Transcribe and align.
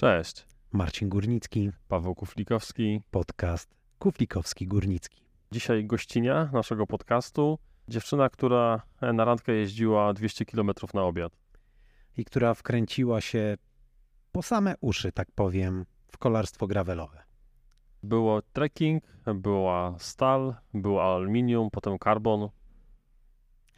Cześć. 0.00 0.46
Marcin 0.72 1.08
Górnicki, 1.08 1.70
Paweł 1.88 2.14
Kuflikowski. 2.14 3.00
podcast 3.10 3.74
Kuflikowski 3.98 4.66
Górnicki. 4.66 5.22
Dzisiaj 5.52 5.84
gościnia 5.84 6.50
naszego 6.52 6.86
podcastu. 6.86 7.58
Dziewczyna, 7.88 8.28
która 8.28 8.82
na 9.14 9.24
randkę 9.24 9.52
jeździła 9.52 10.12
200 10.12 10.44
km 10.44 10.70
na 10.94 11.02
obiad. 11.02 11.32
I 12.16 12.24
która 12.24 12.54
wkręciła 12.54 13.20
się 13.20 13.56
po 14.32 14.42
same 14.42 14.74
uszy, 14.80 15.12
tak 15.12 15.28
powiem, 15.34 15.86
w 16.08 16.18
kolarstwo 16.18 16.66
gravelowe. 16.66 17.22
Było 18.02 18.42
trekking, 18.42 19.04
była 19.34 19.94
stal, 19.98 20.54
było 20.74 21.14
aluminium, 21.14 21.70
potem 21.70 21.98
karbon. 21.98 22.48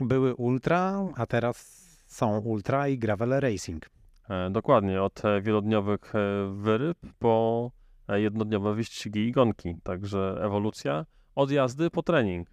Były 0.01 0.35
ultra, 0.35 1.09
a 1.15 1.27
teraz 1.27 1.87
są 2.07 2.39
ultra 2.39 2.89
i 2.89 2.99
gravel 2.99 3.41
racing. 3.41 4.02
E, 4.33 4.51
dokładnie, 4.51 5.03
od 5.03 5.25
e, 5.25 5.41
wielodniowych 5.41 6.15
e, 6.15 6.19
wyryb 6.55 6.99
po 7.19 7.71
jednodniowe 8.09 8.75
wyścigi 8.75 9.21
i 9.29 9.33
gonki. 9.33 9.75
Także 9.83 10.41
ewolucja 10.43 11.07
od 11.35 11.51
jazdy 11.51 11.91
po 11.91 12.03
trening. 12.03 12.49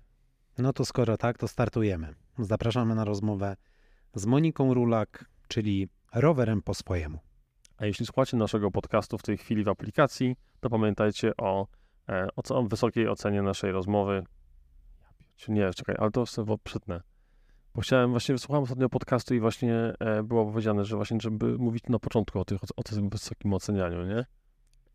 No 0.58 0.74
to 0.74 0.86
skoro 0.86 1.18
tak, 1.18 1.38
to 1.38 1.48
startujemy. 1.48 2.16
Zapraszamy 2.40 2.96
na 2.96 3.06
rozmowę 3.06 3.56
z 4.14 4.26
Moniką 4.26 4.74
Rulak, 4.74 5.26
czyli 5.48 5.88
rowerem 6.14 6.62
po 6.62 6.74
swojemu. 6.74 7.20
A 7.78 7.86
jeśli 7.86 8.06
słuchacie 8.06 8.38
naszego 8.38 8.72
podcastu 8.72 9.18
w 9.18 9.24
tej 9.24 9.38
chwili 9.38 9.64
w 9.64 9.70
aplikacji, 9.70 10.36
to 10.60 10.70
pamiętajcie 10.70 11.38
o, 11.38 11.68
o, 12.36 12.56
o 12.56 12.64
wysokiej 12.64 13.08
ocenie 13.08 13.42
naszej 13.42 13.72
rozmowy. 13.72 14.24
Nie, 15.48 15.74
czekaj, 15.74 15.96
ale 16.00 16.12
to 16.12 16.26
sobie 16.26 16.56
przytnę. 16.64 17.02
Bo 17.76 17.82
chciałem, 17.82 18.12
właśnie 18.12 18.38
słuchałem 18.38 18.64
ostatnio 18.64 18.90
podcastu 18.90 19.36
i 19.36 19.40
właśnie 19.40 19.94
e, 20.00 20.24
było 20.24 20.46
powiedziane, 20.46 20.86
że 20.86 20.96
właśnie, 20.96 21.18
żeby 21.22 21.58
mówić 21.58 21.84
na 21.90 22.00
początku 22.00 22.40
o, 22.40 22.46
tych, 22.46 22.60
o 22.76 22.84
tym 22.84 23.10
wysokim 23.10 23.54
ocenianiu, 23.54 24.06
nie? 24.06 24.26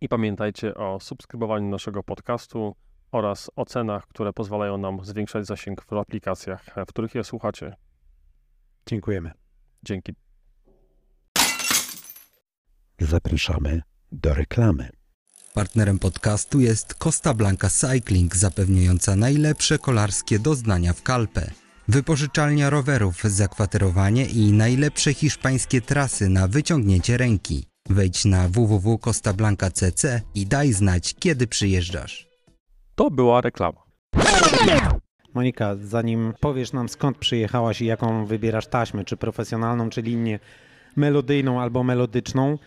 I 0.00 0.08
pamiętajcie 0.08 0.74
o 0.74 1.00
subskrybowaniu 1.00 1.68
naszego 1.68 2.02
podcastu 2.02 2.76
oraz 3.12 3.50
ocenach, 3.56 4.06
które 4.06 4.32
pozwalają 4.32 4.78
nam 4.78 5.04
zwiększać 5.04 5.46
zasięg 5.46 5.84
w 5.84 5.92
aplikacjach, 5.92 6.66
w 6.76 6.86
których 6.86 7.14
je 7.14 7.24
słuchacie. 7.24 7.76
Dziękujemy. 8.86 9.30
Dzięki. 9.82 10.12
Zapraszamy 12.98 13.82
do 14.12 14.34
reklamy. 14.34 14.90
Partnerem 15.54 15.98
podcastu 15.98 16.60
jest 16.60 16.94
Costa 16.94 17.34
Blanca 17.34 17.70
Cycling, 17.70 18.36
zapewniająca 18.36 19.16
najlepsze 19.16 19.78
kolarskie 19.78 20.38
doznania 20.38 20.92
w 20.92 21.02
Kalpę. 21.02 21.63
Wypożyczalnia 21.88 22.70
rowerów, 22.70 23.22
zakwaterowanie 23.24 24.24
i 24.26 24.52
najlepsze 24.52 25.14
hiszpańskie 25.14 25.80
trasy 25.80 26.28
na 26.28 26.48
wyciągnięcie 26.48 27.16
ręki. 27.16 27.66
Wejdź 27.90 28.24
na 28.24 28.48
www.costablanca.cc 28.48 30.20
i 30.34 30.46
daj 30.46 30.72
znać, 30.72 31.14
kiedy 31.18 31.46
przyjeżdżasz. 31.46 32.28
To 32.94 33.10
była 33.10 33.40
reklama. 33.40 33.80
Monika, 35.34 35.76
zanim 35.82 36.32
powiesz 36.40 36.72
nam 36.72 36.88
skąd 36.88 37.18
przyjechałaś 37.18 37.80
i 37.80 37.86
jaką 37.86 38.26
wybierasz 38.26 38.66
taśmę, 38.66 39.04
czy 39.04 39.16
profesjonalną, 39.16 39.90
czy 39.90 40.02
linię 40.02 40.38
melodyjną 40.96 41.60
albo 41.60 41.82
melodyczną, 41.82 42.58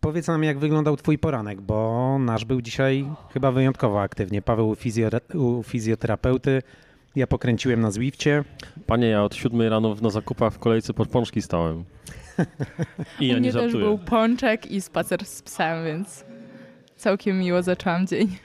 powiedz 0.00 0.26
nam 0.26 0.44
jak 0.44 0.58
wyglądał 0.58 0.96
twój 0.96 1.18
poranek, 1.18 1.60
bo 1.60 2.18
nasz 2.18 2.44
był 2.44 2.60
dzisiaj 2.62 3.06
chyba 3.32 3.52
wyjątkowo 3.52 4.02
aktywnie. 4.02 4.42
Paweł 4.42 4.68
u, 4.68 4.74
fizjo- 4.74 5.36
u 5.36 5.62
fizjoterapeuty, 5.62 6.62
ja 7.16 7.26
pokręciłem 7.26 7.80
na 7.80 7.90
Zwifcie. 7.90 8.44
Panie, 8.86 9.08
ja 9.08 9.22
od 9.22 9.34
siódmej 9.34 9.68
rano 9.68 9.96
na 10.02 10.10
zakupach 10.10 10.54
w 10.54 10.58
kolejce 10.58 10.94
pod 10.94 11.08
pączki 11.08 11.42
stałem. 11.42 11.84
I 13.20 13.28
ja 13.28 13.34
U 13.34 13.34
nie 13.34 13.40
mnie 13.40 13.52
też 13.52 13.72
był 13.72 13.98
pączek 13.98 14.70
i 14.70 14.80
spacer 14.80 15.24
z 15.24 15.42
psem, 15.42 15.84
więc 15.84 16.24
całkiem 16.96 17.38
miło 17.38 17.62
zaczęłam 17.62 18.06
dzień. 18.06 18.36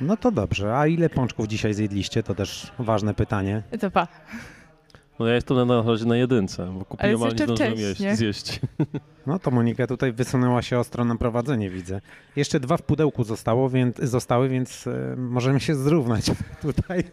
No 0.00 0.16
to 0.16 0.30
dobrze, 0.30 0.78
a 0.78 0.86
ile 0.86 1.10
pączków 1.10 1.46
dzisiaj 1.48 1.74
zjedliście? 1.74 2.22
To 2.22 2.34
też 2.34 2.72
ważne 2.78 3.14
pytanie. 3.14 3.62
To 3.80 3.90
pa. 3.90 4.08
No 5.20 5.26
ja 5.26 5.34
jestem 5.34 5.66
na 5.66 5.82
razie 5.82 6.04
na 6.04 6.16
jedynce, 6.16 6.74
bo 6.78 6.84
kupiłem, 6.84 7.22
ale 7.22 7.32
nie 7.32 7.44
zdążyłem 7.44 7.78
jeść, 7.78 8.02
zjeść. 8.12 8.60
No 9.26 9.38
to 9.38 9.50
Monika 9.50 9.86
tutaj 9.86 10.12
wysunęła 10.12 10.62
się 10.62 10.78
ostro 10.78 11.04
na 11.04 11.16
prowadzenie, 11.16 11.70
widzę. 11.70 12.00
Jeszcze 12.36 12.60
dwa 12.60 12.76
w 12.76 12.82
pudełku 12.82 13.24
zostało, 13.24 13.70
więc, 13.70 13.98
zostały, 13.98 14.48
więc 14.48 14.86
e, 14.86 15.16
możemy 15.16 15.60
się 15.60 15.74
zrównać 15.74 16.30
tutaj. 16.62 17.04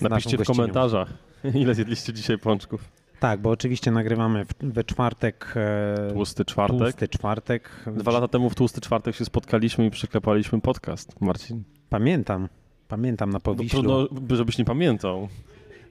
Napiszcie 0.00 0.38
w 0.38 0.44
komentarzach, 0.44 1.08
ile 1.54 1.74
zjedliście 1.74 2.12
dzisiaj 2.12 2.38
pączków. 2.38 2.84
Tak, 3.20 3.40
bo 3.40 3.50
oczywiście 3.50 3.90
nagrywamy 3.90 4.44
w, 4.44 4.48
we 4.60 4.84
czwartek. 4.84 5.54
E, 5.56 6.10
Tłusty 6.12 6.44
czwartek. 6.44 6.78
Tłusty 6.78 7.08
czwartek. 7.08 7.70
Dwa 7.96 8.10
lata 8.12 8.28
temu 8.28 8.50
w 8.50 8.54
tłusty 8.54 8.80
czwartek 8.80 9.16
się 9.16 9.24
spotkaliśmy 9.24 9.86
i 9.86 9.90
przyklepaliśmy 9.90 10.60
podcast, 10.60 11.20
Marcin. 11.20 11.64
Pamiętam. 11.88 12.48
Pamiętam 12.88 13.30
na 13.30 13.36
No, 13.36 13.40
Powiślu. 13.40 13.82
trudno, 13.82 14.36
żebyś 14.36 14.58
nie 14.58 14.64
pamiętał. 14.64 15.28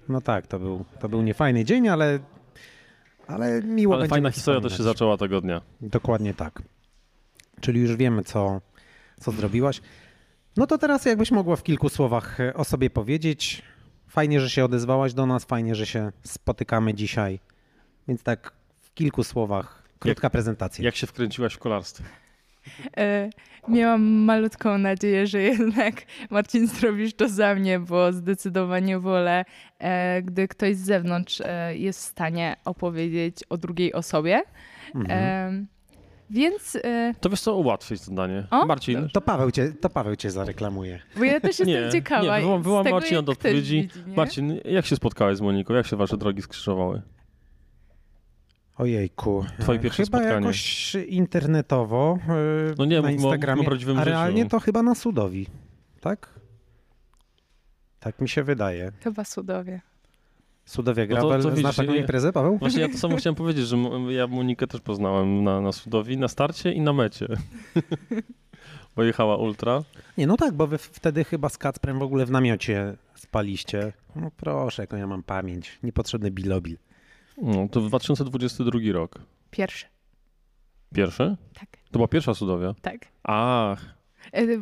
No 0.09 0.21
tak, 0.21 0.47
to 0.47 0.59
był, 0.59 0.85
to 0.99 1.09
był 1.09 1.21
niefajny 1.21 1.65
dzień, 1.65 1.87
ale, 1.87 2.19
ale 3.27 3.61
miło 3.63 3.95
Ale 3.95 4.07
fajna 4.07 4.31
historia 4.31 4.61
też 4.61 4.71
się 4.71 4.75
wspominać. 4.75 4.95
zaczęła 4.97 5.17
tego 5.17 5.41
dnia. 5.41 5.61
Dokładnie 5.81 6.33
tak. 6.33 6.61
Czyli 7.61 7.79
już 7.81 7.95
wiemy, 7.95 8.23
co, 8.23 8.61
co 9.19 9.31
zrobiłaś. 9.31 9.81
No 10.57 10.67
to 10.67 10.77
teraz 10.77 11.05
jakbyś 11.05 11.31
mogła 11.31 11.55
w 11.55 11.63
kilku 11.63 11.89
słowach 11.89 12.37
o 12.53 12.63
sobie 12.63 12.89
powiedzieć. 12.89 13.61
Fajnie, 14.07 14.41
że 14.41 14.49
się 14.49 14.65
odezwałaś 14.65 15.13
do 15.13 15.25
nas, 15.25 15.45
fajnie, 15.45 15.75
że 15.75 15.85
się 15.85 16.11
spotykamy 16.23 16.93
dzisiaj. 16.93 17.39
Więc 18.07 18.23
tak 18.23 18.51
w 18.81 18.93
kilku 18.93 19.23
słowach, 19.23 19.83
krótka 19.99 20.29
prezentacja. 20.29 20.85
Jak 20.85 20.95
się 20.95 21.07
wkręciłaś 21.07 21.53
w 21.53 21.59
kolarstwo? 21.59 22.03
E, 22.97 23.29
miałam 23.67 24.03
malutką 24.03 24.77
nadzieję, 24.77 25.27
że 25.27 25.41
jednak 25.41 25.95
Marcin 26.29 26.67
zrobisz 26.67 27.13
to 27.13 27.29
za 27.29 27.55
mnie, 27.55 27.79
bo 27.79 28.13
zdecydowanie 28.13 28.99
wolę, 28.99 29.45
e, 29.79 30.21
gdy 30.21 30.47
ktoś 30.47 30.75
z 30.75 30.85
zewnątrz 30.85 31.41
e, 31.45 31.77
jest 31.77 31.99
w 31.99 32.03
stanie 32.03 32.55
opowiedzieć 32.65 33.35
o 33.49 33.57
drugiej 33.57 33.93
osobie. 33.93 34.41
Mhm. 34.95 35.67
Więc, 36.29 36.77
e, 36.83 37.13
To 37.21 37.29
wiesz 37.29 37.41
co, 37.41 37.55
ułatwić 37.55 37.99
zadanie. 38.01 38.43
O, 38.51 38.65
Marcin, 38.65 39.09
To 39.13 39.21
Paweł 39.21 39.51
cię, 39.51 39.73
to 39.81 39.89
Paweł 39.89 40.15
cię 40.15 40.31
zareklamuje. 40.31 40.99
bo 41.17 41.23
ja 41.23 41.39
też 41.39 41.59
jestem 41.59 41.67
Nie, 41.67 41.89
ciekawa. 41.91 42.39
nie, 42.39 42.45
wyłam- 42.45 42.61
wyłam 42.63 42.85
Marcina 42.91 43.21
do 43.21 43.31
odpowiedzi. 43.31 43.81
widzi? 43.81 44.15
Marcin, 44.15 44.59
jak 44.65 44.85
się 44.85 44.95
spotkałeś 44.95 45.37
z 45.37 45.41
Moniką? 45.41 45.73
Jak 45.73 45.87
się 45.87 45.95
wasze 45.95 46.17
drogi 46.17 46.41
skrzyżowały? 46.41 47.01
Ojejku. 48.77 49.45
Twoje 49.59 49.79
pierwsze 49.79 50.03
chyba 50.03 50.17
spotkanie. 50.17 50.45
jakoś 50.45 50.95
internetowo 50.95 52.19
e, 52.29 52.33
No 52.77 52.85
nie, 52.85 52.95
na 52.95 53.01
mów 53.01 53.09
o 53.09 53.13
Instagramie, 53.13 53.63
prawdziwym 53.63 53.97
a 53.97 53.99
życiu. 53.99 54.09
realnie 54.11 54.45
to 54.45 54.59
chyba 54.59 54.83
na 54.83 54.95
Sudowi, 54.95 55.47
tak? 56.01 56.29
Tak 57.99 58.21
mi 58.21 58.29
się 58.29 58.43
wydaje. 58.43 58.91
Chyba 59.03 59.25
cudowie. 59.25 59.81
Sudowia 60.65 61.05
No 61.09 61.15
to- 61.15 61.27
Gravel, 61.27 61.43
to 61.43 61.55
znasz 61.55 61.75
taką 61.75 61.93
imprezę, 61.93 62.33
Paweł? 62.33 62.57
Właśnie 62.57 62.81
ja 62.81 62.89
to 62.89 62.97
samo 62.97 63.15
chciałem 63.15 63.35
powiedzieć, 63.35 63.67
że 63.67 63.77
ja 64.09 64.27
Monikę 64.27 64.67
też 64.67 64.81
poznałem 64.81 65.43
na, 65.43 65.61
na 65.61 65.71
Sudowi, 65.71 66.17
na 66.17 66.27
starcie 66.27 66.71
i 66.73 66.81
na 66.81 66.93
mecie. 66.93 67.27
Bo 68.95 69.03
jechała 69.03 69.37
ultra. 69.37 69.83
Nie, 70.17 70.27
no 70.27 70.37
tak, 70.37 70.53
bo 70.53 70.67
wy 70.67 70.77
wtedy 70.77 71.23
chyba 71.23 71.49
z 71.49 71.57
Kacprem 71.57 71.99
w 71.99 72.01
ogóle 72.01 72.25
w 72.25 72.31
namiocie 72.31 72.95
spaliście. 73.15 73.93
No 74.15 74.31
proszę, 74.37 74.83
jaką 74.83 74.97
ja 74.97 75.07
mam 75.07 75.23
pamięć. 75.23 75.79
Niepotrzebny 75.83 76.31
bilobil. 76.31 76.77
No, 77.37 77.67
to 77.71 77.81
2022 77.81 78.79
rok. 78.91 79.19
Pierwszy. 79.51 79.85
Pierwszy? 80.93 81.35
Tak, 81.53 81.69
To 81.91 81.99
była 81.99 82.07
pierwsza 82.07 82.33
Sudowia. 82.33 82.73
tak. 82.81 82.97
Ach, 83.23 83.95
E, 84.33 84.37
e, 84.41 84.57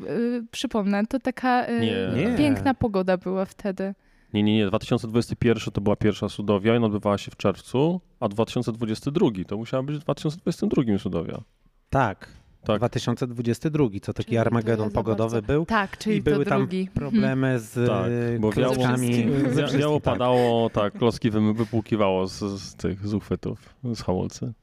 przypomnę, 0.52 1.06
to 1.08 1.20
taka 1.20 1.66
e, 1.66 1.80
Nie. 1.80 2.10
Nie. 2.32 2.38
piękna 2.38 2.74
pogoda 2.74 3.18
była 3.18 3.46
wtedy. 3.46 3.94
nie, 4.34 4.44
nie, 4.44 4.56
nie. 4.58 4.68
2021 4.68 5.72
to 5.74 5.82
była 5.82 5.96
pierwsza 5.96 6.30
Sudowia 6.30 6.74
i 6.74 6.78
ona 6.78 6.86
odbywała 6.86 7.18
się 7.18 7.32
w 7.32 7.38
czerwcu, 7.38 8.02
a 8.20 8.28
2022 8.30 9.28
to 9.48 9.58
musiała 9.58 9.84
być 9.84 9.96
w 9.96 10.00
2022 10.00 10.98
Sudowia. 10.98 11.42
Tak, 11.90 12.28
Tak. 12.66 12.78
2022, 12.78 13.88
co 14.02 14.14
taki 14.14 14.38
Armagedon 14.38 14.92
pogodowy 14.92 15.36
bardzo- 15.36 15.48
był. 15.54 15.66
Tak, 15.66 15.98
czyli 15.98 16.16
I 16.18 16.22
były 16.22 16.46
tam 16.46 16.60
drugi. 16.62 16.88
problemy 16.94 17.60
z 17.60 17.88
Tak, 17.88 18.06
e, 18.36 18.40
bo 18.40 18.50
klockami. 18.50 19.14
wszystkim, 19.14 19.80
Wiało 19.80 20.00
tak. 20.00 20.14
padało, 20.14 20.70
tak, 20.70 20.94
klocki 20.94 21.30
wy- 21.32 21.54
wypłukiwało 21.54 22.28
z, 22.28 22.40
z 22.62 22.76
tych 22.76 23.08
z 23.08 23.14
uchwytów, 23.14 23.76
z 23.96 24.02
hamulcy. 24.02 24.54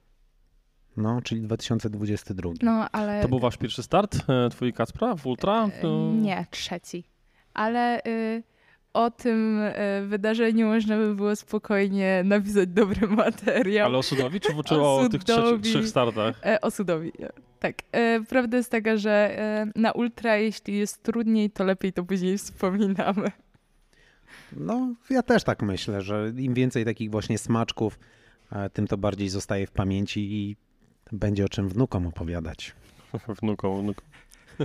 No, 0.97 1.23
czyli 1.23 1.41
2022. 1.41 2.51
No, 2.63 2.91
ale... 2.93 3.23
To 3.23 3.29
był 3.29 3.39
wasz 3.39 3.57
pierwszy 3.57 3.83
start, 3.83 4.17
e, 4.29 4.49
twój 4.51 4.73
Kacpra 4.73 5.15
w 5.17 5.27
ultra? 5.27 5.67
e, 5.67 5.83
To... 5.83 6.13
Nie, 6.15 6.47
trzeci. 6.51 7.05
Ale 7.55 8.01
y, 8.07 8.43
o 8.93 9.11
tym 9.11 9.59
y, 9.59 10.07
wydarzeniu 10.07 10.67
można 10.67 10.97
by 10.97 11.15
było 11.15 11.37
spokojnie 11.37 12.23
napisać 12.25 12.69
dobry 12.69 13.07
materiał. 13.07 13.87
Ale 13.87 13.99
o 13.99 14.03
Sudowi, 14.03 14.41
czy, 14.41 14.49
czy 14.67 14.75
O 14.75 15.01
o, 15.01 15.09
tych 15.09 15.25
trzech, 15.25 15.61
trzech 15.61 15.89
startach? 15.89 16.41
E, 16.47 16.61
o 16.61 16.71
Sudowi, 16.71 17.13
e, 17.23 17.29
tak. 17.59 17.77
E, 17.93 18.21
prawda 18.29 18.57
jest 18.57 18.71
taka, 18.71 18.97
że 18.97 19.39
e, 19.39 19.67
na 19.77 19.93
ultra, 19.93 20.37
jeśli 20.37 20.79
jest 20.79 21.03
trudniej, 21.03 21.51
to 21.51 21.65
lepiej 21.65 21.93
to 21.93 22.05
później 22.05 22.39
wspominamy. 22.39 23.31
No, 24.57 24.95
ja 25.11 25.23
też 25.23 25.45
tak 25.45 25.63
myślę, 25.63 26.01
że 26.01 26.33
im 26.37 26.55
więcej 26.55 26.85
takich 26.85 27.11
właśnie 27.11 27.39
smaczków, 27.39 27.99
e, 28.53 28.71
tym 28.71 28.87
to 28.87 28.97
bardziej 28.97 29.29
zostaje 29.29 29.67
w 29.67 29.71
pamięci 29.71 30.21
i 30.21 30.57
Będzie 31.13 31.45
o 31.45 31.49
czym 31.49 31.69
wnukom 31.69 32.07
opowiadać. 32.07 32.75
Wnuką, 33.43 33.83
wnuką. 33.83 34.03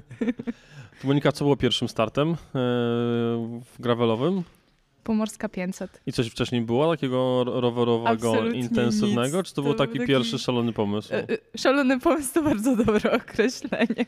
To 1.01 1.07
Monika, 1.07 1.31
co 1.31 1.45
było 1.45 1.55
pierwszym 1.57 1.87
startem 1.89 2.29
e, 2.31 2.35
w 2.55 3.79
gravelowym? 3.79 4.43
Pomorska 5.03 5.49
500. 5.49 6.01
I 6.05 6.11
coś 6.11 6.27
wcześniej 6.27 6.61
było 6.61 6.91
takiego 6.95 7.43
ro- 7.43 7.61
rowerowego, 7.61 8.09
Absolutnie 8.09 8.59
intensywnego? 8.59 9.37
nic. 9.37 9.47
Czy 9.47 9.53
to, 9.55 9.61
był 9.61 9.73
To 9.73 9.77
był 9.77 9.87
taki, 9.87 9.99
taki- 9.99 10.07
pierwszy 10.07 10.39
szalony 10.39 10.73
pomysł? 10.73 11.13
E, 11.13 11.17
e, 11.29 11.37
Szalony 11.57 11.99
pomysł 11.99 12.33
to 12.33 12.41
bardzo 12.43 12.75
dobre 12.75 13.11
określenie. 13.11 14.05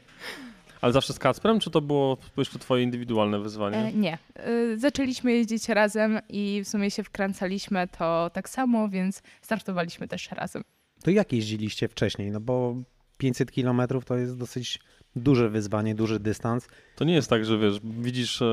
Ale 0.81 0.94
zawsze 0.94 1.13
z 1.13 1.19
Kacprem, 1.19 1.60
czy 1.60 1.69
to 1.72 1.81
było 1.81 2.18
jeszcze 2.38 2.60
twoje 2.60 2.84
indywidualne 2.84 3.39
wyzwanie? 3.39 3.78
E, 3.78 3.94
nie. 3.94 4.18
E, 4.36 4.78
Zaczęliśmy 4.78 5.34
jeździć 5.34 5.69
razem 5.69 6.19
i 6.30 6.62
w 6.66 6.68
sumie 6.68 6.92
się 6.92 7.04
wkręcaliśmy 7.04 7.88
to 7.98 8.30
tak 8.34 8.50
samo, 8.50 8.89
więc 8.89 9.22
startowaliśmy 9.42 10.07
też 10.07 10.31
razem. 10.31 10.63
To 11.04 11.12
jak 11.12 11.34
jeździliście 11.34 11.88
wcześniej? 11.88 12.31
No 12.31 12.39
bo 12.39 12.75
500 13.18 13.51
km 13.51 13.81
to 14.06 14.18
jest 14.18 14.38
dosyć 14.38 14.80
duże 15.18 15.50
wyzwanie, 15.50 15.96
duży 15.96 16.19
dystans. 16.19 16.68
To 16.96 17.06
nie 17.06 17.14
jest 17.14 17.30
tak, 17.30 17.46
że 17.46 17.58
wiesz, 17.58 17.80
widzisz 17.84 18.42
e, 18.42 18.46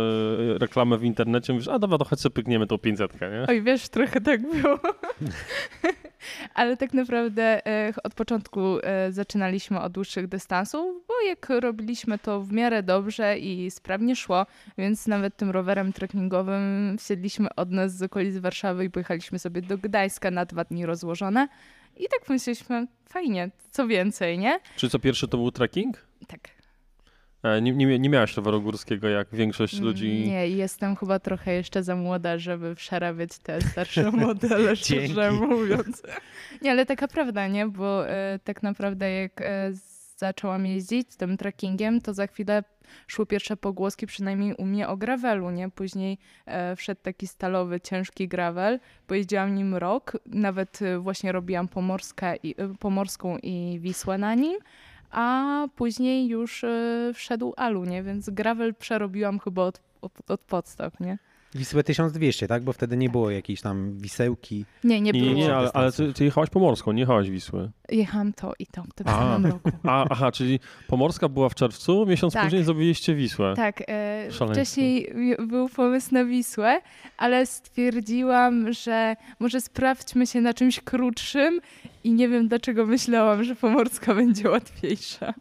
reklamę 0.58 0.98
w 0.98 1.04
internecie, 1.04 1.52
mówisz, 1.52 1.68
a 1.68 1.78
dobra, 1.78 1.98
to 1.98 2.04
chodź 2.04 2.20
sobie 2.20 2.34
pykniemy 2.34 2.66
tą 2.66 2.78
500, 2.78 3.20
nie? 3.20 3.46
Oj, 3.48 3.62
wiesz, 3.62 3.88
trochę 3.88 4.20
tak 4.20 4.42
było. 4.42 4.78
Ale 6.54 6.76
tak 6.76 6.94
naprawdę 6.94 7.66
e, 7.66 7.92
od 8.04 8.14
początku 8.14 8.78
e, 8.82 9.12
zaczynaliśmy 9.12 9.80
od 9.80 9.92
dłuższych 9.92 10.28
dystansów, 10.28 11.04
bo 11.08 11.14
jak 11.28 11.48
robiliśmy 11.60 12.18
to 12.18 12.40
w 12.40 12.52
miarę 12.52 12.82
dobrze 12.82 13.38
i 13.38 13.70
sprawnie 13.70 14.16
szło, 14.16 14.46
więc 14.78 15.06
nawet 15.06 15.36
tym 15.36 15.50
rowerem 15.50 15.92
trekkingowym 15.92 16.96
wsiedliśmy 16.98 17.54
od 17.54 17.70
nas 17.70 17.96
z 17.96 18.02
okolic 18.02 18.38
Warszawy 18.38 18.84
i 18.84 18.90
pojechaliśmy 18.90 19.38
sobie 19.38 19.62
do 19.62 19.78
Gdańska 19.78 20.30
na 20.30 20.44
dwa 20.44 20.64
dni 20.64 20.86
rozłożone. 20.86 21.48
I 21.96 22.04
tak 22.08 22.28
myśleliśmy, 22.28 22.86
fajnie, 23.08 23.50
co 23.70 23.86
więcej, 23.86 24.38
nie? 24.38 24.60
Czy 24.76 24.90
co 24.90 24.98
pierwszy 24.98 25.28
to 25.28 25.36
był 25.36 25.50
trekking? 25.50 26.06
Tak. 26.26 26.53
E, 27.44 27.62
nie, 27.62 27.72
nie, 27.72 27.98
nie 27.98 28.08
miałaś 28.08 28.36
roweru 28.36 28.62
górskiego, 28.62 29.08
jak 29.08 29.28
większość 29.32 29.80
ludzi. 29.80 30.28
Nie, 30.28 30.48
jestem 30.48 30.96
chyba 30.96 31.18
trochę 31.18 31.54
jeszcze 31.54 31.82
za 31.82 31.96
młoda, 31.96 32.38
żeby 32.38 32.74
przerabiać 32.74 33.38
te 33.38 33.60
starsze 33.60 34.10
modele, 34.26 34.76
szczerze 34.76 35.30
mówiąc. 35.30 36.02
Nie, 36.62 36.70
ale 36.70 36.86
taka 36.86 37.08
prawda, 37.08 37.48
nie? 37.48 37.66
Bo 37.66 38.08
e, 38.08 38.38
tak 38.44 38.62
naprawdę 38.62 39.10
jak 39.10 39.40
e, 39.40 39.72
zaczęłam 40.16 40.66
jeździć 40.66 41.16
tym 41.16 41.36
trekkingiem, 41.36 42.00
to 42.00 42.14
za 42.14 42.26
chwilę 42.26 42.64
szły 43.06 43.26
pierwsze 43.26 43.56
pogłoski, 43.56 44.06
przynajmniej 44.06 44.54
u 44.54 44.64
mnie 44.64 44.88
o 44.88 44.96
gravelu, 44.96 45.50
nie? 45.50 45.70
Później 45.70 46.18
e, 46.46 46.76
wszedł 46.76 47.00
taki 47.02 47.26
stalowy, 47.26 47.80
ciężki 47.80 48.28
gravel. 48.28 48.80
Pojeździłam 49.06 49.54
nim 49.54 49.74
rok, 49.74 50.18
nawet 50.26 50.82
e, 50.82 50.98
właśnie 50.98 51.32
robiłam 51.32 51.68
Pomorska 51.68 52.36
i, 52.36 52.54
e, 52.58 52.74
Pomorską 52.78 53.38
i 53.42 53.78
Wisłę 53.80 54.18
na 54.18 54.34
nim. 54.34 54.58
A 55.14 55.68
później 55.76 56.28
już 56.28 56.64
e, 56.64 57.10
wszedł 57.14 57.54
Alu, 57.56 57.84
nie? 57.84 58.02
Więc 58.02 58.30
gravel 58.30 58.74
przerobiłam 58.74 59.38
chyba 59.38 59.62
od, 59.62 59.80
od, 60.02 60.30
od 60.30 60.40
podstaw, 60.40 61.00
nie? 61.00 61.18
Wisłę 61.54 61.84
1200, 61.84 62.48
tak? 62.48 62.62
Bo 62.64 62.72
wtedy 62.72 62.96
nie 62.96 63.10
było 63.10 63.30
jakiejś 63.30 63.60
tam 63.60 63.98
wisełki. 63.98 64.64
Nie, 64.84 65.00
nie 65.00 65.12
Nie, 65.12 65.20
było. 65.20 65.34
nie, 65.34 65.42
nie, 65.42 65.54
ale, 65.56 65.72
ale 65.72 65.92
ty, 65.92 66.12
ty 66.12 66.24
jechałaś 66.24 66.50
pomorską, 66.50 66.92
nie 66.92 67.00
jechałaś 67.00 67.30
Wisły. 67.30 67.70
Jechałam 67.88 68.32
to 68.32 68.52
i 68.58 68.66
to 68.66 68.82
w 68.82 68.94
tym 68.94 69.08
A. 69.08 69.10
samym 69.18 69.52
roku. 69.52 69.70
A, 69.88 70.06
aha, 70.10 70.32
czyli 70.32 70.60
pomorska 70.88 71.28
była 71.28 71.48
w 71.48 71.54
czerwcu, 71.54 72.06
miesiąc 72.06 72.32
Tak. 72.34 72.44
później 72.44 72.64
zrobiliście 72.64 73.14
Wisłę. 73.14 73.54
Tak, 73.56 73.82
e, 73.88 74.28
wcześniej 74.52 75.12
był 75.48 75.68
pomysł 75.68 76.14
na 76.14 76.24
Wisłę, 76.24 76.80
ale 77.16 77.46
stwierdziłam, 77.46 78.72
że 78.72 79.16
może 79.40 79.60
sprawdźmy 79.60 80.26
się 80.26 80.40
na 80.40 80.54
czymś 80.54 80.80
krótszym 80.80 81.60
i 82.04 82.12
nie 82.12 82.28
wiem 82.28 82.48
dlaczego 82.48 82.86
myślałam, 82.86 83.44
że 83.44 83.56
pomorska 83.56 84.14
będzie 84.24 84.50
łatwiejsza. 84.50 85.34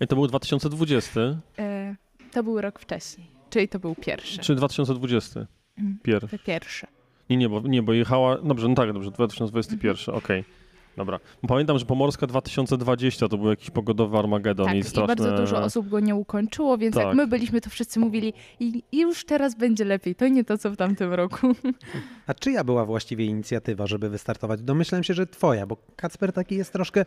I 0.00 0.06
to 0.06 0.16
był 0.16 0.26
2020, 0.26 1.20
E, 1.58 1.94
to 2.32 2.42
był 2.42 2.60
rok 2.60 2.78
wcześniej, 2.80 3.26
czyli 3.54 3.68
to 3.68 3.78
był 3.78 3.94
pierwszy. 3.94 4.38
czy 4.38 4.54
2020? 4.54 5.46
Mhm. 5.78 5.98
Pier. 6.02 6.28
To 6.28 6.38
pierwszy. 6.46 6.86
Nie, 7.30 7.36
nie, 7.36 7.48
bo, 7.48 7.60
nie, 7.60 7.82
bo 7.82 7.92
jechała. 7.92 8.38
Dobrze, 8.38 8.68
no 8.68 8.74
tak, 8.74 8.92
dobrze, 8.92 9.10
2021, 9.10 9.96
Mhm. 10.00 10.18
okej. 10.18 10.44
Dobra. 10.96 11.20
Pamiętam, 11.48 11.78
że 11.78 11.84
Pomorska 11.86 12.26
2020 12.26 13.28
to 13.28 13.38
był 13.38 13.50
jakiś 13.50 13.70
pogodowy 13.70 14.18
Armagedon 14.18 14.66
Tak, 14.66 14.76
i 14.76 14.78
i 14.78 14.82
straszne... 14.82 15.06
bardzo 15.16 15.36
dużo 15.36 15.62
osób 15.62 15.88
go 15.88 16.00
nie 16.00 16.14
ukończyło, 16.14 16.78
więc 16.78 16.94
Tak. 16.94 17.06
jak 17.06 17.16
my 17.16 17.26
byliśmy, 17.26 17.60
to 17.60 17.70
wszyscy 17.70 18.00
mówili 18.00 18.32
i, 18.60 18.82
i 18.92 19.00
już 19.00 19.24
teraz 19.24 19.54
będzie 19.54 19.84
lepiej. 19.84 20.14
To 20.14 20.28
nie 20.28 20.44
to, 20.44 20.58
co 20.58 20.70
w 20.70 20.76
tamtym 20.76 21.12
roku. 21.12 21.46
A 22.26 22.34
czyja 22.34 22.64
była 22.64 22.84
właściwie 22.84 23.24
inicjatywa, 23.24 23.86
żeby 23.86 24.08
wystartować? 24.08 24.62
Domyślam 24.62 25.02
się, 25.04 25.14
że 25.14 25.26
twoja, 25.26 25.66
bo 25.66 25.76
Kacper 25.96 26.32
taki 26.32 26.56
jest 26.56 26.72
troszkę 26.72 27.04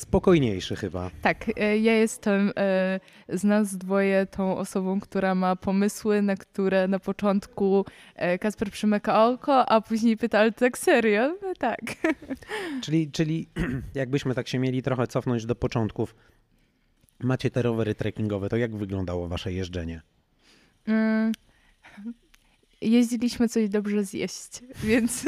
spokojniejszy 0.00 0.76
chyba. 0.76 1.10
Tak, 1.22 1.50
e, 1.56 1.78
ja 1.78 1.92
jestem 1.92 2.52
e, 2.56 3.00
z 3.28 3.44
nas 3.44 3.76
dwoje 3.76 4.26
tą 4.26 4.56
osobą, 4.56 5.00
która 5.00 5.34
ma 5.34 5.56
pomysły, 5.56 6.22
na 6.22 6.36
które 6.36 6.88
na 6.88 6.98
początku 6.98 7.84
e, 8.14 8.38
Kasper 8.38 8.70
przymyka 8.70 9.26
oko, 9.26 9.68
a 9.68 9.80
później 9.80 10.16
pyta, 10.16 10.38
ale 10.38 10.52
tak 10.52 10.78
serio? 10.78 11.36
No 11.42 11.52
tak. 11.58 11.80
Czyli, 12.82 13.10
czyli 13.10 13.48
jakbyśmy 13.94 14.34
tak 14.34 14.48
się 14.48 14.58
mieli 14.58 14.82
trochę 14.82 15.06
cofnąć 15.06 15.46
do 15.46 15.54
początków. 15.54 16.14
Macie 17.20 17.50
te 17.50 17.62
rowery 17.62 17.94
trekkingowe, 17.94 18.48
to 18.48 18.56
jak 18.56 18.76
wyglądało 18.76 19.28
wasze 19.28 19.52
jeżdżenie? 19.52 20.02
Mm. 20.86 21.32
Jeździliśmy 22.82 23.48
coś 23.48 23.68
dobrze 23.68 24.04
zjeść, 24.04 24.50
więc 24.84 25.24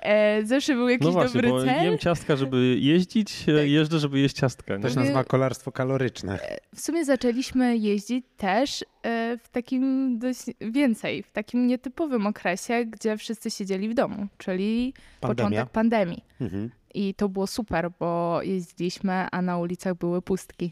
e, 0.00 0.44
zawsze 0.46 0.74
był 0.74 0.88
jakiś 0.88 1.04
No 1.06 1.12
właśnie, 1.12 1.42
dobry 1.42 1.48
bo 1.50 1.64
cel. 1.64 1.84
jem 1.84 1.98
ciastka, 1.98 2.36
żeby 2.36 2.76
jeździć, 2.80 3.44
e, 3.48 3.56
Tak. 3.56 3.68
jeżdżę, 3.68 3.98
żeby 3.98 4.20
jeść 4.20 4.36
ciastka. 4.36 4.66
To 4.66 4.78
Nie? 4.78 4.82
się 4.82 4.88
Mówię- 4.88 5.00
nazywa 5.00 5.24
kolarstwo 5.24 5.72
kaloryczne. 5.72 6.38
W 6.74 6.80
sumie 6.80 7.04
zaczęliśmy 7.04 7.76
jeździć 7.76 8.24
też 8.36 8.84
e, 9.02 9.38
w 9.42 9.48
takim 9.48 10.18
dość 10.18 10.40
więcej, 10.60 11.22
w 11.22 11.32
takim 11.32 11.66
nietypowym 11.66 12.26
okresie, 12.26 12.84
gdzie 12.84 13.16
wszyscy 13.16 13.50
siedzieli 13.50 13.88
w 13.88 13.94
domu, 13.94 14.26
czyli 14.38 14.94
Pandemia. 15.20 15.48
początek 15.48 15.72
pandemii. 15.72 16.24
Mhm. 16.40 16.70
I 16.94 17.14
to 17.14 17.28
było 17.28 17.46
super, 17.46 17.90
bo 18.00 18.40
jeździliśmy, 18.42 19.26
a 19.32 19.42
na 19.42 19.58
ulicach 19.58 19.94
były 19.94 20.22
pustki. 20.22 20.70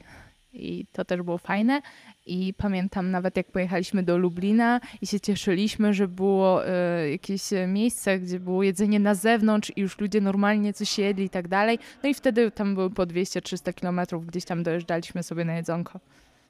I 0.53 0.87
to 0.93 1.05
też 1.05 1.23
było 1.23 1.39
fajne. 1.39 1.83
I 2.27 2.55
pamiętam 2.57 3.11
nawet, 3.11 3.37
jak 3.37 3.47
pojechaliśmy 3.47 4.03
do 4.03 4.19
Lublina 4.19 4.81
i 5.03 5.07
się 5.07 5.21
cieszyliśmy, 5.21 5.95
że 5.95 6.09
było 6.09 6.67
e, 6.67 7.11
jakieś 7.11 7.53
e, 7.53 7.67
miejsce, 7.67 8.19
gdzie 8.19 8.41
było 8.41 8.63
jedzenie 8.63 9.01
na 9.01 9.15
zewnątrz 9.15 9.73
i 9.77 9.81
już 9.81 9.99
ludzie 9.99 10.21
normalnie 10.21 10.73
coś 10.73 10.99
jedli 10.99 11.25
i 11.25 11.31
tak 11.31 11.49
dalej. 11.49 11.79
No 12.03 12.09
i 12.09 12.15
wtedy 12.15 12.51
tam 12.51 12.75
były 12.75 12.91
po 12.91 13.03
200-300 13.03 13.75
kilometrów, 13.75 14.27
gdzieś 14.27 14.45
tam 14.45 14.63
dojeżdżaliśmy 14.63 15.23
sobie 15.23 15.45
na 15.45 15.57
jedzonko. 15.57 16.01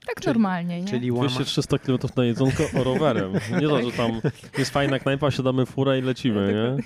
Tak 0.06 0.20
Czyli- 0.20 0.26
normalnie, 0.26 0.80
nie? 0.80 0.88
Czyli 0.88 1.12
łama... 1.12 1.28
200-300 1.28 1.78
km 1.78 1.98
na 2.16 2.24
jedzonko 2.24 2.64
o 2.80 2.84
rowerem. 2.84 3.32
Nie 3.60 3.68
to, 3.68 3.82
że 3.82 3.96
tam 3.96 4.20
jest 4.58 4.70
fajna 4.70 4.98
knajpa, 4.98 5.30
siadamy 5.30 5.66
w 5.66 5.70
furę 5.70 5.98
i 5.98 6.02
lecimy, 6.02 6.54
nie? 6.54 6.82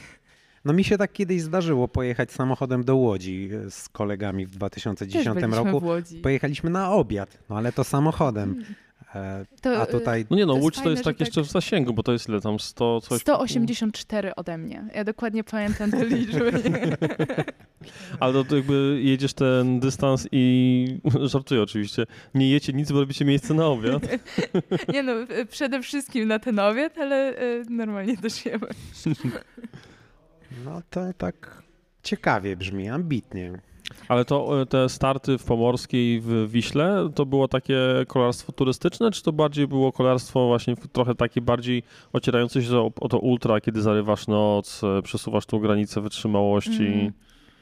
No 0.66 0.72
mi 0.72 0.84
się 0.84 0.98
tak 0.98 1.12
kiedyś 1.12 1.42
zdarzyło 1.42 1.88
pojechać 1.88 2.32
samochodem 2.32 2.84
do 2.84 2.96
Łodzi 2.96 3.50
e, 3.66 3.70
z 3.70 3.88
kolegami 3.88 4.46
w 4.46 4.48
Też 4.50 4.56
2010 4.56 5.34
byliśmy 5.34 5.56
roku. 5.56 5.80
w 5.80 5.84
Łodzi. 5.84 6.16
Pojechaliśmy 6.16 6.70
na 6.70 6.92
obiad, 6.92 7.38
no 7.50 7.56
ale 7.56 7.72
to 7.72 7.84
samochodem. 7.84 8.64
E, 9.14 9.44
To, 9.62 9.82
A 9.82 9.86
tutaj 9.86 10.26
No 10.30 10.36
nie 10.36 10.46
no, 10.46 10.52
To 10.52 10.54
jest 10.56 10.64
Łódź 10.64 10.80
to 10.80 10.90
jest 10.90 11.04
tak 11.04 11.14
tak- 11.16 11.20
jeszcze 11.20 11.42
w 11.42 11.46
zasięgu, 11.46 11.92
bo 11.92 12.02
to 12.02 12.12
jest 12.12 12.28
ile 12.28 12.40
tam 12.40 12.60
100 12.60 13.00
coś... 13.00 13.20
184 13.20 14.34
ode 14.34 14.58
mnie. 14.58 14.84
Ja 14.94 15.04
dokładnie 15.04 15.44
pamiętam 15.44 15.90
te 15.90 16.04
liczby. 16.06 16.52
Ale 18.20 18.44
to, 18.44 18.56
jakby 18.56 19.00
jedziesz 19.02 19.34
ten 19.34 19.80
dystans 19.80 20.28
i 20.32 20.98
żartuję 21.32 21.62
oczywiście, 21.62 22.06
nie 22.34 22.50
jecie 22.50 22.72
nic, 22.72 22.92
bo 22.92 23.00
robicie 23.00 23.24
miejsce 23.24 23.54
na 23.54 23.66
obiad. 23.66 24.02
Nie 24.94 25.02
no, 25.02 25.12
e, 25.12 25.44
przede 25.46 25.82
wszystkim 25.82 26.28
na 26.28 26.38
ten 26.38 26.58
obiad, 26.58 26.98
ale 26.98 27.36
e, 27.36 27.62
normalnie 27.70 28.16
też 28.16 28.44
jemy. 28.46 28.66
No 30.64 30.82
to 30.90 31.00
tak 31.18 31.62
ciekawie 32.02 32.56
brzmi, 32.56 32.88
ambitnie. 32.88 33.58
Ale 34.08 34.24
to 34.24 34.62
e, 34.62 34.66
te 34.66 34.88
starty 34.88 35.38
w 35.38 35.44
Pomorskiej 35.44 36.20
w 36.20 36.50
Wiśle, 36.50 37.10
to 37.14 37.26
było 37.26 37.48
takie 37.48 37.78
kolarstwo 38.08 38.52
turystyczne, 38.52 39.10
czy 39.10 39.22
to 39.22 39.32
bardziej 39.32 39.66
było 39.66 39.92
kolarstwo 39.92 40.46
właśnie 40.46 40.76
trochę 40.92 41.14
takie 41.14 41.40
bardziej 41.40 41.82
ocierające 42.12 42.62
się 42.62 42.76
o, 42.76 42.90
o 43.00 43.08
to 43.08 43.18
ultra, 43.18 43.60
kiedy 43.60 43.82
zarywasz 43.82 44.26
noc, 44.26 44.84
e, 44.84 45.02
przesuwasz 45.02 45.46
tą 45.46 45.58
granicę 45.58 46.00
wytrzymałości? 46.00 46.86
Mm. 46.86 47.12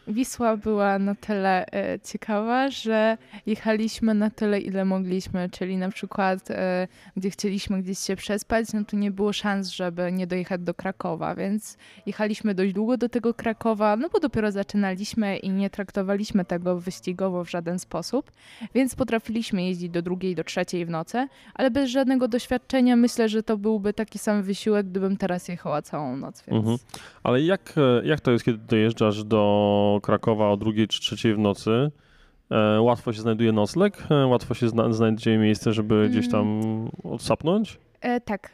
Wisła 0.08 0.56
była 0.56 0.98
na 0.98 1.14
tyle 1.14 1.66
e, 1.72 2.00
ciekawa, 2.00 2.70
że 2.70 3.18
jechaliśmy 3.46 4.14
na 4.14 4.30
tyle, 4.30 4.60
ile 4.60 4.84
mogliśmy, 4.84 5.50
czyli 5.50 5.76
na 5.76 5.90
przykład 5.90 6.50
e, 6.50 6.88
gdzie 7.16 7.30
chcieliśmy 7.30 7.82
gdzieś 7.82 7.98
się 7.98 8.16
przespać, 8.16 8.72
no 8.72 8.84
to 8.84 8.96
nie 8.96 9.10
było 9.10 9.32
szans, 9.32 9.68
żeby 9.68 10.12
nie 10.12 10.26
dojechać 10.26 10.60
do 10.60 10.74
Krakowa, 10.74 11.34
więc 11.34 11.78
jechaliśmy 12.06 12.54
dość 12.54 12.72
długo 12.72 12.96
do 12.96 13.08
tego 13.08 13.34
Krakowa, 13.34 13.96
no 13.96 14.08
bo 14.12 14.20
dopiero 14.20 14.52
zaczynaliśmy 14.52 15.36
i 15.36 15.50
nie 15.50 15.70
traktowaliśmy 15.70 16.44
tego 16.44 16.80
wyścigowo 16.80 17.44
w 17.44 17.50
żaden 17.50 17.78
sposób, 17.78 18.32
więc 18.74 18.94
potrafiliśmy 18.94 19.62
jeździć 19.62 19.90
do 19.90 20.02
drugiej, 20.02 20.34
do 20.34 20.44
trzeciej 20.44 20.86
w 20.86 20.90
nocy, 20.90 21.28
ale 21.54 21.70
bez 21.70 21.90
żadnego 21.90 22.28
doświadczenia 22.28 22.96
myślę, 22.96 23.28
że 23.28 23.42
to 23.42 23.56
byłby 23.56 23.92
taki 23.92 24.18
sam 24.18 24.42
wysiłek, 24.42 24.86
gdybym 24.86 25.16
teraz 25.16 25.48
jechała 25.48 25.82
całą 25.82 26.16
noc, 26.16 26.42
więc... 26.46 26.58
Mhm. 26.58 26.78
Ale 27.22 27.42
jak, 27.42 27.74
e, 27.76 28.06
jak 28.06 28.20
to 28.20 28.30
jest, 28.30 28.44
kiedy 28.44 28.58
dojeżdżasz 28.58 29.24
do 29.24 29.93
Krakowa 30.00 30.50
o 30.50 30.56
drugiej 30.56 30.88
czy 30.88 31.00
trzeciej 31.00 31.34
w 31.34 31.38
nocy? 31.38 31.90
E, 32.50 32.80
łatwo 32.80 33.12
się 33.12 33.20
znajduje 33.20 33.52
nocleg, 33.52 34.06
e, 34.10 34.26
łatwo 34.26 34.54
się 34.54 34.68
zna, 34.68 34.92
znajdzie 34.92 35.38
miejsce, 35.38 35.72
żeby 35.72 36.08
gdzieś 36.10 36.30
tam 36.30 36.60
odsapnąć. 37.02 37.78
E, 38.00 38.20
tak. 38.20 38.50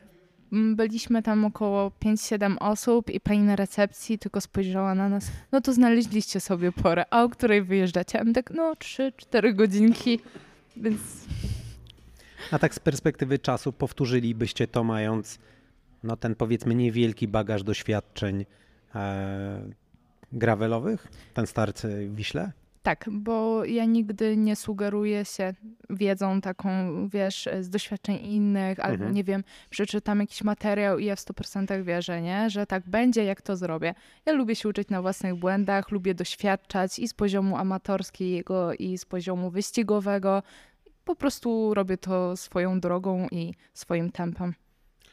Mm, 0.53 0.77
Byliśmy 0.77 1.23
tam 1.23 1.45
około 1.45 1.93
5-7 2.05 2.57
osób 2.61 3.11
i 3.11 3.21
pani 3.21 3.41
na 3.41 3.57
recepcji 3.57 4.19
tylko 4.19 4.41
spojrzała 4.41 4.95
na 4.95 5.09
nas. 5.09 5.31
No 5.53 5.61
to 5.61 5.73
znaleźliście 5.73 6.41
sobie 6.41 6.73
porę. 6.73 7.05
A 7.11 7.23
o 7.23 7.29
której 7.29 7.63
wyjeżdżacie? 7.63 8.21
A 8.21 8.25
my 8.25 8.33
tak, 8.33 8.51
no 8.51 8.73
3-4 8.75 9.55
godzinki, 9.55 10.21
więc 10.77 11.01
A 12.51 12.59
tak 12.59 12.75
z 12.75 12.79
perspektywy 12.79 13.39
czasu 13.39 13.73
powtórzylibyście 13.73 14.67
to 14.67 14.85
mając 14.85 15.39
no 16.03 16.17
ten 16.17 16.35
powiedzmy 16.35 16.75
niewielki 16.75 17.29
bagaż 17.29 17.63
doświadczeń 17.63 18.45
e, 18.95 19.63
gravelowych, 20.33 21.09
ten 21.35 21.47
start 21.47 21.83
w 21.83 22.15
Wiśle? 22.15 22.53
Tak, 22.83 23.09
bo 23.13 23.65
ja 23.65 23.85
nigdy 23.85 24.37
nie 24.37 24.57
sugeruję 24.57 25.25
się 25.25 25.55
wiedzą 25.91 26.41
taką, 26.41 26.69
wiesz, 27.09 27.49
z 27.61 27.69
doświadczeń 27.71 28.17
innych, 28.17 28.81
albo 28.81 28.95
Mhm. 28.95 29.15
nie 29.15 29.25
wiem, 29.25 29.45
przeczytam 29.71 30.21
jakiś 30.21 30.45
materiał 30.45 30.99
i 30.99 31.05
ja 31.05 31.17
w 31.17 31.19
100% 31.19 31.85
wierzę, 31.85 32.23
nie? 32.23 32.51
że 32.51 32.67
tak 32.67 32.89
będzie, 32.89 33.25
jak 33.25 33.43
to 33.43 33.57
zrobię. 33.57 33.95
Ja 34.27 34.33
lubię 34.33 34.57
się 34.57 34.69
uczyć 34.69 34.89
na 34.89 35.03
własnych 35.03 35.35
błędach, 35.35 35.91
lubię 35.91 36.15
doświadczać 36.15 36.99
i 36.99 37.09
z 37.09 37.15
poziomu 37.15 37.57
amatorskiego, 37.57 38.75
i 38.75 38.99
z 38.99 39.05
poziomu 39.05 39.51
wyścigowego. 39.51 40.43
Po 41.05 41.17
prostu 41.17 41.75
robię 41.75 41.97
to 41.99 42.37
swoją 42.37 42.81
drogą 42.81 43.27
i 43.31 43.55
swoim 43.75 44.13
tempem. 44.13 44.55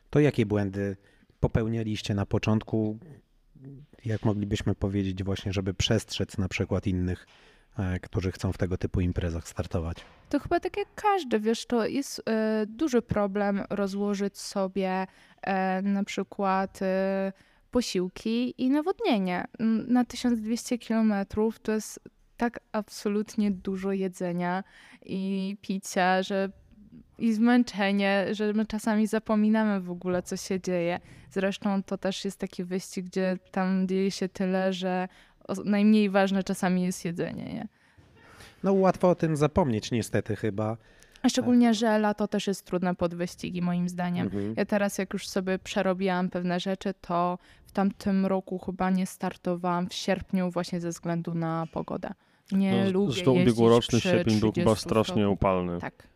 To 0.09 0.19
jakie 0.19 0.45
błędy 0.45 0.97
popełnialiście 1.39 2.13
na 2.13 2.25
początku, 2.25 2.99
jak 4.05 4.25
moglibyśmy 4.25 4.75
powiedzieć 4.75 5.23
właśnie, 5.23 5.53
żeby 5.53 5.73
przestrzec 5.73 6.37
na 6.37 6.47
przykład 6.47 6.87
innych, 6.87 7.27
e, 7.77 7.99
którzy 7.99 8.31
chcą 8.31 8.53
w 8.53 8.57
tego 8.57 8.77
typu 8.77 9.01
imprezach 9.01 9.47
startować? 9.47 9.97
To 10.29 10.39
chyba 10.39 10.59
tak 10.59 10.77
jak 10.77 10.87
każdy, 10.95 11.39
wiesz, 11.39 11.65
to 11.65 11.85
jest 11.85 12.21
e, 12.25 12.65
duży 12.67 13.01
problem 13.01 13.63
rozłożyć 13.69 14.37
sobie 14.37 15.07
e, 15.41 15.81
na 15.81 16.03
przykład 16.03 16.79
posiłki 17.71 18.53
i 18.57 18.69
nawodnienie. 18.69 19.45
Na 19.87 20.05
1200 20.05 20.77
kilometrów 20.77 21.59
to 21.59 21.71
jest 21.71 21.99
tak 22.37 22.59
absolutnie 22.71 23.51
dużo 23.51 23.91
jedzenia 23.91 24.63
i 25.05 25.57
picia, 25.61 26.23
że 26.23 26.49
i 27.19 27.33
zmęczenie, 27.33 28.25
że 28.31 28.53
my 28.53 28.65
czasami 28.65 29.07
zapominamy 29.07 29.81
w 29.81 29.91
ogóle, 29.91 30.23
co 30.23 30.37
się 30.37 30.61
dzieje. 30.61 30.99
Zresztą 31.31 31.83
to 31.83 31.97
też 31.97 32.25
jest 32.25 32.39
taki 32.39 32.63
wyścig, 32.63 33.05
gdzie 33.05 33.37
tam 33.51 33.87
dzieje 33.87 34.11
się 34.11 34.29
tyle, 34.29 34.73
że 34.73 35.07
najmniej 35.65 36.09
ważne 36.09 36.43
czasami 36.43 36.83
jest 36.83 37.05
jedzenie, 37.05 37.53
nie? 37.53 37.67
No 38.63 38.73
łatwo 38.73 39.09
o 39.09 39.15
tym 39.15 39.35
zapomnieć 39.35 39.91
niestety 39.91 40.35
chyba. 40.35 40.77
A 41.21 41.29
szczególnie, 41.29 41.73
że 41.73 41.99
lato 41.99 42.27
też 42.27 42.47
jest 42.47 42.65
trudne 42.65 42.95
pod 42.95 43.15
wyścigi, 43.15 43.61
moim 43.61 43.89
zdaniem. 43.89 44.25
Mhm. 44.25 44.53
Ja 44.57 44.65
teraz, 44.65 44.97
jak 44.97 45.13
już 45.13 45.27
sobie 45.27 45.59
przerobiłam 45.59 46.29
pewne 46.29 46.59
rzeczy, 46.59 46.93
to 47.01 47.37
w 47.65 47.71
tamtym 47.71 48.25
roku 48.25 48.59
chyba 48.59 48.89
nie 48.89 49.05
startowałam 49.05 49.89
w 49.89 49.93
sierpniu 49.93 50.51
właśnie 50.51 50.81
ze 50.81 50.89
względu 50.89 51.33
na 51.33 51.67
pogodę. 51.71 52.13
Nie 52.51 52.85
No, 52.85 52.91
lubię 52.91 53.13
Zresztą 53.13 53.31
ubiegłoroczny 53.31 54.01
sierpień 54.01 54.39
był 54.39 54.51
chyba 54.51 54.75
30 54.75 54.89
strasznie 54.89 55.29
upalny. 55.29 55.79
Tak. 55.79 56.07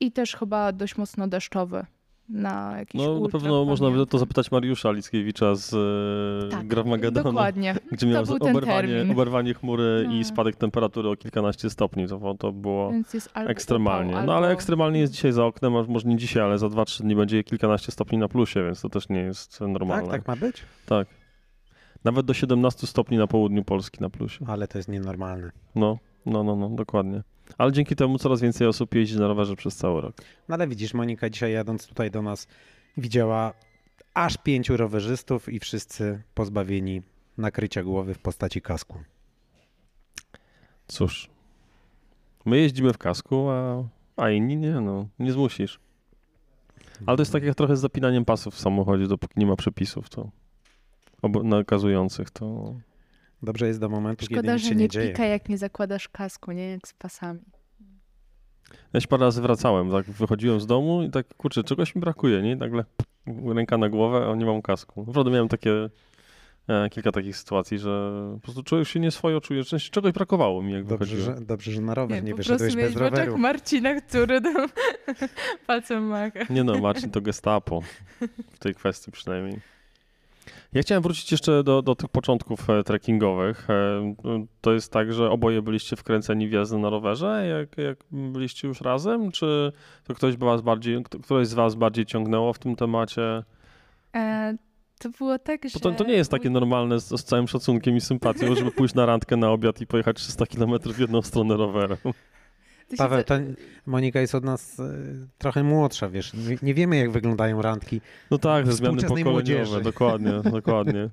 I 0.00 0.12
też 0.12 0.36
chyba 0.36 0.72
dość 0.72 0.96
mocno 0.96 1.28
deszczowy 1.28 1.86
na 2.28 2.78
jakiś 2.78 3.00
No 3.00 3.20
na 3.20 3.28
pewno 3.28 3.64
można 3.64 3.90
by 3.90 4.06
to 4.06 4.18
zapytać 4.18 4.50
Mariusza 4.50 4.92
Lickiewicza 4.92 5.54
z 5.54 5.74
e, 5.74 6.48
Tak, 6.56 6.66
Grawmagedonu, 6.66 7.24
Dokładnie. 7.24 7.74
gdzie 7.92 8.06
miał 8.06 8.24
oberwanie, 8.40 9.06
oberwanie 9.12 9.54
chmury 9.54 10.04
No. 10.08 10.14
i 10.14 10.24
spadek 10.24 10.56
temperatury 10.56 11.08
o 11.08 11.16
kilkanaście 11.16 11.70
stopni. 11.70 12.08
To, 12.08 12.34
to 12.34 12.52
było 12.52 12.92
albo 13.34 13.50
ekstremalnie. 13.50 14.12
upał, 14.12 14.26
No 14.26 14.32
ale 14.32 14.46
albo- 14.46 14.52
ekstremalnie 14.54 15.00
jest 15.00 15.12
dzisiaj 15.12 15.32
za 15.32 15.44
oknem, 15.44 15.76
a 15.76 15.82
może 15.82 16.08
nie 16.08 16.16
dzisiaj, 16.16 16.42
ale 16.42 16.58
za 16.58 16.66
2-3 16.66 17.02
dni 17.02 17.16
będzie 17.16 17.44
kilkanaście 17.44 17.92
stopni 17.92 18.18
na 18.18 18.28
plusie, 18.28 18.64
więc 18.64 18.80
to 18.80 18.88
też 18.88 19.08
nie 19.08 19.20
jest 19.20 19.60
normalne. 19.60 20.10
Tak, 20.10 20.24
tak 20.24 20.28
ma 20.28 20.46
być? 20.46 20.62
Tak. 20.86 21.08
Nawet 22.04 22.26
do 22.26 22.34
17 22.34 22.86
stopni 22.86 23.18
na 23.18 23.26
południu 23.26 23.64
Polski 23.64 23.98
na 24.00 24.10
plusie. 24.10 24.44
Ale 24.48 24.68
to 24.68 24.78
jest 24.78 24.88
nienormalne. 24.88 25.50
No, 25.74 25.98
no, 26.26 26.44
no, 26.44 26.56
no, 26.56 26.68
dokładnie. 26.68 27.22
Ale 27.58 27.72
dzięki 27.72 27.96
temu 27.96 28.18
coraz 28.18 28.40
więcej 28.40 28.66
osób 28.66 28.94
jeździ 28.94 29.18
na 29.18 29.28
rowerze 29.28 29.56
przez 29.56 29.76
cały 29.76 30.00
rok. 30.00 30.16
No 30.48 30.54
ale 30.54 30.68
widzisz, 30.68 30.94
Monika 30.94 31.30
dzisiaj 31.30 31.52
jadąc 31.52 31.86
tutaj 31.86 32.10
do 32.10 32.22
nas 32.22 32.48
widziała 32.96 33.52
aż 34.14 34.36
pięciu 34.36 34.76
rowerzystów 34.76 35.48
i 35.48 35.60
wszyscy 35.60 36.22
pozbawieni 36.34 37.02
nakrycia 37.38 37.82
głowy 37.82 38.14
w 38.14 38.18
postaci 38.18 38.62
kasku. 38.62 38.98
Cóż, 40.88 41.30
my 42.44 42.58
jeździmy 42.58 42.92
w 42.92 42.98
kasku, 42.98 43.48
a, 43.50 43.84
a 44.16 44.30
inni 44.30 44.56
nie, 44.56 44.80
no, 44.80 45.08
nie 45.18 45.32
zmusisz. 45.32 45.80
Ale 47.06 47.16
to 47.16 47.20
jest 47.20 47.32
tak 47.32 47.42
jak 47.42 47.54
trochę 47.54 47.76
z 47.76 47.80
zapinaniem 47.80 48.24
pasów 48.24 48.54
w 48.54 48.60
samochodzie, 48.60 49.06
dopóki 49.06 49.34
nie 49.36 49.46
ma 49.46 49.56
przepisów, 49.56 50.08
to 50.08 50.30
nakazujących, 51.44 52.30
to 52.30 52.74
Dobrze 53.42 53.66
jest 53.66 53.80
do 53.80 53.88
momentu, 53.88 54.26
kiedy 54.26 54.34
Szkoda, 54.40 54.52
nic 54.54 54.62
że 54.62 54.68
się 54.68 54.74
nie 54.74 54.82
nie 54.82 54.88
dzieje. 54.88 55.08
pika, 55.10 55.24
jak 55.24 55.48
nie 55.48 55.58
zakładasz 55.58 56.08
kasku, 56.08 56.52
nie? 56.52 56.70
Jak 56.70 56.88
z 56.88 56.92
pasami. 56.92 57.40
ja 58.92 59.00
się 59.00 59.08
parę 59.08 59.24
razy 59.24 59.42
wracałem, 59.42 59.90
tak 59.90 60.06
wychodziłem 60.06 60.60
z 60.60 60.66
domu 60.66 61.02
i 61.02 61.10
tak, 61.10 61.26
kurczę, 61.36 61.64
czegoś 61.64 61.94
mi 61.94 62.00
brakuje, 62.00 62.42
nie? 62.42 62.52
I 62.52 62.56
nagle 62.56 62.84
ręka 63.54 63.78
na 63.78 63.88
głowę, 63.88 64.28
a 64.32 64.34
nie 64.34 64.46
mam 64.46 64.62
kasku. 64.62 65.04
Naprawdę 65.06 65.30
miałem 65.30 65.48
takie, 65.48 65.88
e, 66.68 66.90
kilka 66.90 67.12
takich 67.12 67.36
sytuacji, 67.36 67.78
że 67.78 68.12
po 68.34 68.40
prostu 68.40 68.62
człowiek 68.62 68.88
się 68.88 69.00
nieswojo 69.00 69.40
czuje, 69.40 69.62
że 69.62 69.80
czegoś 69.80 70.12
brakowało 70.12 70.62
mi, 70.62 70.72
jak 70.72 70.84
Dobrze 70.84 71.16
że, 71.16 71.34
dobrze, 71.40 71.72
że 71.72 71.80
na 71.80 71.94
rower 71.94 72.24
nie, 72.24 72.30
po 72.30 72.36
wyszedłeś 72.36 72.58
prostu 72.58 72.76
bez 72.76 72.94
miałeś 72.94 72.94
w 72.94 73.12
oczach 73.12 73.18
roweru. 73.26 73.38
Marcina, 73.38 74.00
który 74.00 74.40
tam 74.40 74.68
palcem 75.66 76.04
macha. 76.04 76.40
Nie 76.50 76.64
no, 76.64 76.78
Marcin 76.78 77.10
to 77.10 77.20
gestapo. 77.20 77.82
W 78.52 78.58
tej 78.58 78.74
kwestii 78.74 79.10
przynajmniej. 79.10 79.60
Ja 80.72 80.82
chciałem 80.82 81.02
wrócić 81.02 81.32
jeszcze 81.32 81.64
do, 81.64 81.82
do 81.82 81.94
tych 81.94 82.08
początków 82.08 82.70
e, 82.70 82.84
trekkingowych. 82.84 83.70
E, 83.70 84.14
to 84.60 84.72
jest 84.72 84.92
tak, 84.92 85.12
że 85.12 85.30
oboje 85.30 85.62
byliście 85.62 85.96
wkręceni 85.96 86.48
w 86.48 86.52
jazdę 86.52 86.78
na 86.78 86.90
rowerze, 86.90 87.46
jak, 87.46 87.78
jak 87.78 87.98
byliście 88.10 88.68
już 88.68 88.80
razem? 88.80 89.30
Czy 89.32 89.72
to 90.04 90.14
ktoś 90.14 90.36
was 90.36 90.60
bardziej, 90.60 91.04
któreś 91.22 91.48
z 91.48 91.54
was 91.54 91.74
bardziej 91.74 92.06
ciągnęło 92.06 92.52
w 92.52 92.58
tym 92.58 92.76
temacie? 92.76 93.42
E, 94.16 94.56
to 94.98 95.10
było 95.10 95.38
tak, 95.38 95.68
że... 95.68 95.80
To, 95.80 95.90
to 95.90 96.04
nie 96.04 96.14
jest 96.14 96.30
takie 96.30 96.50
normalne 96.50 97.00
z, 97.00 97.08
z 97.08 97.24
całym 97.24 97.48
szacunkiem 97.48 97.96
i 97.96 98.00
sympatią, 98.00 98.54
żeby 98.54 98.70
pójść 98.70 98.94
na 98.94 99.06
randkę 99.06 99.36
na 99.36 99.50
obiad 99.50 99.80
i 99.80 99.86
pojechać 99.86 100.16
300 100.16 100.46
km 100.46 100.78
w 100.84 100.98
jedną 100.98 101.22
stronę 101.22 101.56
rowerem. 101.56 101.98
Się 102.90 102.96
Paweł, 102.96 103.24
to 103.24 103.34
Monika 103.86 104.20
jest 104.20 104.34
od 104.34 104.44
nas 104.44 104.80
e, 104.80 104.84
trochę 105.38 105.62
młodsza, 105.62 106.08
wiesz. 106.08 106.32
Nie, 106.62 106.74
wiemy, 106.74 106.96
jak 106.96 107.10
wyglądają 107.10 107.62
randki. 107.62 108.00
No 108.30 108.38
tak, 108.38 108.66
ze 108.66 108.72
zmiany 108.72 109.02
pokoleniowe, 109.02 109.30
młodzieży. 109.30 109.80
dokładnie, 109.80 110.32
dokładnie. 110.52 111.08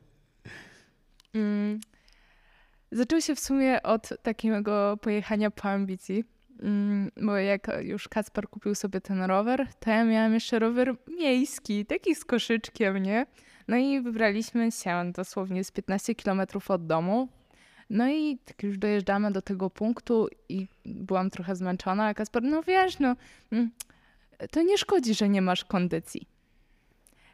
Mm. 1.33 1.79
Zaczęło 2.91 3.21
się 3.21 3.35
w 3.35 3.39
sumie 3.39 3.83
od 3.83 4.09
takiego 4.23 4.97
pojechania 5.01 5.51
po 5.51 5.69
ambicji. 5.69 6.23
Mm, 6.61 7.11
Bo 7.21 7.37
jak 7.37 7.67
już 7.81 8.07
Kacper 8.07 8.49
kupił 8.49 8.75
sobie 8.75 9.01
ten 9.01 9.21
rower, 9.23 9.67
to 9.79 9.89
ja 9.89 10.05
miałam 10.05 10.33
jeszcze 10.33 10.59
rower 10.59 10.95
miejski, 11.07 11.85
taki 11.85 12.15
z 12.15 12.25
koszyczkiem, 12.25 12.97
nie? 12.97 13.25
No 13.67 13.77
i 13.77 14.01
wybraliśmy 14.01 14.71
się 14.71 15.11
dosłownie 15.15 15.63
z 15.63 15.71
15 15.71 16.15
km 16.15 16.41
od 16.67 16.87
domu. 16.87 17.29
No 17.89 18.09
i 18.09 18.37
tak 18.45 18.63
już 18.63 18.77
dojeżdżamy 18.77 19.31
do 19.31 19.41
tego 19.41 19.69
punktu 19.69 20.27
i 20.49 20.67
byłam 20.85 21.29
trochę 21.29 21.55
zmęczona, 21.55 22.05
a 22.05 22.13
Kasper, 22.13 22.43
no 22.43 22.63
wiesz, 22.63 22.99
no 22.99 23.15
mm, 23.51 23.71
to 24.51 24.61
nie 24.61 24.77
szkodzi, 24.77 25.13
że 25.13 25.29
nie 25.29 25.41
masz 25.41 25.65
kondycji. 25.65 26.27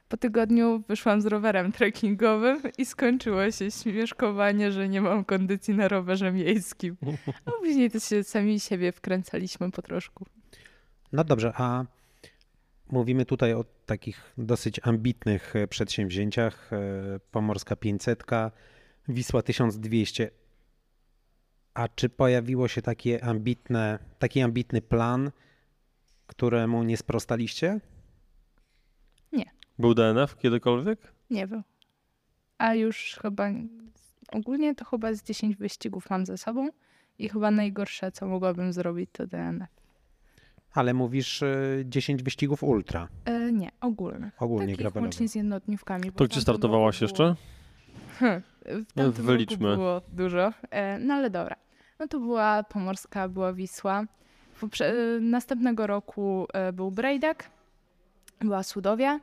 Po 0.09 0.17
tygodniu 0.17 0.83
wyszłam 0.87 1.21
z 1.21 1.25
rowerem 1.25 1.71
trekkingowym 1.71 2.61
i 2.77 2.85
skończyło 2.85 3.51
się 3.51 3.71
śmieszkowanie, 3.71 4.71
że 4.71 4.89
nie 4.89 5.01
mam 5.01 5.25
kondycji 5.25 5.73
na 5.73 5.87
rowerze 5.87 6.31
miejskim. 6.31 6.97
A 7.45 7.51
później 7.51 7.91
to 7.91 7.99
się 7.99 8.23
sami 8.23 8.59
siebie 8.59 8.91
wkręcaliśmy 8.91 9.71
po 9.71 9.81
troszku. 9.81 10.25
No 11.11 11.23
dobrze, 11.23 11.53
a 11.55 11.85
mówimy 12.91 13.25
tutaj 13.25 13.53
o 13.53 13.65
takich 13.85 14.33
dosyć 14.37 14.79
ambitnych 14.83 15.53
przedsięwzięciach. 15.69 16.73
e, 16.73 17.19
Pomorska 17.31 17.75
500, 17.75 18.23
Wisła 19.09 19.41
1200. 19.41 20.31
A 21.79 21.87
czy 21.87 22.09
pojawiło 22.09 22.67
się 22.67 22.81
takie 22.81 23.23
ambitne, 23.23 23.99
taki 24.19 24.41
ambitny 24.41 24.81
plan, 24.81 25.31
któremu 26.27 26.83
nie 26.83 26.97
sprostaliście? 26.97 27.79
Był 29.79 29.93
DNF 29.93 30.37
kiedykolwiek? 30.37 31.13
Nie 31.29 31.47
wiem. 31.47 31.63
A 32.57 32.73
już 32.75 33.17
chyba 33.21 33.49
ogólnie 34.31 34.75
to 34.75 34.85
chyba 34.85 35.13
z 35.13 35.23
10 35.23 35.55
wyścigów 35.55 36.09
mam 36.09 36.25
ze 36.25 36.37
sobą 36.37 36.69
i 37.19 37.29
chyba 37.29 37.51
najgorsze, 37.51 38.11
co 38.11 38.27
mogłabym 38.27 38.73
zrobić, 38.73 39.09
to 39.13 39.27
DNF. 39.27 39.69
Ale 40.73 40.93
mówisz 40.93 41.43
e, 41.43 41.55
10 41.85 42.23
wyścigów 42.23 42.63
ultra, 42.63 43.07
E, 43.25 43.51
nie, 43.51 43.69
ogólnych. 43.81 44.41
ogólnie 44.41 44.65
Takich 44.65 44.77
gravelowych. 44.79 45.03
łącznie 45.03 45.27
z 45.29 45.35
jednodniówkami. 45.35 46.11
To 46.11 46.25
gdzie 46.25 46.41
startowałaś 46.41 47.01
jeszcze? 47.01 47.35
Hmm, 48.19 48.41
w 48.97 49.21
Wyliczmy. 49.21 49.67
roku 49.69 49.77
było 49.77 50.01
dużo. 50.13 50.53
E, 50.71 50.99
no 50.99 51.13
ale 51.13 51.29
dobra. 51.29 51.55
No 51.99 52.07
to 52.07 52.19
była 52.19 52.63
Pomorska, 52.63 53.27
była 53.27 53.53
Wisła. 53.53 54.05
Y, 54.81 55.19
następnego 55.21 55.87
roku 55.87 56.47
y, 56.69 56.73
był 56.73 56.91
Brejdak, 56.91 57.49
była 58.41 58.63
Sudowia. 58.63 59.19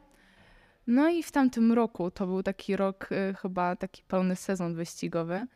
No 0.87 1.09
i 1.09 1.23
w 1.23 1.33
tamtym 1.33 1.73
roku, 1.73 2.11
to 2.11 2.27
był 2.27 2.43
taki 2.43 2.77
rok, 2.77 3.09
y, 3.13 3.35
chyba 3.35 3.77
taki 3.77 4.03
pełny 4.03 4.37
sezon 4.37 4.75
wyścigowy, 4.75 5.47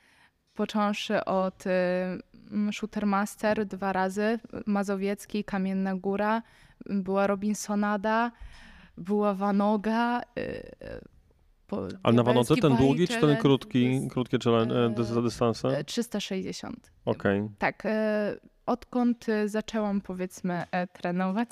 począwszy 0.55 1.25
od 1.25 1.65
mm, 1.67 2.73
Shootermaster 2.73 3.67
dwa 3.67 3.93
razy, 3.93 4.39
Mazowiecki, 4.67 5.45
Kamienna 5.45 5.95
Góra, 5.95 6.43
była 6.87 7.27
Robinsonada, 7.27 8.33
była 8.97 9.35
Wanoga. 9.35 10.21
Ale 12.03 12.15
na 12.17 12.23
Wanodze 12.23 12.57
ten 12.57 12.77
długi, 12.77 13.09
czy 13.09 13.21
ten 13.21 13.37
krótki, 13.37 13.87
dys- 14.01 14.09
krótkie 14.11 14.39
challenge, 14.45 14.75
e, 14.75 14.85
e, 15.19 15.23
dystanse? 15.23 15.69
e, 15.79 15.85
360. 15.85 16.93
Okej. 17.05 17.49
Tak, 17.59 17.83
e, 17.87 18.37
odkąd 18.67 19.29
e, 19.29 19.49
zaczęłam 19.49 20.01
powiedzmy 20.01 20.65
e, 20.71 20.87
trenować, 20.87 21.51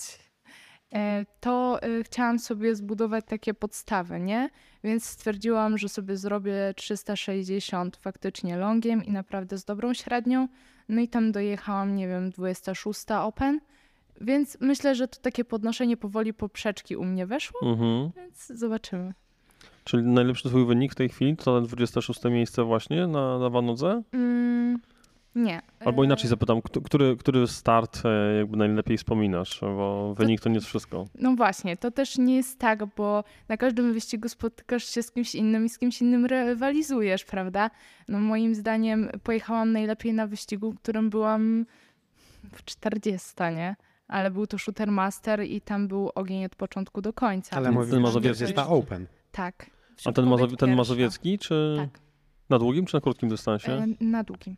e, 0.95 1.27
to 1.41 1.79
e, 1.83 2.03
chciałam 2.05 2.39
sobie 2.39 2.75
zbudować 2.75 3.25
takie 3.29 3.55
podstawy, 3.55 4.21
nie? 4.21 4.51
Więc 4.85 5.05
stwierdziłam, 5.07 5.79
że 5.79 5.89
sobie 5.89 6.17
zrobię 6.17 6.75
360 6.77 7.97
faktycznie 7.97 8.57
longiem 8.57 9.05
i 9.05 9.11
naprawdę 9.13 9.59
z 9.59 9.65
dobrą 9.65 9.95
średnią. 9.95 10.49
No 10.89 11.01
i 11.01 11.09
tam 11.09 11.33
dojechałam, 11.33 11.97
nie 11.97 12.09
wiem, 12.09 12.31
26 12.31 13.01
Open. 13.11 13.61
Więc 14.21 14.57
myślę, 14.61 14.95
że 14.95 15.09
to 15.09 15.21
takie 15.21 15.45
podnoszenie 15.45 15.97
powoli 15.97 16.35
poprzeczki 16.35 16.97
u 16.97 17.05
mnie 17.05 17.27
weszło, 17.27 17.61
Mhm. 17.71 18.11
więc 18.17 18.47
zobaczymy. 18.47 19.15
Czyli 19.89 20.03
najlepszy 20.03 20.49
twój 20.49 20.67
wynik 20.67 20.93
w 20.93 20.95
tej 20.95 21.09
chwili 21.09 21.37
to 21.37 21.61
26 21.61 22.25
miejsce 22.25 22.65
właśnie 22.65 23.07
na, 23.07 23.39
na 23.39 23.51
Wanodze? 23.51 24.03
Mm, 24.13 24.79
nie. 25.35 25.61
Albo 25.85 26.05
inaczej 26.05 26.29
zapytam, 26.29 26.63
któ- 26.63 26.83
który, 26.83 27.17
który 27.17 27.47
start 27.47 28.03
e, 28.05 28.37
jakby 28.39 28.57
najlepiej 28.57 28.99
wspominasz, 28.99 29.61
bo 29.61 30.15
wynik 30.15 30.41
to 30.41 30.49
nie 30.49 30.55
jest 30.55 30.67
wszystko. 30.67 31.05
No 31.15 31.35
właśnie, 31.37 31.77
to 31.77 31.91
też 31.91 32.19
nie 32.19 32.37
jest 32.37 32.59
tak, 32.59 32.87
bo 32.97 33.25
na 33.49 33.57
każdym 33.57 33.93
wyścigu 33.93 34.29
spotykasz 34.29 34.85
się 34.85 35.03
z 35.03 35.11
kimś 35.13 35.35
innym 35.35 35.65
i 35.65 35.69
z 35.69 35.79
kimś 35.79 36.01
innym 36.03 36.27
rywalizujesz, 36.27 37.25
prawda? 37.25 37.71
No 38.09 38.19
moim 38.21 38.55
zdaniem 38.55 39.09
pojechałam 39.23 39.73
najlepiej 39.73 40.13
na 40.15 40.27
wyścigu, 40.27 40.73
w 40.73 40.77
którym 40.79 41.11
byłam 41.11 41.67
w 42.53 42.65
40, 42.65 43.31
nie? 43.57 43.77
Ale 44.09 44.31
był 44.31 44.47
to 44.47 44.59
Shooter 44.59 44.91
Master 44.93 45.45
i 45.45 45.61
tam 45.61 45.89
był 45.89 46.11
ogień 46.15 46.45
od 46.45 46.57
początku 46.57 47.01
do 47.03 47.13
końca. 47.13 47.57
Ale 47.57 47.71
mówisz, 47.73 47.91
że 47.95 48.01
mazowiecki 48.01 48.43
jest 48.43 48.55
ta 48.55 48.69
Open. 48.69 49.07
Tak. 49.33 49.78
A 50.05 50.13
ten, 50.13 50.25
mazow- 50.25 50.57
ten 50.57 50.75
mazowiecki, 50.77 51.39
czy 51.39 51.77
Tak, 51.79 52.01
na 52.51 52.59
długim, 52.59 52.87
czy 52.87 52.95
na 52.95 53.01
krótkim 53.01 53.29
dystansie? 53.29 53.73
e, 53.73 53.87
na 54.01 54.23
długim. 54.23 54.57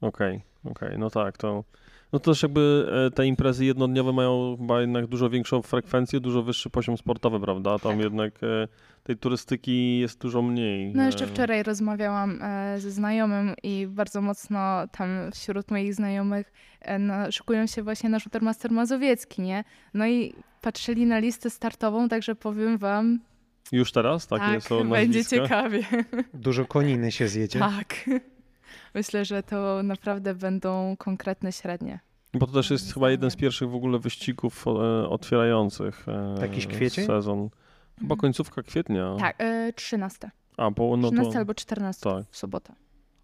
Okej, 0.00 0.42
okej, 0.64 0.98
no 0.98 1.10
tak, 1.10 1.36
to... 1.38 1.64
No 2.12 2.18
to 2.18 2.30
też 2.30 2.42
jakby 2.42 2.86
e, 3.06 3.10
te 3.10 3.26
imprezy 3.26 3.64
jednodniowe 3.64 4.12
mają 4.12 4.56
chyba 4.60 4.80
jednak 4.80 5.06
dużo 5.06 5.30
większą 5.30 5.62
frekwencję, 5.62 6.20
dużo 6.20 6.42
wyższy 6.42 6.70
poziom 6.70 6.96
sportowy, 6.96 7.40
prawda? 7.40 7.78
Tam 7.78 7.92
Tak. 7.92 8.00
jednak 8.00 8.34
e, 8.42 8.68
tej 9.02 9.16
turystyki 9.16 9.98
jest 9.98 10.20
dużo 10.20 10.42
mniej. 10.42 10.92
No 10.94 11.02
jeszcze 11.02 11.26
wczoraj 11.26 11.62
rozmawiałam 11.62 12.38
ze 12.78 12.90
znajomym 12.90 13.54
i 13.62 13.86
bardzo 13.86 14.20
mocno 14.22 14.88
tam 14.92 15.08
wśród 15.34 15.70
moich 15.70 15.94
znajomych 15.94 16.52
no, 16.98 17.14
szykują 17.32 17.66
się 17.66 17.82
właśnie 17.82 18.10
na 18.10 18.18
Shootermaster 18.18 18.70
Mazowiecki, 18.72 19.42
nie? 19.42 19.64
No 19.94 20.06
i 20.06 20.34
patrzyli 20.60 21.06
na 21.06 21.18
listę 21.18 21.50
startową, 21.50 22.08
także 22.08 22.34
powiem 22.34 22.78
wam, 22.78 23.20
Już 23.72 23.92
teraz? 23.92 24.26
Takie 24.26 24.44
tak, 24.44 24.62
są 24.62 24.88
będzie 24.90 25.24
ciekawie. 25.24 25.82
Dużo 26.34 26.64
koniny 26.64 27.12
się 27.12 27.28
zjedzie. 27.28 27.58
tak. 27.58 27.94
Myślę, 28.94 29.24
że 29.24 29.42
to 29.42 29.82
naprawdę 29.82 30.34
będą 30.34 30.96
konkretne 30.98 31.52
średnie. 31.52 32.00
Bo 32.34 32.46
to 32.46 32.52
też 32.52 32.70
jest 32.70 32.94
chyba 32.94 33.10
jeden 33.10 33.30
z 33.30 33.36
pierwszych 33.36 33.70
w 33.70 33.74
ogóle 33.74 33.98
wyścigów 33.98 34.64
e, 34.66 34.70
otwierających 35.08 36.06
e, 36.08 36.34
Jakiś 36.40 36.66
kwiecień? 36.66 37.06
sezon. 37.06 37.48
Chyba 37.94 38.02
Mhm. 38.14 38.20
końcówka 38.20 38.62
kwietnia. 38.62 39.16
Tak, 39.18 39.36
e, 39.38 39.72
13. 39.72 40.30
A, 40.56 40.70
po, 40.70 40.96
no 40.96 41.08
13 41.10 41.32
to, 41.32 41.38
albo 41.38 41.54
14 41.54 42.10
tak. 42.10 42.24
w 42.30 42.36
sobotę. 42.36 42.72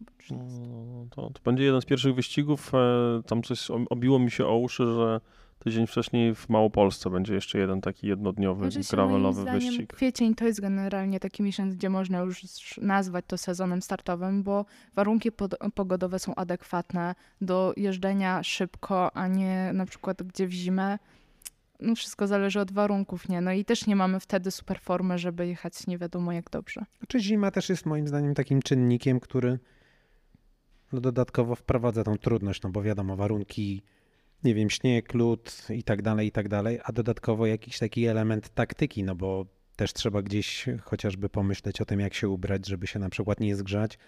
Albo 0.01 0.12
no, 0.12 0.18
13. 0.18 0.61
to, 1.11 1.31
to 1.31 1.40
będzie 1.44 1.64
jeden 1.64 1.81
z 1.81 1.85
pierwszych 1.85 2.14
wyścigów. 2.14 2.72
E, 2.75 2.79
tam 3.27 3.42
coś 3.42 3.68
obiło 3.90 4.18
mi 4.18 4.31
się 4.31 4.46
o 4.46 4.57
uszy, 4.57 4.87
że 4.94 5.20
tydzień 5.66 5.87
wcześniej 5.87 6.35
w 6.35 6.48
Małopolsce 6.48 7.11
będzie 7.11 7.35
jeszcze 7.35 7.59
jeden 7.59 7.81
taki 7.81 8.07
jednodniowy, 8.07 8.70
Znaczy 8.70 8.88
się, 8.88 8.96
moim 8.96 9.09
gravelowy 9.09 9.42
zdaniem 9.42 9.61
wyścig. 9.61 9.92
Kwiecień 9.92 10.35
to 10.35 10.46
jest 10.46 10.61
generalnie 10.61 11.20
taki 11.20 11.42
miesiąc, 11.42 11.74
gdzie 11.74 11.90
można 11.90 12.18
już 12.18 12.44
nazwać 12.83 13.24
to 13.29 13.38
sezonem 13.38 13.83
startowym, 13.83 14.42
bo 14.42 14.64
warunki 14.94 15.33
pod- 15.33 15.55
pogodowe 15.74 16.18
są 16.18 16.35
adekwatne 16.35 17.14
do 17.40 17.72
jeżdżenia 17.76 18.42
szybko, 18.42 19.16
a 19.16 19.26
nie 19.29 19.70
na 19.74 19.87
przykład 19.87 20.22
gdzie 20.22 20.46
w 20.46 20.52
zimę. 20.52 20.98
No 21.81 21.94
wszystko 21.94 22.26
zależy 22.26 22.61
od 22.61 22.72
warunków, 22.72 23.29
nie? 23.29 23.40
No 23.40 23.52
i 23.52 23.64
też 23.64 23.87
nie 23.87 23.96
mamy 23.96 24.20
wtedy 24.20 24.50
super 24.50 24.81
formy, 24.81 25.18
żeby 25.18 25.46
jechać 25.46 25.87
nie 25.87 25.98
wiadomo 25.98 26.33
jak 26.33 26.50
dobrze. 26.50 26.85
Znaczy 26.98 27.20
zima 27.20 27.50
też 27.50 27.68
jest 27.68 27.87
moim 27.87 28.09
zdaniem 28.09 28.35
takim 28.35 28.62
czynnikiem, 28.62 29.20
który 29.20 29.59
no 30.92 31.00
dodatkowo 31.00 31.55
wprowadza 31.55 32.05
tą 32.05 32.18
trudność, 32.18 32.62
no 32.62 32.70
bo 32.70 32.83
wiadomo, 32.83 33.16
warunki, 33.16 33.83
nie 34.47 34.55
wiem, 34.55 34.71
śnieg, 34.71 35.15
lód 35.15 35.67
i 35.71 35.83
tak 35.83 36.03
dalej, 36.03 36.27
i 36.27 36.33
tak 36.33 36.49
dalej, 36.49 36.81
a 36.85 36.93
dodatkowo 36.93 37.47
jakiś 37.47 37.79
taki 37.79 38.07
element 38.07 38.49
taktyki, 38.49 39.05
no 39.05 39.15
bo 39.15 39.47
też 39.77 39.93
trzeba 39.93 40.23
gdzieś 40.23 40.65
chociażby 40.83 41.29
pomyśleć 41.29 41.81
o 41.81 41.85
tym, 41.85 42.01
jak 42.01 42.15
się 42.15 42.29
ubrać, 42.29 42.67
żeby 42.67 42.87
się 42.87 42.99
na 42.99 43.09
przykład 43.09 43.41
nie 43.41 43.57
zgrzać, 43.57 43.99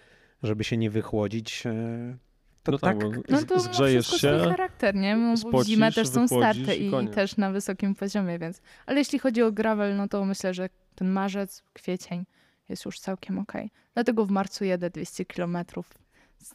żeby 0.43 0.63
się 0.63 0.77
nie 0.77 0.89
wychłodzić. 0.89 1.63
e, 1.65 2.17
To 2.63 2.71
no 2.71 2.77
tak, 2.77 2.97
tak, 2.97 3.29
No 3.29 3.43
to 3.43 3.55
ma 3.55 3.61
zgrzejesz 3.61 4.07
wszystko 4.07 4.27
swój 4.29 4.43
się, 4.43 4.49
charakter, 4.49 4.95
nie? 4.95 5.15
Bo 5.15 5.35
w 5.35 5.39
spocisz, 5.39 5.67
zimę 5.67 5.91
też 5.91 6.07
są 6.07 6.27
starty 6.27 6.75
i 6.75 6.87
i, 6.87 7.07
też 7.07 7.37
na 7.37 7.51
wysokim 7.51 7.95
poziomie, 7.95 8.39
więc... 8.39 8.61
Ale 8.85 8.97
jeśli 8.97 9.19
chodzi 9.19 9.43
o 9.43 9.51
gravel, 9.51 9.95
no 9.95 10.07
to 10.07 10.25
myślę, 10.25 10.53
że 10.53 10.69
ten 10.95 11.09
marzec, 11.09 11.63
kwiecień 11.73 12.25
jest 12.69 12.85
już 12.85 12.99
całkiem 12.99 13.39
okej. 13.39 13.71
Dlatego 13.93 14.25
w 14.25 14.31
marcu 14.31 14.65
jedę 14.65 14.89
200 14.89 15.25
kilometrów. 15.25 15.89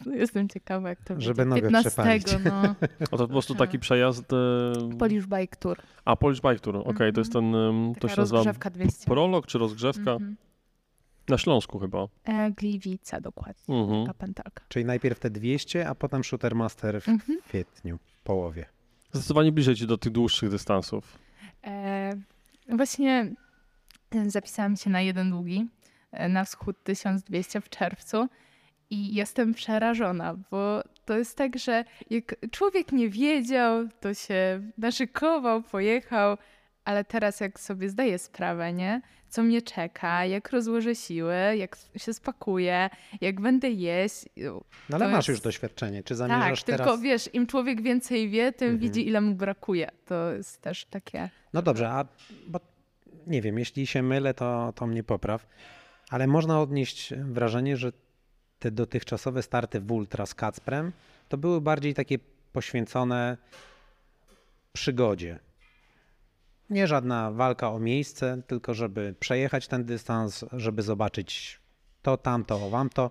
Jestem 0.07 0.49
ciekawa, 0.49 0.89
jak 0.89 1.01
to 1.05 1.21
Żeby 1.21 1.35
będzie. 1.35 1.49
nogę 1.51 1.63
15, 1.63 1.91
przepalić. 1.91 2.27
no. 2.45 2.75
a 3.13 3.17
to 3.17 3.19
po 3.19 3.29
prostu 3.29 3.55
taki 3.55 3.79
przejazd... 3.79 4.33
E, 4.33 4.97
Polish 4.99 5.27
Bike 5.27 5.57
Tour. 5.57 5.79
a, 6.05 6.17
Polish 6.17 6.41
Bike 6.41 6.59
Tour, 6.59 6.77
okej, 6.77 7.13
to 7.13 7.21
jest 7.21 7.33
ten, 7.33 7.55
em, 7.55 7.95
to 7.95 8.01
Taka 8.01 8.15
się 8.15 8.21
nazywa 8.21 8.37
rozgrzewka 8.39 8.71
200. 8.71 9.07
prolog 9.07 9.47
czy 9.47 9.59
rozgrzewka? 9.59 10.11
Mhm. 10.13 10.37
Na 11.29 11.39
Śląsku 11.39 11.79
chyba. 11.79 12.07
E, 12.25 12.51
Gliwice 12.51 13.21
dokładnie. 13.21 13.75
Mhm. 13.77 14.07
Taka 14.07 14.19
pętelka. 14.19 14.65
Czyli 14.69 14.85
najpierw 14.85 15.19
te 15.21 15.31
200, 15.31 15.89
a 15.89 15.95
potem 15.95 16.25
Shootermaster 16.25 17.01
w 17.03 17.09
Mhm. 17.09 17.39
kwietniu, 17.49 17.99
połowie. 18.25 18.67
Zdecydowanie 19.13 19.53
bliżej 19.53 19.75
ci 19.77 19.87
do 19.87 19.99
tych 19.99 20.13
dłuższych 20.13 20.51
dystansów. 20.51 21.19
E, 21.67 22.13
właśnie 22.69 23.35
zapisałam 24.27 24.77
się 24.77 24.91
na 24.91 25.01
jeden 25.01 25.31
długi, 25.31 25.67
e, 26.13 26.29
na 26.29 26.45
wschód 26.45 26.77
1200 26.85 27.61
w 27.61 27.69
czerwcu 27.69 28.29
i 28.95 29.15
jestem 29.15 29.55
przerażona, 29.55 30.35
bo 30.51 30.83
to 31.05 31.19
jest 31.19 31.37
tak, 31.39 31.59
że 31.59 31.85
jak 32.11 32.35
człowiek 32.51 32.93
nie 32.93 33.09
wiedział, 33.09 33.89
to 34.01 34.15
się 34.15 34.61
naszykował, 34.79 35.63
pojechał, 35.63 36.37
ale 36.85 37.05
teraz 37.05 37.41
jak 37.41 37.61
sobie 37.61 37.89
zdaję 37.89 38.19
sprawę, 38.19 38.73
nie? 38.73 39.01
Co 39.29 39.43
mnie 39.43 39.63
czeka, 39.63 40.25
jak 40.25 40.51
rozłożę 40.51 40.95
siły, 40.95 41.35
jak 41.57 41.77
się 41.97 42.15
spakuję, 42.15 42.91
jak 43.21 43.41
będę 43.41 43.71
jeść. 43.71 44.25
No 44.89 44.97
ale 44.97 45.09
masz 45.09 45.17
jest- 45.17 45.29
już 45.29 45.41
doświadczenie. 45.41 46.03
Czy 46.03 46.09
Tak, 46.09 46.17
zamierzasz 46.17 46.63
tylko 46.63 46.85
teraz... 46.85 47.01
wiesz, 47.01 47.31
im 47.35 47.47
człowiek 47.47 47.83
więcej 47.83 48.29
wie, 48.29 48.53
tym 48.53 48.69
Mhm. 48.69 48.79
widzi, 48.81 49.07
ile 49.09 49.21
mu 49.21 49.35
brakuje. 49.35 49.91
To 50.07 50.33
jest 50.33 50.61
też 50.63 50.85
takie... 50.85 51.31
No 51.53 51.63
dobrze, 51.63 51.91
a 51.91 52.05
bo 52.47 52.61
nie 53.27 53.43
wiem, 53.43 53.59
jeśli 53.59 53.87
się 53.87 54.03
mylę, 54.03 54.35
to, 54.35 54.73
to 54.77 54.87
mnie 54.87 55.05
popraw, 55.05 55.47
ale 56.11 56.27
można 56.27 56.61
odnieść 56.61 57.15
wrażenie, 57.15 57.77
że 57.77 57.93
te 58.65 58.71
dotychczasowe 58.71 59.43
starty 59.43 59.81
w 59.81 59.93
Ultra 59.93 60.27
z 60.27 60.35
Kacprem 60.35 60.93
to 61.29 61.39
były 61.39 61.61
bardziej 61.61 61.95
takie 61.95 62.19
poświęcone 62.53 63.37
przygodzie. 64.73 65.39
Nie 66.71 66.87
żadna 66.87 67.31
walka 67.31 67.71
o 67.71 67.79
miejsce, 67.79 68.43
tylko 68.47 68.75
żeby 68.75 69.15
przejechać 69.21 69.69
ten 69.69 69.85
dystans, 69.85 70.45
żeby 70.53 70.83
zobaczyć 70.83 71.61
to, 72.03 72.17
tamto, 72.17 72.71
wamto, 72.71 73.11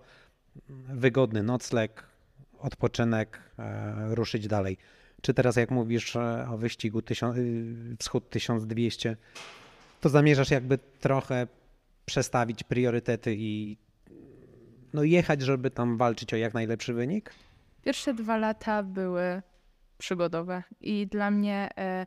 wygodny 0.89 1.43
nocleg, 1.43 2.03
odpoczynek, 2.59 3.39
e, 3.59 4.15
ruszyć 4.15 4.47
dalej. 4.47 4.77
Czy 5.21 5.33
teraz, 5.33 5.55
jak 5.55 5.71
mówisz 5.71 6.15
e, 6.15 6.47
o 6.49 6.57
wyścigu 6.57 6.99
tysią- 7.01 7.37
y, 7.37 7.97
Wschód 7.99 8.29
1200, 8.29 9.17
to 10.01 10.09
zamierzasz 10.09 10.51
jakby 10.51 10.77
trochę 10.99 11.47
przestawić 12.05 12.63
priorytety 12.63 13.35
i 13.37 13.77
no 14.93 15.03
jechać, 15.03 15.41
żeby 15.41 15.71
tam 15.71 15.97
walczyć 15.97 16.33
o 16.33 16.37
jak 16.37 16.53
najlepszy 16.53 16.93
wynik? 16.93 17.33
Pierwsze 17.83 18.13
dwa 18.13 18.37
lata 18.37 18.83
były 18.83 19.41
przygodowe 19.97 20.63
i 20.81 21.07
dla 21.07 21.31
mnie 21.31 21.69
e, 21.77 22.05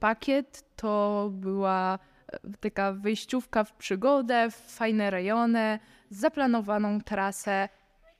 pakiet 0.00 0.64
to 0.76 1.28
była 1.32 1.98
e, 2.32 2.38
taka 2.60 2.92
wyjściówka 2.92 3.64
w 3.64 3.72
przygodę, 3.72 4.50
w 4.50 4.54
fajne 4.54 5.10
rejony, 5.10 5.78
zaplanowaną 6.10 7.00
trasę. 7.00 7.68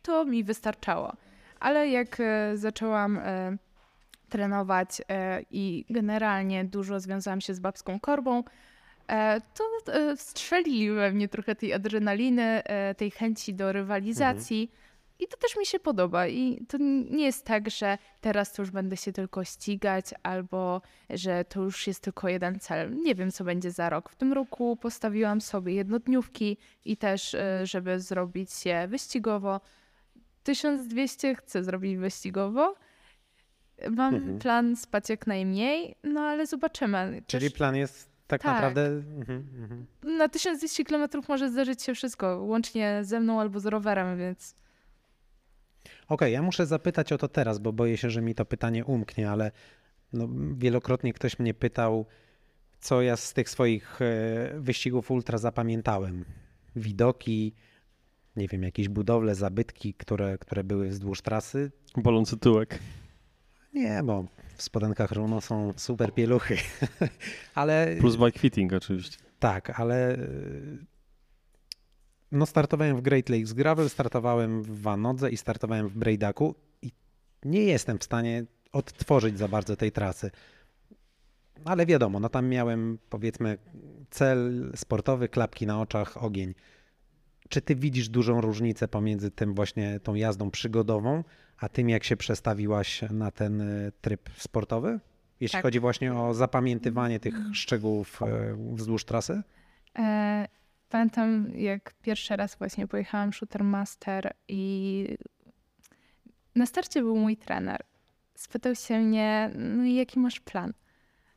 To 0.03 0.25
mi 0.25 0.45
wystarczało. 0.45 1.17
ale 1.61 1.89
jak 1.89 2.21
e, 2.21 2.57
zaczęłam 2.57 3.19
e, 3.19 3.57
trenować 4.29 5.03
e, 5.09 5.43
i 5.51 5.85
generalnie 5.91 6.65
dużo 6.65 7.01
związałam 7.01 7.41
się 7.41 7.55
z 7.55 7.61
babską 7.61 8.01
korbą, 8.01 8.45
to 9.55 9.93
e, 9.93 10.17
strzelili 10.17 10.91
we 10.91 11.13
mnie 11.13 11.29
trochę 11.29 11.55
tej 11.55 11.73
adrenaliny, 11.73 12.43
e, 12.65 12.95
tej 12.95 13.11
chęci 13.11 13.55
do 13.55 13.73
rywalizacji. 13.73 14.71
I 15.19 15.27
to 15.29 15.37
też 15.37 15.57
mi 15.57 15.67
się 15.67 15.79
podoba. 15.79 16.27
I 16.27 16.65
to 16.69 16.79
nie 17.11 17.25
jest 17.25 17.45
tak, 17.45 17.71
że 17.71 17.99
teraz 18.21 18.53
to 18.53 18.63
już 18.63 18.71
będę 18.71 18.97
się 18.97 19.13
tylko 19.13 19.45
ścigać, 19.45 20.05
albo 20.23 20.83
że 21.11 21.45
to 21.45 21.63
już 21.63 21.87
jest 21.87 22.01
tylko 22.01 22.29
jeden 22.29 22.61
cel. 22.61 22.97
Nie 22.97 23.15
wiem, 23.15 23.31
co 23.31 23.45
będzie 23.45 23.71
za 23.71 23.91
rok. 23.91 24.11
W 24.11 24.17
tym 24.17 24.33
roku 24.33 24.77
postawiłam 24.77 25.41
sobie 25.41 25.75
jednodniówki 25.75 26.57
i 26.85 26.97
też, 26.97 27.35
e, 27.35 27.67
żeby 27.67 28.01
zrobić 28.01 28.67
je 28.67 28.89
wyścigowo. 28.89 29.61
1200 30.43 31.35
chcę 31.35 31.65
zrobić 31.65 31.97
wyścigowo. 31.97 32.75
Mam 33.91 34.15
Mhm. 34.15 34.39
plan 34.39 34.77
spać 34.77 35.09
jak 35.09 35.27
najmniej, 35.27 35.95
no 36.05 36.21
ale 36.21 36.47
zobaczymy. 36.47 37.23
Czyli 37.27 37.51
Też 37.51 37.59
plan 37.59 37.77
jest 37.77 38.10
tak, 38.31 38.43
Tak. 38.43 38.55
naprawdę... 38.55 38.87
Mhm, 38.87 39.49
mhm. 39.59 39.87
na 40.19 40.29
1200 40.29 40.85
km 40.85 41.09
może 41.29 41.51
zdarzyć 41.51 41.83
się 41.83 41.95
wszystko, 41.95 42.39
łącznie 42.43 43.01
ze 43.03 43.21
mną 43.21 43.41
albo 43.41 43.61
z 43.61 43.67
rowerem, 43.67 44.19
więc 44.19 44.55
Okej, 46.09 46.33
ja 46.33 46.43
muszę 46.43 46.67
zapytać 46.67 47.13
o 47.13 47.19
to 47.19 47.29
teraz, 47.29 47.59
bo 47.59 47.73
boję 47.73 47.97
się, 47.97 48.11
że 48.11 48.23
mi 48.23 48.35
to 48.35 48.45
pytanie 48.45 48.85
umknie, 48.85 49.31
ale 49.31 49.51
no, 50.13 50.29
wielokrotnie 50.57 51.13
ktoś 51.13 51.39
mnie 51.39 51.55
pytał, 51.55 52.07
co 52.81 53.03
ja 53.03 53.17
z 53.17 53.33
tych 53.33 53.51
swoich 53.51 54.03
e, 54.03 54.61
wyścigów 54.61 55.11
ultra 55.11 55.39
zapamiętałem. 55.39 56.25
Widoki, 56.77 57.55
nie 58.37 58.49
wiem, 58.49 58.63
jakieś 58.63 58.89
budowle, 58.89 59.35
zabytki, 59.35 59.95
które, 59.95 60.39
które 60.39 60.65
były 60.65 60.89
wzdłuż 60.89 61.23
trasy. 61.23 61.71
Bolący 61.97 62.37
tyłek. 62.37 62.79
Nie, 63.73 64.03
bo 64.05 64.25
w 64.57 64.63
spodenkach 64.63 65.13
Runo 65.13 65.41
są 65.41 65.73
super 65.77 66.15
pieluchy. 66.15 66.57
ale 67.55 67.97
Plus 68.01 68.17
bike 68.17 68.39
fitting 68.39 68.73
oczywiście. 68.73 69.17
tak, 69.39 69.81
ale 69.81 70.15
e, 70.15 70.19
no 72.33 72.47
startowałem 72.47 72.97
w 72.97 73.01
Great 73.01 73.29
Lakes 73.29 73.53
Gravel, 73.53 73.91
startowałem 73.91 74.63
w 74.63 74.83
Vanodze 74.83 75.31
i 75.31 75.37
startowałem 75.37 75.89
w 75.89 75.97
Brejdaku 75.97 76.55
i 76.83 76.93
nie 77.45 77.63
jestem 77.63 77.99
w 77.99 78.05
stanie 78.05 78.45
odtworzyć 78.73 79.39
za 79.39 79.49
bardzo 79.49 79.77
tej 79.77 79.93
trasy. 79.93 80.31
Ale 81.65 81.87
wiadomo, 81.87 82.21
no 82.21 82.29
tam 82.29 82.49
miałem 82.49 82.99
powiedzmy 83.11 83.59
cel 84.11 84.73
sportowy, 84.77 85.29
klapki 85.29 85.67
na 85.67 85.81
oczach, 85.81 86.23
ogień. 86.25 86.55
Czy 87.49 87.63
ty 87.63 87.75
widzisz 87.77 88.09
dużą 88.09 88.41
różnicę 88.41 88.89
pomiędzy 88.89 89.31
tym 89.31 89.55
właśnie 89.55 90.01
tą 90.01 90.15
jazdą 90.15 90.51
przygodową, 90.51 91.25
a 91.61 91.69
tym 91.69 91.89
jak 91.89 92.05
się 92.05 92.17
przestawiłaś 92.17 93.03
na 93.11 93.31
ten 93.31 93.61
y, 93.61 93.93
tryb 94.01 94.31
sportowy? 94.37 95.01
Jeśli 95.41 95.53
Tak. 95.53 95.63
chodzi 95.63 95.81
właśnie 95.81 96.15
o 96.15 96.35
zapamiętywanie 96.35 97.21
tych 97.21 97.35
szczegółów 97.53 98.23
e, 98.23 98.57
wzdłuż 98.75 99.05
trasy? 99.05 99.43
E, 99.99 100.49
pamiętam, 100.89 101.51
jak 101.55 101.95
pierwszy 102.03 102.37
raz 102.37 102.57
właśnie 102.57 102.87
pojechałam 102.87 103.33
Shooter 103.33 103.65
Master 103.65 104.35
i 104.49 105.07
na 106.55 106.67
starcie 106.67 107.03
był 107.03 107.17
mój 107.17 107.37
trener. 107.37 107.81
Spytał 108.35 108.75
się 108.75 109.01
mnie, 109.01 109.51
no 109.55 109.85
i 109.85 109.95
jaki 109.95 110.21
masz 110.21 110.41
plan? 110.41 110.73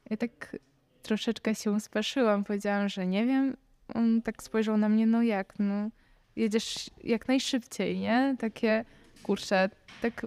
Ja 0.09 0.17
tak 0.17 0.57
troszeczkę 1.01 1.55
się 1.55 1.71
uspeszyłam, 1.71 2.43
powiedziałam, 2.43 2.89
że 2.89 3.07
nie 3.07 3.25
wiem. 3.25 3.57
On 3.93 4.21
tak 4.21 4.43
spojrzał 4.43 4.77
na 4.77 4.89
mnie, 4.89 5.07
no 5.07 5.23
jak, 5.23 5.53
no 5.59 5.89
jedziesz 6.35 6.89
jak 7.03 7.27
najszybciej, 7.27 7.99
nie? 7.99 8.35
Takie, 8.39 8.85
kurczę, 9.23 9.69
tak 10.01 10.25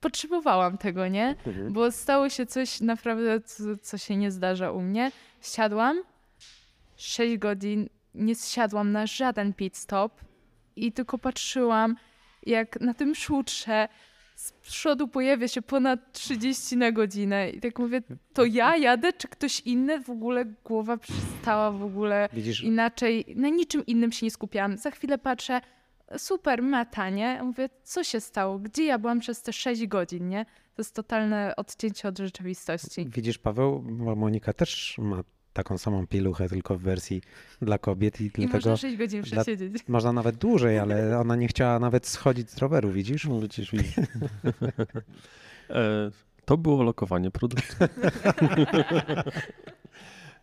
potrzebowałam 0.00 0.78
tego, 0.78 1.08
nie? 1.08 1.36
Bo 1.70 1.92
stało 1.92 2.28
się 2.28 2.46
coś 2.46 2.80
naprawdę, 2.80 3.40
co, 3.40 3.64
co 3.82 3.98
się 3.98 4.16
nie 4.16 4.30
zdarza 4.30 4.72
u 4.72 4.80
mnie. 4.82 5.12
Siadłam, 5.40 6.02
6 6.96 7.36
godzin 7.36 7.88
nie 8.14 8.34
zsiadłam 8.34 8.92
na 8.92 9.06
żaden 9.06 9.52
pit 9.54 9.76
stop 9.76 10.20
i 10.76 10.92
tylko 10.92 11.18
patrzyłam, 11.18 11.96
jak 12.46 12.80
na 12.80 12.94
tym 12.94 13.14
szutrze 13.14 13.88
z 14.36 14.52
przodu 14.52 15.08
pojawia 15.08 15.48
się 15.48 15.62
ponad 15.62 16.12
30 16.12 16.76
na 16.76 16.92
godzinę. 16.92 17.50
I 17.50 17.60
tak 17.60 17.78
mówię, 17.78 18.02
to 18.32 18.44
ja 18.44 18.76
jadę, 18.76 19.12
czy 19.12 19.28
ktoś 19.28 19.60
inny? 19.60 20.00
W 20.00 20.10
ogóle 20.10 20.44
głowa 20.44 20.96
przestała 20.96 21.72
w 21.72 21.82
ogóle 21.82 22.28
Widzisz, 22.32 22.62
inaczej, 22.62 23.24
na 23.36 23.48
niczym 23.48 23.86
innym 23.86 24.12
się 24.12 24.26
nie 24.26 24.30
skupiałam. 24.30 24.76
Za 24.76 24.90
chwilę 24.90 25.18
patrzę, 25.18 25.60
super, 26.18 26.62
meta, 26.62 27.10
nie? 27.10 27.42
Mówię, 27.42 27.68
co 27.82 28.04
się 28.04 28.20
stało? 28.20 28.58
Gdzie 28.58 28.84
ja 28.84 28.98
byłam 28.98 29.20
przez 29.20 29.42
te 29.42 29.52
6 29.52 29.86
godzin, 29.86 30.28
nie? 30.28 30.44
To 30.44 30.82
jest 30.82 30.94
totalne 30.94 31.56
odcięcie 31.56 32.08
od 32.08 32.18
rzeczywistości. 32.18 33.06
widzisz 33.08 33.38
Paweł, 33.38 33.82
Monika 34.16 34.52
też 34.52 34.94
ma 34.98 35.22
taką 35.52 35.78
samą 35.78 36.06
pieluchę, 36.06 36.48
tylko 36.48 36.78
w 36.78 36.82
wersji 36.82 37.22
dla 37.62 37.78
kobiet 37.78 38.20
i 38.20 38.24
I 38.24 38.30
dlatego 38.30 38.54
można 38.54 38.76
6 38.76 38.96
godzin 38.96 39.22
dla- 39.22 39.42
przesiedzieć. 39.42 39.82
można 39.88 40.12
nawet 40.12 40.36
dłużej, 40.36 40.78
ale 40.78 41.18
ona 41.24 41.36
nie 41.36 41.48
chciała 41.48 41.78
nawet 41.78 42.06
schodzić 42.06 42.50
z 42.50 42.58
roweru, 42.58 42.90
widzisz? 42.92 43.24
No 43.24 43.40
widzisz, 43.40 43.70
widzisz. 43.70 43.94
e, 45.70 46.10
to 46.44 46.56
było 46.56 46.82
lokowanie 46.82 47.30
produktu. 47.30 47.76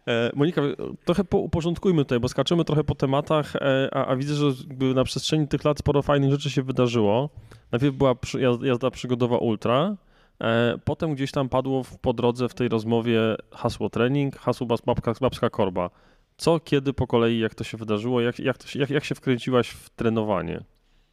E, 0.07 0.31
Monika, 0.35 0.61
trochę 1.05 1.23
po, 1.23 1.37
uporządkujmy 1.37 2.05
tutaj, 2.05 2.19
bo 2.19 2.27
skaczemy 2.27 2.65
trochę 2.65 2.83
po 2.83 2.95
tematach, 2.95 3.55
e, 3.55 3.89
a, 3.93 4.05
a 4.05 4.15
widzę, 4.15 4.35
że 4.35 4.51
na 4.95 5.03
przestrzeni 5.03 5.47
tych 5.47 5.65
lat 5.65 5.79
sporo 5.79 6.01
fajnych 6.01 6.31
rzeczy 6.31 6.49
się 6.49 6.63
wydarzyło. 6.63 7.29
Najpierw 7.71 7.95
była 7.95 8.15
jazda 8.61 8.91
przygodowa 8.91 9.37
ultra, 9.37 9.95
e, 10.41 10.77
potem 10.85 11.15
gdzieś 11.15 11.31
tam 11.31 11.49
padło 11.49 11.83
w, 11.83 11.97
po 11.97 12.13
drodze 12.13 12.49
w 12.49 12.53
tej 12.53 12.69
rozmowie 12.69 13.19
hasło 13.51 13.89
trening, 13.89 14.35
hasło 14.35 14.67
babka, 14.85 15.13
babska 15.21 15.49
korba. 15.49 15.89
Co, 16.37 16.59
kiedy, 16.59 16.93
po 16.93 17.07
kolei, 17.07 17.39
jak 17.39 17.55
to 17.55 17.63
się 17.63 17.77
wydarzyło, 17.77 18.21
jak, 18.21 18.39
jak, 18.39 18.63
się, 18.63 18.79
jak, 18.79 18.89
jak 18.89 19.03
się 19.03 19.15
wkręciłaś 19.15 19.69
w 19.69 19.89
trenowanie? 19.89 20.63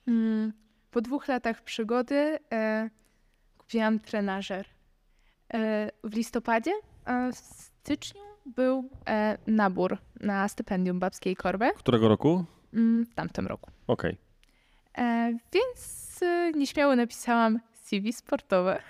Mm, 0.09 0.52
Po 0.90 1.00
dwóch 1.00 1.28
latach 1.28 1.62
przygody 1.62 2.38
e, 2.52 2.90
kupiłam 3.59 4.00
trenażer. 4.00 4.66
E, 5.54 5.90
w 6.04 6.14
listopadzie, 6.14 6.70
a 7.04 7.30
w 7.33 7.37
styczniu 7.37 8.34
był 8.46 8.88
e, 9.09 9.38
nabór 9.46 9.98
na 10.20 10.48
stypendium 10.48 10.98
babskiej 10.98 11.37
korby 11.37 11.70
Którego 11.76 12.09
roku? 12.09 12.44
mm, 12.74 13.07
w 13.07 13.14
tamtym 13.14 13.46
roku. 13.46 13.70
Okej. 13.87 14.16
E, 14.98 15.33
więc 15.52 16.20
e, 16.22 16.52
nieśmiało 16.52 16.96
napisałam 16.96 17.59
CV 17.72 18.12
sportowe. 18.12 18.83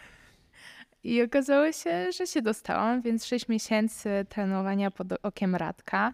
I 1.04 1.22
okazało 1.22 1.72
się, 1.72 2.12
że 2.12 2.26
się 2.26 2.42
dostałam, 2.42 3.02
więc 3.02 3.24
6 3.26 3.48
miesięcy 3.48 4.26
trenowania 4.28 4.90
pod 4.90 5.06
okiem 5.22 5.54
Radka. 5.56 6.12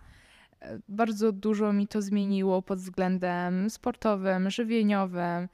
E, 0.61 0.79
Bardzo 0.89 1.33
dużo 1.33 1.73
mi 1.73 1.89
to 1.89 2.03
zmieniło 2.03 2.63
pod 2.63 2.79
względem 2.79 3.71
sportowym, 3.71 4.51
żywieniowym. 4.51 5.49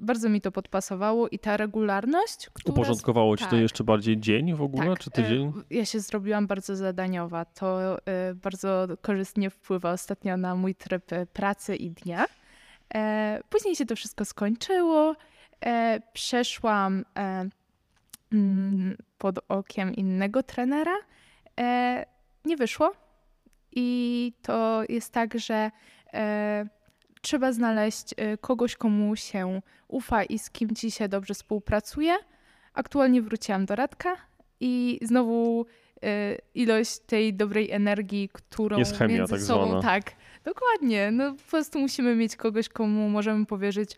Bardzo 0.00 0.28
mi 0.28 0.40
to 0.40 0.52
podpasowało 0.52 1.28
i 1.28 1.38
ta 1.38 1.56
regularność, 1.56 2.50
która... 2.52 2.72
Uporządkowało 2.74 3.36
ci 3.36 3.44
to 3.44 3.50
tak. 3.50 3.60
jeszcze 3.60 3.84
bardziej 3.84 4.20
dzień 4.20 4.54
w 4.54 4.62
ogóle, 4.62 4.86
Tak, 4.90 4.98
czy 4.98 5.10
tydzień? 5.10 5.46
e, 5.46 5.74
Ja 5.74 5.84
się 5.84 6.00
zrobiłam 6.00 6.46
bardzo 6.46 6.76
zadaniowa. 6.76 7.44
To 7.44 7.98
e, 8.06 8.34
bardzo 8.34 8.86
korzystnie 9.02 9.50
wpływa 9.50 9.92
ostatnio 9.92 10.36
na 10.36 10.54
mój 10.54 10.74
tryb 10.74 11.12
e, 11.12 11.26
pracy 11.26 11.76
i 11.76 11.90
dnia. 11.90 12.26
Później 13.48 13.76
się 13.76 13.86
to 13.86 13.96
wszystko 13.96 14.24
skończyło. 14.24 15.14
Przeszłam 16.12 17.04
mm, 18.32 18.96
pod 19.18 19.38
okiem 19.48 19.94
innego 19.94 20.42
trenera. 20.42 20.94
Nie 22.44 22.56
wyszło. 22.56 22.92
I 23.72 24.32
to 24.42 24.82
jest 24.88 25.12
tak, 25.12 25.38
że 25.38 25.70
trzeba 27.22 27.52
znaleźć 27.52 28.14
e, 28.16 28.38
kogoś, 28.38 28.76
komu 28.76 29.16
się 29.16 29.60
ufa 29.88 30.24
i 30.24 30.38
z 30.38 30.50
kim 30.50 30.74
ci 30.74 30.90
się 30.90 31.08
dobrze 31.08 31.34
współpracuje. 31.34 32.16
Aktualnie 32.74 33.22
wróciłam 33.22 33.66
do 33.66 33.74
Radka 33.76 34.16
i 34.60 34.98
znowu 35.02 35.66
e, 36.02 36.36
ilość 36.54 36.98
tej 36.98 37.34
dobrej 37.34 37.70
energii, 37.70 38.28
którą 38.32 38.78
Jest 38.78 38.96
chemia 38.98 39.16
między 39.18 39.32
tak 39.32 39.42
sobą, 39.42 39.66
zwana. 39.66 39.82
tak, 39.82 40.12
dokładnie. 40.44 41.10
No 41.10 41.34
po 41.34 41.50
prostu 41.50 41.78
musimy 41.80 42.16
mieć 42.16 42.36
kogoś, 42.36 42.68
komu 42.68 43.08
możemy 43.08 43.46
powierzyć 43.46 43.96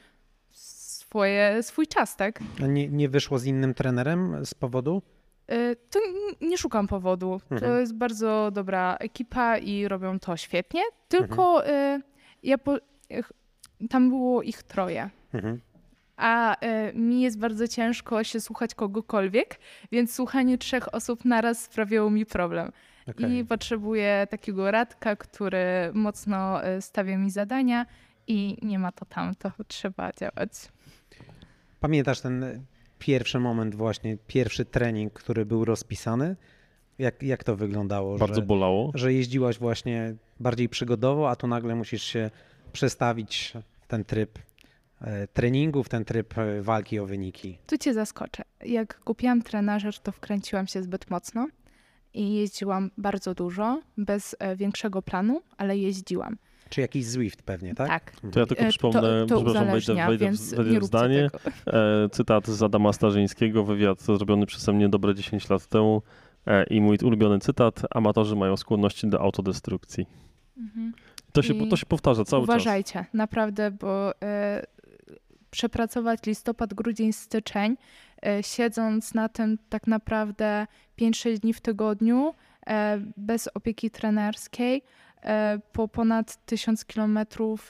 swoje, 0.52 1.62
swój 1.62 1.86
czas, 1.86 2.16
tak? 2.16 2.38
A 2.62 2.66
nie, 2.66 2.88
nie 2.88 3.08
wyszło 3.08 3.38
z 3.38 3.44
innym 3.44 3.74
trenerem 3.74 4.44
z 4.46 4.54
powodu? 4.54 5.02
E, 5.48 5.76
To 5.76 6.00
nie 6.40 6.58
szukam 6.58 6.86
powodu. 6.86 7.40
To 7.48 7.54
Mhm. 7.54 7.80
jest 7.80 7.94
bardzo 7.94 8.50
dobra 8.52 8.96
ekipa 9.00 9.58
i 9.58 9.88
robią 9.88 10.18
to 10.18 10.36
świetnie. 10.36 10.82
Tylko 11.08 11.66
e, 11.66 12.00
ja 12.42 12.58
po, 12.58 12.76
tam 13.88 14.08
było 14.08 14.42
ich 14.42 14.62
troje. 14.62 15.10
Mhm. 15.34 15.60
A 16.16 16.56
e, 16.60 16.92
mi 16.92 17.20
jest 17.20 17.38
bardzo 17.38 17.68
ciężko 17.68 18.24
się 18.24 18.40
słuchać 18.40 18.74
kogokolwiek, 18.74 19.58
więc 19.92 20.14
słuchanie 20.14 20.58
trzech 20.58 20.94
osób 20.94 21.24
naraz 21.24 21.62
sprawiało 21.62 22.10
mi 22.10 22.26
problem. 22.26 22.72
Okej. 23.06 23.38
I 23.38 23.44
potrzebuję 23.44 24.26
takiego 24.30 24.70
radka, 24.70 25.16
który 25.16 25.90
mocno 25.94 26.64
e, 26.64 26.82
stawia 26.82 27.18
mi 27.18 27.30
zadania 27.30 27.86
i 28.26 28.56
nie 28.62 28.78
ma 28.78 28.92
to 28.92 29.04
tam, 29.04 29.34
to 29.34 29.50
trzeba 29.68 30.12
działać. 30.12 30.52
Pamiętasz 31.80 32.20
ten 32.20 32.64
pierwszy 32.98 33.38
moment 33.38 33.74
właśnie, 33.74 34.16
pierwszy 34.26 34.64
trening, 34.64 35.12
który 35.12 35.46
był 35.46 35.64
rozpisany? 35.64 36.36
Jak, 36.98 37.22
jak 37.22 37.44
to 37.44 37.56
wyglądało? 37.56 38.18
Bardzo 38.18 38.40
że, 38.40 38.46
bolało. 38.46 38.90
że 38.94 39.12
jeździłaś 39.12 39.58
właśnie 39.58 40.14
bardziej 40.40 40.68
przygodowo, 40.68 41.30
a 41.30 41.36
tu 41.36 41.46
nagle 41.46 41.74
musisz 41.74 42.02
się 42.02 42.30
przestawić 42.70 43.52
ten 43.88 44.04
tryb 44.04 44.38
e, 45.00 45.26
treningu, 45.26 45.84
w 45.84 45.88
ten 45.88 46.04
tryb 46.04 46.38
e, 46.38 46.62
walki 46.62 46.98
o 46.98 47.06
wyniki. 47.06 47.58
Tu 47.66 47.78
cię 47.78 47.94
zaskoczę. 47.94 48.42
Jak 48.66 49.00
kupiłam 49.00 49.42
trenażer, 49.42 49.98
to 49.98 50.12
wkręciłam 50.12 50.66
się 50.66 50.82
zbyt 50.82 51.10
mocno 51.10 51.46
i 52.14 52.34
jeździłam 52.34 52.90
bardzo 52.98 53.34
dużo, 53.34 53.80
bez 53.96 54.36
e, 54.38 54.56
większego 54.56 55.02
planu, 55.02 55.42
ale 55.56 55.78
jeździłam. 55.78 56.36
Czy 56.68 56.80
jakiś 56.80 57.04
Zwift 57.04 57.42
pewnie, 57.42 57.74
tak? 57.74 57.88
Tak. 57.88 58.12
To 58.32 58.40
ja 58.40 58.46
tylko 58.46 58.64
przypomnę, 58.68 59.26
to, 59.28 59.34
to 59.34 59.44
przepraszam, 59.44 59.96
wejdę, 59.96 60.06
wejdę, 60.06 60.32
wejdę 60.56 60.80
w 60.80 60.84
zdanie. 60.84 61.30
E, 61.66 62.08
cytat 62.12 62.46
z 62.46 62.62
Adama 62.62 62.92
Starzyńskiego, 62.92 63.64
wywiad 63.64 64.02
zrobiony 64.02 64.46
przeze 64.46 64.72
mnie 64.72 64.88
dobre 64.88 65.14
10 65.14 65.50
lat 65.50 65.66
temu 65.66 66.02
e, 66.46 66.64
i 66.64 66.80
mój 66.80 66.98
ulubiony 67.04 67.38
cytat, 67.38 67.82
amatorzy 67.90 68.36
mają 68.36 68.56
skłonności 68.56 69.08
do 69.08 69.20
autodestrukcji. 69.20 70.06
Mhm. 70.58 70.92
To 71.32 71.42
się, 71.42 71.68
to 71.68 71.76
się 71.76 71.86
powtarza 71.86 72.24
cały 72.24 72.46
czas. 72.46 72.54
Uważajcie, 72.54 73.04
naprawdę, 73.12 73.70
bo 73.70 74.20
e, 74.22 74.66
przepracować 75.50 76.26
listopad, 76.26 76.74
grudzień, 76.74 77.12
styczeń, 77.12 77.76
e, 78.26 78.42
siedząc 78.42 79.14
na 79.14 79.28
tym 79.28 79.58
tak 79.68 79.86
naprawdę 79.86 80.66
5-6 80.98 81.38
dni 81.38 81.54
w 81.54 81.60
tygodniu, 81.60 82.34
e, 82.66 83.00
bez 83.16 83.48
opieki 83.54 83.90
trenerskiej, 83.90 84.82
po 85.72 85.88
ponad 85.88 86.46
1000 86.46 86.84
kilometrów 86.84 87.68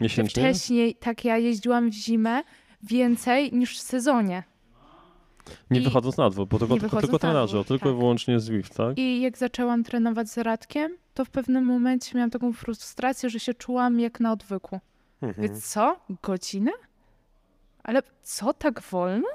Miesięcznie? 0.00 0.42
wcześniej, 0.42 0.94
tak 0.94 1.24
ja 1.24 1.38
jeździłam 1.38 1.90
w 1.90 1.94
zimę 1.94 2.42
więcej 2.82 3.52
niż 3.52 3.78
w 3.78 3.82
sezonie. 3.82 4.42
Nie 5.70 5.80
I- 5.80 5.84
wychodząc 5.84 6.16
na 6.16 6.30
dwór, 6.30 6.48
bo 6.48 6.58
tylko, 6.58 6.76
tylko, 6.76 7.00
tylko 7.00 7.18
trenerze, 7.18 7.64
tylko 7.64 7.86
tak. 7.86 7.94
i 7.94 7.98
wyłącznie 7.98 8.40
Zwift, 8.40 8.76
tak? 8.76 8.98
I 8.98 9.20
jak 9.20 9.38
zaczęłam 9.38 9.84
trenować 9.84 10.28
z 10.30 10.38
Radkiem, 10.38 10.96
to 11.14 11.24
w 11.24 11.30
pewnym 11.30 11.64
momencie 11.64 12.14
miałam 12.14 12.30
taką 12.30 12.52
frustrację, 12.52 13.30
że 13.30 13.40
się 13.40 13.54
czułam 13.54 14.00
jak 14.00 14.20
na 14.20 14.32
odwyku. 14.32 14.80
Mhm. 15.22 15.48
Więc 15.48 15.68
co? 15.68 15.96
Godzinę? 16.22 16.70
Ale 17.82 18.02
co, 18.22 18.54
tak 18.54 18.80
wolno? 18.82 19.28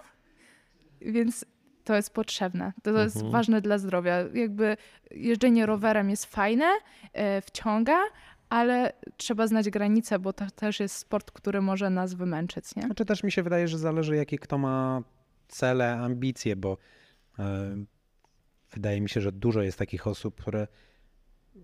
Więc 1.01 1.45
to 1.83 1.95
jest 1.95 2.13
potrzebne. 2.13 2.73
To, 2.83 2.93
to 2.93 2.99
jest 2.99 3.15
Mhm. 3.15 3.31
ważne 3.33 3.61
dla 3.61 3.77
zdrowia. 3.77 4.15
Jakby 4.33 4.77
jeżdżenie 5.11 5.65
rowerem 5.65 6.09
jest 6.09 6.25
fajne, 6.25 6.65
e, 7.13 7.41
wciąga, 7.41 7.97
ale 8.49 8.93
trzeba 9.17 9.47
znać 9.47 9.69
granice, 9.69 10.19
bo 10.19 10.33
to 10.33 10.45
też 10.55 10.79
jest 10.79 10.95
sport, 10.95 11.31
który 11.31 11.61
może 11.61 11.89
nas 11.89 12.13
wymęczyć, 12.13 12.75
nie? 12.75 12.83
Znaczy 12.83 13.05
też 13.05 13.23
mi 13.23 13.31
się 13.31 13.43
wydaje, 13.43 13.67
że 13.67 13.77
zależy 13.77 14.15
jakie 14.15 14.37
kto 14.37 14.57
ma 14.57 15.01
cele, 15.47 15.91
ambicje, 15.91 16.55
bo 16.55 16.77
e, 17.39 17.77
wydaje 18.71 19.01
mi 19.01 19.09
się, 19.09 19.21
że 19.21 19.31
dużo 19.31 19.61
jest 19.61 19.77
takich 19.77 20.07
osób, 20.07 20.41
które 20.41 20.67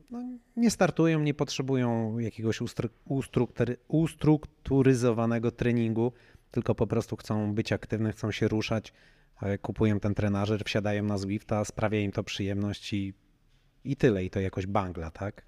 no, 0.10 0.24
nie 0.56 0.72
startują, 0.72 1.20
nie 1.20 1.34
potrzebują 1.34 2.20
jakiegoś 2.20 2.62
ustru, 2.62 2.90
ustruktury, 3.06 3.78
ustrukturyzowanego 3.88 5.52
treningu, 5.52 6.14
tylko 6.52 6.76
po 6.76 6.88
prostu 6.88 7.16
chcą 7.16 7.54
być 7.54 7.72
aktywne, 7.72 8.12
chcą 8.12 8.32
się 8.32 8.48
ruszać, 8.48 8.94
e, 9.42 9.58
kupują 9.58 10.00
ten 10.00 10.16
trenażer, 10.16 10.64
wsiadają 10.66 11.04
na 11.04 11.18
Zwifta, 11.18 11.66
sprawia 11.66 12.00
im 12.00 12.12
to 12.12 12.24
przyjemność 12.24 12.94
i, 12.94 13.14
i 13.84 13.96
tyle, 13.96 14.26
i 14.26 14.30
to 14.30 14.40
jakoś 14.40 14.68
bangla, 14.68 15.12
tak? 15.12 15.46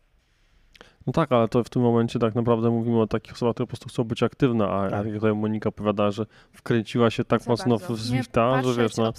No 1.08 1.14
tak, 1.14 1.32
ale 1.32 1.48
to 1.48 1.64
w 1.64 1.70
tym 1.70 1.82
momencie 1.82 2.20
tak 2.20 2.36
naprawdę 2.36 2.70
mówimy 2.70 3.02
o 3.02 3.08
takich 3.08 3.34
osobach, 3.34 3.54
które 3.56 3.66
po 3.66 3.70
prostu 3.70 3.90
chcą 3.90 4.04
być 4.04 4.24
aktywne, 4.24 4.68
a 4.68 4.90
Tak. 4.90 5.06
jak 5.06 5.16
tutaj 5.16 5.34
Monika 5.36 5.70
opowiadała, 5.70 6.12
że 6.12 6.26
wkręciła 6.52 7.10
się 7.10 7.24
tak 7.24 7.42
Za 7.42 7.52
mocno 7.52 7.78
bardzo. 7.78 7.88
w 7.88 7.98
Nie 7.98 8.04
Zwifta, 8.04 8.64
że 8.64 8.82
wiesz, 8.84 8.98
no, 8.98 9.14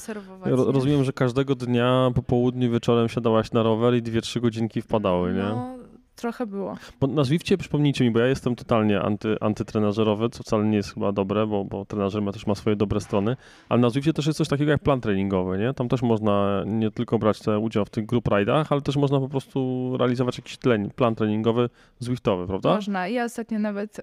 ro- 0.45 0.73
rozumiem, 0.73 1.05
że 1.05 1.13
każdego 1.13 1.55
dnia 1.55 2.11
po 2.15 2.23
południu 2.23 2.71
wieczorem 2.71 3.09
siadałaś 3.09 3.53
na 3.53 3.63
rower 3.63 3.95
i 3.95 4.03
dwie, 4.03 4.21
trzy 4.21 4.41
godzinki 4.41 4.83
wpadały, 4.83 5.33
nie? 5.35 5.77
No, 6.17 6.21
trochę 6.21 6.47
było. 6.47 6.77
Bo 7.01 7.07
na 7.07 7.25
Zwifcie, 7.25 7.59
przypomnijcie 7.59 8.05
mi, 8.05 8.11
bo 8.11 8.19
ja 8.19 8.27
jestem 8.27 8.57
totalnie 8.57 9.01
anty, 9.01 9.37
antytrenażerowy, 9.41 10.31
co 10.31 10.43
wcale 10.43 10.65
nie 10.65 10.77
jest 10.77 10.95
chyba 10.95 11.13
dobre, 11.13 11.47
bo, 11.47 11.65
bo 11.65 11.85
trenażer 11.85 12.23
ma, 12.23 12.33
też 12.33 12.47
ma 12.47 12.55
swoje 12.55 12.77
dobre 12.77 13.01
strony, 13.01 13.37
ale 13.69 13.81
na 13.81 13.91
Zwifcie 13.91 14.13
też 14.13 14.27
jest 14.27 14.39
coś 14.39 14.49
takiego 14.49 14.71
jak 14.71 14.83
plan 14.83 15.01
treningowy, 15.01 15.59
nie? 15.59 15.75
Tam 15.75 15.89
też 15.89 16.03
można 16.03 16.63
nie 16.67 16.91
tylko 16.91 17.19
brać 17.19 17.41
te 17.41 17.59
udział 17.59 17.85
w 17.85 17.91
tych 17.91 18.07
group 18.07 18.25
ride'ach, 18.25 18.65
ale 18.71 18.81
też 18.81 18.97
można 18.97 19.21
po 19.21 19.29
prostu 19.29 19.91
realizować 19.99 20.39
jakiś 20.39 20.57
tlen, 20.57 20.91
plan 20.91 21.15
treningowy 21.15 21.69
Zwiftowy, 21.99 22.47
prawda? 22.47 22.75
Można. 22.75 23.09
Ja 23.09 23.25
ostatnio 23.25 23.59
nawet 23.59 23.99
y, 23.99 24.03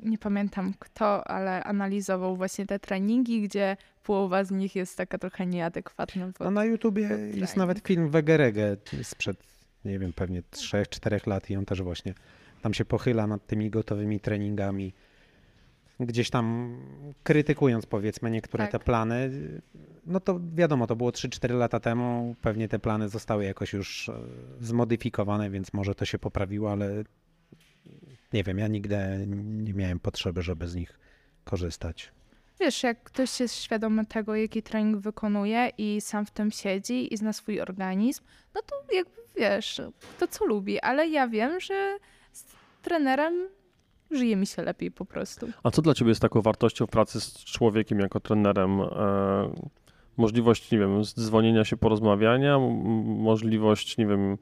nie 0.00 0.18
pamiętam 0.18 0.74
kto, 0.78 1.28
ale 1.28 1.64
analizował 1.64 2.36
właśnie 2.36 2.66
te 2.66 2.78
treningi, 2.78 3.42
gdzie 3.42 3.76
połowa 4.02 4.44
z 4.44 4.50
nich 4.50 4.76
jest 4.76 4.96
taka 4.96 5.18
trochę 5.18 5.46
nieadekwatna. 5.46 6.26
A 6.26 6.44
Pod... 6.44 6.52
na 6.52 6.64
YouTubie 6.64 7.08
jest 7.34 7.56
nawet 7.56 7.78
film 7.78 8.10
Wegerege 8.10 8.76
sprzed, 9.02 9.51
nie 9.84 9.98
wiem, 9.98 10.12
pewnie 10.12 10.42
3-4 10.42 11.26
lat 11.28 11.50
i 11.50 11.56
on 11.56 11.64
też 11.64 11.82
właśnie 11.82 12.14
tam 12.62 12.74
się 12.74 12.84
pochyla 12.84 13.26
nad 13.26 13.46
tymi 13.46 13.70
gotowymi 13.70 14.20
treningami. 14.20 14.92
Gdzieś 16.00 16.30
tam 16.30 16.76
krytykując 17.22 17.86
powiedzmy 17.86 18.30
niektóre 18.30 18.64
Tak. 18.64 18.72
te 18.72 18.78
plany, 18.78 19.30
no 20.06 20.20
to 20.20 20.40
wiadomo, 20.54 20.86
to 20.86 20.96
było 20.96 21.10
3-4 21.10 21.54
lata 21.54 21.80
temu, 21.80 22.34
pewnie 22.42 22.68
te 22.68 22.78
plany 22.78 23.08
zostały 23.08 23.44
jakoś 23.44 23.72
już 23.72 24.08
e, 24.08 24.14
zmodyfikowane, 24.60 25.50
więc 25.50 25.72
może 25.72 25.94
to 25.94 26.04
się 26.04 26.18
poprawiło, 26.18 26.72
ale 26.72 27.04
nie 28.32 28.44
wiem, 28.44 28.58
ja 28.58 28.68
nigdy 28.68 28.96
nie 29.42 29.74
miałem 29.74 30.00
potrzeby, 30.00 30.42
żeby 30.42 30.68
z 30.68 30.74
nich 30.74 30.98
korzystać. 31.44 32.12
Wiesz, 32.62 32.82
jak 32.82 33.02
ktoś 33.02 33.40
jest 33.40 33.62
świadomy 33.62 34.06
tego, 34.06 34.34
jaki 34.34 34.62
trening 34.62 34.96
wykonuje 34.96 35.70
i 35.78 36.00
sam 36.00 36.26
w 36.26 36.30
tym 36.30 36.50
siedzi 36.50 37.14
i 37.14 37.16
zna 37.16 37.32
swój 37.32 37.60
organizm, 37.60 38.24
no 38.54 38.60
to 38.66 38.94
jakby 38.96 39.22
wiesz, 39.36 39.80
to 40.18 40.28
co 40.28 40.44
lubi, 40.44 40.80
ale 40.80 41.08
ja 41.08 41.28
wiem, 41.28 41.60
że 41.60 41.98
z 42.32 42.44
trenerem 42.82 43.48
żyje 44.10 44.36
mi 44.36 44.46
się 44.46 44.62
lepiej 44.62 44.90
po 44.90 45.04
prostu. 45.04 45.46
A 45.62 45.70
co 45.70 45.82
dla 45.82 45.94
Ciebie 45.94 46.08
jest 46.08 46.20
taką 46.20 46.42
wartością 46.42 46.86
w 46.86 46.90
pracy 46.90 47.20
z 47.20 47.44
człowiekiem 47.44 47.98
jako 47.98 48.20
trenerem? 48.20 48.80
E, 48.80 48.86
możliwość, 50.16 50.70
nie 50.70 50.78
wiem, 50.78 51.04
dzwonienia 51.04 51.64
się, 51.64 51.76
porozmawiania, 51.76 52.58
możliwość, 53.04 53.96
nie 53.96 54.06
wiem, 54.06 54.38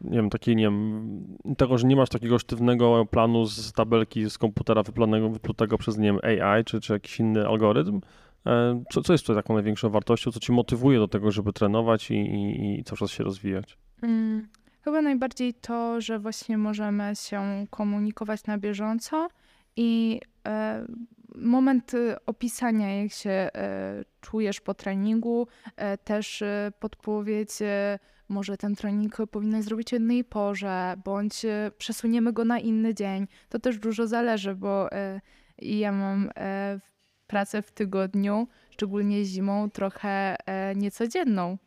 nie 0.00 0.16
wiem, 0.16 0.30
takiej, 0.30 0.56
nie 0.56 0.64
wiem, 0.64 1.36
tego, 1.56 1.78
że 1.78 1.86
nie 1.86 1.96
masz 1.96 2.08
takiego 2.08 2.38
sztywnego 2.38 3.06
planu 3.06 3.46
z 3.46 3.72
tabelki 3.72 4.30
z 4.30 4.38
komputera 4.38 4.82
wyplanego, 4.82 5.28
wyplutego 5.28 5.78
przez, 5.78 5.98
nie 5.98 6.12
wiem, 6.12 6.18
AI 6.22 6.64
czy, 6.64 6.80
czy 6.80 6.92
jakiś 6.92 7.20
inny 7.20 7.46
algorytm. 7.46 8.00
E, 8.46 8.82
co, 8.92 9.02
co 9.02 9.12
jest 9.12 9.24
tutaj 9.26 9.42
taką 9.42 9.54
największą 9.54 9.90
wartością, 9.90 10.32
co 10.32 10.40
Ci 10.40 10.52
motywuje 10.52 10.98
do 10.98 11.08
tego, 11.08 11.30
żeby 11.30 11.52
trenować 11.52 12.10
i, 12.10 12.14
i, 12.14 12.78
i 12.80 12.84
cały 12.84 12.98
czas 12.98 13.10
się 13.10 13.24
rozwijać? 13.24 13.78
Mm, 14.02 14.48
chyba 14.82 15.02
najbardziej 15.02 15.54
to, 15.54 16.00
że 16.00 16.18
właśnie 16.18 16.58
możemy 16.58 17.12
się 17.14 17.66
komunikować 17.70 18.44
na 18.44 18.58
bieżąco 18.58 19.28
i 19.76 20.20
e, 20.46 20.86
moment 21.34 21.94
e, 21.94 22.16
opisania, 22.26 23.02
jak 23.02 23.12
się 23.12 23.30
e, 23.30 24.04
czujesz 24.20 24.60
po 24.60 24.74
treningu, 24.74 25.46
e, 25.76 25.98
też 25.98 26.42
e, 26.42 26.72
podpowiedź, 26.80 27.62
e, 27.62 27.98
może 28.28 28.56
ten 28.56 28.74
trening 28.74 29.16
powinien 29.30 29.62
zrobić 29.62 29.94
o 29.94 29.96
innej 29.96 30.24
porze, 30.24 30.94
bądź 31.04 31.44
e, 31.44 31.70
przesuniemy 31.78 32.32
go 32.32 32.44
na 32.44 32.58
inny 32.58 32.94
dzień. 32.94 33.26
To 33.48 33.58
też 33.58 33.78
dużo 33.78 34.06
zależy, 34.06 34.54
bo 34.54 34.92
e, 34.92 35.20
ja 35.58 35.92
mam 35.92 36.30
e, 36.36 36.80
pracę 37.26 37.62
w 37.62 37.72
tygodniu, 37.72 38.48
szczególnie 38.70 39.24
zimą, 39.24 39.70
trochę 39.70 40.36
niecodzienną 40.76 41.58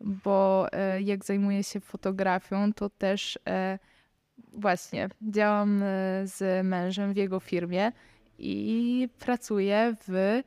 bo 0.00 0.66
jak 1.00 1.24
zajmuję 1.24 1.64
się 1.64 1.80
fotografią, 1.80 2.72
to 2.72 2.90
też 2.90 3.38
właśnie 4.52 5.08
działam 5.22 5.80
z 6.24 6.66
mężem 6.66 7.12
w 7.12 7.16
jego 7.16 7.40
firmie 7.40 7.92
i 8.38 9.08
pracuję 9.18 9.94
w 10.08 10.42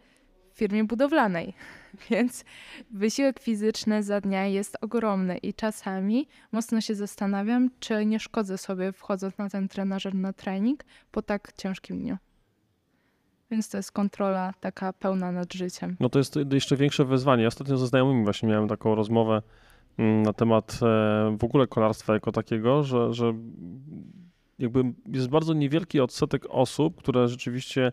firmie 0.53 0.83
budowlanej. 0.83 1.53
Więc 2.09 2.45
wysiłek 2.91 3.39
fizyczny 3.39 4.03
za 4.03 4.21
dnia 4.21 4.45
jest 4.45 4.77
ogromny 4.81 5.37
i 5.37 5.53
czasami 5.53 6.27
mocno 6.51 6.81
się 6.81 6.95
zastanawiam, 6.95 7.69
czy 7.79 8.05
nie 8.05 8.19
szkodzę 8.19 8.57
sobie 8.57 8.91
wchodząc 8.91 9.37
na 9.37 9.49
ten 9.49 9.67
trenażer 9.67 10.15
na 10.15 10.33
trening 10.33 10.83
po 11.11 11.21
tak 11.21 11.53
ciężkim 11.53 11.99
dniu. 11.99 12.17
Więc 13.51 13.69
to 13.69 13.77
jest 13.77 13.91
kontrola 13.91 14.53
taka 14.59 14.93
pełna 14.93 15.31
nad 15.31 15.53
życiem. 15.53 15.95
No 15.99 16.09
to 16.09 16.19
jest 16.19 16.35
jeszcze 16.51 16.77
większe 16.77 17.05
wyzwanie. 17.05 17.41
Ja 17.41 17.47
ostatnio 17.47 17.77
ze 17.77 17.87
znajomymi 17.87 18.23
właśnie 18.23 18.49
miałem 18.49 18.67
taką 18.67 18.95
rozmowę 18.95 19.41
mm, 19.97 20.23
na 20.23 20.33
temat 20.33 20.79
e, 20.81 21.37
w 21.39 21.43
ogóle 21.43 21.67
kolarstwa 21.67 22.13
jako 22.13 22.31
takiego, 22.31 22.83
że, 22.83 23.13
że 23.13 23.33
jakby 24.59 24.83
jest 25.07 25.27
bardzo 25.27 25.53
niewielki 25.53 25.99
odsetek 25.99 26.45
osób, 26.49 26.95
które 26.95 27.27
rzeczywiście 27.27 27.91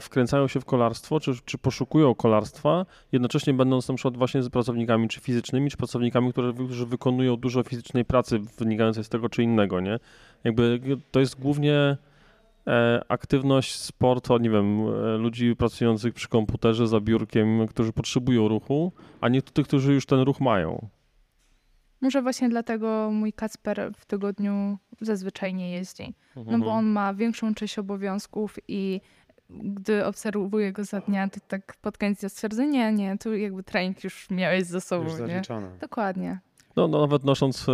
wkręcają 0.00 0.48
się 0.48 0.60
w 0.60 0.64
kolarstwo, 0.64 1.20
czy, 1.20 1.32
czy 1.44 1.58
poszukują 1.58 2.14
kolarstwa, 2.14 2.86
jednocześnie 3.12 3.54
będąc 3.54 3.88
na 3.88 3.94
przykład 3.94 4.16
właśnie 4.16 4.42
z 4.42 4.48
pracownikami 4.48 5.08
czy 5.08 5.20
fizycznymi, 5.20 5.70
czy 5.70 5.76
pracownikami, 5.76 6.32
które, 6.32 6.52
którzy 6.52 6.86
wykonują 6.86 7.36
dużo 7.36 7.62
fizycznej 7.62 8.04
pracy 8.04 8.38
wynikającej 8.58 9.04
z 9.04 9.08
tego 9.08 9.28
czy 9.28 9.42
innego, 9.42 9.80
nie? 9.80 9.98
Jakby 10.44 10.80
to 11.10 11.20
jest 11.20 11.40
głównie 11.40 11.96
e, 12.66 13.00
aktywność, 13.08 13.74
sport, 13.74 14.30
o 14.30 14.38
nie 14.38 14.50
wiem, 14.50 14.80
e, 14.80 15.16
ludzi 15.16 15.56
pracujących 15.56 16.14
przy 16.14 16.28
komputerze 16.28 16.88
za 16.88 17.00
biurkiem, 17.00 17.66
którzy 17.66 17.92
potrzebują 17.92 18.48
ruchu, 18.48 18.92
a 19.20 19.28
nie 19.28 19.42
tych, 19.42 19.66
którzy 19.66 19.94
już 19.94 20.06
ten 20.06 20.20
ruch 20.20 20.40
mają. 20.40 20.88
Może 22.00 22.22
właśnie 22.22 22.48
dlatego 22.48 23.10
mój 23.12 23.32
Kacper 23.32 23.92
w 23.96 24.06
tygodniu 24.06 24.78
zazwyczaj 25.00 25.54
nie 25.54 25.70
jeździ. 25.70 26.14
No 26.36 26.42
Mhm. 26.42 26.60
bo 26.60 26.70
on 26.70 26.86
ma 26.86 27.14
większą 27.14 27.54
część 27.54 27.78
obowiązków 27.78 28.58
i 28.68 29.00
gdy 29.62 30.06
obserwuję 30.06 30.72
go 30.72 30.84
za 30.84 31.00
dnia, 31.00 31.28
to 31.28 31.40
tak 31.48 31.76
pod 31.82 31.98
koniec 31.98 32.32
stwierdzę, 32.32 32.66
nie, 32.66 32.92
nie, 32.92 33.18
tu 33.18 33.36
jakby 33.36 33.62
trening 33.62 34.04
już 34.04 34.30
miałeś 34.30 34.64
za 34.64 34.76
Już 34.76 34.84
sobą, 34.84 35.04
nie? 35.04 35.16
zaliczone. 35.16 35.70
Dokładnie. 35.80 36.40
No, 36.76 36.88
no 36.88 37.00
nawet 37.00 37.24
nosząc, 37.24 37.68
e, 37.68 37.72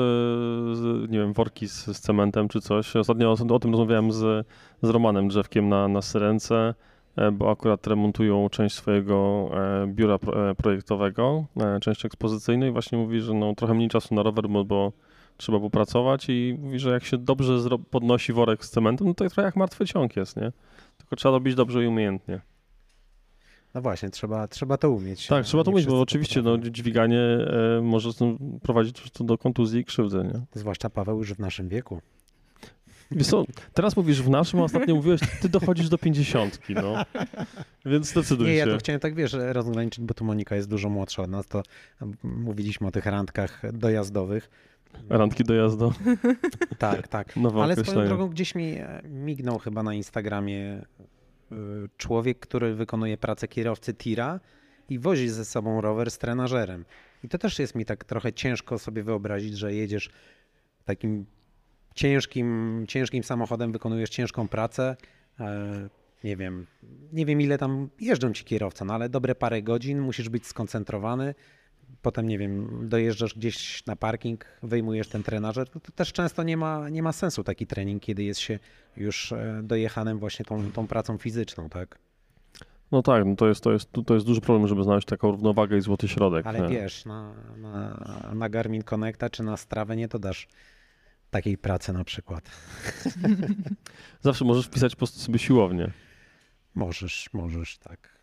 nie 1.09 1.19
wiem, 1.19 1.33
worki 1.33 1.69
z, 1.69 1.87
z 1.87 2.01
cementem 2.01 2.49
czy 2.49 2.61
coś. 2.61 2.97
Ostatnio 2.97 3.33
o, 3.33 3.55
o 3.55 3.59
tym 3.59 3.71
rozmawiałem 3.71 4.13
z, 4.13 4.47
z 4.83 4.89
Romanem 4.89 5.29
Drzewkiem 5.29 5.69
na, 5.69 5.89
na 5.89 6.03
Syrence, 6.03 6.75
e, 7.17 7.33
bo 7.33 7.51
akurat 7.51 7.87
remontują 7.87 8.49
część 8.49 8.75
swojego 8.75 9.49
e, 9.55 9.87
biura 9.87 10.19
pro, 10.19 10.55
projektowego, 10.55 11.45
część 11.81 12.05
ekspozycyjną 12.05 12.67
i 12.67 12.71
właśnie 12.71 12.99
mówi, 12.99 13.21
że 13.21 13.35
no, 13.35 13.55
trochę 13.55 13.75
mniej 13.75 13.89
czasu 13.89 14.15
na 14.15 14.23
rower, 14.23 14.49
bo, 14.49 14.65
bo 14.65 14.93
trzeba 15.37 15.61
popracować 15.61 16.27
i 16.29 16.57
mówi, 16.61 16.79
że 16.79 16.91
jak 16.91 17.05
się 17.05 17.19
dobrze 17.19 17.59
podnosi 17.91 18.33
worek 18.33 18.65
z 18.65 18.71
cementem, 18.71 19.07
no 19.07 19.15
to 19.15 19.29
trochę 19.29 19.43
jak 19.43 19.57
martwy 19.57 19.87
ciąg 19.87 20.17
jest, 20.17 20.37
nie? 20.37 20.53
Tylko 20.97 21.17
trzeba 21.17 21.33
robić 21.33 21.55
dobrze 21.55 21.85
i 21.85 21.87
umiejętnie. 21.87 22.41
No 23.75 23.83
właśnie, 23.83 24.11
trzeba, 24.11 24.49
trzeba 24.49 24.77
to 24.77 24.91
umieć. 24.91 25.27
Tak, 25.27 25.45
trzeba 25.45 25.65
to 25.65 25.71
umieć, 25.71 25.87
bo 25.87 26.01
oczywiście 26.01 26.43
no, 26.43 26.59
dźwiganie 26.59 27.21
e, 27.21 27.81
może 27.83 28.11
prowadzić 28.63 29.11
do 29.21 29.39
kontuzji 29.39 29.81
i 29.81 29.85
krzywdy, 29.85 30.17
nie? 30.17 30.41
Zwłaszcza 30.55 30.91
Paweł 30.91 31.19
już 31.19 31.35
w 31.35 31.39
naszym 31.39 31.69
wieku. 31.69 32.01
Wiesz 33.11 33.27
co, 33.27 33.45
teraz 33.75 33.97
mówisz 33.97 34.23
w 34.23 34.31
naszym, 34.31 34.61
a 34.61 34.63
ostatnio 34.63 34.95
mówiłeś, 34.95 35.21
ty 35.43 35.49
dochodzisz 35.49 35.89
do 35.89 35.99
pięćdziesiątki, 35.99 36.75
no. 36.75 37.05
Więc 37.87 38.09
zdecyduj 38.09 38.47
Nie, 38.47 38.55
ja 38.55 38.65
się. 38.65 38.71
to 38.71 38.79
chciałem 38.79 39.01
tak, 39.01 39.15
wiesz, 39.15 39.33
rozgraniczyć, 39.33 40.05
bo 40.05 40.15
tu 40.15 40.25
Monika 40.25 40.57
jest 40.57 40.69
dużo 40.69 40.89
młodsza 40.89 41.23
od 41.23 41.31
nas, 41.31 41.47
to 41.47 41.63
mówiliśmy 42.23 42.87
o 42.87 42.91
tych 42.91 43.07
randkach 43.07 43.63
dojazdowych. 43.73 44.51
Randki 45.09 45.45
dojazdu, 45.45 45.93
Tak, 46.79 47.09
tak. 47.09 47.37
nowe 47.37 47.63
Ale 47.63 47.77
swoją 47.77 48.07
drogą 48.07 48.29
gdzieś 48.29 48.55
mi 48.55 48.65
e, 48.65 49.03
mignął 49.09 49.59
chyba 49.59 49.83
na 49.83 49.95
Instagramie 49.95 50.83
y, 51.53 51.55
człowiek, 51.97 52.39
który 52.39 52.75
wykonuje 52.75 53.17
pracę 53.17 53.49
kierowcy 53.49 53.95
tira 53.95 54.41
i 54.89 54.99
wozi 54.99 55.29
ze 55.29 55.45
sobą 55.45 55.81
rower 55.81 56.11
z 56.11 56.19
trenażerem. 56.19 56.85
I 57.25 57.29
to 57.29 57.39
też 57.39 57.59
jest 57.59 57.75
mi 57.75 57.85
tak 57.85 58.05
trochę 58.05 58.33
ciężko 58.33 58.79
sobie 58.79 59.03
wyobrazić, 59.03 59.59
że 59.59 59.75
jedziesz 59.75 60.11
takim 60.85 61.27
ciężkim, 61.95 62.85
ciężkim 62.89 63.25
samochodem, 63.25 63.73
wykonujesz 63.73 64.11
ciężką 64.11 64.49
pracę. 64.49 64.97
e, 65.41 65.89
Nie 66.25 66.37
wiem, 66.37 66.67
nie 67.13 67.27
wiem 67.27 67.41
ile 67.41 67.59
tam 67.59 67.89
jeżdżą 68.01 68.33
ci 68.33 68.45
kierowca, 68.45 68.85
no 68.85 68.95
ale 68.95 69.09
dobre 69.09 69.35
parę 69.35 69.63
godzin, 69.63 70.01
musisz 70.01 70.29
być 70.29 70.47
skoncentrowany. 70.47 71.35
Potem, 72.03 72.29
nie 72.29 72.39
wiem, 72.39 72.81
dojeżdżasz 72.89 73.35
gdzieś 73.35 73.87
na 73.87 73.97
parking, 73.97 74.45
wyjmujesz 74.63 75.09
ten 75.09 75.23
trenażer. 75.23 75.69
To, 75.69 75.81
też 75.81 76.13
często 76.13 76.43
nie 76.43 76.57
ma, 76.57 76.89
nie 76.89 77.03
ma 77.03 77.13
sensu 77.13 77.45
taki 77.45 77.67
trening, 77.67 78.03
kiedy 78.03 78.25
jest 78.25 78.41
się 78.41 78.59
już 78.97 79.33
e, 79.33 79.61
dojechanym 79.65 80.19
właśnie 80.19 80.45
tą, 80.45 80.73
tą 80.73 80.87
pracą 80.87 81.19
fizyczną, 81.19 81.69
tak? 81.69 81.99
No 82.93 83.03
tak, 83.03 83.25
no 83.25 83.37
to 83.37 83.49
jest, 83.49 83.61
to, 83.61 83.73
jest, 83.73 83.91
to 84.07 84.15
jest 84.15 84.27
duży 84.27 84.41
problem, 84.41 84.69
żeby 84.69 84.83
znaleźć 84.83 85.07
taką 85.07 85.31
równowagę 85.31 85.77
i 85.77 85.81
złoty 85.81 86.09
środek. 86.09 86.47
Ale 86.47 86.61
nie? 86.61 86.69
wiesz, 86.69 87.05
na, 87.05 87.35
na, 87.57 87.97
na 88.35 88.49
Garmin 88.49 88.83
Connecta 88.83 89.31
czy 89.31 89.43
na 89.43 89.57
Strawę 89.57 89.97
nie 89.97 90.09
to 90.09 90.19
dasz 90.19 90.49
takiej 91.31 91.59
pracy 91.59 91.93
na 91.93 92.05
przykład. 92.05 92.51
Zawsze 94.21 94.45
możesz 94.45 94.67
wpisać 94.67 94.95
po 94.95 94.99
prostu 94.99 95.19
sobie 95.19 95.39
siłownię. 95.39 95.91
Możesz, 96.75 97.29
możesz, 97.33 97.79
tak. 97.79 98.19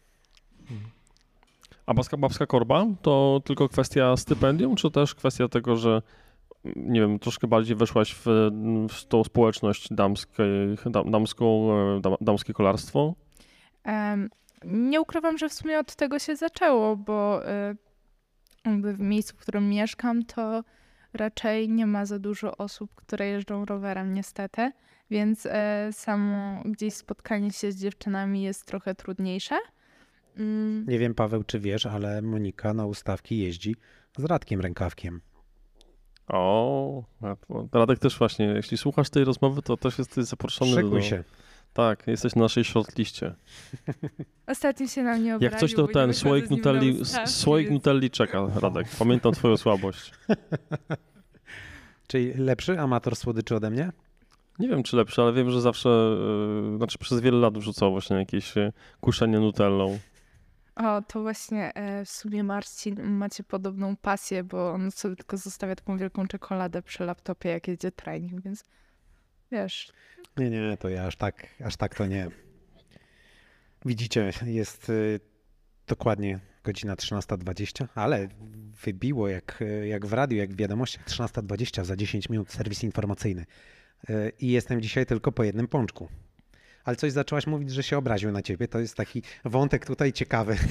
A 1.85 1.93
babska, 1.93 2.17
babska 2.17 2.45
korba 2.45 2.85
to 3.01 3.41
tylko 3.45 3.69
kwestia 3.69 4.17
stypendium, 4.17 4.75
czy 4.75 4.91
też 4.91 5.15
kwestia 5.15 5.47
tego, 5.47 5.75
że 5.75 6.01
nie 6.75 6.99
wiem, 6.99 7.19
troszkę 7.19 7.47
bardziej 7.47 7.75
weszłaś 7.75 8.15
w, 8.15 8.25
w 8.89 9.05
tą 9.05 9.23
społeczność 9.23 9.93
damskiej, 9.93 10.77
dam, 10.85 11.11
damską, 11.11 11.71
e, 11.71 12.01
dam, 12.01 12.15
damskie 12.21 12.53
kolarstwo? 12.53 13.13
Em, 13.83 14.29
nie 14.65 15.01
ukrywam, 15.01 15.37
że 15.37 15.49
w 15.49 15.53
sumie 15.53 15.79
od 15.79 15.95
tego 15.95 16.19
się 16.19 16.35
zaczęło, 16.35 16.95
bo 16.95 17.49
y, 17.49 17.75
jakby 18.65 18.93
w 18.93 18.99
miejscu, 18.99 19.35
w 19.35 19.39
którym 19.39 19.69
mieszkam, 19.69 20.25
to 20.25 20.63
raczej 21.13 21.69
nie 21.69 21.85
ma 21.85 22.05
za 22.05 22.19
dużo 22.19 22.57
osób, 22.57 22.95
które 22.95 23.27
jeżdżą 23.27 23.65
rowerem, 23.65 24.13
niestety. 24.13 24.71
Więc 25.09 25.45
e, 25.45 25.89
samo 25.91 26.61
gdzieś 26.65 26.93
spotkanie 26.93 27.51
się 27.51 27.71
z 27.71 27.81
dziewczynami 27.81 28.43
jest 28.43 28.65
trochę 28.65 28.95
trudniejsze. 28.95 29.55
Mm, 30.37 30.85
Nie 30.87 30.99
wiem, 30.99 31.13
Paweł, 31.15 31.43
czy 31.43 31.59
wiesz, 31.59 31.85
ale 31.85 32.21
Monika 32.21 32.73
na 32.73 32.85
ustawki 32.85 33.37
jeździ 33.39 33.75
z 34.17 34.23
Radkiem 34.23 34.61
Rękawkiem. 34.61 35.21
O, 36.27 37.03
Radek 37.73 37.99
też 37.99 38.17
właśnie, 38.17 38.45
jeśli 38.45 38.77
słuchasz 38.77 39.09
tej 39.09 39.23
rozmowy, 39.23 39.61
to 39.61 39.77
też 39.77 39.97
jesteś 39.99 40.25
zaproszony 40.25 40.71
do... 40.71 40.81
Szykuj 40.81 41.01
się. 41.03 41.23
Tak, 41.73 42.07
jesteś 42.07 42.35
na 42.35 42.41
naszej 42.41 42.63
shortliście. 42.63 43.35
Ostatnio 44.47 44.87
się 44.87 45.03
na 45.03 45.15
mnie 45.17 45.35
obraził. 45.35 45.51
Jak 45.51 45.59
coś, 45.59 45.73
to 45.73 45.87
ten 45.87 46.13
słoik 46.13 46.49
Nutelli, 46.49 47.01
ustawki, 47.01 47.29
słoik 47.31 47.67
więc- 47.69 47.73
Nutelli 47.73 48.09
czeka, 48.11 48.47
Radek. 48.55 48.87
Pamiętam 48.99 49.33
twoją 49.33 49.57
słabość. 49.57 50.11
Czyli 52.07 52.33
lepszy 52.33 52.79
amator 52.79 53.15
słodyczy 53.15 53.55
ode 53.55 53.69
mnie? 53.69 53.91
Nie 54.59 54.69
wiem, 54.69 54.83
czy 54.83 54.95
lepszy, 54.97 55.21
ale 55.21 55.33
wiem, 55.33 55.51
że 55.51 55.61
zawsze, 55.61 55.89
e, 56.73 56.77
znaczy 56.77 56.97
przez 56.97 57.19
wiele 57.21 57.37
lat 57.37 57.57
wrzucał 57.57 57.91
właśnie 57.91 58.15
jakieś 58.17 58.57
e, 58.57 58.71
kuszenie 59.01 59.39
Nutellą. 59.39 59.99
O, 60.75 61.01
to 61.01 61.21
właśnie 61.21 61.73
e, 61.73 62.05
w 62.05 62.09
sumie 62.09 62.43
Marcin 62.43 63.01
macie 63.03 63.43
podobną 63.43 63.95
pasję, 63.95 64.43
bo 64.43 64.71
on 64.71 64.91
sobie 64.91 65.15
tylko 65.15 65.37
zostawia 65.37 65.75
taką 65.75 65.97
wielką 65.97 66.27
czekoladę 66.27 66.81
przy 66.81 67.03
laptopie, 67.05 67.49
jak 67.49 67.67
jedzie 67.67 67.91
trening, 67.91 68.43
więc 68.43 68.63
wiesz, 69.51 69.93
Nie, 70.37 70.49
nie, 70.49 70.77
to 70.77 70.89
ja 70.89 71.07
aż 71.07 71.15
tak, 71.15 71.47
aż 71.65 71.75
tak 71.75 71.95
to 71.95 72.05
nie. 72.05 72.27
Widzicie, 73.85 74.31
jest 74.45 74.89
y, 74.89 75.19
dokładnie 75.87 76.39
godzina 76.63 76.95
13.20, 76.95 77.87
ale 77.95 78.27
wybiło 78.83 79.27
jak, 79.27 79.63
jak 79.83 80.05
w 80.05 80.13
radiu, 80.13 80.37
jak 80.37 80.53
w 80.53 80.55
wiadomościach 80.55 81.05
13.20 81.05 81.85
za 81.85 81.95
10 81.95 82.29
minut 82.29 82.51
serwis 82.51 82.83
informacyjny. 82.83 83.45
Y, 84.09 84.31
I 84.39 84.47
jestem 84.47 84.81
dzisiaj 84.81 85.05
tylko 85.05 85.31
po 85.31 85.43
jednym 85.43 85.67
pączku. 85.67 86.09
Ale 86.85 86.95
coś 86.95 87.11
zaczęłaś 87.11 87.47
mówić, 87.47 87.71
że 87.71 87.83
się 87.83 87.97
obraził 87.97 88.31
na 88.31 88.41
ciebie. 88.41 88.67
To 88.67 88.79
jest 88.79 88.95
taki 88.95 89.21
wątek 89.45 89.85
tutaj 89.85 90.13
ciekawy. 90.13 90.55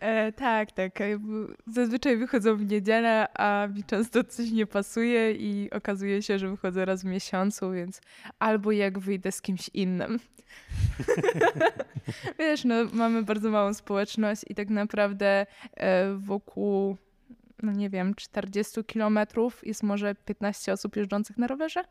E, 0.00 0.32
tak, 0.32 0.72
tak. 0.72 1.00
e, 1.00 1.18
Zazwyczaj 1.66 2.16
wychodzą 2.16 2.56
w 2.56 2.70
niedzielę, 2.70 3.26
a 3.34 3.68
mi 3.74 3.84
często 3.84 4.24
coś 4.24 4.50
nie 4.50 4.66
pasuje 4.66 5.32
i 5.32 5.70
okazuje 5.70 6.22
się, 6.22 6.38
że 6.38 6.48
wychodzę 6.50 6.84
raz 6.84 7.02
w 7.02 7.04
miesiącu, 7.04 7.72
więc 7.72 8.00
albo 8.38 8.72
jak 8.72 8.98
wyjdę 8.98 9.32
z 9.32 9.42
kimś 9.42 9.70
innym. 9.74 10.18
Wiesz, 12.38 12.64
no 12.64 12.74
mamy 12.92 13.22
bardzo 13.22 13.50
małą 13.50 13.74
społeczność 13.74 14.42
i 14.48 14.54
tak 14.54 14.70
naprawdę 14.70 15.46
e, 15.76 16.14
wokół, 16.14 16.96
no 17.62 17.72
nie 17.72 17.90
wiem, 17.90 18.14
40 18.14 18.84
kilometrów 18.84 19.66
jest 19.66 19.82
może 19.82 20.14
15 20.14 20.72
osób 20.72 20.96
jeżdżących 20.96 21.38
na 21.38 21.46
rowerze. 21.46 21.84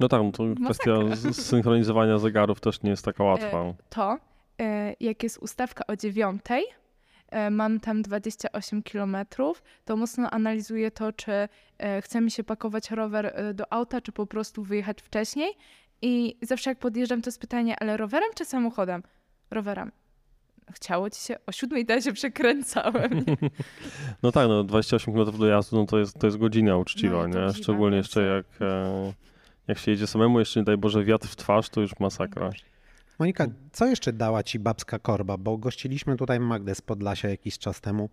No 0.00 0.08
tak, 0.08 0.22
no 0.22 0.32
to 0.32 0.44
kwestia 0.64 0.90
Masakra. 0.94 1.16
z- 1.32 1.36
synchronizowania 1.46 2.18
zegarów 2.18 2.60
też 2.60 2.82
nie 2.82 2.90
jest 2.90 3.04
taka 3.04 3.24
łatwa. 3.24 3.64
to, 3.90 4.18
e, 4.60 4.94
jak 5.00 5.22
jest 5.22 5.38
ustawka 5.38 5.86
o 5.86 5.96
dziewiątej, 5.96 6.64
e, 7.30 7.50
mam 7.50 7.80
tam 7.80 8.02
28 8.02 8.82
km, 8.82 9.16
to 9.84 9.96
mocno 9.96 10.30
analizuję 10.30 10.90
to, 10.90 11.12
czy 11.12 11.32
e, 11.78 12.02
chce 12.02 12.20
mi 12.20 12.30
się 12.30 12.44
pakować 12.44 12.90
rower 12.90 13.26
e, 13.34 13.54
do 13.54 13.72
auta, 13.72 14.00
czy 14.00 14.12
po 14.12 14.26
prostu 14.26 14.62
wyjechać 14.62 15.02
wcześniej. 15.02 15.52
I 16.02 16.36
zawsze 16.42 16.70
jak 16.70 16.78
podjeżdżam, 16.78 17.22
to 17.22 17.28
jest 17.28 17.40
pytanie, 17.40 17.76
ale 17.80 17.96
rowerem 17.96 18.28
czy 18.34 18.44
samochodem? 18.44 19.02
Rowerem. 19.50 19.92
Chciało 20.72 21.10
ci 21.10 21.20
się? 21.20 21.36
O 21.46 21.52
siódmej 21.52 21.86
to 21.86 21.92
ja 21.92 22.00
się 22.00 22.12
przekręcałem. 22.12 23.12
nie? 23.14 23.36
No 24.22 24.32
tak, 24.32 24.48
no 24.48 24.64
28 24.64 25.14
km 25.14 25.38
do 25.38 25.46
jazdu, 25.46 25.76
no 25.76 25.86
to 25.86 25.98
jest, 25.98 26.18
to 26.18 26.26
jest 26.26 26.36
godzina 26.38 26.76
uczciwa, 26.76 27.16
No, 27.16 27.22
to 27.22 27.26
nie? 27.28 27.34
godzina, 27.46 27.62
Szczególnie 27.62 27.96
więc- 27.96 28.06
jeszcze 28.06 28.22
jak, 28.26 28.46
e, 28.60 29.12
jak 29.70 29.78
się 29.78 29.90
jedzie 29.90 30.06
samemu, 30.06 30.38
jeszcze 30.38 30.60
nie 30.60 30.64
daj 30.64 30.76
Boże 30.76 31.04
wiatr 31.04 31.28
w 31.28 31.36
twarz, 31.36 31.68
to 31.68 31.80
już 31.80 31.98
masakra. 32.00 32.50
Monika, 33.18 33.46
co 33.72 33.86
jeszcze 33.86 34.12
dała 34.12 34.42
ci 34.42 34.58
babska 34.58 34.98
korba? 34.98 35.36
Bo 35.36 35.58
gościliśmy 35.58 36.16
tutaj 36.16 36.40
Magdę 36.40 36.74
z 36.74 36.80
Podlasia 36.80 37.28
jakiś 37.28 37.58
czas 37.58 37.80
temu, 37.80 38.10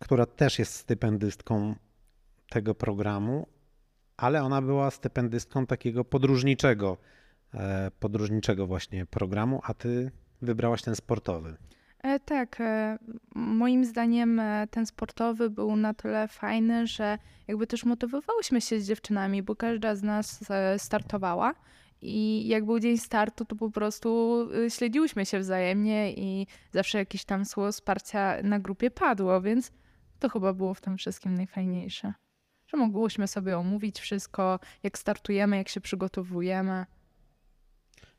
która 0.00 0.26
też 0.26 0.58
jest 0.58 0.74
stypendystką 0.74 1.74
tego 2.48 2.74
programu, 2.74 3.46
ale 4.16 4.42
ona 4.42 4.62
była 4.62 4.90
stypendystką 4.90 5.66
takiego 5.66 6.04
podróżniczego, 6.04 6.96
e, 7.54 7.90
podróżniczego 8.00 8.66
właśnie 8.66 9.06
programu, 9.06 9.60
a 9.62 9.74
ty 9.74 10.10
wybrałaś 10.42 10.82
ten 10.82 10.96
sportowy. 10.96 11.56
E, 12.02 12.20
tak, 12.20 12.60
e, 12.60 12.98
moim 13.34 13.84
zdaniem 13.84 14.40
e, 14.40 14.66
ten 14.70 14.86
sportowy 14.86 15.50
był 15.50 15.76
na 15.76 15.94
tyle 15.94 16.28
fajny, 16.28 16.86
że 16.86 17.18
jakby 17.48 17.66
też 17.66 17.84
motywowałyśmy 17.84 18.60
się 18.60 18.80
z 18.80 18.86
dziewczynami, 18.86 19.42
bo 19.42 19.56
każda 19.56 19.94
z 19.94 20.02
nas 20.02 20.44
startowała 20.78 21.54
I 22.02 22.48
jak 22.48 22.64
był 22.64 22.80
dzień 22.80 22.98
startu, 22.98 23.44
to 23.44 23.56
po 23.56 23.70
prostu 23.70 24.38
śledziłyśmy 24.68 25.26
się 25.26 25.38
wzajemnie 25.38 26.12
i 26.12 26.46
zawsze 26.72 26.98
jakieś 26.98 27.24
tam 27.24 27.44
słowo 27.44 27.72
wsparcia 27.72 28.42
na 28.42 28.58
grupie 28.58 28.90
padło, 28.90 29.40
więc 29.40 29.72
to 30.18 30.28
chyba 30.28 30.52
było 30.52 30.74
w 30.74 30.80
tym 30.80 30.96
wszystkim 30.96 31.34
najfajniejsze. 31.34 32.14
Że 32.66 32.76
mogłyśmy 32.76 33.28
sobie 33.28 33.58
omówić 33.58 34.00
wszystko, 34.00 34.58
jak 34.82 34.98
startujemy, 34.98 35.56
jak 35.56 35.68
się 35.68 35.80
przygotowujemy. 35.80 36.86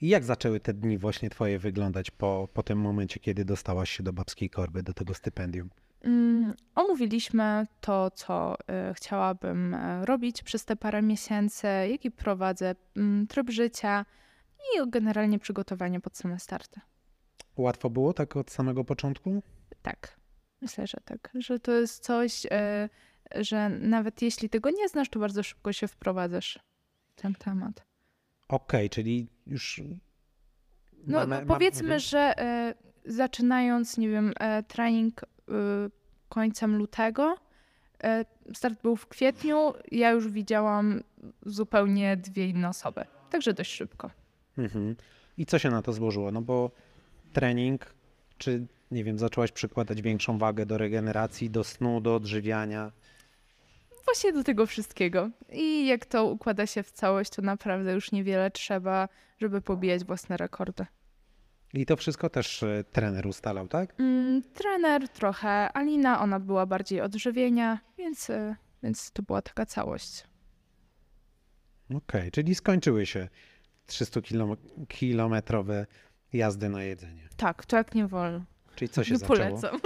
I 0.01 0.07
jak 0.07 0.23
zaczęły 0.23 0.59
te 0.59 0.73
dni 0.73 0.97
właśnie 0.97 1.29
twoje 1.29 1.59
wyglądać 1.59 2.11
po, 2.11 2.47
po 2.53 2.63
tym 2.63 2.79
momencie, 2.79 3.19
kiedy 3.19 3.45
dostałaś 3.45 3.89
się 3.89 4.03
do 4.03 4.13
babskiej 4.13 4.49
korby, 4.49 4.83
do 4.83 4.93
tego 4.93 5.13
stypendium? 5.13 5.69
Mm, 6.01 6.53
omówiliśmy 6.75 7.67
to, 7.81 8.11
co 8.11 8.55
y, 8.55 8.93
chciałabym 8.93 9.73
y, 9.73 10.05
robić 10.05 10.43
przez 10.43 10.65
te 10.65 10.75
parę 10.75 11.01
miesięcy, 11.01 11.67
jaki 11.67 12.11
prowadzę 12.11 12.75
mm, 12.97 13.27
tryb 13.27 13.49
życia 13.49 14.05
i 14.59 14.89
generalnie 14.89 15.39
przygotowanie 15.39 15.99
pod 15.99 16.17
same 16.17 16.39
starty. 16.39 16.81
Łatwo 17.57 17.89
było 17.89 18.13
tak 18.13 18.37
od 18.37 18.51
samego 18.51 18.83
początku? 18.83 19.43
Tak, 19.81 20.19
myślę, 20.61 20.87
że 20.87 20.97
tak. 21.05 21.31
Że 21.33 21.59
to 21.59 21.71
jest 21.71 22.03
coś, 22.03 22.45
y, 22.45 22.49
że 23.43 23.69
nawet 23.69 24.21
jeśli 24.21 24.49
tego 24.49 24.69
nie 24.69 24.89
znasz, 24.89 25.09
to 25.09 25.19
bardzo 25.19 25.43
szybko 25.43 25.73
się 25.73 25.87
wprowadzasz 25.87 26.59
w 27.15 27.21
ten 27.21 27.35
temat. 27.35 27.91
Okej, 28.47 28.89
czyli 28.89 29.27
już. 29.51 29.81
No, 31.07 31.19
mamy- 31.19 31.35
mam- 31.35 31.45
powiedzmy, 31.45 31.81
mhm. 31.83 31.99
że 31.99 32.39
e, 32.39 32.73
zaczynając, 33.05 33.97
nie 33.97 34.09
wiem, 34.09 34.33
e, 34.39 34.63
trening 34.63 35.23
e, 35.23 35.25
końcem 36.29 36.77
lutego, 36.77 37.35
start 38.53 38.81
był 38.81 38.95
w 38.95 39.07
kwietniu, 39.07 39.73
ja 39.91 40.11
już 40.11 40.27
widziałam 40.27 41.03
zupełnie 41.45 42.17
dwie 42.17 42.47
inne 42.47 42.69
osoby. 42.69 43.05
Także 43.29 43.53
dość 43.53 43.71
szybko. 43.71 44.09
Mhm. 44.57 44.95
I 45.37 45.45
co 45.45 45.59
się 45.59 45.69
na 45.69 45.81
to 45.81 45.93
złożyło? 45.93 46.31
No 46.31 46.41
bo 46.41 46.71
trening, 47.33 47.93
czy 48.37 48.67
nie 48.91 49.03
wiem, 49.03 49.19
zaczęłaś 49.19 49.51
przykładać 49.51 50.01
większą 50.01 50.37
wagę 50.37 50.65
do 50.65 50.77
regeneracji, 50.77 51.49
do 51.49 51.63
snu, 51.63 52.01
do 52.01 52.15
odżywiania. 52.15 52.91
Właśnie 54.05 54.33
do 54.33 54.43
tego 54.43 54.65
wszystkiego. 54.65 55.29
I 55.51 55.87
jak 55.87 56.05
to 56.05 56.25
układa 56.25 56.65
się 56.65 56.83
w 56.83 56.91
całość, 56.91 57.31
to 57.31 57.41
naprawdę 57.41 57.93
już 57.93 58.11
niewiele 58.11 58.51
trzeba, 58.51 59.09
żeby 59.39 59.61
pobijać 59.61 60.03
własne 60.03 60.37
rekordy. 60.37 60.85
I 61.73 61.85
to 61.85 61.97
wszystko 61.97 62.29
też 62.29 62.63
e, 62.63 62.83
trener 62.91 63.27
ustalał, 63.27 63.67
tak? 63.67 63.99
Mm, 63.99 64.41
trener 64.53 65.09
trochę, 65.09 65.73
Alina, 65.73 66.21
ona 66.21 66.39
była 66.39 66.65
bardziej 66.65 67.01
odżywienia, 67.01 67.79
więc, 67.97 68.29
e, 68.29 68.55
więc 68.83 69.11
to 69.11 69.23
była 69.23 69.41
taka 69.41 69.65
całość. 69.65 70.23
Okej, 71.95 72.31
czyli 72.31 72.55
skończyły 72.55 73.05
się 73.05 73.29
300-kilometrowe 73.87 75.85
jazdy 76.33 76.69
na 76.69 76.83
jedzenie. 76.83 77.29
Tak, 77.37 77.65
to 77.65 77.77
jak 77.77 77.95
nie 77.95 78.07
wolno. 78.07 78.45
Czyli 78.75 78.89
co 78.89 79.03
się 79.03 79.11
Nie 79.11 79.17
zaczęło? 79.17 79.37
polecam. 79.49 79.79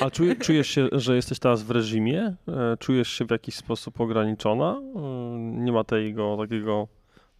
A 0.00 0.10
czuje, 0.10 0.36
czujesz 0.36 0.68
się, 0.68 0.88
że 0.92 1.16
jesteś 1.16 1.38
teraz 1.38 1.62
w 1.62 1.70
reżimie? 1.70 2.34
E, 2.48 2.76
Czujesz 2.78 3.08
się 3.08 3.24
w 3.24 3.30
jakiś 3.30 3.54
sposób 3.54 4.00
ograniczona? 4.00 4.80
E, 4.96 5.00
Nie 5.38 5.72
ma 5.72 5.84
tego 5.84 6.36
takiego 6.36 6.88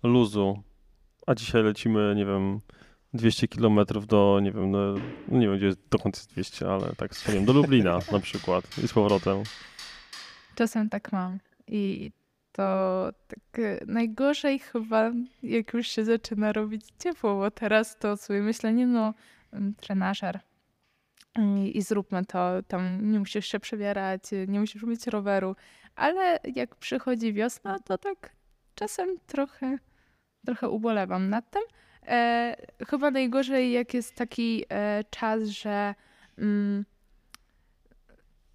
luzu. 0.03 0.62
A 1.27 1.35
dzisiaj 1.35 1.62
lecimy, 1.62 2.14
nie 2.17 2.27
wiem, 2.27 2.61
200 3.14 3.49
km 3.49 3.81
do, 4.07 4.41
nie 4.43 4.53
wiem, 4.53 4.71
no, 4.71 4.79
nie 5.29 5.47
wiem, 5.49 5.57
gdzie 5.57 5.67
jest, 5.67 5.79
dokąd 5.91 6.17
jest 6.17 6.31
200, 6.33 6.69
ale 6.71 6.93
tak 6.97 7.14
strzeliłem, 7.17 7.45
do 7.47 7.53
Lublina 7.53 7.99
na 8.12 8.21
przykład 8.21 8.64
i 8.85 8.89
z 8.89 8.93
powrotem. 8.93 9.43
Czasem 10.55 10.89
tak 10.89 11.12
mam. 11.12 11.39
I 11.69 12.11
to 12.53 12.62
tak 13.29 13.59
e, 13.64 13.79
najgorzej 13.87 14.59
chyba, 14.59 15.12
jak 15.43 15.75
już 15.75 15.87
się 15.89 16.05
zaczyna 16.05 16.53
robić 16.53 16.85
ciepło, 17.03 17.37
bo 17.37 17.51
teraz 17.51 17.99
to 17.99 18.17
sobie 18.17 18.43
myślę, 18.43 18.73
nie 18.73 18.87
no, 18.87 19.14
mm, 19.53 19.75
trenażer. 19.75 20.41
I, 21.39 21.78
I 21.78 21.82
zróbmy 21.82 22.24
to, 22.24 22.62
tam 22.68 23.12
nie 23.12 23.18
musisz 23.18 23.47
się 23.47 23.61
przebierać, 23.61 24.22
nie 24.49 24.61
musisz 24.61 24.82
mieć 24.82 25.07
roweru, 25.07 25.57
ale 25.95 26.39
jak 26.55 26.76
przychodzi 26.76 27.32
wiosna, 27.32 27.78
to 27.78 27.99
tak 27.99 28.32
czasem 28.74 29.09
trochę, 29.26 29.78
trochę 30.47 30.68
ubolewam 30.68 31.28
nad 31.28 31.51
tym. 31.51 31.62
E, 32.07 32.57
chyba 32.89 33.11
najgorzej, 33.11 33.72
jak 33.72 33.95
jest 33.95 34.14
taki 34.14 34.64
e, 34.68 35.05
czas, 35.11 35.43
że 35.43 35.95
mm, 36.39 36.84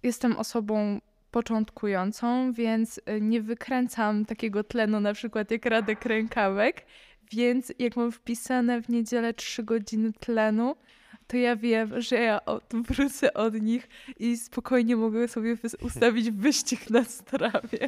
jestem 0.02 0.36
osobą 0.36 1.00
początkującą, 1.30 2.52
więc 2.52 3.00
nie 3.20 3.42
wykręcam 3.42 4.24
takiego 4.24 4.64
tlenu 4.64 5.00
na 5.00 5.12
przykład 5.12 5.50
jak 5.50 5.66
Radek 5.66 6.04
Rękawek, 6.04 6.86
więc 7.32 7.72
jak 7.78 7.96
mam 7.96 8.12
wpisane 8.12 8.82
w 8.82 8.88
niedzielę 8.88 9.34
3 9.34 9.62
godziny 9.62 10.12
tlenu, 10.12 10.76
to 11.32 11.36
ja 11.38 11.56
wiem, 11.56 12.00
że 12.00 12.16
ja 12.16 12.44
odwrócę 12.44 13.34
od 13.34 13.54
nich 13.54 13.88
i 14.18 14.36
spokojnie 14.36 14.96
mogę 14.96 15.28
sobie 15.28 15.56
ustawić 15.82 16.30
wyścig 16.30 16.90
na 16.90 17.04
strawie. 17.04 17.78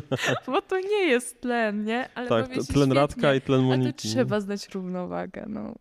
Bo 0.46 0.62
to 0.62 0.80
nie 0.80 1.06
jest 1.06 1.40
tlen, 1.40 1.84
nie? 1.84 2.08
Ale 2.14 2.28
Tak, 2.28 2.48
tlen 2.48 2.64
świetnie. 2.64 2.94
Radka 2.94 3.34
i 3.34 3.40
tlen 3.40 3.60
A 3.60 3.62
to 3.62 3.68
Moniki. 3.68 4.08
trzeba 4.08 4.40
znać 4.40 4.68
równowagę, 4.68 5.46
no. 5.48 5.74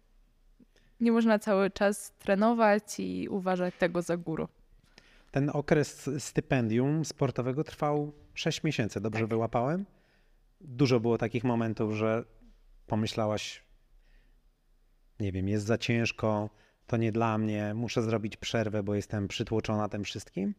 Nie 1.00 1.12
można 1.12 1.40
cały 1.40 1.70
czas 1.72 2.14
trenować 2.20 2.84
i 3.00 3.28
uważać 3.30 3.74
tego 3.80 4.02
za 4.02 4.18
górą. 4.18 4.48
Ten 5.32 5.50
okres 5.54 6.10
stypendium 6.20 7.06
sportowego 7.06 7.64
trwał 7.64 8.12
6 8.34 8.64
miesięcy, 8.64 9.02
dobrze 9.02 9.20
Tak. 9.22 9.30
wyłapałem? 9.30 9.86
Dużo 10.62 11.00
było 11.00 11.18
takich 11.18 11.44
momentów, 11.44 11.94
że 11.94 12.24
pomyślałaś, 12.88 13.64
nie 15.20 15.32
wiem, 15.32 15.48
jest 15.50 15.66
za 15.66 15.78
ciężko, 15.78 16.50
to 16.90 16.98
nie 16.98 17.12
dla 17.12 17.38
mnie, 17.38 17.74
muszę 17.76 18.02
zrobić 18.04 18.38
przerwę, 18.38 18.84
bo 18.84 18.96
jestem 18.96 19.28
przytłoczona 19.28 19.90
tym 19.90 20.04
wszystkim? 20.04 20.54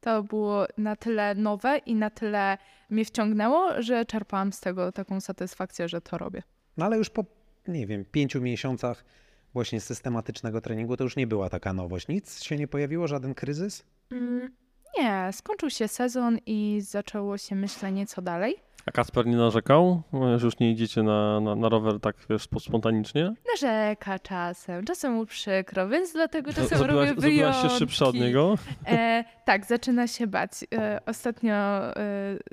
To 0.00 0.22
było 0.22 0.66
na 0.78 0.96
tyle 0.96 1.34
nowe 1.34 1.78
i 1.78 1.94
na 1.94 2.10
tyle 2.10 2.58
mnie 2.90 3.04
wciągnęło, 3.04 3.82
że 3.82 4.04
czerpałam 4.04 4.52
z 4.52 4.60
tego 4.60 4.92
taką 4.92 5.20
satysfakcję, 5.20 5.88
że 5.88 6.00
to 6.00 6.18
robię. 6.18 6.42
No 6.76 6.84
ale 6.84 6.96
już 6.98 7.10
po, 7.10 7.24
nie 7.68 7.86
wiem, 7.86 8.04
pięciu 8.04 8.40
miesiącach 8.40 9.04
właśnie 9.52 9.80
systematycznego 9.80 10.60
treningu 10.60 10.96
to 10.96 11.04
już 11.04 11.16
nie 11.16 11.26
była 11.26 11.48
taka 11.50 11.72
nowość. 11.72 12.08
Nic 12.08 12.42
się 12.42 12.56
nie 12.56 12.68
pojawiło, 12.68 13.06
żaden 13.08 13.34
kryzys? 13.34 13.84
Mm, 14.10 14.54
Nie, 14.98 15.30
skończył 15.32 15.70
się 15.70 15.88
sezon 15.88 16.38
i 16.46 16.80
zaczęło 16.80 17.38
się 17.38 17.54
myślenie, 17.54 18.06
co 18.06 18.22
dalej. 18.22 18.56
A 18.86 18.90
Kasper 18.92 19.26
nie 19.26 19.36
narzekał, 19.36 20.02
że 20.36 20.44
już 20.46 20.58
nie 20.58 20.70
idziecie 20.70 21.02
na, 21.02 21.40
na, 21.40 21.54
na 21.54 21.68
rower 21.68 22.00
tak, 22.00 22.16
wiesz, 22.30 22.42
spo- 22.48 22.60
spontanicznie? 22.60 23.32
Narzeka 23.52 24.18
czasem, 24.18 24.84
czasem 24.84 25.12
mu 25.12 25.26
przykro, 25.26 25.88
więc 25.88 26.12
dlatego 26.12 26.52
czasem 26.52 26.78
Zrobiłaś- 26.78 27.08
robię 27.08 27.20
wyjątki. 27.20 27.20
Zrobiłaś 27.52 27.72
się 27.72 27.78
szybsza 27.78 28.06
od 28.06 28.14
niego? 28.14 28.54
E, 28.86 29.24
tak, 29.44 29.64
zaczyna 29.66 30.06
się 30.06 30.26
bać. 30.26 30.50
E, 30.74 31.00
ostatnio 31.06 31.54
e, 31.54 31.94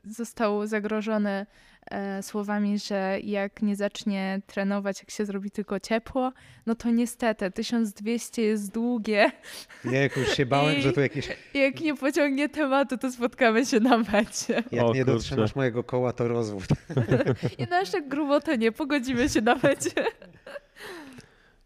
został 0.05 0.67
zagrożony 0.67 1.45
słowami, 2.21 2.79
że 2.79 3.19
jak 3.23 3.61
nie 3.61 3.75
zacznie 3.75 4.41
trenować, 4.47 4.99
jak 4.99 5.11
się 5.11 5.25
zrobi 5.25 5.51
tylko 5.51 5.79
ciepło, 5.79 6.32
no 6.65 6.75
to 6.75 6.91
niestety 6.91 7.51
1200 7.51 8.41
jest 8.41 8.71
długie. 8.73 9.32
Nie, 9.86 10.09
już 10.17 10.29
się 10.38 10.45
bałem, 10.45 10.77
I- 10.77 10.82
że 10.82 10.93
tu 10.93 11.01
jakieś... 11.01 11.29
Jak 11.53 11.79
nie 11.82 11.95
pociągnie 11.95 12.49
tematu, 12.49 12.97
to 12.97 13.11
spotkamy 13.11 13.65
się 13.65 13.79
na 13.79 13.97
mecie. 13.97 14.63
Jak 14.71 14.86
O 14.86 14.93
nie 14.93 14.99
kurczę. 14.99 15.05
dotrzymasz 15.05 15.55
mojego 15.55 15.84
koła, 15.84 16.13
to 16.13 16.27
rozwód. 16.27 16.65
I 17.57 17.63
na 17.63 17.79
jeszcze 17.79 18.01
grubo 18.01 18.39
to 18.41 18.55
nie, 18.55 18.71
pogodzimy 18.71 19.29
się 19.29 19.41
na 19.41 19.55
mecie. 19.55 19.91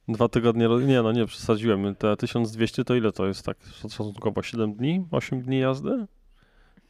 Dwa 0.08 0.30
tygodnie, 0.30 0.68
nie 0.86 1.02
no 1.02 1.12
nie, 1.12 1.26
przesadziłem. 1.26 1.96
Te 1.96 2.18
1200 2.18 2.84
to 2.84 2.96
ile 2.96 3.12
to 3.12 3.28
jest 3.28 3.46
tak 3.46 3.58
szacunkowo? 3.82 4.44
7 4.44 4.74
dni? 4.74 5.06
8 5.12 5.42
dni 5.42 5.60
jazdy? 5.60 6.06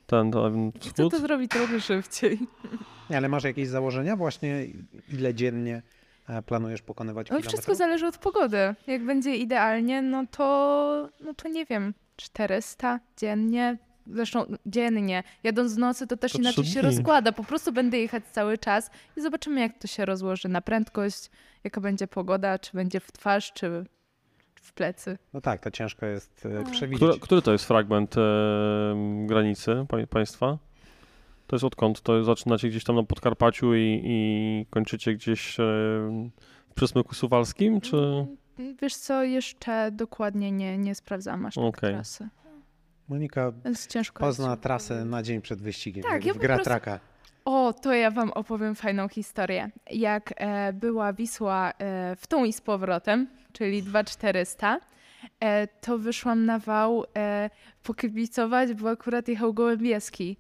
Ten, 0.08 0.32
ten 0.32 0.72
Chcę 0.72 0.89
wschód? 0.89 1.12
to 1.12 1.20
zrobić 1.20 1.51
trochę 1.51 1.82
szybciej. 1.82 2.39
Nie, 3.10 3.18
ale 3.18 3.30
masz 3.30 3.43
jakieś 3.43 3.68
założenia 3.68 4.16
właśnie, 4.16 4.68
ile 5.14 5.34
dziennie 5.34 5.82
e, 6.30 6.41
planujesz 6.41 6.82
pokonywać 6.82 7.30
No, 7.30 7.41
wszystko 7.41 7.76
zależy 7.76 8.08
od 8.08 8.18
pogody. 8.18 8.76
Jak 8.88 9.06
będzie 9.06 9.36
idealnie, 9.36 10.01
no 10.01 10.26
to, 10.32 11.10
no 11.20 11.34
to 11.34 11.49
nie 11.49 11.66
wiem, 11.66 11.93
400 12.16 12.99
dziennie. 13.18 13.78
Zresztą 14.08 14.45
dziennie. 14.66 15.24
Jadąc 15.43 15.74
w 15.74 15.78
nocy, 15.78 16.08
to 16.08 16.18
też 16.18 16.32
To 16.32 16.38
inaczej 16.38 16.66
się 16.66 16.82
rozkłada. 16.82 17.32
Po 17.32 17.43
prostu 17.43 17.72
będę 17.72 17.97
jechać 17.97 18.24
cały 18.32 18.58
czas 18.58 18.89
i 19.18 19.22
zobaczymy, 19.22 19.62
jak 19.62 19.78
to 19.78 19.88
się 19.88 20.06
rozłoży 20.06 20.49
na 20.49 20.62
prędkość, 20.62 21.30
jaka 21.64 21.82
będzie 21.82 22.08
pogoda, 22.08 22.60
czy 22.60 22.72
będzie 22.74 22.99
w 22.99 23.12
twarz, 23.12 23.53
czy 23.53 23.86
w 24.66 24.74
plecy. 24.74 25.18
No 25.34 25.41
tak, 25.41 25.61
to 25.61 25.72
ciężko 25.72 26.05
jest 26.05 26.47
No. 26.66 26.72
przewidzieć. 26.72 27.03
Który, 27.03 27.20
który 27.20 27.41
to 27.41 27.51
jest 27.51 27.66
fragment 27.66 28.16
e, 28.18 28.22
granicy 29.26 29.86
pa, 29.89 29.97
państwa? 30.09 30.57
To 31.47 31.55
jest 31.55 31.63
odkąd? 31.63 32.01
To 32.01 32.24
zaczynacie 32.24 32.70
gdzieś 32.70 32.84
tam 32.84 32.95
na 32.95 33.03
Podkarpaciu 33.03 33.76
i, 33.76 34.01
i 34.03 34.66
kończycie 34.70 35.13
gdzieś 35.13 35.59
e, 35.59 35.63
w 36.70 36.74
Przesmyku 36.76 37.16
Suwalskim, 37.16 37.82
czy... 37.82 37.97
Mm, 37.97 38.76
Wiesz 38.82 38.95
co, 38.95 39.24
jeszcze 39.24 39.91
dokładnie 39.91 40.51
nie, 40.51 40.78
nie 40.78 40.95
sprawdzam 40.95 41.45
aż 41.45 41.55
tak 41.55 41.63
Okej. 41.63 41.93
trasy. 41.93 42.28
Monika 43.07 43.51
pozna 44.20 44.49
jest. 44.49 44.61
trasę 44.63 45.05
na 45.05 45.24
dzień 45.24 45.41
przed 45.41 45.61
wyścigiem, 45.61 46.03
Tak, 46.03 46.26
ja 46.26 46.34
w 46.34 46.36
po 46.36 46.41
gra 46.41 46.55
prostu- 46.55 46.70
traka. 46.70 46.99
O, 47.45 47.74
to 47.74 47.93
ja 47.93 48.11
wam 48.11 48.32
opowiem 48.32 48.76
fajną 48.76 49.07
historię. 49.09 49.70
Jak 49.91 50.34
e, 50.38 50.74
była 50.74 51.13
Wisła 51.13 51.72
e, 51.78 52.16
w 52.16 52.28
tą 52.28 52.45
i 52.45 52.53
z 52.53 52.61
powrotem, 52.61 53.28
czyli 53.58 53.84
2400, 53.84 54.80
e, 55.39 55.68
to 55.68 55.97
wyszłam 55.97 56.45
na 56.45 56.60
wał 56.60 57.03
e, 57.18 57.49
pokibicować, 57.84 58.74
bo 58.74 58.89
akurat 58.89 59.28
jechał 59.28 59.53
Gołębieski. 59.53 60.38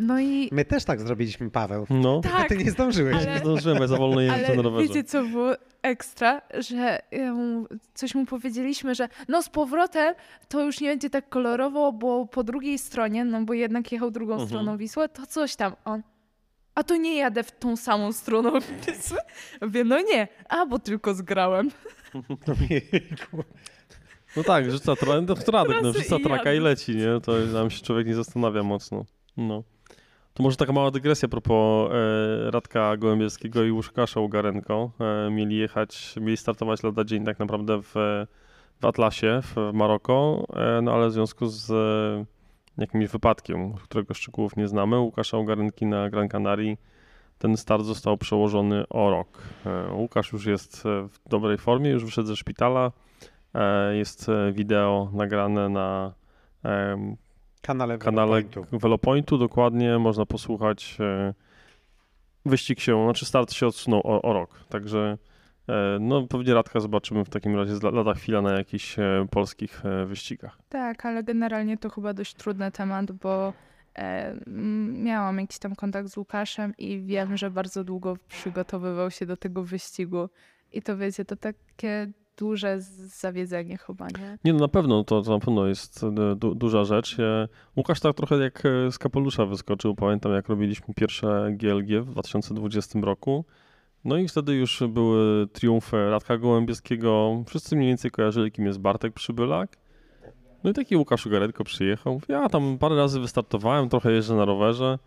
No 0.00 0.20
i... 0.20 0.48
My 0.52 0.64
też 0.64 0.84
tak 0.84 1.00
zrobiliśmy, 1.00 1.50
Paweł. 1.50 1.86
No, 1.90 2.20
Tak, 2.20 2.48
Ty 2.48 2.56
nie 2.56 2.70
zdążyłeś. 2.70 3.14
ale- 3.16 3.26
nie 3.34 3.38
zdążyłem, 3.38 3.78
ja 3.78 3.86
za 3.86 3.96
wolno 3.96 4.20
jeżdżę 4.20 4.42
na 4.46 4.52
Ale 4.52 4.62
rowerze. 4.62 4.88
wiecie, 4.88 5.04
co 5.04 5.22
było 5.24 5.52
ekstra? 5.82 6.40
Że 6.58 6.98
mu- 7.34 7.66
coś 7.94 8.14
mu 8.14 8.26
powiedzieliśmy, 8.26 8.94
że 8.94 9.08
no 9.28 9.42
z 9.42 9.48
powrotem 9.48 10.14
to 10.48 10.64
już 10.64 10.80
nie 10.80 10.88
będzie 10.88 11.10
tak 11.10 11.28
kolorowo, 11.28 11.92
bo 11.92 12.26
po 12.26 12.44
drugiej 12.44 12.78
stronie, 12.78 13.24
no 13.24 13.42
bo 13.44 13.54
jednak 13.54 13.92
jechał 13.92 14.10
drugą 14.10 14.32
Mhm. 14.32 14.48
stroną 14.48 14.76
Wisły, 14.76 15.08
to 15.08 15.26
coś 15.26 15.56
tam. 15.56 15.72
On, 15.84 16.02
a 16.78 16.82
to 16.82 16.96
nie 16.96 17.16
jadę 17.16 17.42
w 17.42 17.50
tą 17.50 17.76
samą 17.76 18.12
stroną 18.12 18.60
Wisły? 18.60 19.18
Mówię, 19.62 19.84
no 19.84 20.00
nie, 20.00 20.28
a 20.48 20.66
bo 20.66 20.78
tylko 20.78 21.14
zgrałem. 21.14 21.70
Ojejku. 22.60 23.44
No 24.36 24.42
tak, 24.42 24.70
rzuca 24.70 24.92
tra- 24.92 25.26
no, 25.28 25.52
Radek, 25.52 25.82
no, 25.82 25.92
rzuca 25.92 26.18
traka 26.18 26.52
i 26.52 26.60
leci, 26.60 26.96
nie? 26.96 27.20
To 27.22 27.32
tam 27.52 27.70
się 27.70 27.82
człowiek 27.82 28.06
nie 28.06 28.14
zastanawia 28.14 28.62
mocno. 28.62 29.04
No. 29.36 29.62
To 30.34 30.42
może 30.42 30.56
taka 30.56 30.72
mała 30.72 30.90
dygresja 30.90 31.26
a 31.26 31.30
propos 31.30 31.90
e, 31.92 32.50
Radka 32.50 32.96
Gołębieskiego 32.96 33.64
i 33.64 33.72
Łuszkasza 33.72 34.20
Ugarenko. 34.20 34.90
E, 35.00 35.30
mieli 35.30 35.56
jechać, 35.56 36.14
mieli 36.20 36.36
startować 36.36 36.82
lada 36.82 37.04
dzień 37.04 37.24
tak 37.24 37.38
naprawdę 37.38 37.82
w, 37.82 37.94
w 38.80 38.84
Atlasie 38.84 39.40
w 39.42 39.70
Maroko, 39.72 40.46
e, 40.56 40.82
no 40.82 40.92
ale 40.92 41.08
w 41.08 41.12
związku 41.12 41.46
z 41.46 41.66
jakimś 42.78 43.08
wypadkiem, 43.08 43.74
którego 43.74 44.14
szczegółów 44.14 44.56
nie 44.56 44.68
znamy, 44.68 44.98
Łukasza 44.98 45.38
Ugarenki 45.38 45.86
na 45.86 46.10
Gran 46.10 46.28
Canaria 46.28 46.76
ten 47.38 47.56
start 47.56 47.84
został 47.84 48.16
przełożony 48.16 48.88
o 48.88 49.10
rok. 49.10 49.42
E, 49.66 49.92
Łukasz 49.92 50.32
już 50.32 50.46
jest 50.46 50.86
e, 50.86 51.08
w 51.08 51.28
dobrej 51.28 51.58
formie, 51.58 51.90
już 51.90 52.04
wyszedł 52.04 52.28
ze 52.28 52.36
szpitala. 52.36 52.92
E, 53.54 53.96
Jest 53.96 54.26
wideo 54.52 55.10
nagrane 55.12 55.68
na 55.68 56.12
Kanale, 57.62 57.98
kanale 57.98 58.42
Velopointu. 58.42 58.78
Velopointu. 58.78 59.38
Dokładnie 59.38 59.98
można 59.98 60.26
posłuchać. 60.26 60.98
Wyścig 62.46 62.80
się, 62.80 63.04
znaczy 63.04 63.26
start 63.26 63.52
się 63.52 63.66
odsunął 63.66 64.00
o, 64.04 64.22
o 64.22 64.32
rok. 64.32 64.50
Także 64.68 65.18
no 66.00 66.26
pewnie 66.26 66.54
Radka 66.54 66.80
zobaczymy 66.80 67.24
w 67.24 67.28
takim 67.28 67.56
razie 67.56 67.76
za- 67.76 67.90
lada 67.90 68.14
chwila 68.14 68.42
na 68.42 68.52
jakichś 68.52 68.98
e, 68.98 69.26
polskich 69.30 69.86
e, 69.86 70.06
wyścigach. 70.06 70.58
Tak, 70.68 71.06
ale 71.06 71.24
generalnie 71.24 71.78
to 71.78 71.90
chyba 71.90 72.14
dość 72.14 72.34
trudny 72.34 72.70
temat, 72.72 73.12
bo 73.12 73.52
e, 73.98 74.34
miałam 74.92 75.38
jakiś 75.38 75.58
tam 75.58 75.74
kontakt 75.74 76.08
z 76.08 76.16
Łukaszem 76.16 76.74
i 76.78 77.00
wiem, 77.00 77.36
że 77.36 77.50
bardzo 77.50 77.84
długo 77.84 78.16
przygotowywał 78.28 79.10
się 79.10 79.26
do 79.26 79.36
tego 79.36 79.62
wyścigu. 79.64 80.28
I 80.72 80.82
to 80.82 80.96
wiecie, 80.96 81.24
to 81.24 81.36
takie 81.36 82.10
duże 82.36 82.76
zawiedzenie 83.20 83.78
chyba, 83.78 84.06
nie? 84.06 84.38
Nie 84.44 84.52
no 84.52 84.58
na 84.58 84.68
pewno, 84.68 85.04
to, 85.04 85.22
to 85.22 85.30
na 85.30 85.38
pewno 85.38 85.66
jest 85.66 86.04
e, 86.04 86.36
du, 86.36 86.54
duża 86.54 86.84
rzecz. 86.84 87.18
E, 87.20 87.48
Łukasz 87.76 88.00
tak 88.00 88.16
trochę 88.16 88.36
jak 88.36 88.62
e, 88.66 88.92
z 88.92 88.98
kapelusza 88.98 89.46
wyskoczył. 89.46 89.94
Pamiętam 89.94 90.32
jak 90.32 90.48
robiliśmy 90.48 90.94
pierwsze 90.94 91.48
GLG 91.52 92.00
w 92.02 92.10
2020 92.10 93.00
roku. 93.02 93.44
No 94.04 94.16
i 94.16 94.28
wtedy 94.28 94.54
już 94.54 94.82
były 94.88 95.46
triumfy 95.46 96.10
Radka 96.10 96.38
Gołębieskiego. 96.38 97.42
Wszyscy 97.46 97.76
mniej 97.76 97.88
więcej 97.88 98.10
kojarzyli, 98.10 98.52
kim 98.52 98.66
jest 98.66 98.78
Bartek 98.80 99.12
Przybylak. 99.14 99.76
No 100.64 100.70
i 100.70 100.74
taki 100.74 100.96
Łukasz 100.96 101.26
Ugaretko 101.26 101.64
przyjechał. 101.64 102.20
Ja 102.28 102.48
tam 102.48 102.78
parę 102.78 102.96
razy 102.96 103.20
wystartowałem, 103.20 103.88
trochę 103.88 104.12
jeżdżę 104.12 104.34
na 104.34 104.44
rowerze. 104.44 104.98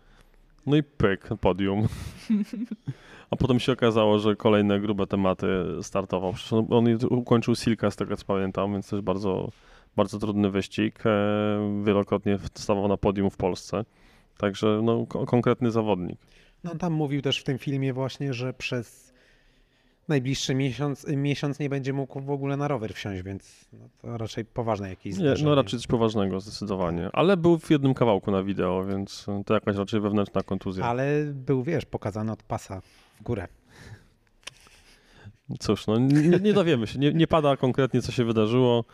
No 0.66 0.76
i 0.76 0.82
pyk, 0.82 1.28
podium. 1.40 1.86
A 3.30 3.36
potem 3.36 3.60
się 3.60 3.72
okazało, 3.72 4.18
że 4.18 4.36
kolejne 4.36 4.80
grube 4.80 5.06
tematy 5.06 5.46
startował. 5.82 6.32
Przecież 6.32 6.52
on, 6.52 6.98
ukończył 7.10 7.54
Silka, 7.54 7.90
z 7.90 7.96
tego 7.96 8.16
co 8.16 8.24
pamiętam, 8.24 8.72
więc 8.72 8.90
też 8.90 9.00
bardzo, 9.00 9.48
bardzo 9.96 10.18
trudny 10.18 10.50
wyścig. 10.50 11.06
E, 11.06 11.82
Wielokrotnie 11.84 12.38
stawał 12.54 12.88
na 12.88 12.96
podium 12.96 13.30
w 13.30 13.36
Polsce. 13.36 13.84
Także 14.38 14.80
no, 14.82 15.06
ko- 15.06 15.26
konkretny 15.26 15.70
zawodnik. 15.70 16.18
No 16.64 16.74
tam 16.74 16.92
mówił 16.92 17.22
też 17.22 17.38
w 17.38 17.44
tym 17.44 17.58
filmie 17.58 17.92
właśnie, 17.92 18.34
że 18.34 18.52
przez 18.52 19.12
najbliższy 20.08 20.54
miesiąc, 20.54 21.06
miesiąc 21.06 21.58
nie 21.58 21.68
będzie 21.68 21.92
mógł 21.92 22.20
w 22.20 22.30
ogóle 22.30 22.56
na 22.56 22.68
rower 22.68 22.94
wsiąść, 22.94 23.22
więc 23.22 23.68
no, 23.72 23.88
to 24.02 24.18
raczej 24.18 24.44
poważne 24.44 24.88
jakieś 24.88 25.14
Nie, 25.16 25.20
zdarzenie. 25.24 25.50
no 25.50 25.54
raczej 25.54 25.78
coś 25.78 25.86
poważnego 25.86 26.40
zdecydowanie. 26.40 27.10
Ale 27.12 27.36
był 27.36 27.58
w 27.58 27.70
jednym 27.70 27.94
kawałku 27.94 28.30
na 28.30 28.42
wideo, 28.42 28.84
więc 28.84 29.26
to 29.46 29.54
jakaś 29.54 29.76
raczej 29.76 30.00
wewnętrzna 30.00 30.42
kontuzja. 30.42 30.84
Ale 30.84 31.24
był, 31.24 31.62
wiesz, 31.62 31.84
pokazany 31.84 32.32
od 32.32 32.42
pasa 32.42 32.80
w 32.80 33.22
górę. 33.22 33.48
Cóż, 35.60 35.86
no 35.86 35.98
nie, 35.98 36.38
nie 36.40 36.52
dowiemy 36.52 36.86
się. 36.86 36.98
Nie, 36.98 37.12
nie 37.12 37.26
pada 37.26 37.56
konkretnie, 37.56 38.02
co 38.02 38.12
się 38.12 38.24
wydarzyło. 38.24 38.84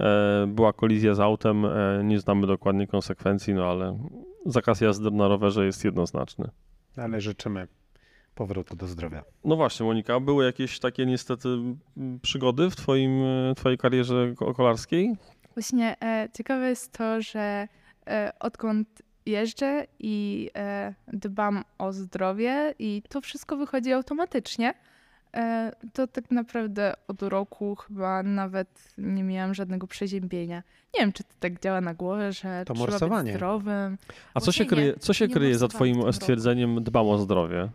E, 0.00 0.46
była 0.46 0.72
kolizja 0.72 1.14
z 1.14 1.20
autem, 1.20 1.64
e, 1.64 2.00
nie 2.04 2.20
znamy 2.20 2.46
dokładnie 2.46 2.86
konsekwencji, 2.86 3.54
no 3.54 3.64
ale 3.64 3.98
zakaz 4.46 4.80
jazdy 4.80 5.10
na 5.10 5.28
rowerze 5.28 5.66
jest 5.66 5.84
jednoznaczny. 5.84 6.50
Ale 7.02 7.20
życzymy 7.20 7.68
powrotu 8.34 8.76
do 8.76 8.86
zdrowia. 8.86 9.24
No 9.44 9.56
właśnie, 9.56 9.86
Monika, 9.86 10.20
były 10.20 10.44
jakieś 10.44 10.78
takie 10.78 11.06
niestety 11.06 11.48
przygody 12.22 12.70
w 12.70 12.76
twoim, 12.76 13.22
e, 13.22 13.54
twojej 13.54 13.78
karierze 13.78 14.34
ko- 14.36 14.54
kolarskiej? 14.54 15.16
Właśnie 15.54 15.96
e, 16.02 16.28
ciekawe 16.36 16.68
jest 16.68 16.92
to, 16.92 17.22
że 17.22 17.68
e, 18.06 18.32
odkąd 18.40 19.02
jeżdżę 19.26 19.86
i 19.98 20.50
e, 20.56 20.94
dbam 21.12 21.64
o 21.78 21.92
zdrowie 21.92 22.74
i 22.78 23.02
to 23.08 23.20
wszystko 23.20 23.56
wychodzi 23.56 23.92
automatycznie, 23.92 24.74
to 25.92 26.06
tak 26.06 26.30
naprawdę 26.30 26.94
od 27.08 27.22
roku 27.22 27.76
chyba 27.76 28.22
nawet 28.22 28.94
nie 28.98 29.22
miałam 29.24 29.54
żadnego 29.54 29.86
przeziębienia. 29.86 30.62
Nie 30.94 31.00
wiem, 31.00 31.12
czy 31.12 31.24
to 31.24 31.30
tak 31.40 31.60
działa 31.60 31.80
na 31.80 31.94
głowę, 31.94 32.32
że 32.32 32.64
To 32.66 32.74
trzeba 32.74 32.90
morsowanie. 32.90 33.24
być 33.24 33.34
zdrowym. 33.34 33.98
A 34.34 34.40
co 34.40 34.52
się 34.52 34.64
nie, 34.64 34.70
kryje, 34.70 34.94
co 34.98 35.12
się 35.12 35.28
kryje 35.28 35.58
za 35.58 35.68
twoim 35.68 36.12
stwierdzeniem 36.12 36.84
dbam 36.84 37.06
o 37.06 37.18
zdrowie? 37.18 37.68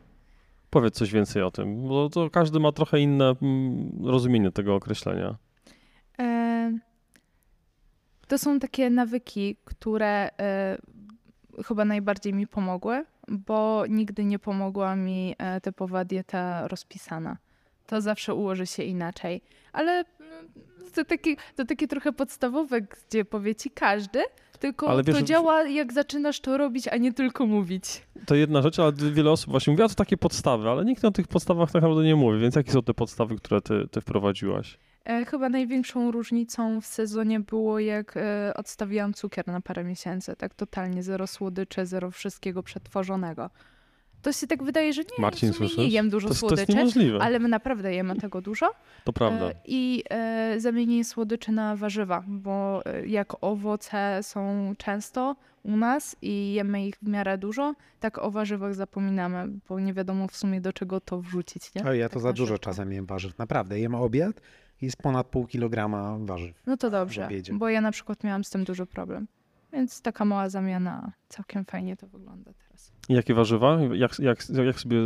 Powiedz 0.69 0.95
coś 0.95 1.11
więcej 1.11 1.43
o 1.43 1.51
tym, 1.51 1.87
bo 1.87 2.09
to 2.09 2.29
każdy 2.29 2.59
ma 2.59 2.71
trochę 2.71 2.99
inne 2.99 3.35
mm, 3.41 3.91
rozumienie 4.05 4.51
tego 4.51 4.75
określenia. 4.75 5.35
E, 6.19 6.77
to 8.27 8.37
są 8.37 8.59
takie 8.59 8.89
nawyki, 8.89 9.57
które 9.65 10.29
e, 10.39 10.77
chyba 11.65 11.85
najbardziej 11.85 12.33
mi 12.33 12.47
pomogły, 12.47 13.05
bo 13.27 13.83
nigdy 13.89 14.25
nie 14.25 14.39
pomogła 14.39 14.95
mi 14.95 15.35
e, 15.37 15.61
typowa 15.61 16.05
dieta 16.05 16.67
rozpisana. 16.67 17.37
To 17.85 18.01
zawsze 18.01 18.33
ułoży 18.33 18.65
się 18.65 18.83
inaczej. 18.83 19.41
Ale 19.73 19.91
mm, 19.91 20.05
to 20.95 21.05
takie, 21.05 21.35
to 21.55 21.65
takie 21.65 21.87
trochę 21.87 22.13
podstawowe, 22.13 22.81
gdzie 22.81 23.25
powie 23.25 23.55
ci 23.55 23.71
każdy, 23.71 24.23
tylko 24.59 24.89
Ale 24.89 25.03
wiesz, 25.03 25.15
to 25.15 25.21
działa 25.21 25.63
jak 25.63 25.93
zaczynasz 25.93 26.39
to 26.39 26.57
robić, 26.57 26.87
a 26.87 26.97
nie 26.97 27.13
tylko 27.13 27.45
mówić. 27.45 27.85
To 28.25 28.35
jedna 28.35 28.61
rzecz, 28.61 28.79
ale 28.79 28.91
wiele 28.91 29.31
osób 29.31 29.51
właśnie 29.51 29.71
mówi, 29.71 29.83
a 29.83 29.87
to 29.89 29.95
takie 29.95 30.17
podstawy, 30.17 30.69
ale 30.69 30.85
nikt 30.85 31.05
o 31.05 31.11
tych 31.11 31.27
podstawach 31.27 31.71
tak 31.71 31.81
naprawdę 31.81 32.03
nie 32.03 32.15
mówi, 32.15 32.39
więc 32.39 32.55
jakie 32.55 32.71
są 32.71 32.83
te 32.83 32.93
podstawy, 32.93 33.35
które 33.35 33.61
ty, 33.61 33.87
ty 33.91 34.01
wprowadziłaś? 34.01 34.77
E, 35.05 35.25
Chyba 35.25 35.49
największą 35.49 36.11
różnicą 36.11 36.81
w 36.81 36.85
sezonie 36.85 37.39
było, 37.39 37.79
jak 37.79 38.17
e, 38.17 38.53
odstawiłam 38.55 39.13
cukier 39.13 39.47
na 39.47 39.61
parę 39.61 39.83
miesięcy. 39.83 40.35
Tak 40.35 40.53
totalnie, 40.53 41.03
zero 41.03 41.27
słodyczy, 41.27 41.85
zero 41.85 42.11
wszystkiego 42.11 42.63
przetworzonego. 42.63 43.49
To 44.21 44.31
się 44.31 44.47
tak 44.47 44.63
wydaje, 44.63 44.93
że 44.93 45.01
nie, 45.01 45.07
Marcin, 45.21 45.51
w 45.51 45.55
sumie 45.55 45.69
słyszysz? 45.69 45.77
nie 45.85 45.87
jem 45.93 46.09
dużo 46.09 46.27
To, 46.27 46.33
jest- 46.33 46.41
to 46.41 46.47
jest 46.47 46.57
słodyczy, 46.57 46.77
niemożliwe, 46.77 47.19
ale 47.21 47.39
my 47.39 47.47
naprawdę 47.49 47.93
jemy 47.93 48.15
tego 48.15 48.41
dużo. 48.41 48.71
to 49.03 49.13
prawda. 49.13 49.49
E, 49.49 49.53
I 49.65 50.03
e, 50.09 50.55
zamienię 50.59 51.05
słodyczy 51.05 51.51
na 51.51 51.75
warzywa, 51.75 52.23
bo 52.27 52.81
jak 53.07 53.33
owoce 53.43 54.19
są 54.21 54.73
często 54.77 55.35
u 55.63 55.77
nas 55.77 56.15
i 56.21 56.53
jemy 56.53 56.85
ich 56.87 56.95
w 57.01 57.07
miarę 57.07 57.37
dużo, 57.37 57.73
tak 57.99 58.17
o 58.17 58.31
warzywach 58.31 58.75
zapominamy, 58.75 59.47
bo 59.69 59.79
nie 59.79 59.93
wiadomo 59.93 60.27
w 60.27 60.35
sumie 60.37 60.61
do 60.61 60.73
czego 60.73 61.01
to 61.01 61.21
wrzucić, 61.21 61.75
nie? 61.75 61.83
Oj, 61.85 61.99
ja 61.99 62.09
to 62.09 62.13
Tak 62.13 62.23
za 62.23 62.33
dużo 62.33 62.57
czasem 62.57 62.91
jem 62.91 63.05
warzyw. 63.05 63.37
Naprawdę, 63.37 63.79
jem 63.79 63.95
obiad 63.95 64.41
jest 64.83 64.97
ponad 64.97 65.27
pół 65.27 65.47
kilograma 65.47 66.17
warzyw. 66.19 66.61
No 66.65 66.77
to 66.77 66.89
dobrze, 66.89 67.29
bo 67.53 67.69
ja 67.69 67.81
na 67.81 67.91
przykład 67.91 68.23
miałam 68.23 68.43
z 68.43 68.49
tym 68.49 68.63
duży 68.63 68.85
problem. 68.85 69.27
Więc 69.73 70.01
taka 70.01 70.25
mała 70.25 70.49
zamiana, 70.49 71.11
całkiem 71.29 71.65
fajnie 71.65 71.97
to 71.97 72.07
wygląda 72.07 72.51
teraz. 72.53 72.91
Jakie 73.09 73.33
warzywa? 73.33 73.79
Jak, 73.93 74.19
jak, 74.19 74.49
jak 74.65 74.79
sobie, 74.79 74.97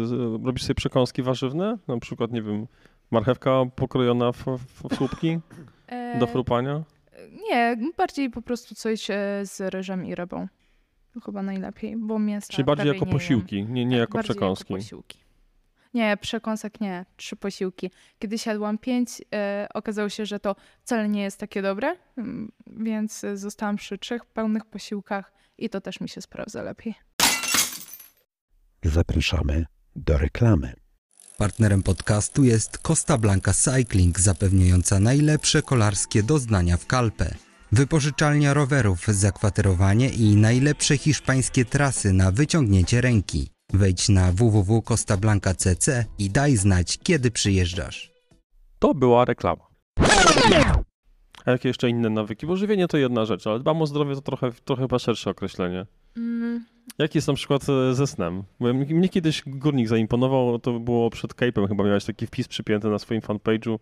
robisz 0.44 0.64
sobie 0.64 0.76
przekąski 0.76 1.24
warzywne? 1.24 1.78
Na 1.88 2.00
przykład, 2.00 2.32
nie 2.32 2.42
wiem, 2.42 2.68
marchewka 3.12 3.52
pokrojona 3.76 4.32
w, 4.32 4.38
w, 4.38 4.58
w 4.90 4.96
słupki 4.96 5.40
E, 5.88 6.20
do 6.20 6.28
chrupania? 6.28 6.84
Nie, 7.50 7.78
bardziej 7.98 8.30
po 8.30 8.42
prostu 8.42 8.76
coś 8.76 9.10
e, 9.10 9.42
z 9.44 9.62
ryżem 9.74 10.06
i 10.06 10.16
rybą. 10.16 10.48
To 11.14 11.20
chyba 11.20 11.42
najlepiej, 11.42 11.98
bo 11.98 12.20
mięsa 12.20 12.54
Czyli 12.54 12.66
bardziej 12.66 12.88
jako 12.88 13.06
posiłki, 13.06 13.64
nie, 13.64 13.86
nie 13.86 13.98
Tak, 13.98 14.00
jako 14.00 14.20
przekąski. 14.24 14.74
Jako 14.74 14.84
posiłki. 14.84 15.20
Nie, 15.94 16.18
przekąsek 16.22 16.82
nie, 16.82 17.06
trzy 17.18 17.36
posiłki. 17.36 17.92
Kiedy 18.20 18.38
siadłam 18.38 18.78
pięć, 18.78 19.10
e, 19.34 19.68
okazało 19.74 20.10
się, 20.10 20.26
że 20.26 20.40
to 20.40 20.56
wcale 20.82 21.10
nie 21.10 21.24
jest 21.24 21.38
takie 21.38 21.62
dobre, 21.62 21.96
mm, 22.18 22.52
więc 22.68 23.26
zostałam 23.34 23.76
przy 23.76 23.98
trzech 23.98 24.26
pełnych 24.26 24.66
posiłkach 24.66 25.34
i 25.58 25.70
to 25.70 25.82
też 25.82 26.00
mi 26.00 26.10
się 26.10 26.22
sprawdza 26.22 26.64
lepiej. 26.64 26.96
Zapraszamy 28.84 29.66
do 29.96 30.18
reklamy. 30.18 30.74
Partnerem 31.38 31.84
podcastu 31.84 32.44
jest 32.44 32.78
Costa 32.78 33.18
Blanca 33.18 33.54
Cycling, 33.54 34.20
zapewniająca 34.20 35.00
najlepsze 35.00 35.62
kolarskie 35.62 36.24
doznania 36.24 36.78
w 36.78 36.86
Kalpę. 36.86 37.36
Wypożyczalnia 37.72 38.54
rowerów, 38.54 39.08
zakwaterowanie 39.08 40.10
i 40.10 40.36
najlepsze 40.36 40.98
hiszpańskie 40.98 41.66
trasy 41.66 42.14
na 42.14 42.32
wyciągnięcie 42.32 43.02
ręki. 43.02 43.57
Wejdź 43.74 44.10
na 44.10 44.32
www.costablanca.cc 44.32 46.06
i 46.20 46.30
daj 46.30 46.56
znać, 46.56 46.98
kiedy 47.04 47.32
przyjeżdżasz. 47.32 48.12
To 48.80 48.94
była 48.94 49.26
reklama. 49.26 49.64
A 51.46 51.52
jakie 51.52 51.68
jeszcze 51.70 51.90
inne 51.90 52.10
nawyki? 52.10 52.48
Bo 52.48 52.56
żywienie 52.56 52.88
to 52.88 52.98
jedna 52.98 53.26
rzecz, 53.26 53.48
ale 53.48 53.60
dbam 53.60 53.82
o 53.82 53.88
zdrowie 53.88 54.16
to 54.16 54.22
trochę, 54.22 54.52
trochę 54.66 54.82
chyba 54.82 55.00
szersze 55.00 55.30
określenie. 55.30 55.86
Mm, 56.18 56.66
Jak 56.98 57.16
jest 57.16 57.28
na 57.28 57.34
przykład 57.34 57.62
e, 57.70 57.96
ze 57.96 58.08
snem? 58.08 58.44
Mnie 58.90 59.10
kiedyś 59.10 59.44
górnik 59.46 59.88
zaimponował, 59.88 60.60
to 60.60 60.80
było 60.80 61.10
przed 61.10 61.34
Cape'em, 61.34 61.68
chyba 61.68 61.84
miałeś 61.84 62.06
taki 62.06 62.28
wpis 62.28 62.48
przypięty 62.48 62.88
na 62.88 63.00
swoim 63.00 63.22
fanpage'u 63.22 63.80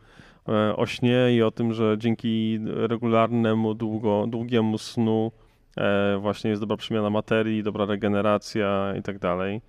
e, 0.49 0.75
o 0.75 0.85
śnie 0.85 1.35
i 1.35 1.41
o 1.41 1.51
tym, 1.51 1.73
że 1.73 1.95
dzięki 1.97 2.59
regularnemu, 2.65 3.73
długo, 3.73 4.25
długiemu 4.27 4.77
snu 4.77 5.31
e, 5.77 6.17
właśnie 6.21 6.49
jest 6.49 6.61
dobra 6.61 6.77
przemiana 6.77 7.09
materii, 7.09 7.63
dobra 7.63 7.85
regeneracja 7.85 8.93
i 8.99 9.01
tak 9.03 9.19
dalej. 9.19 9.61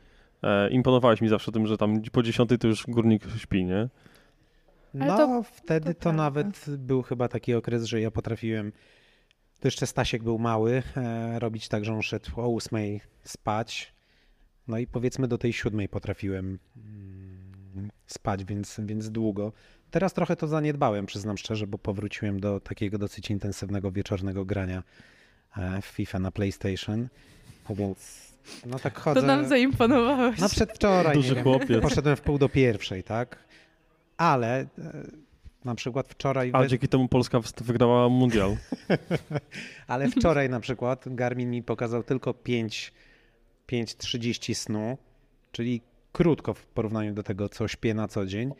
E, 0.43 0.71
Imponowałeś 0.71 1.21
mi 1.21 1.29
zawsze 1.29 1.53
tym, 1.53 1.67
że 1.67 1.77
tam 1.79 2.03
po 2.13 2.23
dziesiątej 2.23 2.59
to 2.59 2.69
już 2.69 2.87
górnik 2.89 3.23
śpi, 3.39 3.65
nie? 3.65 3.89
No, 4.95 5.17
to- 5.17 5.43
wtedy 5.43 5.95
to 5.95 6.01
to, 6.01 6.13
nawet 6.13 6.65
był 6.79 7.03
chyba 7.03 7.29
taki 7.29 7.55
okres, 7.55 7.85
że 7.85 8.01
ja 8.01 8.11
potrafiłem, 8.11 8.73
to 9.61 9.69
jeszcze 9.69 9.87
Stasiek 9.87 10.23
był 10.23 10.39
mały, 10.39 10.83
e, 10.97 11.39
robić 11.39 11.69
tak, 11.69 11.85
że 11.85 11.93
on 11.95 12.03
szedł 12.03 12.41
o 12.41 12.49
ósmej 12.49 13.01
spać, 13.25 13.95
no 14.69 14.79
i 14.79 14.87
powiedzmy 14.87 15.29
do 15.29 15.39
tej 15.39 15.53
siódmej 15.53 15.89
potrafiłem 15.89 16.59
mm, 16.77 17.91
spać, 18.07 18.45
więc, 18.45 18.81
więc 18.85 19.11
długo. 19.11 19.53
Teraz 19.91 20.13
trochę 20.13 20.37
to 20.37 20.47
zaniedbałem, 20.47 21.07
przyznam 21.07 21.39
szczerze, 21.39 21.67
bo 21.67 21.79
powróciłem 21.79 22.41
do 22.41 22.61
takiego 22.61 22.99
dosyć 22.99 23.31
intensywnego 23.31 23.93
wieczornego 23.93 24.45
grania 24.45 24.83
e, 25.57 25.83
w 25.83 25.87
FIFA 25.87 26.19
na 26.19 26.31
PlayStation, 26.31 27.09
więc 27.71 28.26
no 28.67 28.79
tak 28.79 28.99
chodzę... 28.99 29.21
to 29.21 29.27
nam 29.27 29.49
zaimponowałeś. 29.49 30.41
No 30.41 30.49
przedwczoraj, 30.49 31.15
Duży 31.15 31.29
nie 31.29 31.35
wiem, 31.35 31.45
chłopiec. 31.45 31.83
poszedłem 31.83 32.17
w 32.17 32.21
pół 32.21 32.39
do 32.39 32.49
pierwszej, 32.49 33.03
tak? 33.03 33.45
Ale 34.17 34.61
e, 34.61 34.67
na 35.65 35.75
przykład 35.75 36.09
wczoraj, 36.09 36.51
Ale 36.53 36.65
we- 36.65 36.69
dzięki 36.71 36.89
temu 36.89 37.09
Polska 37.09 37.41
wygrała 37.61 38.09
mundial. 38.09 38.57
ale 39.87 40.09
wczoraj 40.09 40.49
na 40.51 40.61
przykład 40.61 41.05
Garmin 41.07 41.51
mi 41.51 41.63
pokazał 41.63 42.03
tylko 42.03 42.35
5 42.35 42.93
5.30 43.69 44.55
snu, 44.55 44.99
czyli 45.53 45.81
krótko 46.13 46.55
w 46.55 46.67
porównaniu 46.67 47.15
do 47.15 47.23
tego, 47.23 47.49
co 47.49 47.69
śpię 47.69 47.95
na 47.95 48.09
co 48.09 48.27
dzień, 48.27 48.53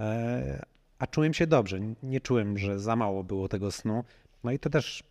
e, 0.00 0.66
a 0.98 1.06
czułem 1.06 1.34
się 1.34 1.46
dobrze. 1.46 1.80
Nie 2.02 2.20
czułem, 2.20 2.58
że 2.58 2.78
za 2.78 2.96
mało 2.96 3.24
było 3.24 3.48
tego 3.48 3.70
snu. 3.70 4.04
No 4.44 4.52
i 4.52 4.58
to 4.58 4.70
też 4.70 5.02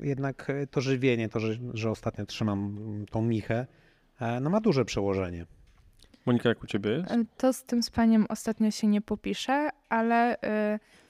jednak 0.00 0.50
e, 0.50 0.66
to 0.66 0.80
żywienie, 0.80 1.28
to, 1.28 1.40
że, 1.40 1.58
że 1.74 1.90
ostatnio 1.90 2.26
trzymam 2.26 2.58
mm, 2.58 3.06
tą 3.06 3.22
michę, 3.22 3.66
e, 4.20 4.40
no 4.40 4.50
ma 4.50 4.60
duże 4.60 4.84
przełożenie. 4.84 5.46
Monika, 6.28 6.48
jak 6.48 6.62
u 6.62 6.66
ciebie 6.66 6.90
jest? 6.90 7.14
To 7.36 7.52
z 7.52 7.64
tym 7.64 7.82
spaniem 7.82 8.26
ostatnio 8.28 8.70
się 8.70 8.86
nie 8.86 9.00
popisze, 9.00 9.68
ale 9.88 10.34
y, 10.34 10.38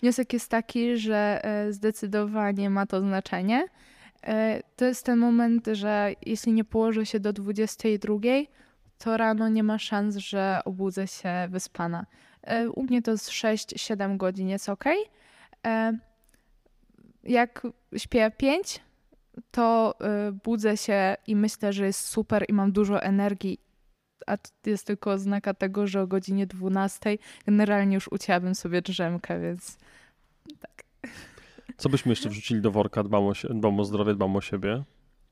wniosek 0.03 0.33
jest 0.33 0.51
taki, 0.51 0.97
że 0.97 1.43
y, 1.69 1.73
zdecydowanie 1.73 2.71
ma 2.71 2.87
to 2.87 3.01
znaczenie. 3.01 3.65
Y, 3.65 4.29
to 4.77 4.85
jest 4.85 5.07
ten 5.07 5.19
moment, 5.19 5.67
że 5.73 6.13
jeśli 6.27 6.53
nie 6.53 6.65
położę 6.65 7.07
się 7.07 7.21
do 7.21 7.33
22, 7.33 8.15
to 8.99 9.17
rano 9.17 9.49
nie 9.49 9.63
ma 9.63 9.79
szans, 9.79 10.17
że 10.17 10.61
obudzę 10.65 11.07
się 11.07 11.31
wyspana. 11.51 12.07
U 12.75 12.83
mnie 12.83 13.03
to 13.03 13.19
z 13.19 13.31
6-7 13.31 14.17
godzin 14.17 14.49
jest 14.49 14.69
ok. 14.69 14.85
Jak 17.29 17.67
śpię 17.97 18.33
5, 18.37 18.81
to 19.51 19.95
y, 20.29 20.33
budzę 20.33 20.77
się 20.77 21.17
i 21.27 21.37
myślę, 21.37 21.73
że 21.73 21.87
jest 21.87 22.01
super 22.01 22.45
i 22.49 22.53
mam 22.53 22.73
dużo 22.73 23.03
energii 23.03 23.59
a 24.29 24.37
to 24.37 24.71
jest 24.71 24.87
tylko 24.87 25.11
oznaka 25.11 25.55
tego, 25.55 25.87
że 25.87 26.03
o 26.03 26.07
godzinie 26.07 26.47
12 26.47 27.19
generalnie 27.47 27.95
już 27.95 28.09
ucięłabym 28.13 28.55
sobie 28.55 28.83
drzemkę, 28.83 29.41
więc 29.41 29.79
Co 31.77 31.89
byśmy 31.89 32.13
jeszcze 32.13 32.29
wrzucili 32.29 32.61
do 32.61 32.71
worka? 32.71 33.03
Dbam 33.03 33.27
o, 33.27 33.33
dbam 33.51 33.81
o 33.81 33.85
zdrowie, 33.85 34.15
dbam 34.15 34.37
o 34.37 34.41
siebie. 34.41 34.83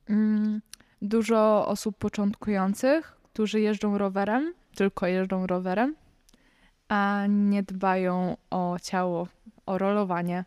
mm, 0.08 0.60
dużo 1.02 1.66
osób 1.68 1.98
początkujących, 1.98 3.16
którzy 3.32 3.60
jeżdżą 3.60 3.98
rowerem, 3.98 4.54
tylko 4.74 5.06
jeżdżą 5.06 5.46
rowerem, 5.46 5.94
a 6.88 7.24
nie 7.28 7.62
dbają 7.62 8.36
o 8.50 8.76
ciało, 8.82 9.28
o 9.66 9.78
rolowanie. 9.78 10.44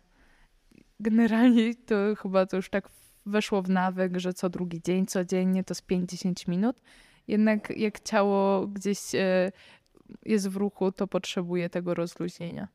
Generalnie 1.00 1.74
to 1.74 1.94
chyba 2.22 2.46
to 2.46 2.56
już 2.56 2.70
tak 2.70 2.88
weszło 3.26 3.62
w 3.62 3.70
nawyk, 3.70 4.18
że 4.18 4.32
co 4.34 4.48
drugi 4.48 4.82
dzień, 4.82 5.06
codziennie 5.06 5.64
to 5.64 5.74
z 5.74 5.82
5-10 5.82 6.48
minut. 6.48 6.76
Jednak 7.28 7.76
jak 7.76 8.00
ciało 8.00 8.66
gdzieś 8.66 9.14
e, 9.14 9.52
jest 10.26 10.48
w 10.48 10.56
ruchu, 10.56 10.92
to 10.92 11.06
potrzebuje 11.06 11.70
tego 11.70 11.94
rozluźnienia. 11.94 12.68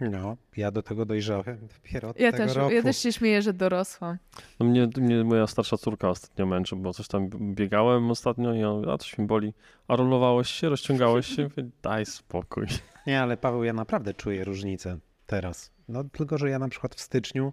No, 0.00 0.36
ja 0.56 0.70
do 0.70 0.82
tego 0.82 1.04
dojrzałem 1.04 1.68
dopiero 1.74 2.08
od 2.08 2.20
Ja 2.20 2.32
tego 2.32 2.44
też, 2.44 2.56
roku. 2.56 2.74
ja 2.74 2.82
też 2.82 2.98
się 2.98 3.12
śmieję, 3.12 3.42
że 3.42 3.52
dorosłam. 3.52 4.18
No 4.60 4.66
mnie, 4.66 4.88
mnie 4.96 5.24
moja 5.24 5.46
starsza 5.46 5.76
córka 5.76 6.08
ostatnio 6.08 6.46
męczy, 6.46 6.76
bo 6.76 6.92
coś 6.92 7.08
tam 7.08 7.28
biegałem 7.54 8.10
ostatnio 8.10 8.54
i 8.54 8.64
on, 8.64 8.88
a 8.88 8.98
coś 8.98 9.18
mi 9.18 9.26
boli. 9.26 9.54
A 9.88 9.96
rolowałeś 9.96 10.48
się, 10.50 10.68
rozciągałeś 10.68 11.26
się? 11.26 11.48
Daj 11.82 12.06
spokój. 12.06 12.66
Nie, 13.06 13.22
ale 13.22 13.36
Paweł, 13.36 13.64
ja 13.64 13.72
naprawdę 13.72 14.14
czuję 14.14 14.44
różnicę 14.44 14.98
teraz. 15.26 15.70
No 15.88 16.04
tylko, 16.04 16.38
że 16.38 16.50
ja 16.50 16.58
na 16.58 16.68
przykład 16.68 16.94
w 16.94 17.00
styczniu 17.00 17.52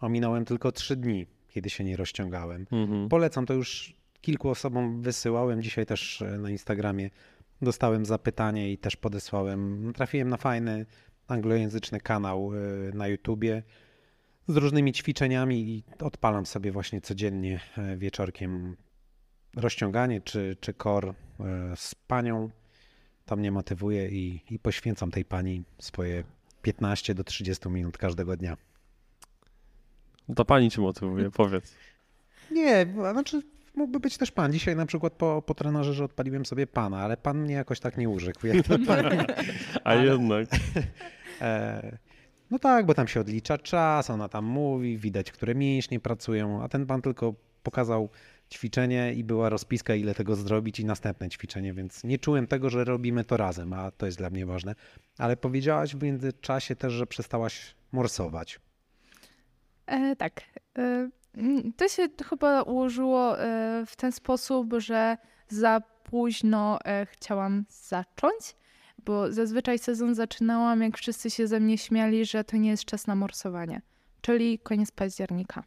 ominąłem 0.00 0.44
tylko 0.44 0.72
trzy 0.72 0.96
dni, 0.96 1.26
kiedy 1.48 1.70
się 1.70 1.84
nie 1.84 1.96
rozciągałem. 1.96 2.66
Mhm. 2.72 3.08
Polecam, 3.08 3.46
to 3.46 3.54
już 3.54 3.96
kilku 4.20 4.48
osobom 4.48 5.02
wysyłałem. 5.02 5.62
Dzisiaj 5.62 5.86
też 5.86 6.22
e, 6.22 6.38
na 6.38 6.50
Instagramie 6.50 7.10
dostałem 7.62 8.06
zapytanie 8.06 8.72
i 8.72 8.78
też 8.78 8.96
podesłałem. 8.96 9.92
Trafiłem 9.94 10.28
na 10.28 10.36
fajny 10.36 10.86
anglojęzyczny 11.28 12.00
kanał 12.00 12.50
e, 12.54 12.56
na 12.96 13.08
YouTubie 13.08 13.62
z 14.48 14.56
różnymi 14.56 14.92
ćwiczeniami 14.92 15.68
i 15.68 15.84
odpalam 16.00 16.46
sobie 16.46 16.72
właśnie 16.72 17.00
codziennie 17.00 17.60
e, 17.78 17.96
wieczorkiem 17.96 18.76
rozciąganie 19.56 20.20
czy, 20.20 20.56
czy 20.60 20.74
core 20.74 21.08
e, 21.08 21.14
z 21.76 21.94
panią. 21.94 22.50
To 23.24 23.36
mnie 23.36 23.52
motywuje 23.52 24.08
i, 24.08 24.40
i 24.50 24.58
poświęcam 24.58 25.10
tej 25.10 25.24
pani 25.24 25.64
swoje 25.78 26.24
15 26.66 27.14
do 27.14 27.24
30 27.24 27.68
minut 27.68 27.98
każdego 27.98 28.36
dnia. 28.36 28.56
Ta 30.36 30.44
pani 30.44 30.70
cię 30.70 30.80
motywuje, 30.80 31.30
powiedz. 31.30 31.74
Nie, 32.50 32.86
znaczy 33.12 33.42
mógłby 33.74 34.00
być 34.00 34.18
też 34.18 34.30
pan. 34.30 34.52
Dzisiaj 34.52 34.76
na 34.76 34.86
przykład 34.86 35.12
po, 35.12 35.42
po 35.42 35.54
trenażerze 35.54 36.04
odpaliłem 36.04 36.46
sobie 36.46 36.66
pana, 36.66 36.98
ale 36.98 37.16
pan 37.16 37.38
mnie 37.40 37.54
jakoś 37.54 37.80
tak 37.80 37.96
nie 37.96 38.08
urzekł. 38.08 38.46
Jak 38.46 38.66
to 38.66 38.78
pani. 38.86 39.18
A 39.74 39.82
Ale- 39.84 40.04
jednak. 40.04 40.48
E, 41.40 41.98
no 42.50 42.58
tak, 42.58 42.86
bo 42.86 42.94
tam 42.94 43.08
się 43.08 43.20
odlicza 43.20 43.58
czas, 43.58 44.10
ona 44.10 44.28
tam 44.28 44.44
mówi, 44.44 44.98
widać, 44.98 45.32
które 45.32 45.54
mięśnie 45.54 46.00
pracują, 46.00 46.62
a 46.62 46.68
ten 46.68 46.86
pan 46.86 47.02
tylko 47.02 47.34
pokazał 47.62 48.08
ćwiczenie 48.50 49.14
i 49.14 49.24
była 49.24 49.48
rozpiska, 49.48 49.94
ile 49.94 50.14
tego 50.14 50.36
zrobić 50.36 50.80
i 50.80 50.84
następne 50.84 51.28
ćwiczenie, 51.28 51.72
więc 51.72 52.04
nie 52.04 52.18
czułem 52.18 52.46
tego, 52.46 52.70
że 52.70 52.84
robimy 52.84 53.24
to 53.24 53.36
razem, 53.36 53.72
a 53.72 53.90
to 53.90 54.06
jest 54.06 54.18
dla 54.18 54.30
mnie 54.30 54.46
ważne. 54.46 54.74
Ale 55.18 55.36
powiedziałaś 55.36 55.96
w 55.96 56.02
międzyczasie 56.02 56.76
też, 56.76 56.92
że 56.92 57.06
przestałaś 57.06 57.74
morsować. 57.92 58.60
E, 59.86 60.16
tak. 60.16 60.40
E, 60.78 61.08
to 61.76 61.88
się 61.88 62.08
chyba 62.28 62.62
ułożyło 62.62 63.40
e, 63.40 63.84
w 63.86 63.96
ten 63.96 64.12
sposób, 64.12 64.74
że 64.78 65.16
za 65.48 65.80
późno 66.04 66.78
e, 66.84 67.06
chciałam 67.06 67.64
zacząć, 67.68 68.56
bo 69.04 69.32
zazwyczaj 69.32 69.78
sezon 69.78 70.14
zaczynałam, 70.14 70.82
jak 70.82 70.98
wszyscy 70.98 71.30
się 71.30 71.46
ze 71.46 71.60
mnie 71.60 71.78
śmiali, 71.78 72.24
że 72.24 72.44
to 72.44 72.56
nie 72.56 72.70
jest 72.70 72.84
czas 72.84 73.06
na 73.06 73.14
morsowanie, 73.14 73.82
czyli 74.20 74.58
koniec 74.58 74.90
października. 74.90 75.64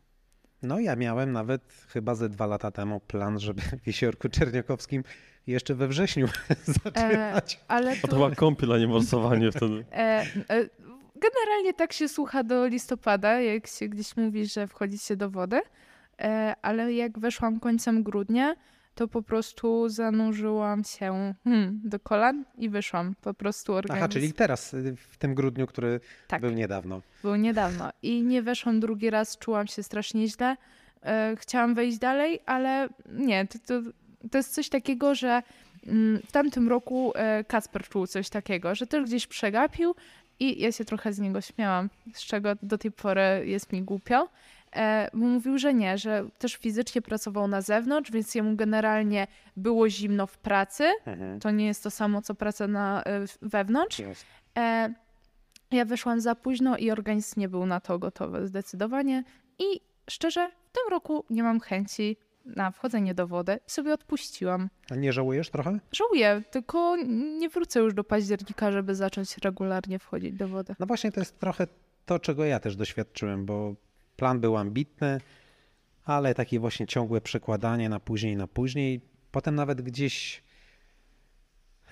No 0.63 0.79
ja 0.79 0.95
miałem 0.95 1.31
nawet 1.31 1.61
chyba 1.87 2.15
ze 2.15 2.29
dwa 2.29 2.45
lata 2.45 2.71
temu 2.71 2.99
plan, 2.99 3.39
żeby 3.39 3.61
w 3.61 3.87
Jeziorku 3.87 4.29
Czerniakowskim 4.29 5.03
jeszcze 5.47 5.75
we 5.75 5.87
wrześniu 5.87 6.27
zaczynać. 6.83 7.59
Ale 7.67 7.95
A 8.03 8.07
to 8.07 8.15
chyba 8.15 8.35
kąpiel, 8.35 8.73
a 8.73 8.77
nie 8.77 8.87
morsowanie 8.87 9.51
wtedy. 9.51 9.85
E, 9.91 10.25
e, 10.49 10.69
generalnie 11.15 11.73
tak 11.73 11.93
się 11.93 12.07
słucha 12.07 12.43
do 12.43 12.67
listopada, 12.67 13.41
jak 13.41 13.67
się 13.67 13.87
gdzieś 13.87 14.17
mówi, 14.17 14.45
że 14.45 14.67
wchodzi 14.67 14.97
się 14.97 15.15
do 15.15 15.29
wody, 15.29 15.61
e, 16.19 16.55
ale 16.61 16.93
jak 16.93 17.19
weszłam 17.19 17.59
końcem 17.59 18.03
grudnia, 18.03 18.55
to 18.95 19.07
po 19.07 19.21
prostu 19.21 19.89
zanurzyłam 19.89 20.83
się 20.83 21.33
hmm, 21.43 21.81
do 21.83 21.99
kolan 21.99 22.45
i 22.57 22.69
wyszłam. 22.69 23.15
Po 23.21 23.33
prostu 23.33 23.73
organizm 23.73 24.03
Aha, 24.03 24.13
czyli 24.13 24.33
teraz, 24.33 24.73
y, 24.73 24.95
w 24.95 25.17
tym 25.17 25.35
grudniu, 25.35 25.67
który 25.67 25.99
Tak. 26.27 26.41
był 26.41 26.51
niedawno. 26.51 27.01
był 27.23 27.35
niedawno. 27.35 27.89
I 28.01 28.23
nie 28.23 28.41
weszłam 28.41 28.79
drugi 28.79 29.09
raz, 29.09 29.37
czułam 29.37 29.67
się 29.67 29.83
strasznie 29.83 30.27
źle. 30.27 30.57
E, 31.03 31.35
chciałam 31.39 31.75
wejść 31.75 31.97
dalej, 31.97 32.39
ale 32.45 32.89
nie, 33.05 33.47
to, 33.47 33.59
to 33.59 33.89
to 34.31 34.37
jest 34.37 34.53
coś 34.53 34.69
takiego, 34.69 35.15
że 35.15 35.43
mm, 35.87 36.21
w 36.27 36.31
tamtym 36.31 36.69
roku 36.69 37.11
e, 37.15 37.43
Kacper 37.43 37.87
czuł 37.87 38.07
coś 38.07 38.29
takiego, 38.29 38.75
że 38.75 38.87
też 38.87 39.05
gdzieś 39.05 39.27
przegapił 39.27 39.95
i 40.39 40.61
ja 40.61 40.71
się 40.71 40.85
trochę 40.85 41.13
z 41.13 41.19
niego 41.19 41.41
śmiałam, 41.41 41.89
z 42.13 42.21
czego 42.21 42.49
do 42.63 42.77
tej 42.77 42.91
pory 42.91 43.43
jest 43.45 43.73
mi 43.73 43.81
głupio. 43.81 44.29
E, 44.75 45.09
mówił, 45.13 45.57
że 45.57 45.73
nie, 45.73 45.97
że 45.97 46.25
też 46.37 46.55
fizycznie 46.55 47.01
pracował 47.01 47.47
na 47.47 47.61
zewnątrz, 47.61 48.11
więc 48.11 48.35
jemu 48.35 48.55
generalnie 48.55 49.27
było 49.57 49.89
zimno 49.89 50.27
w 50.27 50.37
pracy. 50.37 50.83
To 51.41 51.51
nie 51.51 51.65
jest 51.65 51.83
to 51.83 51.91
samo, 51.91 52.21
co 52.21 52.35
praca 52.35 52.67
na, 52.67 53.03
e, 53.03 53.25
wewnątrz. 53.41 54.01
E, 54.57 54.93
ja 55.71 55.85
wyszłam 55.85 56.21
za 56.21 56.35
późno 56.35 56.77
i 56.77 56.91
organizm 56.91 57.39
nie 57.39 57.49
był 57.49 57.65
na 57.65 57.79
to 57.79 57.99
gotowy 57.99 58.47
zdecydowanie. 58.47 59.23
I 59.59 59.81
szczerze, 60.09 60.49
w 60.49 60.71
tym 60.71 60.91
roku 60.91 61.25
nie 61.29 61.43
mam 61.43 61.59
chęci 61.59 62.17
na 62.45 62.71
wchodzenie 62.71 63.13
do 63.13 63.27
wody 63.27 63.59
i 63.67 63.71
sobie 63.71 63.93
odpuściłam. 63.93 64.69
A 64.91 64.95
nie 64.95 65.13
żałujesz 65.13 65.49
trochę? 65.49 65.79
Żałuję, 65.91 66.41
tylko 66.51 66.95
nie 67.39 67.49
wrócę 67.49 67.79
już 67.79 67.93
do 67.93 68.03
października, 68.03 68.71
żeby 68.71 68.95
zacząć 68.95 69.37
regularnie 69.37 69.99
wchodzić 69.99 70.33
do 70.33 70.47
wody. 70.47 70.75
No 70.79 70.85
właśnie 70.85 71.11
to 71.11 71.19
jest 71.19 71.39
trochę 71.39 71.67
to, 72.05 72.19
czego 72.19 72.45
ja 72.45 72.59
też 72.59 72.75
doświadczyłem, 72.75 73.45
bo 73.45 73.75
plan 74.19 74.39
był 74.39 74.57
ambitny, 74.57 75.21
ale 76.05 76.35
takie 76.35 76.59
właśnie 76.59 76.87
ciągłe 76.87 77.21
przekładanie 77.21 77.89
na 77.89 77.99
później, 77.99 78.35
na 78.35 78.47
później. 78.47 79.01
Potem 79.31 79.55
nawet 79.55 79.81
gdzieś 79.81 80.43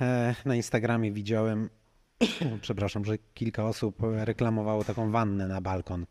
e, 0.02 0.36
na 0.46 0.56
Instagramie 0.56 1.12
widziałem, 1.12 1.70
przepraszam, 2.62 3.06
że 3.06 3.18
kilka 3.34 3.66
osób 3.66 3.96
reklamowało 4.02 4.84
taką 4.84 5.12
wannę 5.12 5.48
na 5.48 5.62
balkon. 5.62 6.06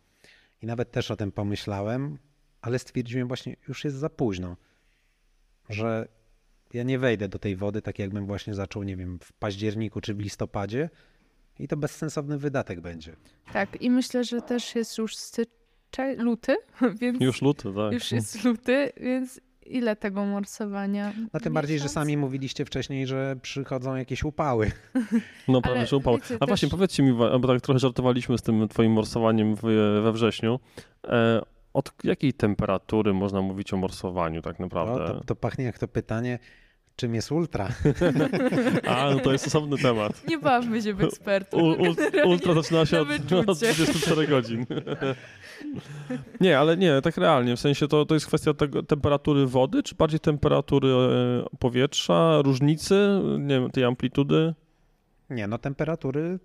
I 0.62 0.66
nawet 0.66 0.90
też 0.90 1.10
o 1.10 1.16
tym 1.16 1.32
pomyślałem, 1.32 2.18
ale 2.60 2.78
stwierdziłem 2.78 3.28
właśnie, 3.28 3.56
już 3.68 3.84
jest 3.84 3.96
za 3.96 4.10
późno, 4.10 4.56
że 5.68 6.08
ja 6.72 6.82
nie 6.82 6.98
wejdę 6.98 7.28
do 7.28 7.38
tej 7.38 7.56
wody 7.56 7.82
tak 7.82 7.98
jakbym 7.98 8.26
właśnie 8.26 8.54
zaczął, 8.54 8.82
nie 8.82 8.96
wiem, 8.96 9.18
w 9.22 9.32
październiku 9.32 10.00
czy 10.00 10.14
w 10.14 10.20
listopadzie 10.20 10.90
i 11.58 11.68
to 11.68 11.76
bezsensowny 11.76 12.38
wydatek 12.38 12.80
będzie. 12.80 13.16
Tak, 13.52 13.82
i 13.82 13.90
myślę, 13.90 14.24
że 14.24 14.42
też 14.42 14.74
jest 14.74 14.98
już 14.98 15.16
styczeń, 15.16 15.55
luty, 16.18 16.56
więc 17.00 17.20
Już 17.20 17.42
luty, 17.42 17.72
tak. 17.76 17.92
już 17.92 18.12
jest 18.12 18.44
luty, 18.44 18.92
więc 19.00 19.40
ile 19.66 19.96
tego 19.96 20.24
morsowania? 20.24 21.12
No 21.34 21.40
tym 21.40 21.52
bardziej, 21.52 21.78
że 21.78 21.88
sami 21.88 22.16
mówiliście 22.16 22.64
wcześniej, 22.64 23.06
że 23.06 23.36
przychodzą 23.42 23.96
jakieś 23.96 24.24
upały. 24.24 24.70
No 25.48 25.62
prawie, 25.62 25.86
że 25.86 25.96
upał. 25.96 26.14
wiecie, 26.16 26.36
A 26.40 26.46
właśnie, 26.46 26.68
też- 26.68 26.76
powiedzcie 26.76 27.02
mi, 27.02 27.12
bo 27.12 27.48
tak 27.48 27.60
trochę 27.60 27.78
żartowaliśmy 27.78 28.38
z 28.38 28.42
tym 28.42 28.68
twoim 28.68 28.92
morsowaniem 28.92 29.54
w, 29.56 29.60
we 30.02 30.12
wrześniu. 30.12 30.60
E, 31.04 31.40
od 31.74 31.92
jakiej 32.04 32.32
temperatury 32.32 33.14
można 33.14 33.42
mówić 33.42 33.72
o 33.72 33.76
morsowaniu 33.76 34.42
tak 34.42 34.58
No, 34.58 34.66
naprawdę? 34.66 35.06
to, 35.06 35.24
to 35.24 35.36
pachnie 35.36 35.64
jak 35.64 35.78
to 35.78 35.88
pytanie, 35.88 36.38
czym 36.96 37.14
jest 37.14 37.32
ultra. 37.32 37.68
A, 38.88 39.10
no 39.10 39.20
to 39.20 39.32
jest 39.32 39.46
osobny 39.46 39.78
temat. 39.78 40.28
Nie 40.28 40.38
bawmy 40.38 40.82
się 40.82 40.94
w 40.94 41.00
ekspertów. 41.04 41.60
Ultra 42.24 42.54
zaczyna 42.54 42.86
się 42.86 43.00
od, 43.00 43.08
od 43.32 43.42
24 43.44 44.26
godzin. 44.26 44.66
Nie, 46.40 46.58
ale 46.58 46.76
nie, 46.76 47.00
tak 47.02 47.16
realnie. 47.16 47.56
W 47.56 47.60
sensie 47.60 47.88
to, 47.88 48.06
to 48.06 48.14
jest 48.14 48.26
kwestia 48.26 48.54
tego, 48.54 48.82
temperatury 48.82 49.46
wody, 49.46 49.82
czy 49.82 49.94
bardziej 49.94 50.20
temperatury 50.20 50.88
e, 50.88 51.56
powietrza, 51.58 52.42
różnicy, 52.42 53.20
nie 53.38 53.60
wiem, 53.60 53.70
tej 53.70 53.84
amplitudy? 53.84 54.54
Nie, 55.30 55.46
no 55.46 55.58
temperatury 55.58 56.38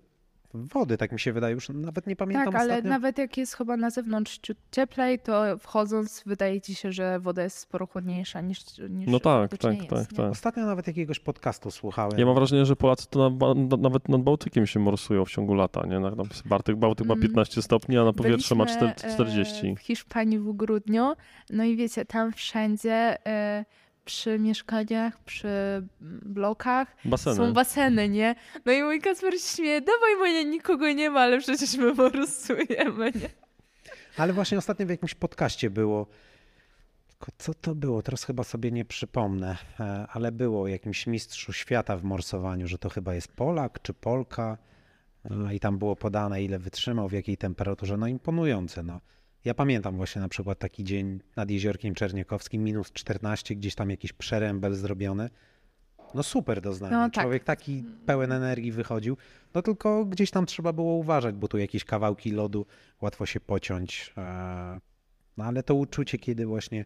wody, 0.54 0.96
tak 0.96 1.12
mi 1.12 1.20
się 1.20 1.32
wydaje, 1.32 1.54
już 1.54 1.68
nawet 1.68 2.06
nie 2.06 2.16
pamiętam 2.16 2.52
Tak, 2.52 2.54
ale 2.60 2.70
ostatnio. 2.72 2.90
nawet 2.90 3.18
jak 3.18 3.36
jest 3.36 3.54
chyba 3.56 3.76
na 3.76 3.90
zewnątrz 3.90 4.38
ciut 4.38 4.56
cieplej, 4.72 5.18
to 5.18 5.58
wchodząc 5.58 6.22
wydaje 6.26 6.60
ci 6.60 6.74
się, 6.74 6.92
że 6.92 7.20
woda 7.20 7.42
jest 7.42 7.58
sporo 7.58 7.86
chłodniejsza 7.86 8.40
niż, 8.40 8.78
niż 8.90 9.08
No 9.10 9.20
tak, 9.20 9.50
tak, 9.58 9.74
jest, 9.78 9.90
tak, 9.90 10.10
nie? 10.10 10.16
tak. 10.16 10.30
Ostatnio 10.30 10.66
nawet 10.66 10.86
jakiegoś 10.86 11.20
podcastu 11.20 11.70
słuchałem. 11.70 12.18
Ja 12.18 12.26
mam 12.26 12.34
wrażenie, 12.34 12.66
że 12.66 12.76
Polacy 12.76 13.06
to 13.10 13.30
na, 13.30 13.54
na, 13.54 13.76
nawet 13.76 14.08
nad 14.08 14.22
Bałtykiem 14.22 14.66
się 14.66 14.80
morsują 14.80 15.24
w 15.24 15.30
ciągu 15.30 15.54
lata, 15.54 15.86
nie? 15.86 16.00
Na, 16.00 16.10
na, 16.10 16.24
Bartyk, 16.44 16.76
Bałtyk 16.76 17.06
ma 17.06 17.14
Mm. 17.14 17.22
15 17.22 17.62
stopni, 17.62 17.98
a 17.98 18.04
na 18.04 18.12
powietrze 18.12 18.54
ma 18.54 18.64
Byliśmy, 18.64 18.92
4, 18.96 19.14
40. 19.14 19.66
e, 19.66 19.74
w 19.76 19.80
Hiszpanii 19.80 20.38
w 20.38 20.52
grudniu, 20.52 21.12
no 21.50 21.64
i 21.64 21.76
wiecie, 21.76 22.04
tam 22.04 22.32
wszędzie 22.32 23.26
e, 23.26 23.64
przy 24.04 24.38
mieszkaniach, 24.38 25.20
przy 25.24 25.48
blokach 26.24 26.96
Baseny. 27.04 27.36
są 27.36 27.52
baseny, 27.52 28.08
nie? 28.08 28.34
No 28.64 28.72
i 28.72 28.82
mój 28.82 29.00
Kasper 29.00 29.40
śmieje, 29.40 29.80
dawaj 29.80 30.16
moja 30.18 30.42
nikogo 30.42 30.92
nie 30.92 31.10
ma, 31.10 31.20
ale 31.20 31.38
przecież 31.38 31.76
my 31.76 31.94
morsujemy, 31.94 33.12
nie? 33.14 33.28
Ale 34.16 34.32
właśnie 34.32 34.58
ostatnio 34.58 34.86
w 34.86 34.90
jakimś 34.90 35.14
podcaście 35.14 35.70
było. 35.70 36.06
Tylko 37.08 37.26
co 37.38 37.54
to 37.54 37.74
było? 37.74 38.02
Teraz 38.02 38.24
chyba 38.24 38.44
sobie 38.44 38.70
nie 38.72 38.84
przypomnę, 38.84 39.56
e, 39.80 40.06
ale 40.10 40.32
było 40.32 40.62
o 40.62 40.66
jakimś 40.66 41.06
mistrzu 41.06 41.52
świata 41.52 41.96
w 41.96 42.02
morsowaniu, 42.04 42.68
że 42.68 42.78
to 42.78 42.88
chyba 42.88 43.14
jest 43.14 43.28
Polak 43.32 43.82
czy 43.82 43.94
Polka. 43.94 44.58
e, 45.48 45.54
I 45.54 45.60
tam 45.60 45.78
było 45.78 45.96
podane, 45.96 46.42
ile 46.42 46.58
wytrzymał, 46.58 47.08
w 47.08 47.12
jakiej 47.12 47.36
temperaturze. 47.36 47.96
No 47.96 48.06
imponujące. 48.06 48.82
No. 48.82 49.00
Ja 49.44 49.54
pamiętam 49.54 49.96
właśnie 49.96 50.22
na 50.22 50.28
przykład 50.28 50.58
taki 50.58 50.84
dzień 50.84 51.20
nad 51.36 51.50
Jeziorkiem 51.50 51.94
Czerniakowskim, 51.94 52.64
minus 52.64 52.92
14, 52.92 53.54
gdzieś 53.54 53.74
tam 53.74 53.90
jakiś 53.90 54.12
przerębel 54.12 54.74
zrobiony. 54.74 55.30
No 56.14 56.22
super 56.22 56.60
doznanie. 56.60 56.96
No 56.96 57.10
tak. 57.10 57.24
Człowiek 57.24 57.44
taki 57.44 57.84
pełen 58.06 58.32
energii 58.32 58.72
wychodził. 58.72 59.16
No 59.54 59.62
tylko 59.62 60.04
gdzieś 60.04 60.30
tam 60.30 60.46
trzeba 60.46 60.72
było 60.72 60.94
uważać, 60.94 61.34
bo 61.34 61.48
tu 61.48 61.58
jakieś 61.58 61.84
kawałki 61.84 62.30
lodu 62.30 62.66
łatwo 63.00 63.26
się 63.26 63.40
pociąć. 63.40 64.12
e, 64.18 64.80
No 65.36 65.44
ale 65.44 65.62
to 65.62 65.74
uczucie, 65.74 66.18
kiedy 66.18 66.46
właśnie 66.46 66.84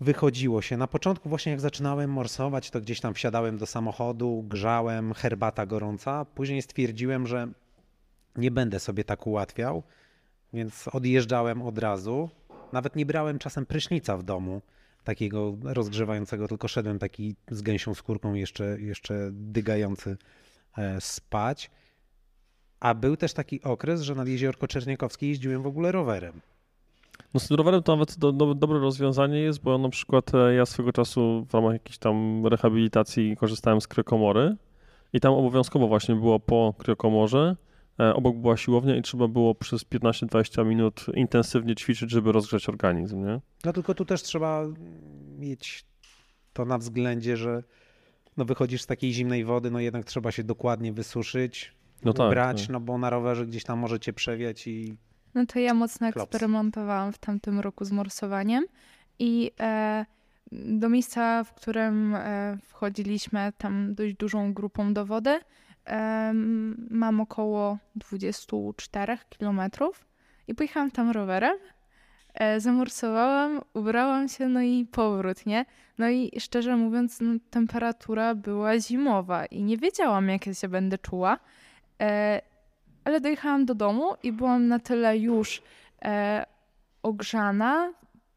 wychodziło 0.00 0.62
się. 0.62 0.76
Na 0.76 0.86
początku 0.86 1.28
właśnie 1.28 1.52
jak 1.52 1.60
zaczynałem 1.60 2.10
morsować, 2.10 2.70
to 2.70 2.80
gdzieś 2.80 3.00
tam 3.00 3.14
wsiadałem 3.14 3.58
do 3.58 3.66
samochodu, 3.66 4.44
grzałem, 4.48 5.14
herbata 5.14 5.66
gorąca. 5.66 6.24
Później 6.24 6.62
stwierdziłem, 6.62 7.26
że 7.26 7.48
nie 8.36 8.50
będę 8.50 8.80
sobie 8.80 9.04
tak 9.04 9.26
ułatwiał, 9.26 9.82
więc 10.52 10.88
odjeżdżałem 10.88 11.62
od 11.62 11.78
razu. 11.78 12.30
Nawet 12.72 12.96
nie 12.96 13.06
brałem 13.06 13.38
czasem 13.38 13.66
prysznica 13.66 14.16
w 14.16 14.22
domu, 14.22 14.62
takiego 15.04 15.56
rozgrzewającego, 15.64 16.48
tylko 16.48 16.68
szedłem 16.68 16.98
taki 16.98 17.36
z 17.50 17.62
gęsią 17.62 17.94
skórką 17.94 18.34
jeszcze, 18.34 18.80
jeszcze 18.80 19.28
dygający 19.32 20.16
e, 20.78 21.00
spać. 21.00 21.70
A 22.80 22.94
był 22.94 23.16
też 23.16 23.32
taki 23.32 23.62
okres, 23.62 24.02
że 24.02 24.14
nad 24.14 24.28
Jeziorko 24.28 24.66
Czerniakowskie 24.66 25.28
jeździłem 25.28 25.62
w 25.62 25.66
ogóle 25.66 25.92
rowerem. 25.92 26.40
No 27.34 27.40
z 27.40 27.50
rowerem 27.50 27.82
to 27.82 27.92
nawet 27.92 28.18
do, 28.18 28.32
do, 28.32 28.54
dobre 28.54 28.78
rozwiązanie 28.78 29.38
jest, 29.38 29.62
bo 29.62 29.78
na 29.78 29.88
przykład 29.88 30.34
e, 30.34 30.54
ja 30.54 30.66
swego 30.66 30.92
czasu 30.92 31.46
w 31.48 31.54
ramach 31.54 31.72
jakiejś 31.72 31.98
tam 31.98 32.46
rehabilitacji 32.46 33.36
korzystałem 33.36 33.80
z 33.80 33.86
kryokomory 33.86 34.56
i 35.12 35.20
tam 35.20 35.32
obowiązkowo 35.32 35.88
właśnie 35.88 36.14
było 36.14 36.40
po 36.40 36.74
kryokomorze, 36.78 37.56
obok 37.98 38.36
była 38.36 38.56
siłownia 38.56 38.96
i 38.96 39.02
trzeba 39.02 39.28
było 39.28 39.54
przez 39.54 39.84
15-20 39.84 40.66
minut 40.66 41.06
intensywnie 41.14 41.74
ćwiczyć, 41.74 42.10
żeby 42.10 42.32
rozgrzać 42.32 42.68
organizm, 42.68 43.26
nie? 43.26 43.40
No 43.64 43.72
tylko 43.72 43.94
tu 43.94 44.04
też 44.04 44.22
trzeba 44.22 44.62
mieć 45.38 45.84
to 46.52 46.64
na 46.64 46.78
względzie, 46.78 47.36
że 47.36 47.62
no 48.36 48.44
wychodzisz 48.44 48.82
z 48.82 48.86
takiej 48.86 49.12
zimnej 49.12 49.44
wody, 49.44 49.70
no 49.70 49.80
jednak 49.80 50.04
trzeba 50.04 50.32
się 50.32 50.44
dokładnie 50.44 50.92
wysuszyć, 50.92 51.74
No 52.04 52.12
tak. 52.12 52.26
ubrać, 52.26 52.60
tak. 52.62 52.70
no 52.70 52.80
bo 52.80 52.98
na 52.98 53.10
rowerze 53.10 53.46
gdzieś 53.46 53.64
tam 53.64 53.78
możecie 53.78 54.12
przewiać 54.12 54.66
i 54.66 54.96
No 55.34 55.46
to 55.46 55.58
ja 55.58 55.74
mocno 55.74 56.12
Klops. 56.12 56.28
eksperymentowałam 56.28 57.12
w 57.12 57.18
tamtym 57.18 57.60
roku 57.60 57.84
z 57.84 57.92
morsowaniem 57.92 58.64
i 59.18 59.50
e, 59.60 60.06
do 60.52 60.88
miejsca, 60.88 61.44
w 61.44 61.54
którym 61.54 62.14
e, 62.14 62.58
wchodziliśmy 62.62 63.52
tam 63.58 63.94
dość 63.94 64.14
dużą 64.14 64.54
grupą 64.54 64.94
do 64.94 65.06
wody, 65.06 65.40
mam 66.90 67.20
około 67.20 67.78
24 67.96 69.18
kilometrów 69.28 70.06
i 70.48 70.54
pojechałam 70.54 70.90
tam 70.90 71.10
rowerem, 71.10 71.56
e, 72.34 72.60
zamorsowałam, 72.60 73.60
ubrałam 73.74 74.28
się, 74.28 74.48
no 74.48 74.62
i 74.62 74.84
powrót, 74.84 75.46
nie? 75.46 75.64
No 75.98 76.08
i 76.08 76.40
szczerze 76.40 76.76
mówiąc, 76.76 77.20
no, 77.20 77.34
temperatura 77.50 78.34
była 78.34 78.78
zimowa 78.78 79.46
i 79.46 79.62
nie 79.62 79.76
wiedziałam, 79.76 80.28
jak 80.28 80.46
ja 80.46 80.54
się 80.54 80.68
będę 80.68 80.98
czuła. 80.98 81.38
E, 82.00 82.40
ale 83.04 83.20
dojechałam 83.20 83.64
do 83.64 83.74
domu 83.74 84.14
i 84.22 84.32
byłam 84.32 84.68
na 84.68 84.78
tyle 84.78 85.18
już 85.18 85.62
e, 86.04 86.46
ogrzana 87.02 87.92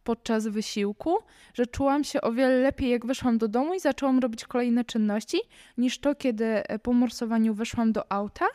podczas 0.10 0.48
wysiłku, 0.48 1.18
że 1.54 1.68
czułam 1.68 2.04
się 2.04 2.22
o 2.22 2.32
wiele 2.32 2.58
lepiej, 2.60 2.90
jak 2.90 3.06
weszłam 3.06 3.38
do 3.38 3.48
domu 3.48 3.74
i 3.74 3.80
zaczęłam 3.80 4.20
robić 4.20 4.46
kolejne 4.46 4.86
czynności, 4.86 5.38
niż 5.78 6.00
to, 6.00 6.16
kiedy 6.16 6.46
e, 6.46 6.80
po 6.80 6.94
morsowaniu 6.94 7.54
weszłam 7.54 7.92
do 7.92 8.12
auta 8.12 8.46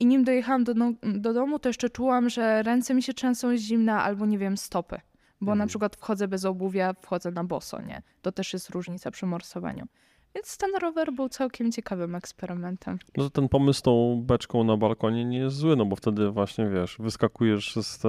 i 0.00 0.06
nim 0.06 0.24
dojechałam 0.24 0.64
do, 0.64 0.74
no- 0.74 0.92
do 1.02 1.32
domu, 1.32 1.58
to 1.58 1.68
jeszcze 1.68 1.90
czułam, 1.90 2.28
że 2.30 2.62
ręce 2.62 2.94
mi 2.94 3.02
się 3.02 3.14
trzęsą 3.14 3.56
z 3.56 3.60
zimna 3.60 4.02
albo, 4.04 4.26
nie 4.26 4.38
wiem, 4.38 4.56
stopy. 4.56 5.00
Bo 5.40 5.46
na 5.46 5.52
Mhm. 5.52 5.68
przykład 5.68 5.96
wchodzę 5.96 6.28
bez 6.28 6.44
obuwia, 6.44 6.94
wchodzę 7.02 7.30
na 7.30 7.44
boso, 7.44 7.82
nie? 7.82 8.02
To 8.22 8.32
też 8.32 8.52
jest 8.52 8.70
różnica 8.70 9.10
przy 9.10 9.26
morsowaniu. 9.26 9.86
Więc 10.34 10.56
ten 10.56 10.70
rower 10.80 11.12
był 11.12 11.28
całkiem 11.28 11.72
ciekawym 11.72 12.14
eksperymentem. 12.14 12.98
No 13.16 13.24
to 13.24 13.30
ten 13.30 13.48
pomysł 13.48 13.78
z 13.78 13.82
tą 13.82 14.22
beczką 14.26 14.64
na 14.64 14.76
balkonie 14.76 15.24
nie 15.24 15.38
jest 15.38 15.56
zły, 15.56 15.76
no 15.76 15.84
bo 15.84 15.96
wtedy 15.96 16.30
właśnie, 16.30 16.68
wiesz, 16.68 16.96
wyskakujesz 16.98 17.76
z, 17.76 17.98
te, 17.98 18.08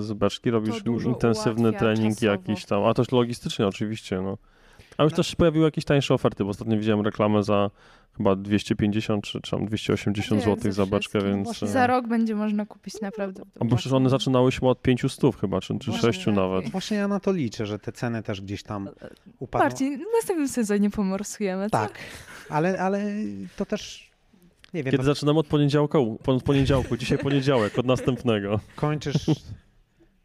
z 0.00 0.12
beczki, 0.12 0.50
robisz 0.50 0.82
intensywny 1.06 1.72
trening 1.72 2.14
czasowo. 2.14 2.32
jakiś 2.32 2.64
tam, 2.64 2.84
a 2.84 2.94
też 2.94 3.12
logistycznie 3.12 3.66
oczywiście, 3.66 4.20
no. 4.20 4.38
A 4.96 5.04
już 5.04 5.12
też 5.12 5.26
się 5.26 5.36
pojawiły 5.36 5.64
jakieś 5.64 5.84
tańsze 5.84 6.14
oferty, 6.14 6.44
bo 6.44 6.50
ostatnio 6.50 6.78
widziałem 6.78 7.04
reklamę 7.04 7.42
za 7.42 7.70
chyba 8.16 8.36
250 8.36 9.24
czy, 9.24 9.40
czy 9.40 9.50
tam 9.50 9.66
280 9.66 10.46
Jak 10.46 10.56
zł 10.56 10.72
za 10.72 10.86
beczkę, 10.86 11.18
więc... 11.20 11.44
Właśnie 11.44 11.68
e, 11.68 11.70
Za 11.70 11.86
rok 11.86 12.08
będzie 12.08 12.34
można 12.34 12.66
kupić 12.66 13.00
naprawdę. 13.00 13.42
A 13.60 13.64
bo 13.64 13.76
przecież 13.76 13.92
one 13.92 14.10
zaczynały 14.10 14.52
się 14.52 14.66
od 14.66 14.82
500 14.82 15.36
chyba, 15.40 15.60
czy, 15.60 15.78
czy 15.78 15.90
Właśnie 15.90 16.12
6 16.12 16.26
nawet. 16.26 16.70
Właśnie 16.70 16.96
ja 16.96 17.08
na 17.08 17.20
to 17.20 17.32
liczę, 17.32 17.66
że 17.66 17.78
te 17.78 17.92
ceny 17.92 18.22
też 18.22 18.40
gdzieś 18.40 18.62
tam 18.62 18.88
upadną. 19.38 19.64
Marcin, 19.64 19.98
w 19.98 20.12
następnym 20.16 20.48
sezonie 20.48 20.90
pomorsujemy, 20.90 21.64
co? 21.64 21.70
Tak, 21.70 21.98
ale, 22.48 22.80
ale 22.80 23.04
to 23.56 23.66
też, 23.66 24.10
nie 24.74 24.82
wiem, 24.82 24.90
Kiedy 24.90 24.98
no, 24.98 25.14
zaczynamy 25.14 25.38
od 25.38 25.46
poniedziałku, 25.46 26.18
od 26.26 26.42
poniedziałku, 26.42 26.96
dzisiaj 26.96 27.18
poniedziałek, 27.18 27.78
od 27.78 27.86
następnego. 27.86 28.60
kończysz, 28.76 29.26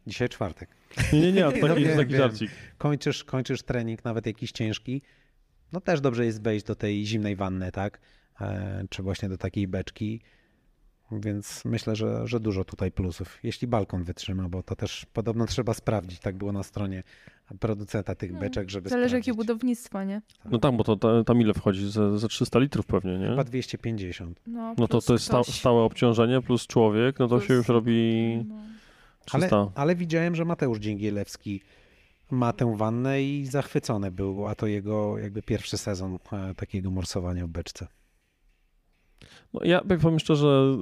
dzisiaj 0.08 0.28
czwartek, 0.28 0.68
Nie, 1.12 1.20
nie, 1.20 1.32
nie, 1.32 1.42
to 1.60 1.66
No 1.68 1.68
taki, 1.74 1.84
wiem, 1.84 1.96
taki 1.98 2.16
żarcik. 2.16 2.50
kończysz, 2.78 3.24
kończysz 3.24 3.62
trening, 3.62 4.04
nawet 4.04 4.26
jakiś 4.26 4.52
ciężki, 4.52 5.02
no 5.72 5.80
też 5.80 6.00
dobrze 6.00 6.24
jest 6.26 6.42
wejść 6.42 6.66
do 6.66 6.74
tej 6.74 7.06
zimnej 7.06 7.36
wanny, 7.36 7.72
tak? 7.72 8.00
E, 8.40 8.84
czy 8.90 9.02
właśnie 9.02 9.28
do 9.28 9.38
takiej 9.38 9.68
beczki. 9.68 10.20
Więc 11.12 11.64
myślę, 11.64 11.96
że, 11.96 12.26
że 12.26 12.40
dużo 12.40 12.64
tutaj 12.64 12.92
plusów. 12.92 13.38
Jeśli 13.42 13.68
balkon 13.68 14.04
wytrzyma, 14.04 14.48
bo 14.48 14.62
to 14.62 14.76
też 14.76 15.06
podobno 15.12 15.46
trzeba 15.46 15.74
sprawdzić. 15.74 16.20
Tak 16.20 16.36
było 16.36 16.52
na 16.52 16.62
stronie 16.62 17.02
producenta 17.60 18.14
tych 18.14 18.32
No, 18.32 18.40
beczek, 18.40 18.70
żeby 18.70 18.88
Zależy 18.88 19.08
sprawdzić. 19.08 19.26
jakie 19.28 19.36
budownictwo, 19.36 20.04
nie? 20.04 20.22
No 20.44 20.58
tak, 20.58 20.76
bo 20.76 20.84
to 20.84 20.96
ta- 20.96 21.24
tam 21.24 21.40
ile 21.40 21.54
wchodzi? 21.54 21.90
Ze, 21.90 22.18
ze 22.18 22.28
300 22.28 22.58
litrów 22.58 22.86
pewnie, 22.86 23.18
nie? 23.18 23.26
Chyba 23.28 23.44
250. 23.44 24.40
No, 24.46 24.74
No 24.78 24.88
to 24.88 25.00
to 25.00 25.12
jest 25.12 25.24
sta, 25.24 25.44
stałe 25.44 25.82
obciążenie 25.82 26.40
plus 26.42 26.66
człowiek, 26.66 27.18
no 27.18 27.28
to 27.28 27.36
Plus- 27.36 27.48
się 27.48 27.54
już 27.54 27.68
robi 27.68 28.36
No. 28.48 28.54
300. 29.28 29.56
Ale, 29.56 29.70
ale 29.74 29.96
widziałem, 29.96 30.34
że 30.34 30.44
Mateusz 30.44 30.78
Dzięgielewski 30.78 31.60
ma 32.30 32.52
tę 32.52 32.76
wannę 32.76 33.22
i 33.22 33.46
zachwycony 33.46 34.10
był, 34.10 34.46
a 34.46 34.54
to 34.54 34.66
jego 34.66 35.18
jakby 35.18 35.42
pierwszy 35.42 35.78
sezon 35.78 36.18
e, 36.32 36.54
takiego 36.54 36.90
morsowania 36.90 37.46
w 37.46 37.50
beczce. 37.50 37.86
No 39.54 39.60
ja 39.64 39.80
powiem 40.02 40.18
szczerze, 40.18 40.76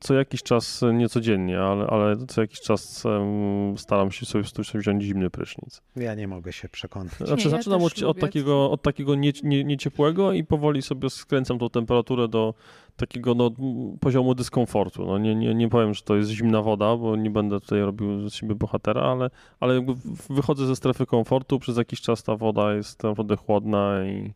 co 0.00 0.14
jakiś 0.14 0.42
czas, 0.42 0.82
nie 0.94 1.08
codziennie, 1.08 1.60
ale, 1.60 1.86
ale 1.86 2.16
co 2.28 2.40
jakiś 2.40 2.60
czas 2.60 3.06
em, 3.06 3.78
staram 3.78 4.10
się 4.10 4.26
sobie, 4.26 4.44
sobie 4.44 4.80
wziąć 4.80 5.02
zimny 5.02 5.30
prysznic. 5.30 5.82
Ja 5.96 6.14
nie 6.14 6.28
mogę 6.28 6.52
się 6.52 6.68
przekonać. 6.68 7.12
Znaczy 7.14 7.44
ja 7.44 7.50
zaczynam 7.50 7.80
też 7.80 8.02
od, 8.02 8.02
od 8.02 8.20
takiego, 8.20 8.70
od 8.70 8.82
takiego 8.82 9.14
nie, 9.14 9.32
nie, 9.42 9.64
nieciepłego 9.64 10.32
i 10.32 10.44
powoli 10.44 10.82
sobie 10.82 11.10
skręcam 11.10 11.58
tą 11.58 11.70
temperaturę 11.70 12.28
do 12.28 12.54
takiego 12.96 13.34
no, 13.34 13.50
poziomu 14.00 14.34
dyskomfortu. 14.34 15.06
No, 15.06 15.18
nie, 15.18 15.34
nie, 15.34 15.54
nie 15.54 15.68
powiem, 15.68 15.94
że 15.94 16.02
to 16.02 16.16
jest 16.16 16.30
zimna 16.30 16.62
woda, 16.62 16.96
bo 16.96 17.16
nie 17.16 17.30
będę 17.30 17.60
tutaj 17.60 17.80
robił 17.80 18.28
z 18.28 18.34
siebie 18.34 18.54
bohatera, 18.54 19.02
ale, 19.02 19.30
ale 19.60 19.74
jakby 19.74 19.94
wychodzę 20.30 20.66
ze 20.66 20.76
strefy 20.76 21.06
komfortu, 21.06 21.58
przez 21.58 21.76
jakiś 21.76 22.00
czas 22.00 22.22
ta 22.22 22.36
woda 22.36 22.74
jest 22.74 23.02
naprawdę 23.02 23.36
chłodna 23.36 24.04
i 24.06 24.32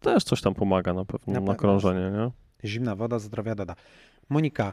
też 0.00 0.24
coś 0.24 0.40
tam 0.40 0.54
pomaga 0.54 0.94
na 0.94 1.04
pewno, 1.04 1.32
Na 1.32 1.40
na, 1.40 1.54
krążenie, 1.54 2.10
nie? 2.10 2.30
Zimna 2.64 2.96
woda 2.96 3.18
zdrowia 3.18 3.54
doda. 3.54 3.76
Monika, 4.28 4.72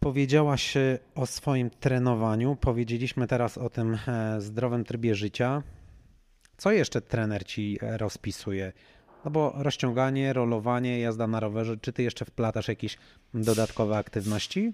powiedziałaś 0.00 0.76
e, 0.76 0.98
o 1.14 1.26
swoim 1.26 1.70
trenowaniu. 1.70 2.56
Powiedzieliśmy 2.60 3.26
teraz 3.26 3.58
o 3.58 3.70
tym 3.70 3.98
e, 4.08 4.40
zdrowym 4.40 4.84
trybie 4.84 5.14
życia. 5.14 5.62
Co 6.56 6.72
jeszcze 6.72 7.00
trener 7.00 7.44
ci 7.44 7.78
e, 7.82 7.98
rozpisuje? 7.98 8.72
No 9.24 9.30
bo 9.30 9.54
rozciąganie, 9.56 10.32
rolowanie, 10.32 11.00
jazda 11.00 11.26
na 11.26 11.40
rowerze. 11.40 11.76
Czy 11.76 11.92
ty 11.92 12.02
jeszcze 12.02 12.24
wplatasz 12.24 12.68
jakieś 12.68 12.98
dodatkowe 13.34 13.96
aktywności? 13.96 14.72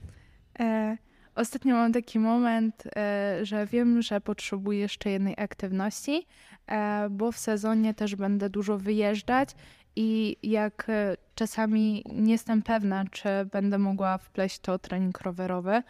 E, 0.60 0.96
ostatnio 1.34 1.74
mam 1.74 1.92
taki 1.92 2.18
moment, 2.18 2.84
e, 2.96 3.38
że 3.42 3.66
wiem, 3.66 4.02
że 4.02 4.20
potrzebuję 4.20 4.78
jeszcze 4.78 5.10
jednej 5.10 5.34
aktywności, 5.38 6.26
e, 6.66 7.08
bo 7.10 7.32
w 7.32 7.38
sezonie 7.38 7.94
też 7.94 8.16
będę 8.16 8.50
dużo 8.50 8.78
wyjeżdżać 8.78 9.48
i 9.96 10.36
jak 10.42 10.86
e, 10.88 11.16
czasami 11.34 12.04
nie 12.14 12.32
jestem 12.32 12.62
pewna, 12.62 13.04
czy 13.10 13.28
będę 13.52 13.78
mogła 13.78 14.18
wpleść 14.18 14.58
to 14.58 14.78
trening 14.78 15.20
rowerowy, 15.20 15.82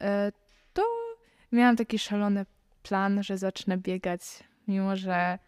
e, 0.00 0.32
to 0.72 0.82
miałam 1.52 1.76
taki 1.76 1.98
szalony 1.98 2.46
plan, 2.82 3.22
że 3.22 3.38
zacznę 3.38 3.78
biegać, 3.78 4.20
mimo 4.68 4.96
że 4.96 5.38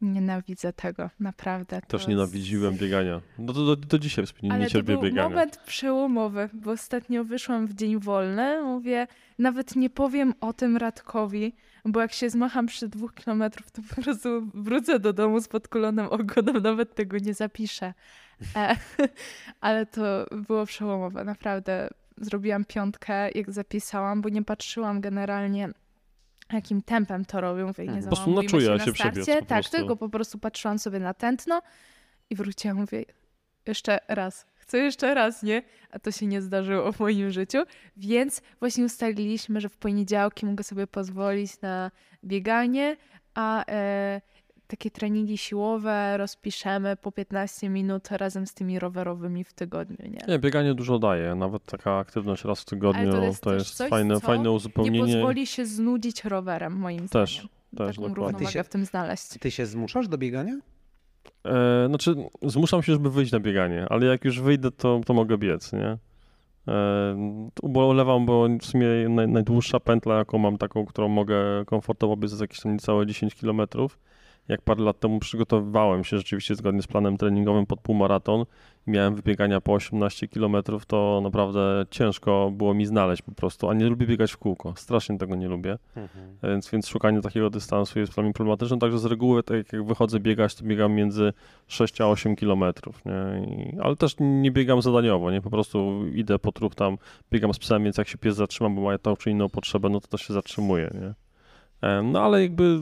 nienawidzę 0.00 0.72
tego, 0.72 1.10
naprawdę. 1.20 1.80
to 1.80 1.86
Też 1.86 2.00
jest- 2.00 2.08
nienawidziłem 2.08 2.76
biegania. 2.76 3.20
No 3.38 3.52
to 3.52 3.64
do, 3.66 3.76
do 3.76 3.98
dzisiaj 3.98 4.24
nie, 4.42 4.48
nie 4.48 4.54
ale 4.54 4.64
to 4.64 4.70
cierpię 4.70 4.92
był 4.92 5.02
biegania. 5.02 5.28
moment 5.28 5.56
przełomowy, 5.56 6.48
bo 6.52 6.70
ostatnio 6.70 7.24
wyszłam 7.24 7.66
w 7.66 7.74
dzień 7.74 7.98
wolny, 8.00 8.62
mówię, 8.62 9.06
nawet 9.38 9.76
nie 9.76 9.90
powiem 9.90 10.34
o 10.40 10.52
tym 10.52 10.76
Radkowi, 10.76 11.52
bo 11.84 12.00
jak 12.00 12.12
się 12.12 12.30
zmacham 12.30 12.66
przy 12.66 12.88
dwóch 12.88 13.14
kilometrów, 13.14 13.70
to 13.70 13.82
po 13.94 14.02
prostu 14.02 14.50
wrócę 14.54 14.98
do 14.98 15.12
domu 15.12 15.40
z 15.40 15.48
podkulonym 15.48 16.06
ogonem, 16.06 16.62
nawet 16.62 16.94
tego 16.94 17.18
nie 17.18 17.34
zapiszę. 17.34 17.94
E, 18.56 18.76
ale 19.60 19.86
to 19.86 20.26
było 20.48 20.66
przełomowe, 20.66 21.24
naprawdę. 21.24 21.88
Zrobiłam 22.16 22.64
piątkę, 22.64 23.30
jak 23.30 23.52
zapisałam, 23.52 24.22
bo 24.22 24.28
nie 24.28 24.44
patrzyłam 24.44 25.00
generalnie 25.00 25.68
jakim 26.52 26.82
tempem 26.82 27.24
to 27.24 27.40
robią. 27.40 27.66
Mówię, 27.66 27.84
nie 27.84 27.90
Mhm. 27.90 28.04
Po 28.04 28.08
prostu 28.08 28.24
załamujmy 28.24 28.44
na 28.44 28.50
czuje 28.50 28.78
się 28.78 28.86
na 28.86 28.92
przebiec 28.92 29.26
Tak, 29.26 29.46
prostu. 29.46 29.76
tylko 29.76 29.96
po 29.96 30.08
prostu 30.08 30.38
patrzyłam 30.38 30.78
sobie 30.78 30.98
na 30.98 31.14
tętno 31.14 31.62
i 32.30 32.36
wróciłam, 32.36 32.76
mówię, 32.76 33.04
jeszcze 33.66 33.98
raz, 34.08 34.46
chcę 34.72 34.78
jeszcze 34.78 35.14
raz, 35.14 35.42
nie? 35.42 35.62
A 35.90 35.98
to 35.98 36.10
się 36.10 36.26
nie 36.26 36.42
zdarzyło 36.42 36.92
w 36.92 37.00
moim 37.00 37.30
życiu, 37.30 37.58
więc 37.96 38.42
właśnie 38.60 38.84
ustaliliśmy, 38.84 39.60
że 39.60 39.68
w 39.68 39.76
poniedziałki 39.76 40.46
mogę 40.46 40.64
sobie 40.64 40.86
pozwolić 40.86 41.60
na 41.60 41.90
bieganie, 42.24 42.96
a 43.34 43.64
e, 43.68 44.20
takie 44.66 44.90
treningi 44.90 45.38
siłowe 45.38 46.16
rozpiszemy 46.16 46.96
po 46.96 47.12
15 47.12 47.68
minut 47.68 48.08
razem 48.10 48.46
z 48.46 48.54
tymi 48.54 48.78
rowerowymi 48.78 49.44
w 49.44 49.52
tygodniu, 49.52 49.96
nie? 50.10 50.18
Nie, 50.28 50.38
bieganie 50.38 50.74
dużo 50.74 50.98
daje. 50.98 51.34
Nawet 51.34 51.64
taka 51.64 51.98
aktywność 51.98 52.44
raz 52.44 52.60
w 52.60 52.64
tygodniu 52.64 53.02
Ale 53.02 53.12
to 53.12 53.16
to 53.18 53.24
jest, 53.24 53.44
jest 53.46 53.68
też 53.68 53.70
coś, 53.72 53.90
fajne, 53.90 54.14
co 54.14 54.20
fajne 54.20 54.44
Nie 54.44 54.50
uzupełnienie. 54.50 55.14
pozwoli 55.14 55.46
się 55.46 55.66
znudzić 55.66 56.24
rowerem, 56.24 56.72
moim 56.72 57.08
Też, 57.08 57.32
zdaniem. 57.34 57.48
też 57.76 57.96
Taką 57.96 58.08
dokładnie. 58.08 58.14
równowagę 58.14 58.52
się- 58.52 58.64
w 58.64 58.68
tym 58.68 58.84
znaleźć. 58.84 59.28
Ty 59.40 59.50
się 59.50 59.66
zmuszasz 59.66 60.08
do 60.08 60.18
biegania? 60.18 60.58
E, 61.46 61.86
znaczy, 61.88 62.14
zmuszam 62.42 62.82
się, 62.82 62.92
żeby 62.92 63.10
wyjść 63.10 63.32
na 63.32 63.40
bieganie, 63.40 63.86
ale 63.88 64.06
jak 64.06 64.24
już 64.24 64.40
wyjdę, 64.40 64.70
to, 64.70 65.00
to 65.06 65.14
mogę 65.14 65.38
biec, 65.38 65.72
nie? 65.72 65.98
E, 66.68 67.50
ubolewam, 67.62 68.26
bo 68.26 68.48
w 68.60 68.64
sumie 68.64 68.86
naj, 69.08 69.28
najdłuższa 69.28 69.80
pętla, 69.80 70.18
jaką 70.18 70.38
mam, 70.38 70.58
taką, 70.58 70.86
którą 70.86 71.08
mogę 71.08 71.64
komfortowo 71.66 72.16
biec, 72.16 72.30
jest 72.30 72.40
jakieś 72.40 72.60
tam 72.60 72.72
niecałe 72.72 73.06
10 73.06 73.34
kilometrów. 73.34 73.98
Jak 74.48 74.62
parę 74.62 74.82
lat 74.82 75.00
temu 75.00 75.18
przygotowywałem 75.18 76.04
się 76.04 76.18
rzeczywiście 76.18 76.54
zgodnie 76.54 76.82
z 76.82 76.86
planem 76.86 77.16
treningowym 77.16 77.66
pod 77.66 77.80
półmaraton 77.80 78.44
i 78.86 78.90
miałem 78.90 79.14
wybiegania 79.14 79.60
po 79.60 79.72
18 79.72 80.28
km, 80.28 80.56
to 80.86 81.20
naprawdę 81.22 81.84
ciężko 81.90 82.50
było 82.54 82.74
mi 82.74 82.86
znaleźć 82.86 83.22
po 83.22 83.32
prostu, 83.32 83.68
a 83.68 83.74
nie 83.74 83.86
lubię 83.86 84.06
biegać 84.06 84.32
w 84.32 84.36
kółko. 84.36 84.74
Strasznie 84.76 85.18
tego 85.18 85.36
nie 85.36 85.48
lubię. 85.48 85.78
Więc, 86.42 86.70
więc 86.70 86.88
szukanie 86.88 87.20
takiego 87.20 87.50
dystansu 87.50 87.98
jest 87.98 88.14
dla 88.14 88.22
mnie 88.22 88.32
problematyczne. 88.32 88.78
Także 88.78 88.98
z 88.98 89.04
reguły, 89.04 89.42
tak 89.42 89.72
jak 89.72 89.84
wychodzę 89.84 90.20
biegać, 90.20 90.54
to 90.54 90.64
biegam 90.64 90.92
między 90.92 91.32
6 91.68 92.00
a 92.00 92.06
8 92.06 92.36
kilometrów. 92.36 93.04
Nie? 93.04 93.46
I, 93.46 93.80
ale 93.80 93.96
też 93.96 94.16
nie 94.20 94.50
biegam 94.50 94.82
zadaniowo, 94.82 95.30
nie? 95.30 95.40
Po 95.40 95.50
prostu 95.50 96.06
idę 96.14 96.38
po 96.38 96.52
trup 96.52 96.74
tam, 96.74 96.98
biegam 97.30 97.54
z 97.54 97.58
psem, 97.58 97.84
więc 97.84 97.98
jak 97.98 98.08
się 98.08 98.18
pies 98.18 98.36
zatrzyma, 98.36 98.70
bo 98.70 98.80
ma 98.80 98.98
tą 98.98 99.16
czy 99.16 99.30
inną 99.30 99.48
potrzebę, 99.48 99.88
no 99.88 100.00
to 100.00 100.08
też 100.08 100.20
się 100.20 100.34
zatrzymuje, 100.34 100.90
nie? 100.94 101.14
E, 101.88 102.02
No 102.02 102.22
ale 102.22 102.42
jakby 102.42 102.80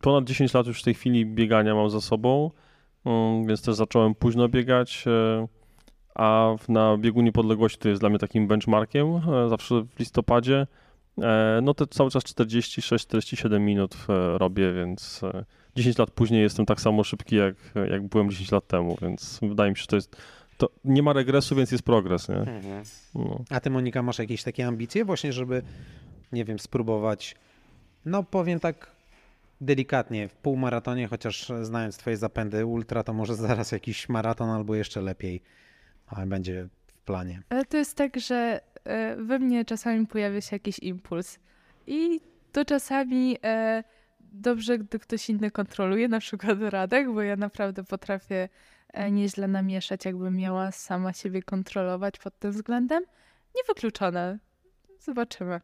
ponad 0.00 0.24
10 0.24 0.54
lat 0.54 0.66
już 0.66 0.80
w 0.80 0.84
tej 0.84 0.94
chwili 0.94 1.26
biegania 1.26 1.74
mam 1.74 1.90
za 1.90 2.00
sobą, 2.00 2.50
mm, 3.04 3.46
więc 3.46 3.62
też 3.62 3.74
zacząłem 3.74 4.14
późno 4.14 4.48
biegać. 4.48 5.04
e, 5.06 5.48
A 6.14 6.54
w- 6.60 6.68
na 6.68 6.96
biegu 6.96 7.20
niepodległości 7.20 7.78
to 7.78 7.88
jest 7.88 8.02
dla 8.02 8.08
mnie 8.08 8.18
takim 8.18 8.46
benchmarkiem, 8.48 9.06
e, 9.16 9.48
zawsze 9.48 9.82
w 9.94 9.98
listopadzie. 9.98 10.66
E, 11.22 11.60
No 11.62 11.74
to 11.74 11.86
cały 11.86 12.10
czas 12.10 12.24
46-47 12.24 13.60
minut 13.60 13.96
robię, 14.34 14.72
więc 14.72 15.20
e, 15.24 15.44
10 15.76 15.98
lat 15.98 16.10
później 16.10 16.42
jestem 16.42 16.66
tak 16.66 16.80
samo 16.80 17.04
szybki, 17.04 17.36
jak, 17.36 17.54
jak 17.90 18.06
byłem 18.06 18.30
10 18.30 18.52
lat 18.52 18.66
temu, 18.66 18.96
więc 19.02 19.38
wydaje 19.42 19.70
mi 19.70 19.76
się, 19.76 19.80
że 19.80 19.86
to 19.86 19.96
jest. 19.96 20.16
To 20.58 20.68
nie 20.84 21.02
ma 21.02 21.12
regresu, 21.12 21.56
więc 21.56 21.72
jest 21.72 21.84
progres, 21.84 22.28
nie? 22.28 22.34
No. 23.14 23.44
A 23.50 23.60
ty, 23.60 23.70
Monika, 23.70 24.02
masz 24.02 24.18
jakieś 24.18 24.42
takie 24.42 24.66
ambicje 24.66 25.04
właśnie, 25.04 25.32
żeby, 25.32 25.62
nie 26.32 26.44
wiem, 26.44 26.58
spróbować, 26.58 27.34
no 28.04 28.22
powiem 28.22 28.60
tak 28.60 28.90
delikatnie, 29.60 30.28
w 30.28 30.34
półmaratonie, 30.34 31.08
chociaż 31.08 31.52
znając 31.62 31.96
twoje 31.96 32.16
zapędy 32.16 32.66
ultra, 32.66 33.02
to 33.02 33.12
może 33.12 33.34
zaraz 33.34 33.72
jakiś 33.72 34.08
maraton 34.08 34.50
albo 34.50 34.74
jeszcze 34.74 35.00
lepiej 35.00 35.42
ale 36.08 36.26
będzie 36.26 36.68
w 36.86 37.00
planie. 37.00 37.42
Ale 37.48 37.64
to 37.64 37.76
jest 37.76 37.96
tak, 37.96 38.20
że 38.20 38.60
e, 38.84 39.16
we 39.16 39.38
mnie 39.38 39.64
czasami 39.64 40.06
pojawia 40.06 40.40
się 40.40 40.56
jakiś 40.56 40.78
impuls. 40.78 41.38
I 41.86 42.20
to 42.52 42.64
czasami 42.64 43.38
e, 43.44 43.84
dobrze, 44.20 44.78
gdy 44.78 44.98
ktoś 44.98 45.30
inny 45.30 45.50
kontroluje, 45.50 46.08
na 46.08 46.20
przykład 46.20 46.58
Radek, 46.60 47.12
bo 47.12 47.22
ja 47.22 47.36
naprawdę 47.36 47.84
potrafię 47.84 48.48
e, 48.92 49.10
nieźle 49.10 49.48
namieszać, 49.48 50.04
jakbym 50.04 50.36
miała 50.36 50.72
sama 50.72 51.12
siebie 51.12 51.42
kontrolować 51.42 52.18
pod 52.18 52.38
tym 52.38 52.50
względem. 52.50 53.04
Niewykluczone. 53.56 54.38
Zobaczymy. 55.00 55.60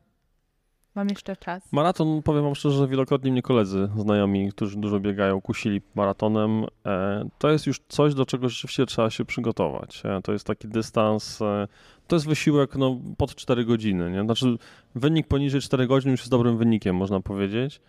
Mam 0.94 1.08
jeszcze 1.08 1.36
czas. 1.36 1.72
Maraton, 1.72 2.22
powiem 2.22 2.44
wam 2.44 2.54
szczerze, 2.54 2.78
że 2.78 2.88
wielokrotnie 2.88 3.32
mnie 3.32 3.42
koledzy, 3.42 3.88
znajomi, 3.96 4.52
którzy 4.52 4.76
dużo 4.78 5.00
biegają, 5.00 5.40
kusili 5.40 5.80
maratonem. 5.94 6.64
E, 6.86 7.24
to 7.38 7.50
jest 7.50 7.66
już 7.66 7.80
coś, 7.88 8.14
do 8.14 8.26
czego 8.26 8.48
rzeczywiście 8.48 8.86
trzeba 8.86 9.10
się 9.10 9.24
przygotować. 9.24 10.02
E, 10.04 10.22
to 10.22 10.32
jest 10.32 10.46
taki 10.46 10.68
dystans, 10.68 11.42
e, 11.42 11.68
to 12.06 12.16
jest 12.16 12.26
wysiłek 12.26 12.76
no, 12.76 13.00
pod 13.16 13.34
4 13.34 13.64
godziny. 13.64 14.10
Nie? 14.10 14.22
Znaczy, 14.22 14.56
wynik 14.94 15.26
poniżej 15.26 15.60
4 15.60 15.86
godzin 15.86 16.10
już 16.10 16.20
jest 16.20 16.30
dobrym 16.30 16.58
wynikiem, 16.58 16.96
można 16.96 17.20
powiedzieć. 17.20 17.80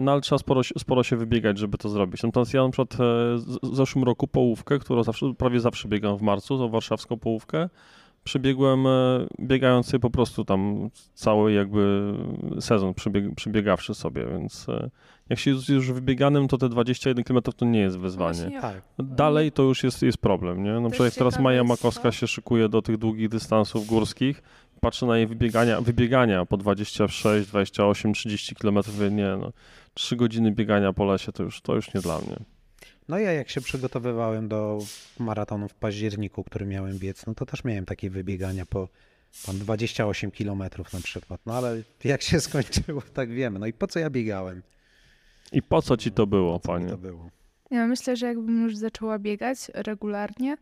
No 0.00 0.12
ale 0.12 0.20
trzeba 0.20 0.38
sporo, 0.38 0.60
sporo 0.78 1.02
się 1.02 1.16
wybiegać, 1.16 1.58
żeby 1.58 1.78
to 1.78 1.88
zrobić. 1.88 2.22
Natomiast 2.22 2.54
ja 2.54 2.62
na 2.62 2.70
przykład 2.70 2.96
w 3.62 3.76
zeszłym 3.76 4.04
roku 4.04 4.28
połówkę, 4.28 4.78
którą 4.78 5.02
zawsze, 5.02 5.34
prawie 5.34 5.60
zawsze 5.60 5.88
biegam 5.88 6.16
w 6.16 6.22
marcu, 6.22 6.58
tą 6.58 6.68
warszawską 6.68 7.18
połówkę, 7.18 7.68
przebiegłem 8.26 8.86
e, 8.86 9.26
biegając 9.40 9.86
sobie 9.86 10.00
po 10.00 10.10
prostu 10.10 10.44
tam 10.44 10.90
cały 11.14 11.52
jakby 11.52 12.12
sezon 12.60 12.94
przebieg, 12.94 13.34
przebiegawszy 13.34 13.94
sobie, 13.94 14.26
więc 14.26 14.68
e, 14.68 14.90
jak 15.28 15.38
się 15.38 15.50
jest 15.50 15.68
już 15.68 15.92
wybieganym, 15.92 16.48
to 16.48 16.58
te 16.58 16.68
21 16.68 17.24
km 17.24 17.42
to 17.56 17.64
nie 17.64 17.80
jest 17.80 17.98
wyzwanie. 17.98 18.60
Tak. 18.60 18.82
Dalej 18.98 19.52
to 19.52 19.62
już 19.62 19.84
jest, 19.84 20.02
jest 20.02 20.18
problem, 20.18 20.62
nie? 20.62 20.72
Na 20.72 20.90
przykład 20.90 21.06
jak 21.06 21.14
teraz 21.14 21.38
Maja 21.38 21.64
Makowska 21.64 22.12
się 22.12 22.26
szykuje 22.26 22.68
do 22.68 22.82
tych 22.82 22.96
długich 22.96 23.28
dystansów 23.28 23.86
górskich, 23.86 24.42
patrzę 24.80 25.06
na 25.06 25.16
jej 25.16 25.26
wybiegania, 25.26 25.80
wybiegania 25.80 26.46
po 26.46 26.56
26, 26.56 27.48
28, 27.48 28.12
30 28.12 28.54
km, 28.54 28.78
nie 29.10 29.36
no, 29.40 29.52
3 29.94 30.16
godziny 30.16 30.52
biegania 30.52 30.92
po 30.92 31.04
lesie 31.04 31.32
to 31.32 31.42
już, 31.42 31.60
to 31.60 31.74
już 31.74 31.94
nie 31.94 32.00
dla 32.00 32.18
mnie. 32.18 32.55
No 33.08 33.18
ja 33.18 33.32
jak 33.32 33.48
się 33.48 33.60
przygotowywałem 33.60 34.48
do 34.48 34.78
maratonu 35.18 35.68
w 35.68 35.74
październiku, 35.74 36.44
który 36.44 36.66
miałem 36.66 36.98
biec, 36.98 37.26
no 37.26 37.34
to 37.34 37.46
też 37.46 37.64
miałem 37.64 37.84
takie 37.84 38.10
wybiegania 38.10 38.66
po 38.66 38.88
tam 39.46 39.58
28 39.58 40.30
km 40.30 40.58
na 40.92 41.00
przykład. 41.02 41.40
No 41.46 41.54
ale 41.54 41.82
jak 42.04 42.22
się 42.22 42.40
skończyło, 42.46 43.02
tak 43.02 43.30
wiemy. 43.30 43.58
No 43.58 43.66
i 43.66 43.72
po 43.72 43.86
co 43.86 43.98
ja 43.98 44.10
biegałem? 44.10 44.62
I 45.52 45.62
po 45.62 45.82
co 45.82 45.96
ci 45.96 46.12
to 46.12 46.26
było, 46.26 46.60
panie? 46.60 46.88
to 46.88 46.98
było? 46.98 47.30
Ja 47.70 47.86
myślę, 47.86 48.16
że 48.16 48.26
jakbym 48.26 48.62
już 48.62 48.76
zaczęła 48.76 49.18
biegać 49.18 49.58
regularnie, 49.74 50.56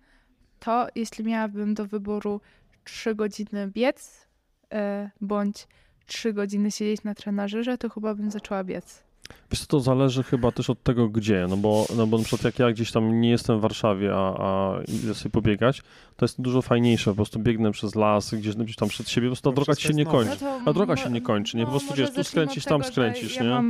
to 0.61 0.86
jeśli 0.95 1.24
miałabym 1.24 1.74
do 1.74 1.86
wyboru 1.86 2.40
3 2.84 3.14
godziny 3.14 3.70
biec 3.74 4.26
e, 4.72 5.11
bądź 5.20 5.66
3 6.07 6.32
godziny 6.32 6.70
siedzieć 6.70 7.03
na 7.05 7.14
trenażerze, 7.14 7.78
to 7.78 7.88
chyba 7.88 8.14
bym 8.14 8.30
zaczęła 8.30 8.64
biec. 8.64 9.03
Wiesz 9.51 9.61
co, 9.61 9.66
to 9.66 9.81
zależy 9.81 10.22
chyba 10.22 10.53
też 10.53 10.70
od 10.70 10.83
tego, 10.83 11.09
gdzie, 11.09 11.47
no 11.49 11.57
bo, 11.57 11.87
no 11.97 12.07
bo 12.07 12.18
na 12.18 12.25
przykład 12.25 12.45
jak 12.45 12.59
ja 12.59 12.72
gdzieś 12.72 12.93
tam 12.93 13.20
nie 13.20 13.31
jestem 13.31 13.59
w 13.59 13.61
Warszawie, 13.61 14.14
a, 14.14 14.35
a 14.39 14.79
idę 14.83 15.14
sobie 15.14 15.31
pobiegać, 15.31 15.83
to 16.16 16.25
jest 16.25 16.41
dużo 16.41 16.62
fajniejsze, 16.62 17.11
po 17.11 17.14
prostu 17.14 17.39
biegnę 17.39 17.72
przez 17.72 17.95
las, 17.95 18.35
gdzieś, 18.35 18.57
gdzieś 18.57 18.77
tam 18.77 18.89
przed 18.89 19.09
siebie, 19.09 19.27
po 19.27 19.31
prostu 19.31 19.51
ta 19.51 19.51
No 19.51 19.55
droga 19.55 19.77
ci 19.77 19.89
się 19.89 19.95
nie 19.95 20.07
kończy. 20.07 20.37
to 20.37 20.61
A 20.66 20.72
droga 20.72 20.97
się 20.97 21.11
nie 21.11 21.20
kończy, 21.20 21.57
nie? 21.57 21.64
Po 21.64 21.70
prostu 21.70 21.91
może 21.91 22.03
wiesz, 22.03 22.14
tu 22.14 22.25
skręcisz, 22.25 22.64
tam 22.64 22.85
skręcisz, 22.85 23.41
nie? 23.41 23.62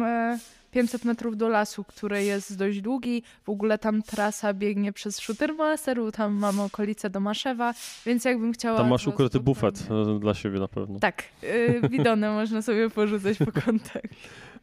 Mam 0.75 0.81
e, 0.81 0.83
500 0.83 1.05
metrów 1.05 1.37
do 1.37 1.49
lasu, 1.49 1.85
który 1.85 2.25
jest 2.25 2.59
dość 2.59 2.81
długi. 2.81 3.23
W 3.45 3.49
ogóle 3.49 3.79
tam 3.79 4.03
trasa 4.03 4.55
biegnie 4.55 4.93
przez 4.93 5.19
Shootermaster, 5.19 5.99
tam 6.13 6.33
mamy 6.33 6.63
okolice 6.63 7.11
do 7.11 7.21
Maszewa, 7.21 7.75
więc 8.07 8.25
jakbym 8.25 8.53
chciała... 8.53 8.79
Tam 8.79 8.89
masz 8.89 9.07
ukryty 9.07 9.39
spokojnie- 9.39 9.45
bufet 9.45 9.89
e, 10.17 10.21
dla 10.21 10.35
siebie 10.35 10.61
na 10.61 10.69
pewno. 10.69 10.99
Tak, 10.99 11.23
y, 11.45 11.81
bidony 11.89 12.31
można 12.41 12.63
sobie 12.63 12.91
porzucać 12.91 13.39
po 13.39 13.53
kątach. 13.53 14.03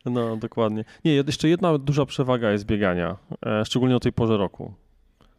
No, 0.05 0.37
dokładnie. 0.37 0.85
Nie, 1.05 1.13
jeszcze 1.13 1.49
jedna 1.49 1.77
duża 1.77 2.05
przewaga 2.05 2.51
jest 2.51 2.65
biegania, 2.65 3.17
e, 3.45 3.65
szczególnie 3.65 3.95
o 3.95 3.99
tej 3.99 4.13
porze 4.13 4.37
roku. 4.37 4.73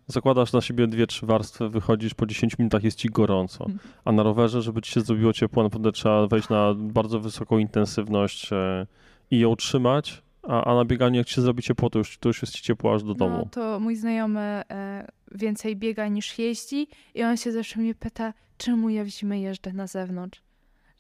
Zakładasz 0.07 0.53
na 0.53 0.61
siebie 0.61 0.87
dwie, 0.87 1.07
trzy 1.07 1.27
warstwy, 1.27 1.69
wychodzisz, 1.69 2.15
po 2.15 2.27
10 2.27 2.59
minutach 2.59 2.85
jest 2.85 2.99
ci 2.99 3.09
gorąco. 3.09 3.65
Mhm. 3.65 3.79
A 4.05 4.13
na 4.13 4.23
rowerze, 4.23 4.63
żeby 4.63 4.83
ci 4.83 4.93
się 4.93 5.01
zrobiło 5.01 5.33
ciepło, 5.33 5.63
naprawdę 5.63 5.93
trzeba 5.93 6.27
wejść 6.27 6.49
na 6.49 6.75
bardzo 6.77 7.21
wysoką 7.21 7.59
intensywność 7.59 8.53
e, 8.53 8.87
i 9.31 9.39
ją 9.39 9.57
trzymać, 9.57 10.23
a, 10.43 10.65
a 10.65 10.75
na 10.75 10.85
bieganiu 10.85 11.17
jak 11.19 11.27
ci 11.27 11.35
się 11.35 11.43
zrobi 11.43 11.63
ciepło, 11.63 11.91
to 11.91 11.99
już, 11.99 12.19
to 12.19 12.29
już 12.29 12.43
jest 12.43 12.55
ci 12.55 12.63
ciepło 12.63 12.95
aż 12.95 13.03
do 13.03 13.09
No 13.09 13.15
domu. 13.15 13.49
to 13.53 13.81
mój 13.81 13.97
znajomy 13.97 14.41
e, 14.71 15.09
więcej 15.33 15.77
biega 15.77 16.09
niż 16.09 16.39
jeździ 16.39 16.89
i 17.15 17.23
on 17.23 17.37
się 17.37 17.53
zawsze 17.53 17.81
mnie 17.81 17.95
pyta, 17.95 18.35
czemu 18.59 18.89
ja 18.89 19.05
w 19.05 19.09
zimę 19.09 19.41
jeżdżę 19.41 19.73
na 19.73 19.87
zewnątrz. 19.87 20.43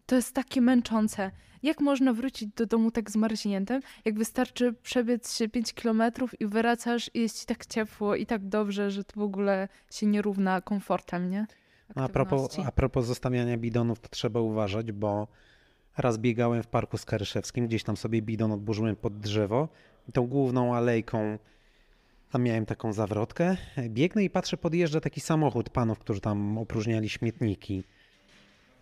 To 0.07 0.16
jest 0.16 0.34
takie 0.34 0.61
męczące. 0.61 1.30
Jak 1.62 1.80
można 1.80 2.12
wrócić 2.12 2.49
do 2.57 2.66
domu 2.66 2.90
tak 2.90 3.11
zmarzniętym, 3.11 3.82
jak 4.05 4.18
wystarczy 4.18 4.72
przebiec 4.82 5.36
się 5.36 5.49
5 5.49 5.74
kilometrów 5.74 6.40
i 6.40 6.47
wracasz 6.47 7.11
i 7.14 7.20
jest 7.20 7.40
ci 7.40 7.47
tak 7.47 7.66
ciepło 7.66 8.14
i 8.16 8.26
tak 8.26 8.49
dobrze, 8.49 8.90
że 8.90 9.05
to 9.05 9.20
w 9.20 9.22
ogóle 9.22 9.68
się 9.90 10.07
nie 10.07 10.22
równa 10.22 10.61
komfortem, 10.61 11.30
nie? 11.30 11.47
No, 11.97 12.03
a, 12.05 12.09
propos, 12.09 12.59
a 12.66 12.72
propos 12.72 13.07
zostawiania 13.07 13.59
bidonów, 13.59 14.01
to 14.01 14.09
trzeba 14.09 14.40
uważać, 14.40 14.93
bo 14.93 15.28
raz 15.97 16.18
biegałem 16.18 16.62
w 16.62 16.66
Parku 16.66 16.99
Skaryszewskim, 16.99 17.66
gdzieś 17.66 17.84
tam 17.84 17.97
sobie 17.97 18.22
bidon 18.22 18.53
odburzyłem 18.53 18.97
pod 18.97 19.18
drzewo 19.18 19.68
i 20.09 20.12
tą 20.12 20.26
główną 20.26 20.74
alejką 20.74 21.38
tam 22.30 22.43
miałem 22.43 22.66
taką 22.66 22.93
zawrotkę. 22.93 23.57
Biegnę 23.88 24.24
i 24.24 24.30
patrzę, 24.30 24.57
podjeżdża 24.57 25.01
taki 25.01 25.20
samochód 25.20 25.70
panów, 25.70 25.99
którzy 25.99 26.20
tam 26.20 26.59
opróżniali 26.59 27.09
śmietniki. 27.09 27.84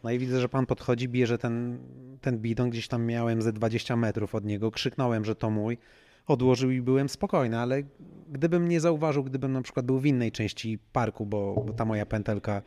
No 0.04 0.10
i 0.10 0.18
widzę, 0.18 0.40
że 0.40 0.48
pan 0.48 0.66
podchodzi, 0.66 1.08
bierze 1.08 1.38
ten, 1.38 1.78
ten 2.20 2.38
bidon, 2.38 2.70
gdzieś 2.70 2.88
tam 2.88 3.06
miałem 3.06 3.42
ze 3.42 3.52
20 3.52 3.96
metrów 3.96 4.34
od 4.34 4.44
niego, 4.44 4.70
krzyknąłem, 4.70 5.24
że 5.24 5.34
to 5.34 5.50
mój, 5.50 5.78
odłożył 6.26 6.70
i 6.70 6.80
byłem 6.80 7.08
spokojny, 7.08 7.58
ale 7.58 7.82
gdybym 8.28 8.68
nie 8.68 8.80
zauważył, 8.80 9.24
gdybym 9.24 9.52
na 9.52 9.62
przykład 9.62 9.86
był 9.86 9.98
w 9.98 10.06
innej 10.06 10.32
części 10.32 10.78
parku, 10.92 11.26
bo, 11.26 11.64
bo 11.66 11.72
ta 11.72 11.84
moja 11.84 12.06
pętelka 12.06 12.62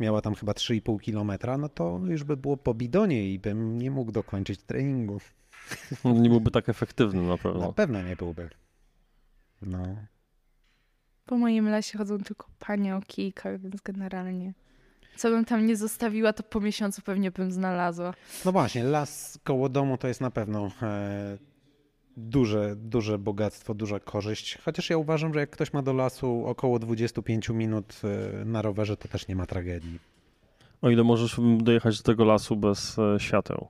miała 0.00 0.20
tam 0.20 0.34
chyba 0.34 0.52
3,5 0.52 1.00
kilometra, 1.00 1.58
no 1.58 1.68
to 1.68 2.00
już 2.06 2.24
by 2.24 2.36
było 2.36 2.56
po 2.56 2.74
bidonie 2.74 3.30
i 3.32 3.38
bym 3.38 3.78
nie 3.78 3.90
mógł 3.90 4.12
dokończyć 4.12 4.62
treningu. 4.62 5.20
Nie 6.04 6.28
byłby 6.28 6.50
tak 6.50 6.68
efektywny 6.68 7.22
na 7.22 7.28
Na 7.28 7.38
pewno. 7.38 7.72
pewno 7.72 8.02
nie 8.02 8.16
byłby. 8.16 8.50
No. 9.62 9.96
Po 11.26 11.36
moim 11.36 11.68
lesie 11.68 11.98
chodzą 11.98 12.18
tylko 12.18 12.46
panie 12.58 12.96
o 12.96 13.00
kijkach, 13.00 13.60
więc 13.60 13.80
generalnie 13.82 14.52
co 15.16 15.30
bym 15.30 15.44
tam 15.44 15.66
nie 15.66 15.76
zostawiła, 15.76 16.32
to 16.32 16.42
po 16.42 16.60
miesiącu 16.60 17.02
pewnie 17.02 17.30
bym 17.30 17.52
znalazła. 17.52 18.14
No 18.44 18.52
właśnie, 18.52 18.84
las 18.84 19.38
koło 19.44 19.68
domu 19.68 19.98
to 19.98 20.08
jest 20.08 20.20
na 20.20 20.30
pewno 20.30 20.70
e, 20.82 21.38
duże, 22.16 22.76
duże 22.76 23.18
bogactwo, 23.18 23.74
duża 23.74 24.00
korzyść. 24.00 24.58
Chociaż 24.64 24.90
ja 24.90 24.96
uważam, 24.96 25.34
że 25.34 25.40
jak 25.40 25.50
ktoś 25.50 25.72
ma 25.72 25.82
do 25.82 25.92
lasu 25.92 26.46
około 26.46 26.78
25 26.78 27.48
minut 27.48 28.00
e, 28.40 28.44
na 28.44 28.62
rowerze, 28.62 28.96
to 28.96 29.08
też 29.08 29.28
nie 29.28 29.36
ma 29.36 29.46
tragedii. 29.46 29.98
O 30.82 30.90
ile 30.90 31.04
możesz 31.04 31.40
dojechać 31.58 31.96
do 31.96 32.02
tego 32.02 32.24
lasu 32.24 32.56
bez 32.56 32.98
e, 32.98 33.20
świateł. 33.20 33.68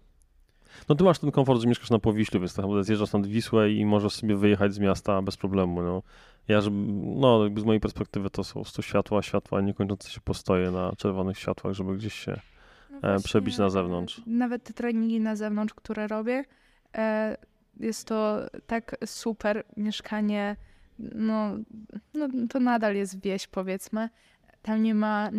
No 0.88 0.94
ty 0.94 1.04
masz 1.04 1.18
ten 1.18 1.30
komfort, 1.30 1.60
że 1.60 1.68
mieszkasz 1.68 1.90
na 1.90 1.98
Powiślu, 1.98 2.40
więc 2.40 2.54
tak 2.54 2.62
naprawdę 2.64 2.84
zjeżdżasz 2.84 3.12
nad 3.12 3.26
Wisłę 3.26 3.72
i 3.72 3.86
możesz 3.86 4.12
sobie 4.12 4.36
wyjechać 4.36 4.74
z 4.74 4.78
miasta 4.78 5.22
bez 5.22 5.36
problemu. 5.36 5.82
No. 5.82 6.02
Ja, 6.48 6.60
żeby, 6.60 6.76
no 7.16 7.44
jakby 7.44 7.60
z 7.60 7.64
mojej 7.64 7.80
perspektywy 7.80 8.30
to 8.30 8.44
są 8.44 8.64
100 8.64 8.82
światła, 8.82 9.22
światła 9.22 9.60
niekończące 9.60 10.10
się 10.10 10.20
postoje 10.20 10.70
na 10.70 10.92
czerwonych 10.96 11.38
światłach, 11.38 11.74
żeby 11.74 11.96
gdzieś 11.96 12.14
się... 12.14 12.40
No 13.02 13.20
przebić 13.24 13.58
na 13.58 13.70
zewnątrz. 13.70 14.18
e, 14.18 14.22
Nawet 14.26 14.64
te 14.64 14.72
treningi 14.72 15.20
na 15.20 15.36
zewnątrz, 15.36 15.74
które 15.74 16.06
robię, 16.08 16.44
e, 16.94 17.36
jest 17.80 18.08
to 18.08 18.38
tak 18.66 18.96
super 19.06 19.64
mieszkanie, 19.76 20.56
no, 20.98 21.56
no 22.14 22.28
to 22.50 22.60
nadal 22.60 22.94
jest 22.96 23.22
wieś 23.22 23.46
powiedzmy. 23.46 24.08
Tam 24.62 24.82
nie 24.82 24.94
ma 24.94 25.30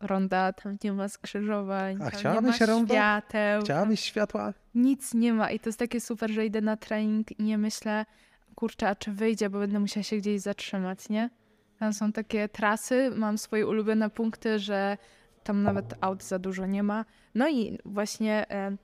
ronda, 0.00 0.52
tam 0.52 0.76
nie 0.84 0.92
ma 0.92 1.08
skrzyżowań, 1.08 1.98
A 2.02 2.10
tam 2.10 2.34
nie 2.34 2.40
ma 2.40 2.56
rondo? 2.66 2.94
świateł. 2.94 3.62
Chciałabyś 3.62 4.00
światła? 4.00 4.52
Nic 4.74 5.14
nie 5.14 5.32
ma 5.32 5.50
i 5.50 5.60
to 5.60 5.68
jest 5.68 5.78
takie 5.78 6.00
super, 6.00 6.30
że 6.30 6.46
idę 6.46 6.60
na 6.60 6.76
trening 6.76 7.40
i 7.40 7.42
nie 7.42 7.58
myślę, 7.58 8.06
kurczę, 8.54 8.88
a 8.88 8.94
czy 8.94 9.12
wyjdzie, 9.12 9.50
bo 9.50 9.58
będę 9.58 9.80
musiała 9.80 10.04
się 10.04 10.16
gdzieś 10.16 10.40
zatrzymać, 10.40 11.08
nie? 11.08 11.30
Tam 11.78 11.92
są 11.92 12.12
takie 12.12 12.48
trasy, 12.48 13.10
mam 13.16 13.38
swoje 13.38 13.66
ulubione 13.66 14.10
punkty, 14.10 14.58
że 14.58 14.96
tam 15.42 15.62
nawet 15.62 15.94
aut 16.00 16.24
za 16.24 16.38
dużo 16.38 16.66
nie 16.66 16.82
ma. 16.82 17.04
No 17.34 17.48
i 17.48 17.78
właśnie 17.84 18.50
e, 18.50 18.76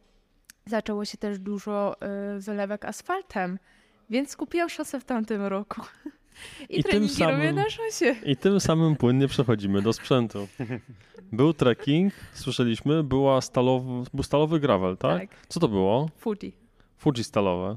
zaczęło 0.68 1.04
się 1.04 1.18
też 1.18 1.38
dużo 1.38 1.96
e, 2.00 2.38
wylewek 2.38 2.84
asfaltem, 2.84 3.58
więc 4.10 4.36
kupiłam 4.36 4.68
szosę 4.68 5.00
w 5.00 5.04
tamtym 5.04 5.42
roku. 5.42 5.82
I, 6.68 6.80
I 6.80 6.84
tym 6.84 7.08
samym- 7.08 7.54
na 7.54 7.70
szosie. 7.70 8.16
I 8.24 8.36
tym 8.36 8.60
samym 8.60 8.96
płynnie 8.96 9.28
przechodzimy 9.28 9.82
do 9.82 9.92
sprzętu. 9.92 10.48
Był 11.32 11.52
trekking, 11.54 12.12
słyszeliśmy, 12.32 13.02
była 13.04 13.40
stalowy, 13.40 14.10
był 14.14 14.22
stalowy 14.22 14.60
gravel, 14.60 14.96
tak? 14.96 15.20
Tak, 15.20 15.46
Co 15.48 15.60
to 15.60 15.68
było? 15.68 16.08
Fuji. 16.16 16.54
Fuji 16.98 17.24
stalowe, 17.24 17.76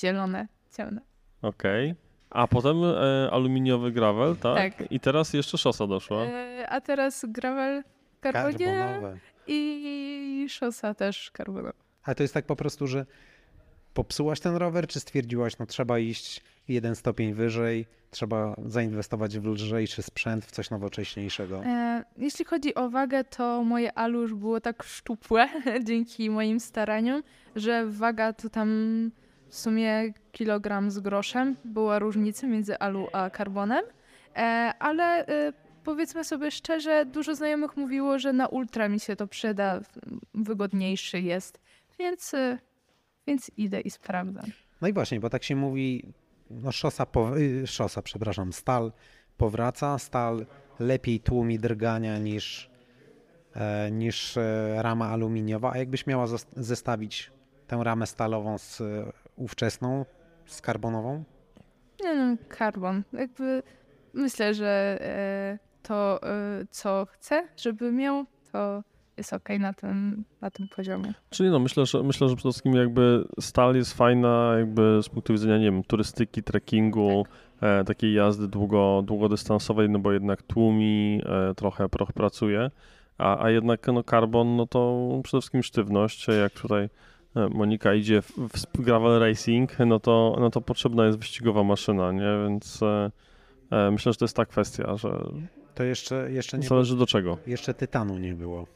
Zielone, 0.00 0.48
ciemne. 0.76 1.00
okej. 1.42 1.94
A 2.30 2.46
potem 2.46 2.76
e, 2.84 3.28
aluminiowy 3.32 3.92
gravel, 3.92 4.36
tak? 4.36 4.76
Tak. 4.76 4.92
I 4.92 5.00
teraz 5.00 5.32
jeszcze 5.32 5.58
szosa 5.58 5.86
doszła. 5.86 6.22
E, 6.22 6.66
a 6.68 6.80
teraz 6.80 7.24
gravel 7.28 7.82
karbonie 8.20 9.00
i 9.46 10.46
szosa 10.48 10.94
też 10.94 11.30
karbonowa. 11.30 11.72
Ale 12.02 12.14
to 12.14 12.22
jest 12.22 12.34
tak 12.34 12.46
po 12.46 12.56
prostu, 12.56 12.86
że 12.86 13.06
popsułaś 13.94 14.40
ten 14.40 14.56
rower, 14.56 14.86
czy 14.86 15.00
stwierdziłaś, 15.00 15.58
no 15.58 15.66
trzeba 15.66 15.98
iść 15.98 16.42
jeden 16.68 16.96
stopień 16.96 17.34
wyżej, 17.34 17.86
trzeba 18.10 18.54
zainwestować 18.66 19.38
w 19.38 19.44
lżejszy 19.44 20.02
sprzęt, 20.02 20.44
w 20.44 20.50
coś 20.50 20.70
nowocześniejszego. 20.70 21.64
E, 21.64 22.04
jeśli 22.18 22.44
chodzi 22.44 22.74
o 22.74 22.90
wagę, 22.90 23.24
to 23.24 23.64
moje 23.64 23.98
alu 23.98 24.22
już 24.22 24.34
było 24.34 24.60
tak 24.60 24.82
szczupłe 24.82 25.48
dzięki 25.88 26.30
moim 26.30 26.60
staraniom, 26.60 27.22
że 27.56 27.86
waga 27.86 28.32
to 28.32 28.50
tam 28.50 28.70
w 29.48 29.56
sumie 29.56 30.12
kilogram 30.32 30.90
z 30.90 30.98
groszem. 30.98 31.56
Była 31.64 31.98
różnica 31.98 32.46
między 32.46 32.78
alu 32.78 33.08
a 33.12 33.30
karbonem, 33.30 33.84
e, 34.36 34.40
ale 34.78 35.26
e, 35.26 35.52
powiedzmy 35.84 36.24
sobie 36.24 36.50
szczerze, 36.50 37.06
dużo 37.06 37.34
znajomych 37.34 37.76
mówiło, 37.76 38.18
że 38.18 38.32
na 38.32 38.46
ultra 38.46 38.88
mi 38.88 39.00
się 39.00 39.16
to 39.16 39.26
przyda, 39.26 39.80
wygodniejszy 40.34 41.20
jest, 41.20 41.60
więc, 42.00 42.34
e, 42.34 42.58
więc 43.26 43.50
idę 43.56 43.80
i 43.80 43.90
sprawdzam. 43.90 44.46
No 44.80 44.88
i 44.88 44.92
właśnie, 44.92 45.20
bo 45.20 45.30
tak 45.30 45.44
się 45.44 45.56
mówi, 45.56 46.12
no 46.50 46.72
szosa, 46.72 47.06
po, 47.06 47.38
y, 47.38 47.66
szosa, 47.66 48.02
przepraszam, 48.02 48.52
stal 48.52 48.92
powraca, 49.36 49.98
stal 49.98 50.46
lepiej 50.78 51.20
tłumi 51.20 51.58
drgania 51.58 52.18
niż, 52.18 52.70
e, 53.54 53.90
niż 53.90 54.36
e, 54.36 54.76
rama 54.82 55.08
aluminiowa, 55.08 55.72
a 55.72 55.78
jakbyś 55.78 56.06
miała 56.06 56.26
zestawić 56.56 57.32
tę 57.66 57.80
ramę 57.82 58.06
stalową 58.06 58.58
z 58.58 58.80
e, 58.80 59.12
ówczesną, 59.36 60.04
z 60.46 60.60
karbonową? 60.60 61.24
Nie 62.02 62.14
no, 62.14 62.36
karbon. 62.48 63.02
Jakby 63.12 63.62
myślę, 64.14 64.54
że 64.54 64.98
to, 65.82 66.20
co 66.70 67.06
chcę, 67.10 67.48
żeby 67.56 67.92
miał, 67.92 68.24
to 68.52 68.82
jest 69.20 69.32
okej 69.32 69.60
na, 69.60 69.72
tym, 69.72 70.24
na 70.40 70.50
tym 70.50 70.68
poziomie. 70.68 71.14
Czyli 71.30 71.50
no, 71.50 71.58
myślę, 71.58 71.86
że 71.86 72.02
myślę, 72.02 72.28
że 72.28 72.36
przede 72.36 72.50
wszystkim 72.52 72.74
jakby 72.74 73.24
stal 73.40 73.76
jest 73.76 73.94
fajna 73.94 74.54
jakby 74.58 75.00
z 75.02 75.08
punktu 75.08 75.32
widzenia, 75.32 75.58
nie 75.58 75.64
wiem, 75.64 75.82
turystyki, 75.84 76.42
trekkingu, 76.42 77.26
e, 77.60 77.84
takiej 77.84 78.14
jazdy 78.14 78.48
długo, 78.48 79.02
długodystansowej, 79.06 79.88
no 79.90 79.98
bo 79.98 80.12
jednak 80.12 80.42
tłumi, 80.42 81.22
e, 81.50 81.54
trochę 81.54 81.88
proch 81.88 82.12
pracuje, 82.12 82.70
a, 83.18 83.44
a 83.44 83.50
jednak 83.50 83.86
no 83.86 84.04
karbon, 84.04 84.56
no 84.56 84.66
to 84.66 85.08
przede 85.24 85.40
wszystkim 85.40 85.62
sztywność, 85.62 86.26
jak 86.42 86.52
tutaj 86.52 86.88
e, 87.36 87.48
Monika 87.48 87.94
idzie 87.94 88.22
w, 88.22 88.30
w 88.76 88.80
gravel 88.82 89.20
racing, 89.20 89.78
no 89.78 90.00
to, 90.00 90.36
no 90.40 90.50
to 90.50 90.60
potrzebna 90.60 91.06
jest 91.06 91.18
wyścigowa 91.18 91.62
maszyna, 91.64 92.12
nie, 92.12 92.32
więc 92.44 92.82
e, 92.82 93.10
e, 93.70 93.90
myślę, 93.90 94.12
że 94.12 94.18
to 94.18 94.24
jest 94.24 94.36
ta 94.36 94.46
kwestia, 94.46 94.96
że 94.96 95.08
To 95.74 95.84
jeszcze, 95.84 96.32
jeszcze, 96.32 96.58
nie, 96.58 96.66
zależy 96.68 96.96
do 96.96 97.06
czego. 97.06 97.38
jeszcze 97.46 97.74
tytanu 97.74 98.18
nie 98.18 98.34
było. 98.34 98.66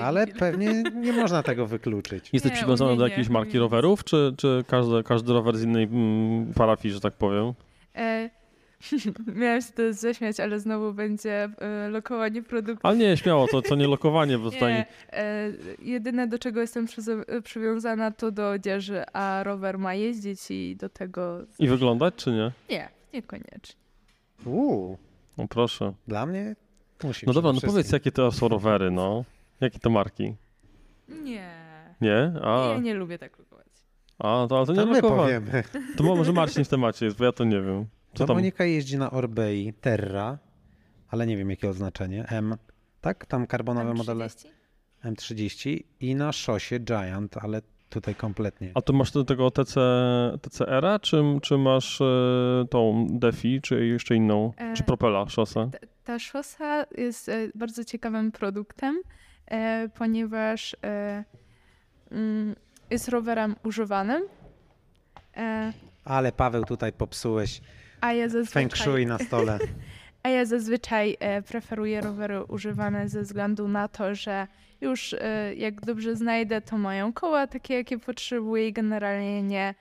Ale 0.00 0.26
pewnie 0.26 0.82
nie 1.04 1.12
można 1.12 1.42
tego 1.42 1.66
wykluczyć. 1.66 2.30
Jesteś 2.32 2.52
Nie, 2.52 2.56
przywiązany 2.56 2.96
do 2.96 3.08
jakiejś 3.08 3.28
marki 3.28 3.58
rowerów, 3.58 4.04
czy, 4.04 4.34
czy 4.38 4.64
każdy, 4.68 5.02
każdy 5.02 5.32
rower 5.32 5.56
z 5.56 5.62
innej 5.62 5.84
mm, 5.84 6.54
parafii, 6.54 6.94
że 6.94 7.00
tak 7.00 7.14
powiem? 7.14 7.52
E, 7.96 8.30
miałam 9.40 9.62
się 9.62 9.72
to 9.72 9.92
zaśmiać, 9.92 10.40
ale 10.40 10.60
znowu 10.60 10.94
będzie 10.94 11.48
e, 11.58 11.88
lokowanie 11.88 12.42
produktu. 12.42 12.88
Ale 12.88 12.96
nie, 12.96 13.16
śmiało, 13.16 13.48
to, 13.48 13.62
to 13.62 13.74
nie 13.74 13.86
lokowanie, 13.96 14.38
bo 14.38 14.50
tutaj... 14.50 14.72
Nie, 14.72 14.86
e, 15.12 15.52
jedyne 15.82 16.26
do 16.26 16.38
czego 16.38 16.60
jestem 16.60 16.86
przyzo- 16.86 17.42
przywiązana 17.42 18.10
to 18.10 18.30
do 18.30 18.50
odzieży, 18.50 19.04
a 19.12 19.42
rower 19.44 19.78
ma 19.78 19.94
jeździć 19.94 20.50
i 20.50 20.76
do 20.76 20.88
tego... 20.88 21.38
I 21.58 21.68
wyglądać, 21.68 22.14
czy 22.14 22.32
nie? 22.32 22.52
Nie, 22.70 22.88
niekoniecznie. 23.14 23.80
Uuu, 24.44 24.98
No 25.38 25.48
proszę. 25.48 25.92
dla 26.08 26.26
mnie 26.26 26.56
musi 27.04 27.26
No 27.26 27.32
dobra, 27.32 27.52
no 27.52 27.60
powiedz, 27.60 27.92
jakie 27.92 28.12
to 28.12 28.32
są 28.32 28.48
rowery, 28.48 28.90
no. 28.90 29.24
Jakie 29.62 29.78
to 29.78 29.90
marki? 29.90 30.34
Nie. 31.08 31.48
Nie? 32.00 32.32
A, 32.42 32.68
Ja 32.72 32.78
nie 32.78 32.94
lubię 32.94 33.18
tak 33.18 33.38
lokować. 33.38 33.66
a 34.18 34.46
to, 34.48 34.56
ale 34.56 34.66
to 34.66 34.74
To 34.74 34.84
nie 34.84 34.92
my 34.92 35.02
powiemy. 35.02 35.62
To 35.96 36.04
może 36.04 36.32
Marcin 36.32 36.64
w 36.64 36.68
temacie 36.68 37.04
jest, 37.06 37.18
bo 37.18 37.24
ja 37.24 37.32
to 37.32 37.44
nie 37.44 37.60
wiem. 37.60 37.86
Co 38.14 38.26
tam? 38.26 38.36
Monika 38.36 38.64
jeździ 38.64 38.98
na 38.98 39.10
Orbei 39.10 39.72
Terra, 39.80 40.38
ale 41.08 41.26
nie 41.26 41.36
wiem 41.36 41.50
jakie 41.50 41.68
oznaczenie. 41.68 42.24
M, 42.28 42.56
tak? 43.00 43.26
Tam 43.26 43.46
karbonowe 43.46 43.94
modele 43.94 44.28
M30 45.04 45.80
i 46.00 46.14
na 46.14 46.32
szosie 46.32 46.78
Giant, 46.78 47.36
ale 47.36 47.62
tutaj 47.90 48.14
kompletnie. 48.14 48.70
A 48.74 48.82
tu 48.82 48.92
masz 48.92 49.10
do 49.10 49.24
tego 49.24 49.50
TC, 49.50 49.80
TCR-a, 50.42 50.98
czy, 50.98 51.22
czy 51.42 51.58
masz 51.58 52.00
e, 52.00 52.04
tą 52.70 53.06
Defi, 53.10 53.60
czy 53.62 53.86
jeszcze 53.86 54.14
inną? 54.16 54.52
E, 54.56 54.74
Czy 54.74 54.82
Propela, 54.82 55.28
szosę? 55.28 55.70
Ta, 55.72 55.78
ta 56.04 56.18
szosa 56.18 56.84
jest 56.98 57.28
e, 57.28 57.48
bardzo 57.54 57.84
ciekawym 57.84 58.32
produktem, 58.32 59.02
ponieważ 59.94 60.76
e, 60.84 61.24
mm, 62.10 62.54
jest 62.90 63.08
rowerem 63.08 63.56
używanym, 63.64 64.22
e, 65.36 65.72
Ale 66.04 66.32
Paweł 66.32 66.64
tutaj 66.64 66.92
popsułeś 66.92 67.60
a 68.02 68.12
ja 68.12 68.28
feng 68.28 68.32
zazwyczaj, 68.32 68.86
shui 68.86 69.06
na 69.06 69.18
stole. 69.18 69.58
a 70.22 70.28
ja 70.28 70.44
zazwyczaj 70.44 71.16
e, 71.20 71.42
preferuję 71.42 72.00
rowery 72.00 72.44
używane 72.44 73.08
ze 73.08 73.22
względu 73.22 73.68
na 73.68 73.88
to, 73.88 74.14
że 74.14 74.46
już 74.80 75.14
e, 75.14 75.54
jak 75.54 75.80
dobrze 75.80 76.16
znajdę, 76.16 76.60
to 76.60 76.78
mają 76.78 77.12
koła 77.12 77.46
takie, 77.46 77.74
jakie 77.74 77.98
potrzebuję 77.98 78.68
i 78.68 78.72
generalnie 78.72 79.42
nie, 79.42 79.74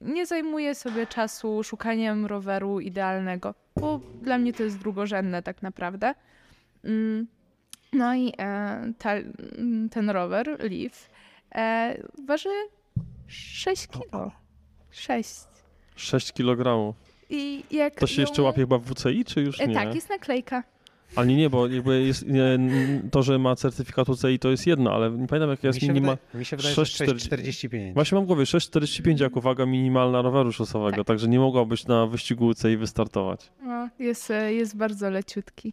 nie 0.00 0.26
zajmuję 0.26 0.74
sobie 0.74 1.06
czasu 1.06 1.62
szukaniem 1.62 2.26
roweru 2.26 2.80
idealnego, 2.80 3.54
bo 3.76 4.00
dla 4.22 4.38
mnie 4.38 4.52
to 4.52 4.62
jest 4.62 4.78
drugorzędne 4.78 5.42
tak 5.42 5.62
naprawdę. 5.62 6.14
Mm, 6.84 7.26
No 7.92 8.14
i 8.14 8.32
e, 8.38 8.92
ta, 8.98 9.12
mm, 9.58 9.88
ten 9.88 10.10
rower, 10.10 10.46
Leaf, 10.70 11.10
e, 11.54 11.94
waży 12.26 12.48
6 13.26 13.86
kilo. 13.86 14.30
6. 14.90 15.34
6 15.96 16.32
kg. 16.32 16.94
I 17.30 17.64
jak 17.70 17.94
To 17.94 18.06
się 18.06 18.22
ją- 18.22 18.28
jeszcze 18.28 18.42
łapie 18.42 18.60
chyba 18.60 18.78
w 18.78 18.84
WCI, 18.84 19.24
czy 19.24 19.40
już 19.40 19.60
E, 19.60 19.68
nie? 19.68 19.74
tak, 19.74 19.94
jest 19.94 20.08
naklejka. 20.10 20.62
Ale 21.16 21.26
nie, 21.26 21.36
nie, 21.36 21.50
bo 21.50 21.68
jakby 21.68 22.02
jest, 22.02 22.26
nie, 22.26 22.58
to, 23.10 23.22
że 23.22 23.38
ma 23.38 23.56
certyfikat 23.56 24.08
UCI 24.08 24.38
to 24.38 24.50
jest 24.50 24.66
jedno, 24.66 24.92
ale 24.94 25.10
nie 25.10 25.26
pamiętam 25.26 25.50
jaka 25.50 25.66
jest 25.68 25.82
minimalna. 25.82 26.18
mi 26.34 26.44
się 26.44 26.56
wydaje, 26.56 26.74
że 26.74 26.82
6,40. 26.82 27.68
6,45. 27.68 27.94
Właśnie 27.94 28.16
mam 28.16 28.24
w 28.24 28.26
głowie 28.26 28.44
6,45 28.44 29.20
jako 29.20 29.40
waga 29.40 29.66
minimalna 29.66 30.22
roweru 30.22 30.52
szosowego, 30.52 30.96
Tak. 30.96 31.06
także 31.06 31.28
nie 31.28 31.38
mogłabyś 31.38 31.86
na 31.86 32.06
wyścigu 32.06 32.46
UCI 32.46 32.76
wystartować. 32.76 33.50
No, 33.62 33.88
jest, 33.98 34.32
jest 34.48 34.76
bardzo 34.76 35.10
leciutki. 35.10 35.72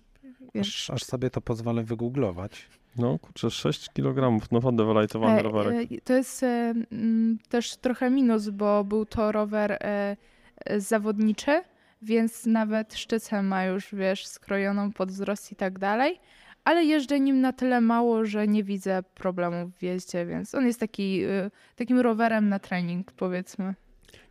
Aż, 0.61 0.89
aż 0.89 1.03
sobie 1.03 1.29
to 1.29 1.41
pozwolę 1.41 1.83
wygooglować. 1.83 2.67
No 2.97 3.19
kurczę, 3.19 3.51
6 3.51 3.89
kg, 3.93 4.47
naprawdę 4.51 4.85
wylajtowany 4.85 5.39
E, 5.39 5.43
rowerek. 5.43 5.91
e, 5.91 6.01
To 6.03 6.13
jest 6.13 6.43
e, 6.43 6.73
mm, 6.91 7.37
też 7.49 7.75
trochę 7.77 8.09
minus, 8.09 8.49
bo 8.49 8.83
był 8.83 9.05
to 9.05 9.31
rower 9.31 9.71
e, 9.71 10.17
e, 10.65 10.79
zawodniczy, 10.81 11.61
więc 12.01 12.45
nawet 12.45 12.95
szczycę 12.95 13.41
ma 13.43 13.65
już, 13.65 13.95
wiesz, 13.95 14.27
skrojoną 14.27 14.91
pod 14.91 15.09
wzrost 15.11 15.51
i 15.51 15.55
tak 15.55 15.79
dalej. 15.79 16.19
Ale 16.63 16.83
jeżdżę 16.83 17.19
nim 17.19 17.41
na 17.41 17.53
tyle 17.53 17.81
mało, 17.81 18.25
że 18.25 18.47
nie 18.47 18.63
widzę 18.63 19.03
problemu 19.15 19.71
w 19.77 19.83
jeździe, 19.83 20.25
więc 20.25 20.55
on 20.55 20.65
jest 20.67 20.79
taki, 20.79 21.23
e, 21.23 21.51
takim 21.75 21.99
rowerem 21.99 22.49
na 22.49 22.59
trening, 22.59 23.11
powiedzmy. 23.11 23.73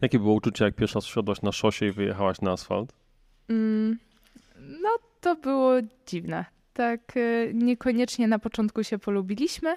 Jakie 0.00 0.18
było 0.18 0.34
uczucie, 0.34 0.64
jak 0.64 0.74
pierwsza 0.74 1.00
wsiadłaś 1.00 1.42
na 1.42 1.52
szosie 1.52 1.86
i 1.86 1.90
wyjechałaś 1.92 2.40
na 2.40 2.52
asfalt? 2.52 2.92
Mm, 3.48 3.98
No, 4.82 4.88
to 5.20 5.36
było 5.36 5.72
dziwne. 6.06 6.44
Tak, 6.72 7.00
e, 7.16 7.54
niekoniecznie 7.54 8.28
na 8.28 8.38
początku 8.38 8.84
się 8.84 8.98
polubiliśmy. 8.98 9.74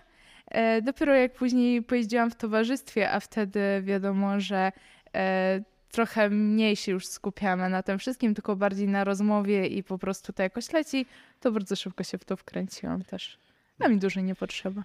E, 0.47 0.81
Dopiero 0.81 1.15
jak 1.15 1.33
później 1.33 1.83
pojeździłam 1.83 2.31
w 2.31 2.35
towarzystwie, 2.35 3.11
a 3.11 3.19
wtedy 3.19 3.59
wiadomo, 3.83 4.39
że 4.39 4.71
e, 5.15 5.61
trochę 5.91 6.29
mniej 6.29 6.75
się 6.75 6.91
już 6.91 7.07
skupiamy 7.07 7.69
na 7.69 7.83
tym 7.83 7.99
wszystkim, 7.99 8.33
tylko 8.33 8.55
bardziej 8.55 8.87
na 8.87 9.03
rozmowie 9.03 9.67
i 9.67 9.83
po 9.83 9.97
prostu 9.97 10.33
to 10.33 10.43
jakoś 10.43 10.73
leci, 10.73 11.05
to 11.39 11.51
bardzo 11.51 11.75
szybko 11.75 12.03
się 12.03 12.17
w 12.17 12.25
to 12.25 12.37
wkręciłam 12.37 13.03
też. 13.03 13.37
A 13.79 13.87
mi 13.87 13.97
dużo 13.97 14.21
nie 14.21 14.35
potrzeba. 14.35 14.83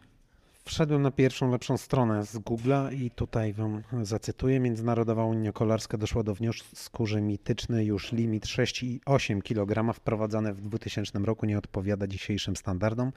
Wszedłem 0.67 1.03
na 1.03 1.11
pierwszą 1.11 1.51
lepszą 1.51 1.77
stronę 1.77 2.27
z 2.27 2.39
Google'a 2.39 2.93
i 2.95 3.11
tutaj 3.11 3.53
wam 3.53 3.83
zacytuję. 4.03 4.61
Międzynarodowa 4.61 5.25
Unia 5.25 5.53
Kolarska 5.53 5.99
doszła 5.99 6.23
do 6.23 6.35
wniosku, 6.35 7.07
że 7.07 7.21
mityczny 7.21 7.85
już 7.85 8.13
limit 8.13 8.45
6,8 8.45 9.43
kg 9.43 9.93
wprowadzany 9.93 10.55
w 10.55 10.61
2000 10.61 11.19
roku 11.19 11.47
nie 11.47 11.59
odpowiada 11.59 12.07
dzisiejszym 12.07 12.57
standardom. 12.57 13.13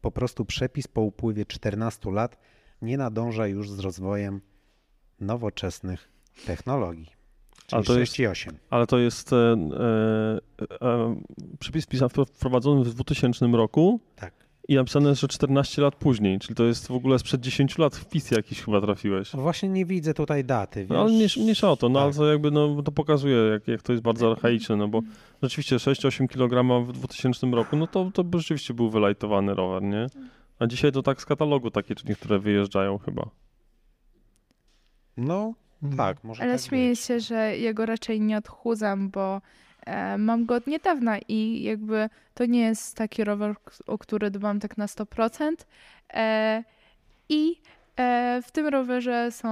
Po 0.00 0.10
prostu 0.10 0.44
przepis 0.44 0.88
po 0.88 1.00
upływie 1.00 1.46
14 1.46 2.10
lat 2.10 2.36
nie 2.82 2.98
nadąża 2.98 3.46
już 3.46 3.70
z 3.70 3.78
rozwojem 3.78 4.40
nowoczesnych 5.20 6.08
technologii. 6.46 7.06
Czyli 7.66 7.76
Ale 7.76 7.84
to 7.84 7.98
jest- 7.98 8.12
6,8. 8.12 8.52
Ale 8.70 8.86
to 8.86 8.98
jest 8.98 9.32
e, 9.32 9.36
e, 9.36 10.86
e, 10.86 11.16
przepis 11.58 11.86
wprowadzony 12.26 12.84
w 12.84 12.94
2000 12.94 13.46
roku 13.46 14.00
Tak. 14.16 14.43
I 14.68 14.74
napisane, 14.74 15.14
że 15.14 15.28
14 15.28 15.82
lat 15.82 15.94
później, 15.94 16.38
czyli 16.38 16.54
to 16.54 16.64
jest 16.64 16.86
w 16.88 16.90
ogóle 16.90 17.18
sprzed 17.18 17.40
10 17.40 17.78
lat 17.78 17.96
wpis 17.96 18.30
jakiś 18.30 18.62
chyba 18.62 18.80
trafiłeś. 18.80 19.30
Właśnie 19.30 19.68
nie 19.68 19.84
widzę 19.86 20.14
tutaj 20.14 20.44
daty. 20.44 20.80
Wiesz? 20.80 20.88
No, 20.90 21.00
ale 21.00 21.10
mniejsza, 21.12 21.40
mniejsza 21.40 21.70
o 21.70 21.76
to, 21.76 21.88
no 21.88 22.00
ale 22.00 22.10
Tak. 22.10 22.16
to 22.18 22.26
jakby 22.26 22.50
no, 22.50 22.82
to 22.82 22.92
pokazuje, 22.92 23.36
jak, 23.36 23.68
jak 23.68 23.82
to 23.82 23.92
jest 23.92 24.02
bardzo 24.04 24.30
archaiczne, 24.32 24.76
no 24.76 24.88
bo 24.88 25.00
rzeczywiście 25.42 25.76
6-8 25.76 26.26
kg 26.28 26.86
w 26.86 26.92
2000 26.92 27.46
roku, 27.46 27.76
no 27.76 27.86
to, 27.86 28.10
to 28.14 28.24
by 28.24 28.38
rzeczywiście 28.38 28.74
był 28.74 28.90
wylajtowany 28.90 29.54
rower, 29.54 29.82
nie? 29.82 30.06
A 30.58 30.66
dzisiaj 30.66 30.92
to 30.92 31.02
tak 31.02 31.20
z 31.22 31.24
katalogu 31.24 31.70
takie 31.70 31.94
niektóre 32.08 32.38
wyjeżdżają 32.38 32.98
chyba. 32.98 33.30
No, 35.16 35.54
Tak, 35.96 36.24
może 36.24 36.42
Ale 36.42 36.52
tak 36.58 36.66
śmieję 36.66 36.90
być. 36.90 37.00
się, 37.00 37.20
że 37.20 37.58
ja 37.58 37.72
go 37.72 37.86
raczej 37.86 38.20
nie 38.20 38.38
odchudzam, 38.38 39.10
bo 39.10 39.40
mam 40.18 40.46
go 40.46 40.54
od 40.54 40.66
niedawna 40.66 41.18
i 41.28 41.62
jakby 41.62 42.08
to 42.34 42.46
nie 42.46 42.60
jest 42.60 42.96
taki 42.96 43.24
rower, 43.24 43.54
o 43.86 43.98
który 43.98 44.30
dbam 44.30 44.60
tak 44.60 44.78
na 44.78 44.86
100%. 44.86 45.52
E, 46.12 46.64
I 47.28 47.60
e, 47.96 48.42
w 48.44 48.50
tym 48.50 48.66
rowerze 48.66 49.32
są 49.32 49.48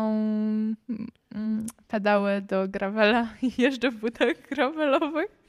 mm, 1.34 1.66
pedały 1.88 2.40
do 2.40 2.68
gravela 2.68 3.28
i 3.42 3.62
jeżdżę 3.62 3.90
w 3.90 3.94
butach 3.94 4.48
gravelowych. 4.50 5.42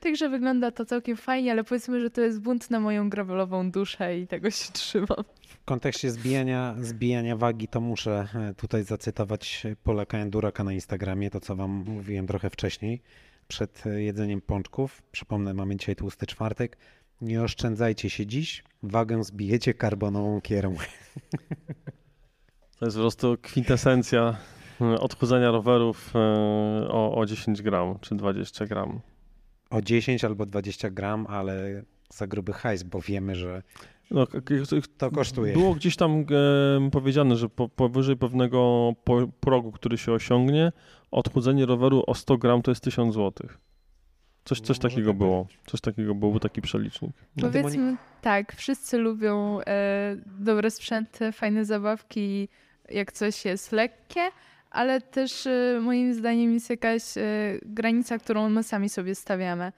Także 0.00 0.28
wygląda 0.28 0.70
to 0.70 0.84
całkiem 0.84 1.16
fajnie, 1.16 1.52
ale 1.52 1.64
powiedzmy, 1.64 2.00
że 2.00 2.10
to 2.10 2.20
jest 2.20 2.40
bunt 2.40 2.70
na 2.70 2.80
moją 2.80 3.10
gravelową 3.10 3.70
duszę 3.70 4.18
i 4.18 4.26
tego 4.26 4.50
się 4.50 4.72
trzymam. 4.72 5.24
W 5.48 5.64
kontekście 5.64 6.10
zbijania, 6.10 6.74
zbijania 6.80 7.36
wagi 7.36 7.68
to 7.68 7.80
muszę 7.80 8.28
e, 8.34 8.54
tutaj 8.54 8.84
zacytować 8.84 9.62
Polaka 9.82 10.18
Enduraka 10.18 10.64
na 10.64 10.72
Instagramie, 10.72 11.30
to 11.30 11.40
co 11.40 11.56
wam 11.56 11.70
mówiłem 11.70 12.26
trochę 12.26 12.50
wcześniej, 12.50 13.02
przed 13.48 13.86
e, 13.86 14.02
jedzeniem 14.02 14.40
pączków. 14.40 15.02
Przypomnę, 15.12 15.54
mamy 15.54 15.76
dzisiaj 15.76 15.96
tłusty 15.96 16.26
czwartek. 16.26 16.76
Nie 17.20 17.42
oszczędzajcie 17.42 18.10
się 18.10 18.26
dziś, 18.26 18.64
wagę 18.82 19.24
zbijecie 19.24 19.74
karbonową 19.74 20.40
kierą. 20.40 20.74
To 22.78 22.84
jest 22.84 22.96
po 22.96 23.02
prostu 23.02 23.36
kwintesencja 23.42 24.36
e, 24.80 25.00
odchudzania 25.00 25.50
rowerów 25.50 26.12
e, 26.14 26.18
o, 26.88 27.14
o 27.14 27.26
10 27.26 27.62
gram 27.62 27.98
czy 28.00 28.14
20 28.14 28.66
gram. 28.66 29.00
O 29.70 29.82
10 29.82 30.24
albo 30.24 30.46
20 30.46 30.90
gram, 30.90 31.26
ale 31.26 31.82
za 32.08 32.26
gruby 32.26 32.52
hajs, 32.52 32.82
bo 32.82 33.00
wiemy, 33.00 33.34
że 33.34 33.62
No, 34.10 34.26
to 34.98 35.10
kosztuje. 35.10 35.52
Było 35.52 35.74
gdzieś 35.74 35.96
tam 35.96 36.24
powiedziane, 36.92 37.36
że 37.36 37.48
po, 37.48 37.68
powyżej 37.68 38.16
pewnego 38.16 38.92
progu, 39.40 39.72
który 39.72 39.98
się 39.98 40.12
osiągnie, 40.12 40.72
odchudzenie 41.14 41.66
roweru 41.66 42.04
o 42.06 42.14
100 42.14 42.38
gram 42.38 42.62
to 42.62 42.70
jest 42.70 42.84
1000 42.84 43.14
zł. 43.14 43.48
Coś, 44.44 44.60
No, 44.60 44.66
coś 44.66 44.76
może 44.78 44.88
takiego 44.88 45.10
tak 45.10 45.18
było. 45.18 45.46
Coś 45.66 45.80
takiego 45.80 46.14
był 46.14 46.40
taki 46.40 46.62
przelicznik. 46.62 47.12
No 47.36 47.50
ty, 47.50 47.62
Powiedzmy 47.62 47.96
tak, 48.20 48.54
wszyscy 48.56 48.98
lubią 48.98 49.60
e, 49.60 50.16
dobre 50.26 50.70
sprzęty, 50.70 51.32
fajne 51.32 51.64
zabawki, 51.64 52.48
jak 52.90 53.12
coś 53.12 53.44
jest 53.44 53.72
lekkie, 53.72 54.20
ale 54.70 55.00
też 55.00 55.46
e, 55.46 55.80
moim 55.82 56.14
zdaniem 56.14 56.54
jest 56.54 56.70
jakaś 56.70 57.18
e, 57.18 57.22
granica, 57.62 58.18
którą 58.18 58.48
my 58.48 58.62
sami 58.62 58.88
sobie 58.88 59.14
stawiamy. 59.14 59.72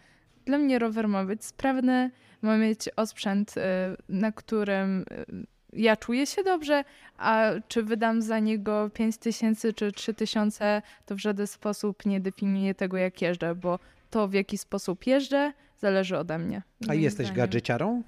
Dla 0.44 0.58
mnie 0.58 0.78
rower 0.78 1.08
ma 1.08 1.24
być 1.24 1.44
sprawny, 1.44 2.10
ma 2.42 2.56
mieć 2.58 2.88
osprzęt, 2.96 3.54
e, 3.58 3.96
na 4.08 4.32
którym 4.32 5.04
e, 5.10 5.24
ja 5.72 5.97
czuję 5.97 6.26
się 6.26 6.43
dobrze, 6.44 6.84
a 7.18 7.51
czy 7.68 7.82
wydam 7.82 8.22
za 8.22 8.38
niego 8.38 8.90
5 8.94 9.16
tysięcy 9.18 9.72
czy 9.72 9.93
3 9.93 10.14
tysiące, 10.14 10.82
to 11.06 11.14
w 11.14 11.18
żaden 11.18 11.47
sposób 11.47 12.06
nie 12.06 12.20
definiuje 12.20 12.74
tego, 12.74 12.97
jak 12.97 13.22
jeżdżę, 13.22 13.55
bo 13.55 13.78
to, 14.10 14.28
w 14.28 14.32
jaki 14.32 14.59
sposób 14.59 15.06
jeżdżę, 15.06 15.52
zależy 15.78 16.18
ode 16.18 16.38
mnie. 16.38 16.62
A 16.88 16.94
jesteś 16.94 17.26
zdaniem. 17.26 17.36
gadżeciarą? 17.44 18.02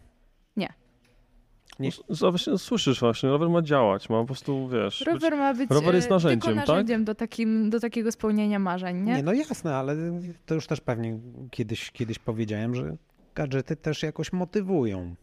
Nie. 0.56 0.68
S- 1.80 2.20
właśnie 2.20 2.58
Słyszysz 2.58 3.00
właśnie, 3.00 3.28
rower 3.28 3.48
ma 3.48 3.62
działać, 3.62 4.08
ma 4.10 4.20
po 4.20 4.26
prostu, 4.26 4.68
wiesz... 4.68 4.98
być- 4.98 5.06
Rower 5.14 5.36
ma 5.36 5.54
być 5.54 5.70
rower 5.70 5.94
jest 5.94 6.10
narzędziem, 6.10 6.40
tylko 6.40 6.56
tak? 6.60 6.68
narzędziem 6.68 7.04
do, 7.04 7.14
takim, 7.14 7.70
do 7.70 7.80
takiego 7.80 8.12
spełnienia 8.12 8.58
marzeń, 8.58 8.96
nie? 9.02 9.14
Nie, 9.14 9.22
no 9.22 9.32
jasne, 9.32 9.76
ale 9.76 9.96
to 10.46 10.54
już 10.54 10.66
też 10.66 10.80
pewnie 10.80 11.18
kiedyś, 11.50 11.90
kiedyś 11.90 12.18
powiedziałem, 12.18 12.74
że 12.74 12.96
gadżety 13.34 13.76
też 13.76 14.02
jakoś 14.02 14.32
motywują. 14.32 15.14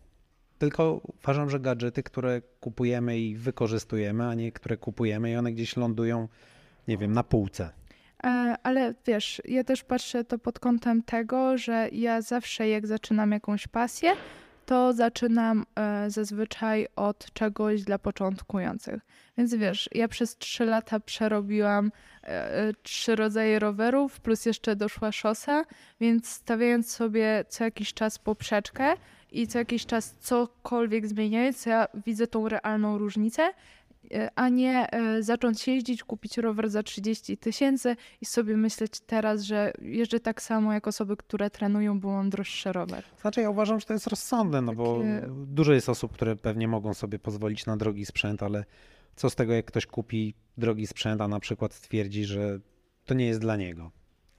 Tylko 0.57 1.01
uważam, 1.21 1.49
że 1.49 1.59
gadżety, 1.59 2.03
które 2.03 2.41
kupujemy 2.59 3.19
i 3.19 3.35
wykorzystujemy, 3.35 4.27
a 4.27 4.33
nie 4.33 4.51
które 4.51 4.77
kupujemy 4.77 5.31
i 5.31 5.35
one 5.35 5.51
gdzieś 5.51 5.77
lądują, 5.77 6.27
nie 6.87 6.97
wiem, 6.97 7.13
na 7.13 7.23
półce. 7.23 7.69
E, 8.23 8.55
Ale 8.63 8.93
wiesz, 9.07 9.41
ja 9.45 9.63
też 9.63 9.83
patrzę 9.83 10.23
to 10.23 10.39
pod 10.39 10.59
kątem 10.59 11.03
tego, 11.03 11.57
że 11.57 11.89
ja 11.91 12.21
zawsze 12.21 12.69
jak 12.69 12.87
zaczynam 12.87 13.31
jakąś 13.31 13.67
pasję, 13.67 14.11
to 14.65 14.93
zaczynam 14.93 15.65
e, 15.75 16.09
zazwyczaj 16.09 16.87
od 16.95 17.33
czegoś 17.33 17.83
dla 17.83 17.99
początkujących. 17.99 19.01
Więc 19.37 19.55
wiesz, 19.55 19.89
ja 19.91 20.07
przez 20.07 20.37
trzy 20.37 20.65
lata 20.65 20.99
przerobiłam 20.99 21.91
e, 22.23 22.27
e, 22.27 22.73
trzy 22.83 23.15
rodzaje 23.15 23.59
rowerów, 23.59 24.19
plus 24.19 24.45
jeszcze 24.45 24.75
doszła 24.75 25.11
szosa, 25.11 25.65
więc 25.99 26.29
stawiając 26.29 26.91
sobie 26.91 27.45
co 27.49 27.63
jakiś 27.63 27.93
czas 27.93 28.19
poprzeczkę 28.19 28.93
i 29.31 29.47
co 29.47 29.59
jakiś 29.59 29.85
czas 29.85 30.15
cokolwiek 30.19 31.07
zmieniając, 31.07 31.65
ja 31.65 31.87
widzę 32.05 32.27
tą 32.27 32.49
realną 32.49 32.97
różnicę, 32.97 33.53
a 34.35 34.49
nie 34.49 34.91
e, 34.91 35.23
zacząć 35.23 35.67
jeździć, 35.67 36.03
kupić 36.03 36.37
rower 36.37 36.69
za 36.69 36.83
30 36.83 37.37
tysięcy 37.37 37.95
i 38.21 38.25
sobie 38.25 38.57
myśleć 38.57 38.99
teraz, 38.99 39.41
że 39.41 39.73
jeżdżę 39.81 40.19
tak 40.19 40.41
samo 40.41 40.73
jak 40.73 40.87
osoby, 40.87 41.17
które 41.17 41.49
trenują, 41.49 41.99
bo 41.99 42.11
mam 42.11 42.29
droższy 42.29 42.71
rower. 42.73 43.03
Znaczy 43.21 43.41
ja 43.41 43.49
uważam, 43.49 43.79
że 43.79 43.85
to 43.85 43.93
jest 43.93 44.07
rozsądne, 44.07 44.61
no 44.61 44.73
bo 44.75 44.99
Takie- 44.99 45.27
dużo 45.47 45.73
jest 45.73 45.89
osób, 45.89 46.11
które 46.13 46.35
pewnie 46.35 46.67
mogą 46.67 46.93
sobie 46.93 47.19
pozwolić 47.19 47.65
na 47.65 47.77
drogi 47.77 48.05
sprzęt, 48.05 48.43
ale 48.43 48.65
co 49.15 49.29
z 49.29 49.35
tego, 49.35 49.53
jak 49.53 49.65
ktoś 49.65 49.85
kupi 49.85 50.33
drogi 50.57 50.87
sprzęt, 50.87 51.21
a 51.21 51.27
na 51.27 51.39
przykład 51.39 51.73
stwierdzi, 51.73 52.25
że 52.25 52.59
to 53.05 53.13
nie 53.13 53.25
jest 53.25 53.39
dla 53.41 53.55
niego. 53.55 53.91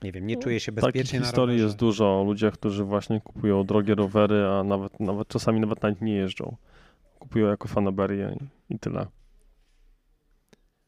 Nie 0.02 0.12
wiem, 0.12 0.26
nie 0.26 0.36
czuje 0.36 0.60
się 0.60 0.72
Takich 0.72 0.84
bezpiecznie 0.84 1.20
na 1.20 1.24
historii 1.26 1.47
rowerze. 1.55 1.64
jest 1.64 1.76
dużo 1.76 2.20
o 2.20 2.24
ludziach, 2.24 2.55
którzy 2.55 2.84
właśnie 2.84 3.20
kupują 3.20 3.64
drogie 3.64 3.94
rowery, 3.94 4.47
a 4.47 4.64
nawet, 4.64 5.01
nawet 5.01 5.28
czasami 5.28 5.60
nawet 5.60 5.82
na 5.82 5.90
nich 5.90 6.01
nie 6.01 6.14
jeżdżą. 6.14 6.56
Kupują 7.18 7.47
jako 7.47 7.68
fanaberię 7.68 8.36
i 8.70 8.78
tyle. 8.78 9.06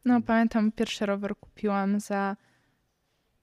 No 0.04 0.22
pamiętam, 0.22 0.72
pierwszy 0.72 1.06
rower 1.06 1.36
kupiłam 1.36 2.00
za 2.00 2.36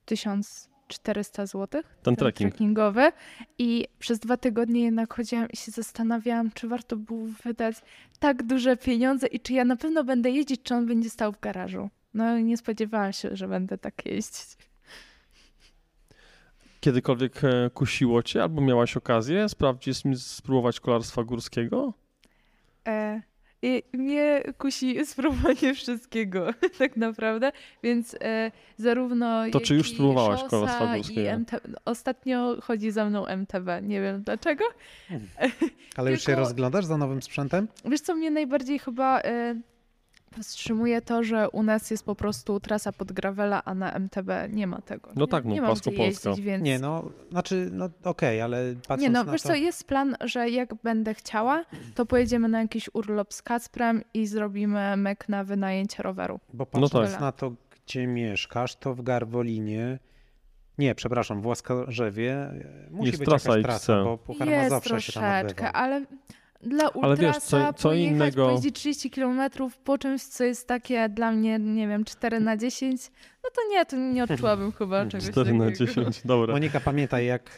1400 0.05 1.45
zł. 1.45 1.81
Ten 2.03 2.15
trekking. 2.15 2.51
trekkingowy 2.51 3.11
i 3.57 3.87
przez 3.99 4.19
dwa 4.19 4.37
tygodnie 4.37 4.81
jednak 4.81 5.13
chodziłam 5.13 5.49
i 5.49 5.57
się 5.57 5.71
zastanawiałam, 5.71 6.51
czy 6.51 6.67
warto 6.67 6.95
było 6.95 7.27
wydać 7.43 7.75
tak 8.19 8.43
duże 8.43 8.77
pieniądze 8.77 9.27
i 9.27 9.39
czy 9.39 9.53
ja 9.53 9.65
na 9.65 9.75
pewno 9.75 10.03
będę 10.03 10.31
jeździć, 10.31 10.61
czy 10.63 10.75
on 10.75 10.85
będzie 10.85 11.09
stał 11.09 11.31
w 11.31 11.39
garażu. 11.39 11.89
No 12.13 12.37
i 12.37 12.43
nie 12.43 12.57
spodziewałam 12.57 13.13
się, 13.13 13.35
że 13.35 13.47
będę 13.47 13.77
tak 13.77 14.05
jeździć. 14.05 14.57
Kiedykolwiek 16.79 17.43
e, 17.43 17.69
kusiło 17.73 18.23
cię 18.23 18.43
albo 18.43 18.61
miałaś 18.61 18.97
okazję 18.97 19.49
sprawdzić, 19.49 19.97
spróbować 20.17 20.79
kolarstwa 20.79 21.23
górskiego? 21.23 21.93
E, 22.87 23.21
mnie 23.93 24.43
kusi 24.57 24.97
spróbowanie 25.05 25.73
wszystkiego, 25.73 26.47
tak 26.79 26.97
naprawdę, 26.97 27.51
więc 27.83 28.15
e, 28.21 28.51
zarówno 28.77 29.49
To 29.51 29.59
czy 29.59 29.75
już 29.75 29.91
i 29.91 29.95
spróbowałaś 29.95 30.39
i 30.39 30.97
górskiego? 30.97 31.39
MT... 31.39 31.51
Ostatnio 31.85 32.57
chodzi 32.61 32.91
za 32.91 33.05
mną 33.05 33.25
MTB, 33.25 33.67
nie 33.81 34.01
wiem 34.01 34.23
dlaczego. 34.23 34.63
Ale 35.97 36.11
już 36.11 36.19
się 36.19 36.25
tylko- 36.25 36.39
rozglądasz 36.41 36.85
za 36.85 36.97
nowym 36.97 37.21
sprzętem? 37.21 37.67
Wiesz, 37.85 38.01
co 38.01 38.15
mnie 38.15 38.31
najbardziej 38.31 38.79
chyba 38.79 39.21
e, 39.21 39.55
powstrzymuje 40.35 41.01
to, 41.01 41.23
że 41.23 41.49
u 41.49 41.63
nas 41.63 41.91
jest 41.91 42.05
po 42.05 42.15
prostu 42.15 42.59
trasa 42.59 42.91
pod 42.91 43.11
gravela, 43.11 43.63
a 43.65 43.73
na 43.73 43.91
MTB 43.91 44.29
nie 44.49 44.67
ma 44.67 44.81
tego. 44.81 45.11
No 45.15 45.21
nie, 45.21 45.27
tak, 45.27 45.45
no, 45.45 45.51
nie 45.51 46.03
jeździć, 46.05 46.41
więc... 46.41 46.63
Nie, 46.63 46.79
no, 46.79 47.09
znaczy, 47.31 47.69
no 47.71 47.89
okej, 48.03 48.41
ale 48.41 48.75
patrząc 48.75 49.01
Nie 49.01 49.09
no, 49.09 49.23
na 49.23 49.31
wiesz 49.31 49.41
to... 49.41 49.47
co, 49.47 49.55
jest 49.55 49.83
plan, 49.87 50.15
że 50.21 50.49
jak 50.49 50.75
będę 50.75 51.13
chciała, 51.13 51.65
to 51.95 52.05
pojedziemy 52.05 52.47
na 52.47 52.61
jakiś 52.61 52.89
urlop 52.93 53.33
z 53.33 53.41
Kacprem 53.41 54.03
i 54.13 54.27
zrobimy 54.27 54.97
mek 54.97 55.29
na 55.29 55.43
wynajęcie 55.43 56.03
roweru. 56.03 56.39
Bo 56.53 56.67
No 56.73 56.81
patrząc 56.81 57.11
tak. 57.11 57.21
na 57.21 57.31
to, 57.31 57.51
gdzie 57.85 58.07
mieszkasz, 58.07 58.75
to 58.75 58.93
w 58.95 59.01
Garwolinie, 59.01 59.99
nie, 60.77 60.95
przepraszam, 60.95 61.41
w 61.41 61.45
Łaskarzewie 61.45 62.33
e, 62.33 62.87
musi 62.91 63.05
Jest 63.07 63.19
być 63.19 63.29
trasa 63.29 63.61
trasa, 63.61 64.03
bo 64.03 64.17
Puchar 64.17 64.47
jest 64.47 64.63
Mazowsza 64.63 64.99
się 64.99 65.13
tam 65.13 65.21
troszeczkę, 65.23 65.63
odbywa. 65.63 65.71
ale 65.73 66.05
dla 66.65 66.89
ultrasa 66.89 67.05
Ale 67.07 67.15
wiesz, 67.17 67.37
co- 67.37 67.73
co 67.73 67.89
pojechać, 67.89 68.11
innego- 68.13 68.45
pojeździć 68.45 68.75
30 68.75 69.09
km 69.09 69.41
po 69.83 69.97
czymś, 69.97 70.23
co 70.23 70.43
jest 70.43 70.67
takie 70.67 71.09
dla 71.09 71.31
mnie, 71.31 71.59
nie 71.59 71.87
wiem, 71.87 72.05
4 72.05 72.39
na 72.39 72.57
10, 72.57 73.11
no 73.43 73.49
to 73.55 73.61
nie, 73.71 73.85
to 73.85 73.95
nie 73.97 74.23
odczułabym 74.23 74.71
chyba 74.79 75.05
czegoś 75.05 75.29
4 75.29 75.53
na 75.53 75.65
takiego. 75.65 75.85
10, 75.85 76.21
dobra. 76.25 76.53
Monika, 76.53 76.79
pamiętaj, 76.79 77.25
jak 77.25 77.57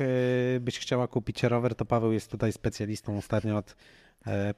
e, 0.55 0.59
byś 0.59 0.79
chciała 0.79 1.07
kupić 1.07 1.43
rower, 1.43 1.75
to 1.75 1.85
Paweł 1.85 2.11
jest 2.11 2.31
tutaj 2.31 2.51
specjalistą 2.51 3.17
ostatnio 3.17 3.57
od 3.57 3.75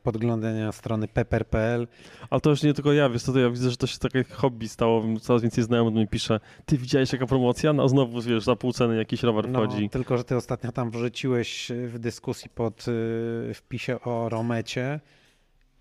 podglądania 0.03 0.71
strony 0.71 1.07
pepper.pl. 1.07 1.87
Ale 2.29 2.41
to 2.41 2.49
już 2.49 2.63
nie 2.63 2.73
tylko 2.73 2.93
ja, 2.93 3.09
wiesz 3.09 3.23
co, 3.23 3.33
to 3.33 3.39
ja 3.39 3.49
widzę, 3.49 3.69
że 3.69 3.77
to 3.77 3.87
się 3.87 3.97
takie 3.99 4.23
hobby 4.23 4.69
stało, 4.69 5.03
coraz 5.21 5.41
więcej 5.41 5.63
znajomych 5.63 5.93
mnie 5.93 6.07
pisze, 6.07 6.39
ty 6.65 6.77
widziałeś 6.77 7.13
jaka 7.13 7.25
promocja? 7.27 7.73
No 7.73 7.89
znowu, 7.89 8.21
wiesz, 8.21 8.43
za 8.43 8.55
pół 8.55 8.73
ceny 8.73 8.95
jakiś 8.97 9.23
rower 9.23 9.49
No, 9.49 9.59
wchodzi. 9.65 9.89
tylko, 9.89 10.17
że 10.17 10.23
ty 10.23 10.35
ostatnio 10.35 10.71
tam 10.71 10.91
wrzuciłeś 10.91 11.71
e, 11.71 11.87
w 11.87 11.99
dyskusji 11.99 12.49
pod 12.49 12.85
e, 13.49 13.53
wpisie 13.53 14.01
o 14.01 14.29
Romecie 14.29 14.99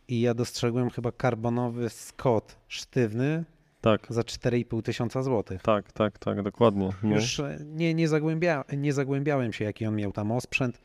i 0.08 0.20
ja 0.20 0.34
dostrzegłem 0.34 0.90
chyba 0.90 1.12
karbonowy 1.12 1.88
Scott 1.88 2.56
sztywny 2.68 3.44
Tak, 3.80 4.06
za 4.10 4.20
4,5 4.22 4.82
tysiąca 4.82 5.22
złotych. 5.22 5.62
tak, 5.62 5.92
tak, 5.92 6.18
tak, 6.18 6.42
dokładnie. 6.42 6.90
No. 7.02 7.14
Już 7.14 7.40
e, 7.40 7.58
nie, 7.66 7.94
nie, 7.94 8.08
zagłębia, 8.08 8.64
nie 8.76 8.92
zagłębiałem 8.92 9.52
się, 9.52 9.64
jaki 9.64 9.86
on 9.86 9.96
miał 9.96 10.12
tam 10.12 10.32
osprzęt, 10.32 10.80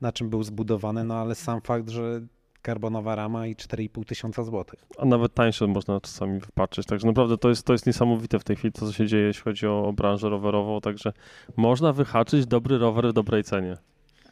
na 0.00 0.12
czym 0.12 0.30
był 0.30 0.42
zbudowany, 0.42 1.04
no 1.04 1.14
ale 1.16 1.34
sam 1.34 1.60
fakt, 1.60 1.88
że 1.88 2.20
karbonowa 2.62 3.14
rama 3.14 3.46
i 3.46 3.54
4,5 3.56 4.04
tysiąca 4.04 4.44
złotych. 4.44 4.84
A 4.98 5.04
nawet 5.04 5.34
tańsze 5.34 5.66
można 5.66 6.00
czasami 6.00 6.40
wypatrzeć. 6.40 6.86
Także 6.86 7.06
naprawdę 7.06 7.38
to 7.38 7.48
jest, 7.48 7.66
to 7.66 7.72
jest 7.72 7.86
niesamowite 7.86 8.38
w 8.38 8.44
tej 8.44 8.56
chwili, 8.56 8.72
to 8.72 8.86
co 8.86 8.92
się 8.92 9.06
dzieje, 9.06 9.26
jeśli 9.26 9.42
chodzi 9.42 9.66
o, 9.66 9.84
o 9.88 9.92
branżę 9.92 10.28
rowerową. 10.28 10.80
Także 10.80 11.12
można 11.56 11.92
wyhaczyć 11.92 12.46
dobry 12.46 12.78
rower 12.78 13.08
w 13.08 13.12
dobrej 13.12 13.44
cenie. 13.44 13.76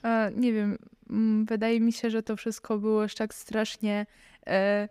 E, 0.04 0.32
nie 0.36 0.52
wiem, 0.52 0.78
mm, 1.10 1.44
wydaje 1.44 1.80
mi 1.80 1.92
się, 1.92 2.10
że 2.10 2.22
to 2.22 2.36
wszystko 2.36 2.78
było 2.78 3.02
już 3.02 3.14
tak 3.14 3.34
strasznie 3.34 4.06
e, 4.46 4.88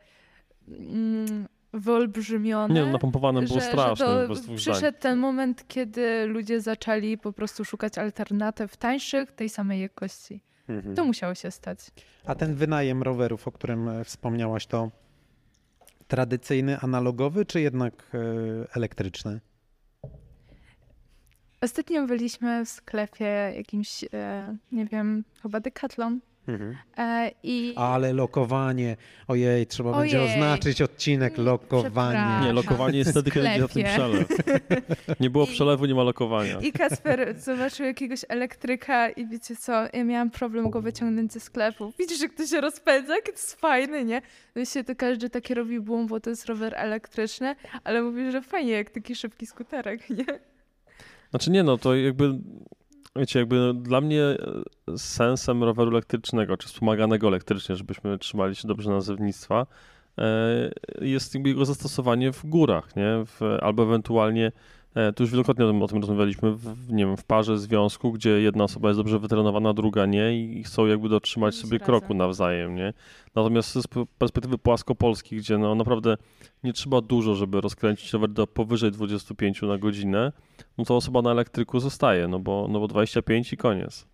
mm, 0.68 1.48
wyolbrzymione. 1.74 2.74
Nie, 2.74 2.82
no, 2.82 2.92
napompowane 2.92 3.42
było 3.42 3.60
że, 3.60 3.66
strasznie, 3.66 4.06
że 4.06 4.28
to 4.28 4.36
zdań. 4.36 4.56
przyszedł 4.56 4.98
ten 5.00 5.20
moment, 5.20 5.68
kiedy 5.68 6.26
ludzie 6.26 6.62
zaczęli 6.62 7.18
po 7.18 7.34
prostu 7.34 7.66
szukać 7.66 7.98
alternatyw 7.98 8.78
tańszych, 8.78 9.32
tej 9.32 9.50
samej 9.50 9.82
jakości. 9.82 10.42
Mhm. 10.70 10.96
To 10.96 11.06
musiało 11.06 11.36
się 11.36 11.52
stać. 11.52 11.80
A 12.26 12.36
ten 12.36 12.56
wynajem 12.56 13.04
rowerów, 13.04 13.48
o 13.48 13.52
którym 13.52 13.90
e, 13.90 14.04
wspomniałaś, 14.04 14.68
to 14.68 14.92
tradycyjny, 16.08 16.80
analogowy, 16.80 17.46
czy 17.46 17.62
jednak 17.62 18.12
e, 18.14 18.18
elektryczny? 18.76 19.40
Ostatnio 21.62 22.08
byliśmy 22.08 22.66
w 22.66 22.70
sklepie 22.70 23.54
jakimś, 23.56 24.04
e, 24.14 24.58
nie 24.72 24.86
wiem, 24.86 25.24
chyba 25.42 25.60
Decathlon. 25.60 26.20
E, 26.98 27.32
I 27.44 27.74
Ale 27.78 28.14
lokowanie, 28.14 28.98
ojej, 29.28 29.68
trzeba 29.68 29.98
będzie 30.00 30.22
Ojej. 30.22 30.32
oznaczyć 30.34 30.82
odcinek 30.82 31.38
lokowanie. 31.38 31.84
Przepraszam. 32.20 32.44
Nie, 32.46 32.54
lokowanie 32.54 32.98
jest 32.98 33.12
wtedy, 33.12 33.32
kiedy 33.32 33.48
idzie 33.48 33.60
za 33.62 33.68
tym 33.68 33.84
przelew. 33.84 34.28
Nie 35.20 35.30
było 35.30 35.46
I- 35.46 35.48
przelewu, 35.48 35.86
nie 35.86 35.96
ma 35.96 36.04
lokowania. 36.04 36.60
I 36.60 36.72
Kasper 36.72 37.36
zobaczył 37.40 37.86
jakiegoś 37.86 38.26
elektryka 38.30 39.10
i 39.10 39.28
wiecie 39.28 39.56
co, 39.56 39.72
ja 39.94 40.04
miałam 40.04 40.30
problem 40.32 40.70
go 40.70 40.82
wyciągnąć 40.82 41.34
ze 41.34 41.40
sklepu. 41.40 41.94
Widzisz, 42.00 42.22
jak 42.22 42.34
to 42.34 42.48
się 42.48 42.62
rozpędza, 42.62 43.16
jak 43.16 43.26
to 43.26 43.32
jest 43.32 43.56
fajne, 43.62 44.06
nie? 44.06 44.22
Wiecie, 44.56 44.84
to 44.84 44.96
każdy 44.96 45.30
taki 45.30 45.54
robi 45.54 45.80
boom, 45.80 46.08
bo 46.08 46.20
to 46.20 46.30
jest 46.30 46.46
rower 46.46 46.74
elektryczny, 46.78 47.56
ale 47.84 48.02
mówi, 48.02 48.32
że 48.32 48.42
fajnie, 48.42 48.72
jak 48.72 48.90
taki 48.90 49.16
szybki 49.16 49.46
skuterek, 49.46 50.10
nie? 50.10 50.26
Znaczy 51.30 51.52
nie, 51.52 51.64
no 51.64 51.78
to 51.78 51.96
jakby, 51.96 52.34
wiecie, 53.16 53.40
jakby 53.40 53.74
dla 53.74 54.02
mnie 54.02 54.22
e, 54.24 54.38
sensem 54.98 55.64
roweru 55.64 55.92
elektrycznego, 55.92 56.58
czy 56.58 56.68
wspomaganego 56.68 57.28
elektrycznie, 57.28 57.76
żebyśmy 57.76 58.18
trzymali 58.18 58.56
się 58.56 58.68
dobrze 58.68 58.90
nazewnictwa, 58.90 59.68
e, 60.18 60.72
jest 61.02 61.36
jego 61.36 61.66
zastosowanie 61.66 62.32
w 62.32 62.46
górach, 62.46 62.96
nie? 62.96 63.26
W, 63.26 63.42
albo 63.62 63.84
ewentualnie, 63.84 64.52
tu 65.16 65.24
już 65.24 65.32
wielokrotnie 65.32 65.66
o 65.66 65.68
tym, 65.68 65.82
o 65.82 65.88
tym 65.88 65.98
rozmawialiśmy, 65.98 66.52
w, 66.52 66.92
nie 66.92 67.06
wiem, 67.06 67.18
w 67.18 67.24
parze, 67.24 67.58
związku, 67.58 68.12
gdzie 68.12 68.30
jedna 68.30 68.64
osoba 68.64 68.90
jest 68.90 69.00
dobrze 69.00 69.20
wytrenowana, 69.20 69.74
druga 69.74 70.06
nie 70.06 70.44
i 70.44 70.64
chcą 70.64 70.86
jakby 70.86 71.10
dotrzymać 71.10 71.56
sobie 71.56 71.78
razem. 71.78 71.86
kroku 71.86 72.14
nawzajem, 72.14 72.76
nie? 72.76 72.94
Natomiast 73.36 73.74
z 73.74 73.88
perspektywy 74.18 74.58
płaskopolskiej, 74.58 75.40
gdzie 75.40 75.58
no 75.58 75.76
naprawdę 75.76 76.18
nie 76.64 76.74
trzeba 76.74 77.02
dużo, 77.02 77.36
żeby 77.36 77.62
rozkręcić 77.62 78.14
rower 78.14 78.30
do 78.30 78.48
powyżej 78.48 78.92
25 78.92 79.62
na 79.62 79.78
godzinę, 79.78 80.32
no 80.78 80.86
to 80.86 80.96
osoba 80.96 81.22
na 81.22 81.32
elektryku 81.32 81.80
zostaje, 81.80 82.28
no 82.28 82.40
bo, 82.40 82.68
no 82.70 82.80
bo 82.80 82.88
25 82.88 83.54
i 83.54 83.58
koniec. 83.58 84.08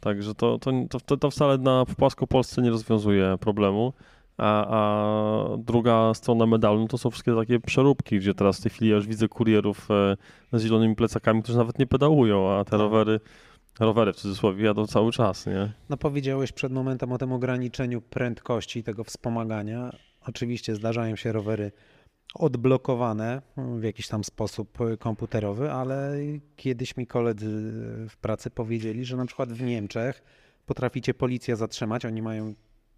Także 0.00 0.34
to, 0.34 0.58
to, 0.58 0.72
to, 1.06 1.16
to 1.16 1.30
wcale 1.30 1.58
na, 1.58 1.84
w 1.84 1.96
Płaskopolsce 1.96 2.62
nie 2.62 2.70
rozwiązuje 2.70 3.38
problemu. 3.40 3.92
A, 4.38 4.66
a 4.68 5.56
druga 5.56 6.14
strona 6.14 6.46
medalu 6.46 6.80
no 6.80 6.88
to 6.88 6.98
są 6.98 7.10
wszystkie 7.10 7.34
takie 7.36 7.60
przeróbki, 7.60 8.18
gdzie 8.18 8.34
teraz 8.34 8.58
w 8.58 8.62
tej 8.62 8.70
chwili 8.70 8.90
ja 8.90 8.96
już 8.96 9.06
widzę 9.06 9.28
kurierów 9.28 9.88
e, 9.90 10.16
z 10.58 10.62
zielonymi 10.62 10.96
plecakami, 10.96 11.42
którzy 11.42 11.58
nawet 11.58 11.78
nie 11.78 11.86
pedałują, 11.86 12.50
a 12.50 12.64
te 12.64 12.70
Tak. 12.70 12.80
rowery, 12.80 13.20
rowery 13.80 14.12
w 14.12 14.16
cudzysłowie 14.16 14.64
jadą 14.64 14.86
cały 14.86 15.12
czas, 15.12 15.46
nie? 15.46 15.72
No 15.88 15.96
powiedziałeś 15.96 16.52
przed 16.52 16.72
momentem 16.72 17.12
o 17.12 17.18
tym 17.18 17.32
ograniczeniu 17.32 18.00
prędkości 18.00 18.82
tego 18.82 19.04
wspomagania. 19.04 19.90
Oczywiście 20.26 20.74
zdarzają 20.74 21.16
się 21.16 21.32
rowery 21.32 21.72
odblokowane 22.34 23.42
w 23.56 23.82
jakiś 23.82 24.08
tam 24.08 24.24
sposób 24.24 24.78
komputerowy, 24.98 25.72
ale 25.72 26.12
kiedyś 26.56 26.96
mi 26.96 27.06
koledzy 27.06 27.46
w 28.08 28.16
pracy 28.20 28.50
powiedzieli, 28.50 29.04
że 29.04 29.16
na 29.16 29.26
przykład 29.26 29.52
w 29.52 29.62
Niemczech 29.62 30.22
potraficie 30.66 31.14
policja 31.14 31.56
zatrzymać, 31.56 32.04
oni 32.04 32.22
mają 32.22 32.54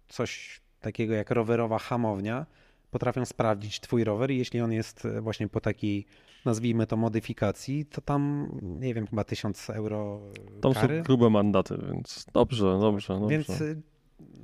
coś 0.07 0.60
takiego 0.81 1.13
jak 1.13 1.31
rowerowa 1.31 1.79
hamownia, 1.79 2.45
potrafią 2.91 3.25
sprawdzić 3.25 3.79
twój 3.79 4.03
rower 4.03 4.31
i 4.31 4.37
jeśli 4.37 4.61
on 4.61 4.71
jest 4.71 5.05
e, 5.05 5.21
właśnie 5.21 5.47
po 5.47 5.61
takiej, 5.61 6.05
nazwijmy 6.45 6.87
to 6.87 6.97
modyfikacji, 6.97 7.85
to 7.85 8.01
tam, 8.01 8.49
nie 8.61 8.93
wiem, 8.93 9.07
chyba 9.07 9.23
1000 9.23 9.69
euro 9.69 10.19
e, 10.57 10.61
Tam 10.61 10.73
kary. 10.73 10.97
są 10.97 11.03
grube 11.03 11.29
mandaty, 11.29 11.77
więc 11.91 12.25
dobrze, 12.33 12.63
dobrze, 12.79 13.13
dobrze. 13.13 13.29
Więc 13.29 13.61
y, 13.61 13.81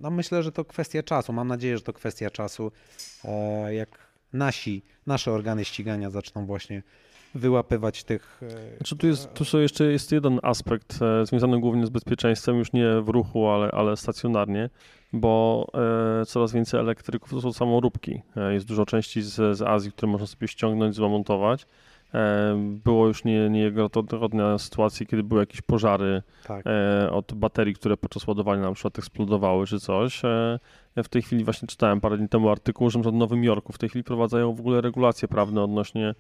no 0.02 0.10
myślę, 0.12 0.44
że 0.44 0.52
to 0.52 0.66
kwestia 0.66 1.04
czasu. 1.04 1.34
Mam 1.34 1.48
nadzieję, 1.48 1.78
że 1.78 1.84
to 1.84 1.94
kwestia 1.94 2.30
czasu, 2.30 2.72
e, 3.26 3.74
jak 3.74 3.90
nasi, 4.34 4.84
nasze 5.06 5.32
organy 5.32 5.66
ścigania 5.66 6.10
zaczną 6.10 6.46
właśnie 6.46 6.84
wyłapywać 7.36 8.04
tych. 8.04 8.42
e, 8.74 8.78
Znaczy 8.78 8.96
tu 8.96 9.08
jest, 9.08 9.34
tu 9.34 9.46
są 9.46 9.58
jeszcze 9.58 9.84
jest 9.92 10.12
jeden 10.12 10.40
aspekt 10.44 11.00
e, 11.02 11.26
związany 11.26 11.60
głównie 11.60 11.86
z 11.86 11.90
bezpieczeństwem, 11.90 12.56
już 12.58 12.74
nie 12.74 13.02
w 13.02 13.10
ruchu, 13.10 13.48
ale, 13.48 13.72
ale 13.72 13.98
stacjonarnie, 13.98 14.70
bo 15.14 15.68
e, 16.22 16.26
coraz 16.26 16.54
więcej 16.54 16.80
elektryków 16.80 17.30
to 17.30 17.42
są 17.42 17.54
samoróbki. 17.54 18.22
E, 18.36 18.54
jest 18.54 18.66
dużo 18.66 18.86
części 18.86 19.22
z, 19.22 19.58
z 19.58 19.62
Azji, 19.62 19.92
które 19.92 20.12
można 20.12 20.28
sobie 20.28 20.48
ściągnąć, 20.48 20.96
zamontować. 20.96 21.66
E, 22.14 22.56
było 22.84 23.08
już 23.08 23.24
nie, 23.24 23.50
niejednokrotne 23.50 24.60
sytuacje, 24.60 25.06
kiedy 25.06 25.24
były 25.24 25.40
jakieś 25.40 25.62
pożary 25.62 26.22
tak. 26.48 26.66
e, 26.68 27.12
od 27.12 27.34
baterii, 27.34 27.74
które 27.74 27.98
podczas 27.98 28.28
ładowania 28.28 28.62
na 28.62 28.74
przykład 28.74 29.00
eksplodowały 29.00 29.66
czy 29.66 29.80
coś. 29.80 30.26
E, 30.26 30.60
ja 30.96 31.04
w 31.04 31.10
tej 31.10 31.22
chwili 31.22 31.44
właśnie 31.44 31.68
czytałem 31.68 32.02
parę 32.02 32.18
dni 32.18 32.30
temu 32.30 32.50
artykuł, 32.50 32.90
że 32.90 33.00
w 33.00 33.14
Nowym 33.14 33.44
Jorku 33.44 33.74
w 33.74 33.78
tej 33.78 33.90
chwili 33.90 34.04
prowadzają 34.04 34.54
w 34.54 34.60
ogóle 34.60 34.82
regulacje 34.82 35.28
prawne 35.28 35.64
odnośnie 35.64 36.16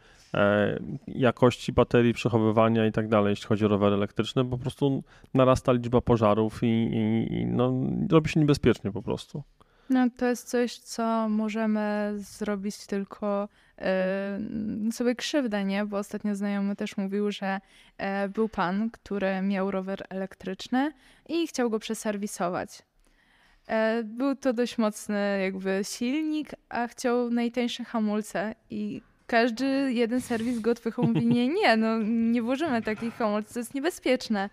jakości 1.07 1.73
baterii, 1.73 2.13
przechowywania 2.13 2.85
i 2.85 2.91
tak 2.91 3.07
dalej, 3.07 3.29
jeśli 3.29 3.47
chodzi 3.47 3.65
o 3.65 3.67
rowery 3.67 3.95
elektryczne. 3.95 4.45
Po 4.49 4.57
prostu 4.57 5.03
narasta 5.33 5.71
liczba 5.71 6.01
pożarów 6.01 6.63
i, 6.63 6.67
i, 6.67 7.33
i 7.33 7.45
no, 7.45 7.73
robi 8.11 8.29
się 8.29 8.39
niebezpiecznie 8.39 8.91
po 8.91 9.01
prostu. 9.01 9.43
No 9.89 10.07
to 10.17 10.25
jest 10.25 10.49
coś, 10.49 10.77
co 10.77 11.29
możemy 11.29 12.13
zrobić 12.15 12.85
tylko 12.85 13.49
e, 13.77 14.39
sobie 14.91 15.15
krzywdę, 15.15 15.63
nie? 15.65 15.85
Bo 15.85 15.97
ostatnio 15.97 16.35
znajomy 16.35 16.75
też 16.75 16.97
mówił, 16.97 17.31
że 17.31 17.59
e, 17.97 18.29
był 18.29 18.49
pan, 18.49 18.89
który 18.91 19.41
miał 19.41 19.71
rower 19.71 20.05
elektryczny 20.09 20.91
i 21.29 21.47
chciał 21.47 21.69
go 21.69 21.79
przeserwisować. 21.79 22.81
E, 23.67 24.03
był 24.03 24.35
to 24.35 24.53
dość 24.53 24.77
mocny 24.77 25.39
jakby 25.43 25.81
silnik, 25.83 26.49
a 26.69 26.87
chciał 26.87 27.29
najtańsze 27.29 27.83
hamulce 27.83 28.55
i 28.69 29.01
każdy 29.27 29.93
jeden 29.93 30.21
serwis 30.21 30.59
go 30.59 30.71
odpychał, 30.71 31.05
mówi 31.05 31.25
nie, 31.27 31.47
nie, 31.47 31.77
no 31.77 31.97
nie 32.03 32.41
włożymy 32.41 32.81
takich 32.81 33.13
hamulców, 33.13 33.53
to 33.53 33.59
jest 33.59 33.73
niebezpieczne. 33.73 34.49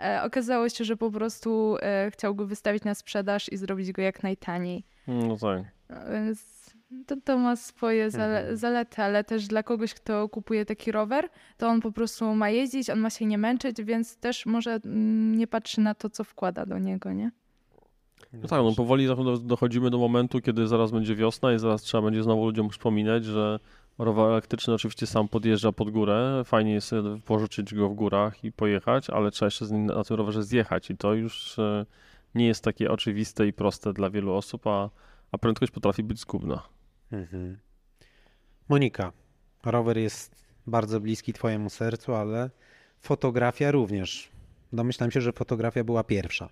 E, 0.00 0.22
okazało 0.22 0.68
się, 0.68 0.84
że 0.84 0.96
po 0.96 1.10
prostu 1.10 1.76
e, 1.82 2.10
chciał 2.10 2.34
go 2.34 2.46
wystawić 2.46 2.84
na 2.84 2.94
sprzedaż 2.94 3.52
i 3.52 3.56
zrobić 3.56 3.92
go 3.92 4.02
jak 4.02 4.22
najtaniej. 4.22 4.84
No 5.06 5.36
tak. 5.36 5.62
No, 5.90 5.96
Więc 6.12 6.58
to, 7.06 7.16
to 7.24 7.38
ma 7.38 7.56
swoje 7.56 8.10
zale 8.10 8.38
Mhm. 8.40 8.56
zalety, 8.56 9.02
ale 9.02 9.24
też 9.24 9.46
dla 9.46 9.62
kogoś, 9.62 9.94
kto 9.94 10.28
kupuje 10.28 10.64
taki 10.64 10.92
rower, 10.92 11.28
to 11.56 11.68
on 11.68 11.80
po 11.80 11.92
prostu 11.92 12.34
ma 12.34 12.50
jeździć, 12.50 12.90
on 12.90 12.98
ma 13.00 13.10
się 13.10 13.26
nie 13.26 13.38
męczyć, 13.38 13.82
więc 13.82 14.16
też 14.16 14.46
może 14.46 14.70
mm, 14.84 15.36
nie 15.38 15.46
patrzy 15.46 15.80
na 15.80 15.94
to, 15.94 16.10
co 16.10 16.24
wkłada 16.24 16.66
do 16.66 16.78
niego, 16.78 17.12
nie? 17.12 17.30
No 18.32 18.48
tak, 18.48 18.62
no 18.62 18.72
powoli 18.76 19.06
do- 19.06 19.38
dochodzimy 19.38 19.90
do 19.90 19.98
momentu, 19.98 20.40
kiedy 20.40 20.66
zaraz 20.66 20.90
będzie 20.90 21.14
wiosna 21.14 21.52
i 21.54 21.58
zaraz 21.58 21.82
trzeba 21.82 22.02
będzie 22.02 22.22
znowu 22.22 22.44
ludziom 22.44 22.68
przypominać, 22.68 23.24
że 23.24 23.58
rower 23.98 24.30
elektryczny 24.30 24.74
oczywiście 24.74 25.06
sam 25.06 25.28
podjeżdża 25.28 25.72
pod 25.72 25.90
górę, 25.90 26.42
fajnie 26.44 26.72
jest 26.72 26.92
pożyczyć 27.24 27.74
go 27.74 27.88
w 27.88 27.94
górach 27.94 28.44
i 28.44 28.52
pojechać, 28.52 29.10
ale 29.10 29.30
trzeba 29.30 29.46
jeszcze 29.46 29.66
z 29.66 29.70
nim 29.70 29.86
na 29.86 30.04
tym 30.04 30.16
rowerze 30.16 30.44
zjechać 30.44 30.90
i 30.90 30.96
to 30.96 31.14
już 31.14 31.58
e, 31.58 31.86
nie 32.34 32.46
jest 32.46 32.64
takie 32.64 32.90
oczywiste 32.90 33.46
i 33.46 33.52
proste 33.52 33.92
dla 33.92 34.10
wielu 34.10 34.34
osób, 34.34 34.66
a, 34.66 34.90
a 35.32 35.38
prędkość 35.38 35.72
potrafi 35.72 36.02
być 36.02 36.20
zgubna. 36.20 36.62
Mhm. 37.12 37.58
Monika, 38.68 39.12
rower 39.64 39.98
jest 39.98 40.44
bardzo 40.66 41.00
bliski 41.00 41.32
Twojemu 41.32 41.70
sercu, 41.70 42.14
ale 42.14 42.50
fotografia 43.00 43.70
również. 43.70 44.28
Domyślam 44.72 45.10
się, 45.10 45.20
że 45.20 45.32
fotografia 45.32 45.84
była 45.84 46.04
pierwsza. 46.04 46.48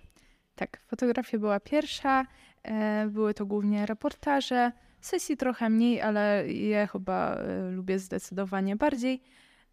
Tak, 0.55 0.81
fotografia 0.87 1.39
była 1.39 1.59
pierwsza, 1.59 2.25
e, 2.63 3.07
były 3.07 3.33
to 3.33 3.45
głównie 3.45 3.85
reportaże, 3.85 4.71
sesji 5.07 5.37
trochę 5.37 5.69
mniej, 5.69 6.01
ale 6.01 6.53
ja 6.53 6.87
chyba 6.87 7.35
e, 7.35 7.71
lubię 7.71 7.99
zdecydowanie 7.99 8.75
bardziej. 8.75 9.21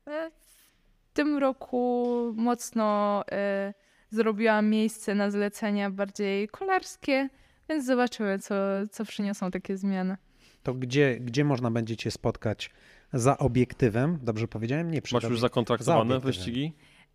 E, 0.07 0.31
w 0.31 1.13
tym 1.13 1.39
roku 1.39 2.17
mocno 2.37 3.23
e, 3.33 3.75
zrobiłam 4.11 4.69
miejsce 4.69 5.15
na 5.15 5.31
zlecenia 5.31 5.91
bardziej 5.91 6.49
kolarskie, 6.49 7.29
więc 7.69 7.85
zobaczymy, 7.85 8.39
co, 8.39 8.55
co 8.91 9.05
przyniosą 9.05 9.51
takie 9.51 9.77
zmiany. 9.77 10.17
To 10.63 10.75
gdzie, 10.75 11.17
gdzie 11.21 11.45
można 11.45 11.71
będzie 11.71 11.97
Cię 11.97 12.11
spotkać 12.11 12.71
za 13.13 13.39
obiektywem? 13.39 14.19
Dobrze 14.23 14.49
powiedziałem? 14.49 14.91
Nie 14.91 15.03
przy 15.03 15.15
Masz 15.15 15.25
już 15.25 15.41
zakontraktowane 15.41 16.15
za 16.15 16.21
wyścigi? 16.21 16.73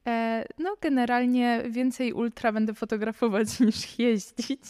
E, 0.08 0.46
no, 0.58 0.76
generalnie 0.82 1.64
więcej 1.70 2.14
ultra 2.14 2.52
będę 2.52 2.74
fotografować 2.74 3.48
niż 3.60 4.00
jeździć. 4.00 4.62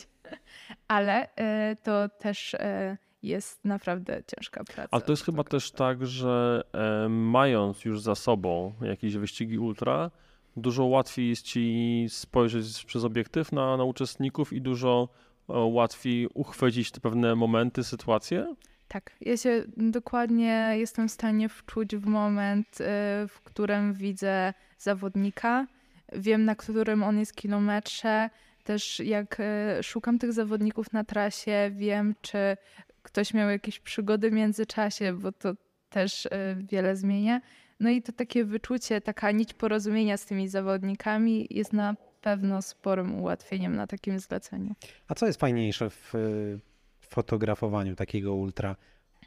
ale 0.88 1.36
e, 1.36 1.76
to 1.84 2.10
też 2.10 2.54
e, 2.54 2.98
jest 3.24 3.66
naprawdę 3.66 4.24
ciężka 4.36 4.64
praca. 4.64 4.90
Ale 4.92 5.02
to 5.02 5.12
jest 5.12 5.26
chyba 5.26 5.44
też 5.44 5.72
tak, 5.72 6.08
że 6.08 6.64
mając 7.10 7.86
już 7.86 8.02
za 8.02 8.16
sobą 8.16 8.74
jakieś 8.82 9.18
wyścigi 9.18 9.60
ultra, 9.60 10.12
dużo 10.58 10.86
łatwiej 10.86 11.30
jest 11.30 11.46
ci 11.46 12.06
spojrzeć 12.10 12.86
przez 12.86 13.04
obiektyw 13.04 13.52
na, 13.52 13.78
na 13.78 13.84
uczestników 13.84 14.54
i 14.54 14.62
dużo 14.62 15.10
łatwiej 15.48 16.28
uchwycić 16.34 16.92
te 16.92 17.00
pewne 17.00 17.36
momenty, 17.36 17.84
sytuacje. 17.84 18.56
Tak, 18.88 19.12
ja 19.22 19.38
się 19.38 19.64
dokładnie 19.78 20.74
jestem 20.78 21.08
w 21.08 21.12
stanie 21.12 21.50
wczuć 21.50 21.96
w 21.96 22.06
moment, 22.06 22.82
y, 22.82 22.84
w 23.28 23.42
którym 23.44 23.94
widzę 23.94 24.54
zawodnika. 24.78 25.68
Wiem, 26.14 26.46
na 26.46 26.56
którym 26.56 27.04
on 27.04 27.20
jest 27.20 27.36
kilometrze. 27.36 28.30
Też 28.64 29.00
jak 29.00 29.40
y, 29.40 29.84
szukam 29.84 30.20
tych 30.20 30.34
zawodników 30.34 30.94
na 30.94 31.04
trasie, 31.04 31.72
wiem, 31.76 32.16
czy 32.22 32.58
ktoś 33.04 33.34
miał 33.34 33.50
jakieś 33.50 33.80
przygody 33.80 34.30
w 34.30 34.34
międzyczasie, 34.34 35.14
bo 35.14 35.32
to 35.32 35.54
też 35.90 36.26
y, 36.26 36.30
wiele 36.72 36.96
zmienia. 36.96 37.42
No 37.80 37.90
i 37.90 38.02
to 38.02 38.12
takie 38.12 38.46
wyczucie, 38.46 39.02
taka 39.02 39.32
nić 39.32 39.54
porozumienia 39.54 40.18
z 40.18 40.26
tymi 40.26 40.48
zawodnikami 40.48 41.48
jest 41.50 41.74
na 41.74 41.96
pewno 42.22 42.62
sporym 42.62 43.16
ułatwieniem 43.16 43.76
na 43.76 43.88
takim 43.88 44.20
zleceniu. 44.20 44.76
A 45.08 45.16
co 45.16 45.26
jest 45.26 45.40
fajniejsze 45.40 45.90
w 45.90 46.16
y, 46.16 46.60
fotografowaniu 47.02 47.96
takiego 47.96 48.36
ultra? 48.36 48.76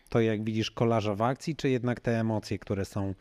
To 0.08 0.20
jak 0.20 0.44
widzisz 0.44 0.70
kolarza 0.70 1.14
w 1.14 1.22
akcji, 1.22 1.56
czy 1.56 1.70
jednak 1.70 2.00
te 2.00 2.20
emocje, 2.20 2.58
które 2.58 2.84
są, 2.84 3.14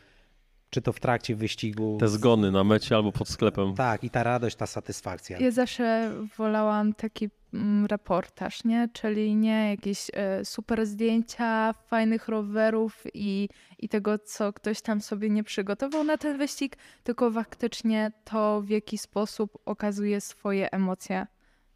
czy 0.72 0.81
to 0.81 0.93
w 0.93 0.99
trakcie 0.99 1.35
wyścigu? 1.35 1.98
Te 1.99 2.07
zgony 2.07 2.52
na 2.52 2.64
mecie 2.64 2.95
albo 2.95 3.11
pod 3.11 3.30
sklepem. 3.30 3.76
Tak, 3.76 4.03
i 4.03 4.10
ta 4.10 4.23
radość, 4.23 4.56
ta 4.56 4.68
satysfakcja. 4.68 5.39
Ja 5.39 5.52
zawsze 5.52 6.11
wolałam 6.38 6.93
taki 6.93 7.30
mm, 7.53 7.85
reportaż, 7.85 8.64
nie? 8.64 8.89
Czyli 8.93 9.35
nie 9.35 9.69
jakieś 9.69 10.07
e, 10.14 10.45
super 10.45 10.85
zdjęcia 10.85 11.73
fajnych 11.73 12.27
rowerów 12.27 13.03
i, 13.14 13.49
i 13.80 13.89
tego, 13.89 14.19
co 14.19 14.53
ktoś 14.53 14.81
tam 14.81 15.02
sobie 15.02 15.30
nie 15.30 15.43
przygotował 15.43 16.03
na 16.03 16.18
ten 16.18 16.38
wyścig, 16.38 16.77
tylko 17.03 17.31
faktycznie 17.31 18.11
to, 18.23 18.61
w 18.61 18.69
jaki 18.69 18.98
sposób 18.98 19.57
okazuje 19.65 20.22
swoje 20.22 20.72
emocje. 20.72 21.27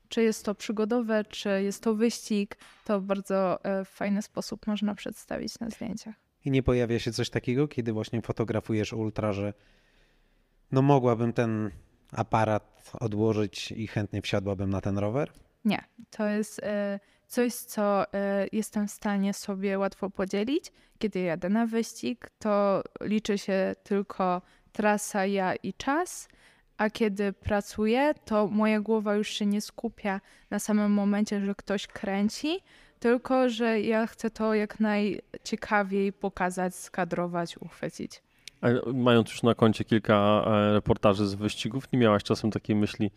Czy 0.10 0.24
jest 0.24 0.46
to 0.46 0.56
przygodowe, 0.56 1.24
czy 1.24 1.64
jest 1.64 1.84
to 1.84 1.96
wyścig, 1.96 2.58
to 2.86 3.02
w 3.02 3.04
bardzo 3.04 3.64
e, 3.64 3.86
fajny 3.86 4.22
sposób 4.22 4.68
można 4.68 4.96
przedstawić 4.96 5.60
na 5.60 5.70
zdjęciach. 5.70 6.25
I 6.46 6.52
nie 6.52 6.64
pojawia 6.64 7.00
się 7.00 7.12
coś 7.12 7.30
takiego, 7.30 7.68
kiedy 7.68 7.94
właśnie 7.94 8.22
fotografujesz 8.22 8.94
ultra, 8.94 9.34
że 9.34 9.54
no 10.72 10.82
mogłabym 10.82 11.34
ten 11.34 11.72
aparat 12.12 12.92
odłożyć 13.00 13.72
i 13.72 13.88
chętnie 13.88 14.22
wsiadłabym 14.22 14.70
na 14.70 14.82
ten 14.82 14.98
rower? 14.98 15.32
Nie, 15.66 15.84
to 16.10 16.28
jest 16.28 16.60
e, 16.64 17.00
coś, 17.28 17.54
co 17.54 18.14
e, 18.14 18.48
jestem 18.52 18.88
w 18.88 18.92
stanie 18.92 19.34
sobie 19.34 19.80
łatwo 19.80 20.10
podzielić. 20.10 20.72
Kiedy 20.98 21.20
jadę 21.20 21.50
na 21.50 21.66
wyścig, 21.66 22.30
to 22.40 22.84
liczy 23.02 23.38
się 23.38 23.76
tylko 23.84 24.42
trasa, 24.72 25.26
ja 25.26 25.56
i 25.56 25.74
czas, 25.74 26.28
a 26.78 26.90
kiedy 26.90 27.34
pracuję, 27.34 28.14
to 28.26 28.48
moja 28.48 28.80
głowa 28.80 29.16
już 29.16 29.30
się 29.30 29.46
nie 29.46 29.62
skupia 29.62 30.22
na 30.50 30.60
samym 30.60 30.92
momencie, 30.92 31.46
że 31.46 31.56
ktoś 31.56 31.88
kręci, 31.88 32.60
tylko 33.06 33.50
że 33.50 33.82
ja 33.82 34.08
chcę 34.08 34.30
to 34.30 34.54
jak 34.54 34.80
najciekawiej 34.80 36.14
pokazać, 36.14 36.76
skadrować, 36.76 37.58
uchwycić. 37.58 38.22
A 38.62 38.68
mając 38.94 39.30
już 39.30 39.44
na 39.44 39.56
koncie 39.56 39.84
kilka 39.84 40.44
e, 40.48 40.74
reportaży 40.74 41.28
z 41.28 41.34
wyścigów, 41.34 41.92
nie 41.92 42.00
miałaś 42.00 42.24
czasem 42.24 42.52
takiej 42.52 42.76
myśli, 42.76 43.12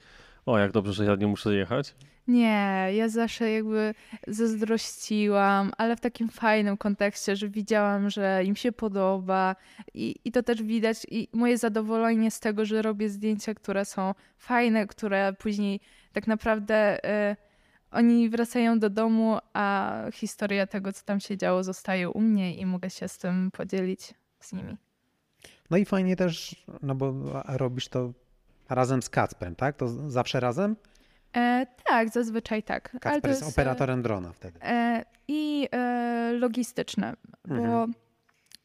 o 0.47 0.59
jak 0.59 0.73
dobrze, 0.73 0.93
że 0.93 1.05
ja 1.05 1.15
nie 1.15 1.27
muszę 1.27 1.55
jechać? 1.55 1.95
Nie, 2.27 2.89
ja 2.95 3.09
zawsze 3.09 3.51
jakby 3.51 3.95
zazdrościłam, 4.27 5.73
ale 5.79 5.97
w 5.97 6.01
takim 6.01 6.29
fajnym 6.29 6.77
kontekście, 6.77 7.37
że 7.37 7.49
widziałam, 7.49 8.11
że 8.11 8.45
im 8.45 8.57
się 8.57 8.73
podoba 8.73 9.57
i, 9.95 10.17
i 10.25 10.33
to 10.33 10.43
też 10.43 10.63
widać 10.63 11.07
i 11.11 11.29
moje 11.33 11.59
zadowolenie 11.59 12.31
z 12.31 12.41
tego, 12.41 12.65
że 12.65 12.83
robię 12.83 13.09
zdjęcia, 13.09 13.55
które 13.55 13.85
są 13.85 14.15
fajne, 14.37 14.87
które 14.87 15.33
później 15.33 15.81
tak 16.13 16.27
naprawdę 16.27 17.05
y, 17.33 17.48
oni 17.91 18.29
wracają 18.31 18.79
do 18.79 18.91
domu, 18.91 19.39
a 19.53 19.95
historia 20.13 20.67
tego, 20.67 20.93
co 20.93 21.05
tam 21.05 21.21
się 21.21 21.37
działo, 21.37 21.65
zostaje 21.65 22.11
u 22.11 22.21
mnie 22.21 22.55
i 22.57 22.67
mogę 22.67 22.91
się 22.91 23.09
z 23.09 23.19
tym 23.19 23.51
podzielić 23.51 24.15
z 24.41 24.53
nimi. 24.53 24.77
No 25.71 25.77
i 25.77 25.85
fajnie 25.85 26.17
też, 26.17 26.65
no 26.83 26.95
bo 26.95 27.15
robisz 27.49 27.89
to 27.89 28.13
razem 28.69 29.03
z 29.03 29.09
Kacprem, 29.09 29.55
tak? 29.57 29.77
To 29.77 29.89
zawsze 30.11 30.41
razem? 30.41 30.77
E, 31.37 31.67
tak, 31.85 32.09
zazwyczaj 32.09 32.63
tak. 32.63 32.91
Ale 32.93 33.01
Kacper 33.01 33.23
to 33.23 33.29
jest 33.29 33.43
e, 33.43 33.47
operatorem 33.47 34.03
drona 34.03 34.33
wtedy. 34.33 34.59
E, 34.63 35.05
I 35.29 35.69
e, 35.73 36.33
logistyczne, 36.33 37.15
bo 37.49 37.55
Mhm. 37.55 37.93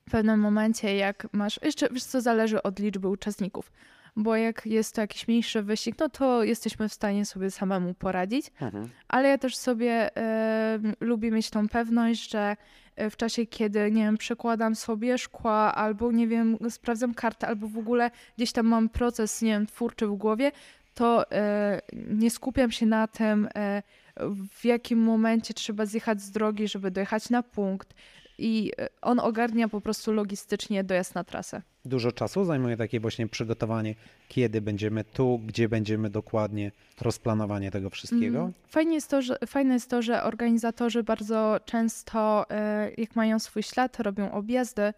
w 0.07 0.11
pewnym 0.11 0.39
momencie, 0.39 0.95
jak 0.95 1.27
masz. 1.33 1.59
Jeszcze 1.63 1.89
wiesz, 1.91 2.03
co 2.03 2.21
zależy 2.21 2.63
od 2.63 2.79
liczby 2.79 3.07
uczestników. 3.07 3.71
Bo 4.15 4.35
jak 4.35 4.65
jest 4.65 4.95
to 4.95 5.02
jakiś 5.02 5.27
mniejszy 5.27 5.64
wyścig, 5.64 5.95
no 5.99 6.10
to 6.10 6.44
jesteśmy 6.44 6.90
w 6.90 6.94
stanie 6.94 7.26
sobie 7.26 7.52
samemu 7.52 7.94
poradzić. 7.94 8.52
Mhm. 8.61 8.90
Ale 9.07 9.30
ja 9.30 9.38
też 9.38 9.56
sobie 9.56 10.18
e, 10.18 10.80
lubię 10.99 11.31
mieć 11.31 11.49
tą 11.49 11.69
pewność, 11.69 12.31
że 12.31 12.57
e, 12.95 13.10
w 13.10 13.18
czasie, 13.18 13.45
kiedy, 13.45 13.91
nie 13.91 14.03
wiem, 14.03 14.18
przekładam 14.18 14.76
sobie 14.76 15.18
szkła, 15.18 15.76
albo 15.76 16.11
nie 16.11 16.27
wiem, 16.27 16.57
sprawdzam 16.69 17.14
kartę, 17.14 17.48
albo 17.48 17.68
w 17.68 17.77
ogóle 17.77 18.11
gdzieś 18.38 18.52
tam 18.52 18.68
mam 18.68 18.90
proces, 18.90 19.41
nie 19.41 19.52
wiem, 19.52 19.68
twórczy 19.68 20.07
w 20.07 20.14
głowie, 20.14 20.52
to 20.94 21.31
e, 21.31 21.81
nie 21.94 22.31
skupiam 22.31 22.72
się 22.72 22.85
na 22.85 23.07
tym, 23.07 23.49
e, 23.56 23.84
w 24.60 24.65
jakim 24.65 24.99
momencie 24.99 25.53
trzeba 25.53 25.85
zjechać 25.85 26.22
z 26.22 26.31
drogi, 26.31 26.68
żeby 26.68 26.91
dojechać 26.91 27.30
na 27.30 27.44
punkt. 27.44 27.94
I 28.38 28.72
e, 28.77 28.88
on 29.01 29.19
ogarnia 29.19 29.68
po 29.68 29.81
prostu 29.81 30.14
logistycznie 30.14 30.84
dojazd 30.84 31.15
na 31.15 31.23
trasę. 31.23 31.61
Dużo 31.85 32.11
czasu 32.11 32.45
zajmuje 32.45 32.77
takie 32.77 32.99
właśnie 32.99 33.27
przygotowanie, 33.27 33.95
kiedy 34.30 34.61
będziemy 34.61 35.03
tu, 35.03 35.39
gdzie 35.45 35.69
będziemy 35.69 36.10
dokładnie, 36.10 36.72
rozplanowanie 37.01 37.72
tego 37.72 37.89
wszystkiego. 37.89 38.39
Mm, 38.39 38.53
Fajnie 38.68 38.95
jest 38.95 39.10
to, 39.10 39.22
że, 39.22 39.38
fajne 39.47 39.73
jest 39.73 39.89
to, 39.89 40.01
że 40.01 40.23
organizatorzy 40.23 41.03
bardzo 41.03 41.60
często, 41.65 42.45
e, 42.49 42.91
jak 42.97 43.15
mają 43.15 43.39
swój 43.39 43.64
ślad, 43.64 43.99
robią 43.99 44.31
objazdy. 44.31 44.93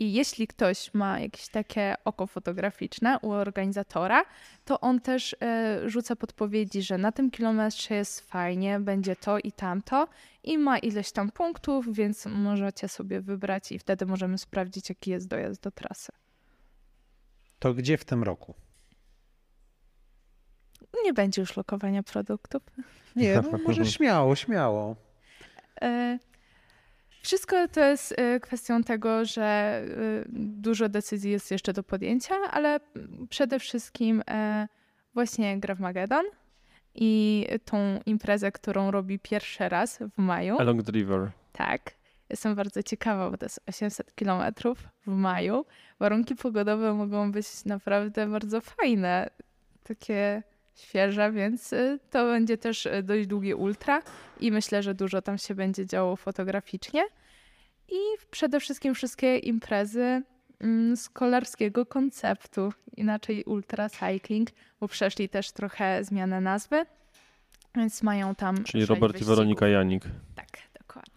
I 0.00 0.12
jeśli 0.12 0.46
ktoś 0.46 0.94
ma 0.94 1.20
jakieś 1.20 1.48
takie 1.48 1.94
oko 2.04 2.26
fotograficzne 2.26 3.18
u 3.22 3.30
organizatora, 3.30 4.24
to 4.64 4.80
on 4.80 5.00
też 5.00 5.36
e, 5.40 5.80
rzuca 5.90 6.16
podpowiedzi, 6.16 6.82
że 6.82 6.98
na 6.98 7.12
tym 7.12 7.30
kilometrze 7.30 7.94
jest 7.94 8.20
fajnie, 8.20 8.80
będzie 8.80 9.16
to 9.16 9.38
i 9.38 9.52
tamto 9.52 10.08
i 10.44 10.58
ma 10.58 10.78
ileś 10.78 11.12
tam 11.12 11.30
punktów, 11.30 11.92
więc 11.92 12.26
możecie 12.26 12.88
sobie 12.88 13.20
wybrać 13.20 13.72
i 13.72 13.78
wtedy 13.78 14.06
możemy 14.06 14.38
sprawdzić, 14.38 14.88
jaki 14.88 15.10
jest 15.10 15.28
dojazd 15.28 15.62
do 15.62 15.70
trasy. 15.70 16.12
To 17.58 17.74
gdzie 17.74 17.98
w 17.98 18.04
tym 18.04 18.22
roku? 18.22 18.54
Nie 21.04 21.12
będzie 21.12 21.42
już 21.42 21.56
lokowania 21.56 22.02
produktów. 22.02 22.62
Nie, 23.16 23.42
no 23.52 23.58
może 23.66 23.86
śmiało, 23.86 24.36
śmiało. 24.36 24.96
E, 25.82 26.18
Wszystko 27.22 27.68
to 27.68 27.80
jest 27.84 28.14
e, 28.18 28.40
kwestią 28.40 28.82
tego, 28.82 29.24
że 29.24 29.42
e, 29.42 29.84
dużo 30.38 30.88
decyzji 30.88 31.30
jest 31.30 31.50
jeszcze 31.50 31.72
do 31.72 31.82
podjęcia, 31.82 32.34
ale 32.50 32.80
przede 33.28 33.58
wszystkim 33.58 34.22
e, 34.30 34.68
właśnie 35.14 35.58
gra 35.60 35.74
w 35.74 35.80
Magedon 35.80 36.24
i 36.94 37.46
tą 37.64 38.00
imprezę, 38.06 38.52
którą 38.52 38.90
robi 38.90 39.18
pierwszy 39.18 39.68
raz 39.68 39.98
w 39.98 40.18
maju. 40.18 40.58
Along 40.58 40.82
the 40.82 40.92
River. 40.92 41.30
Tak. 41.52 42.00
Jestem 42.30 42.54
bardzo 42.54 42.82
ciekawa, 42.82 43.30
bo 43.30 43.36
to 43.36 43.44
jest 43.44 43.60
800 43.66 44.14
kilometrów 44.14 44.78
w 45.06 45.10
maju. 45.10 45.64
Warunki 45.98 46.36
pogodowe 46.36 46.94
mogą 46.94 47.32
być 47.32 47.64
naprawdę 47.64 48.26
bardzo 48.26 48.60
fajne, 48.60 49.30
takie 49.82 50.42
świeże, 50.74 51.32
więc 51.32 51.72
y, 51.72 51.98
to 52.10 52.24
będzie 52.26 52.58
też 52.58 52.86
y, 52.86 53.02
dość 53.02 53.26
długie 53.26 53.56
ultra 53.56 54.02
i 54.40 54.52
myślę, 54.52 54.82
że 54.82 54.94
dużo 54.94 55.22
tam 55.22 55.38
się 55.38 55.54
będzie 55.54 55.86
działo 55.86 56.16
fotograficznie. 56.16 57.02
I 57.88 57.98
przede 58.30 58.60
wszystkim 58.60 58.94
wszystkie 58.94 59.38
imprezy 59.38 60.22
mm, 60.60 60.96
z 60.96 61.08
kolarskiego 61.08 61.86
konceptu, 61.86 62.72
inaczej 62.96 63.44
ultra 63.44 63.88
cycling, 63.88 64.48
bo 64.80 64.88
przeszli 64.88 65.28
też 65.28 65.52
trochę 65.52 66.04
zmianę 66.04 66.40
nazwy, 66.40 66.86
więc 67.76 68.02
mają 68.02 68.34
tam 68.34 68.64
Czyli 68.64 68.86
Robert 68.86 69.12
i 69.12 69.12
wyścigów. 69.12 69.36
Weronika 69.36 69.68
Janik. 69.68 70.02
Tak, 70.34 70.46
dokładnie. 70.78 71.12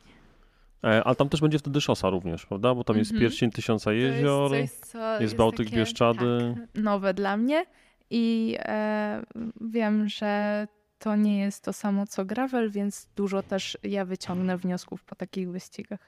E, 0.84 1.04
ale 1.04 1.16
tam 1.16 1.30
też 1.30 1.42
będzie 1.42 1.60
wtedy 1.60 1.82
szosa 1.82 2.10
również, 2.10 2.46
prawda? 2.46 2.76
Bo 2.76 2.84
tam 2.84 2.98
jest 2.98 3.12
Mhm. 3.12 3.22
pierścień 3.30 3.52
tysiąca 3.52 3.86
To 3.86 3.92
jezior. 3.92 4.54
jest, 4.54 4.80
coś, 4.80 4.90
co 4.92 5.22
jest 5.22 5.36
Bałtyk, 5.36 5.66
takie, 5.68 5.78
Bieszczady. 5.78 6.56
Tak, 6.74 6.84
nowe 6.84 7.14
dla 7.14 7.38
mnie 7.38 7.66
i 8.14 8.58
e, 8.60 9.24
wiem, 9.62 10.10
że 10.10 10.68
to 11.00 11.16
nie 11.16 11.40
jest 11.40 11.64
to 11.64 11.74
samo 11.74 12.08
co 12.08 12.26
gravel, 12.26 12.70
więc 12.70 13.08
dużo 13.16 13.44
też 13.44 13.78
ja 13.84 14.06
wyciągnę 14.06 14.58
wniosków 14.58 15.04
po 15.04 15.16
takich 15.16 15.52
wyścigach. 15.52 16.00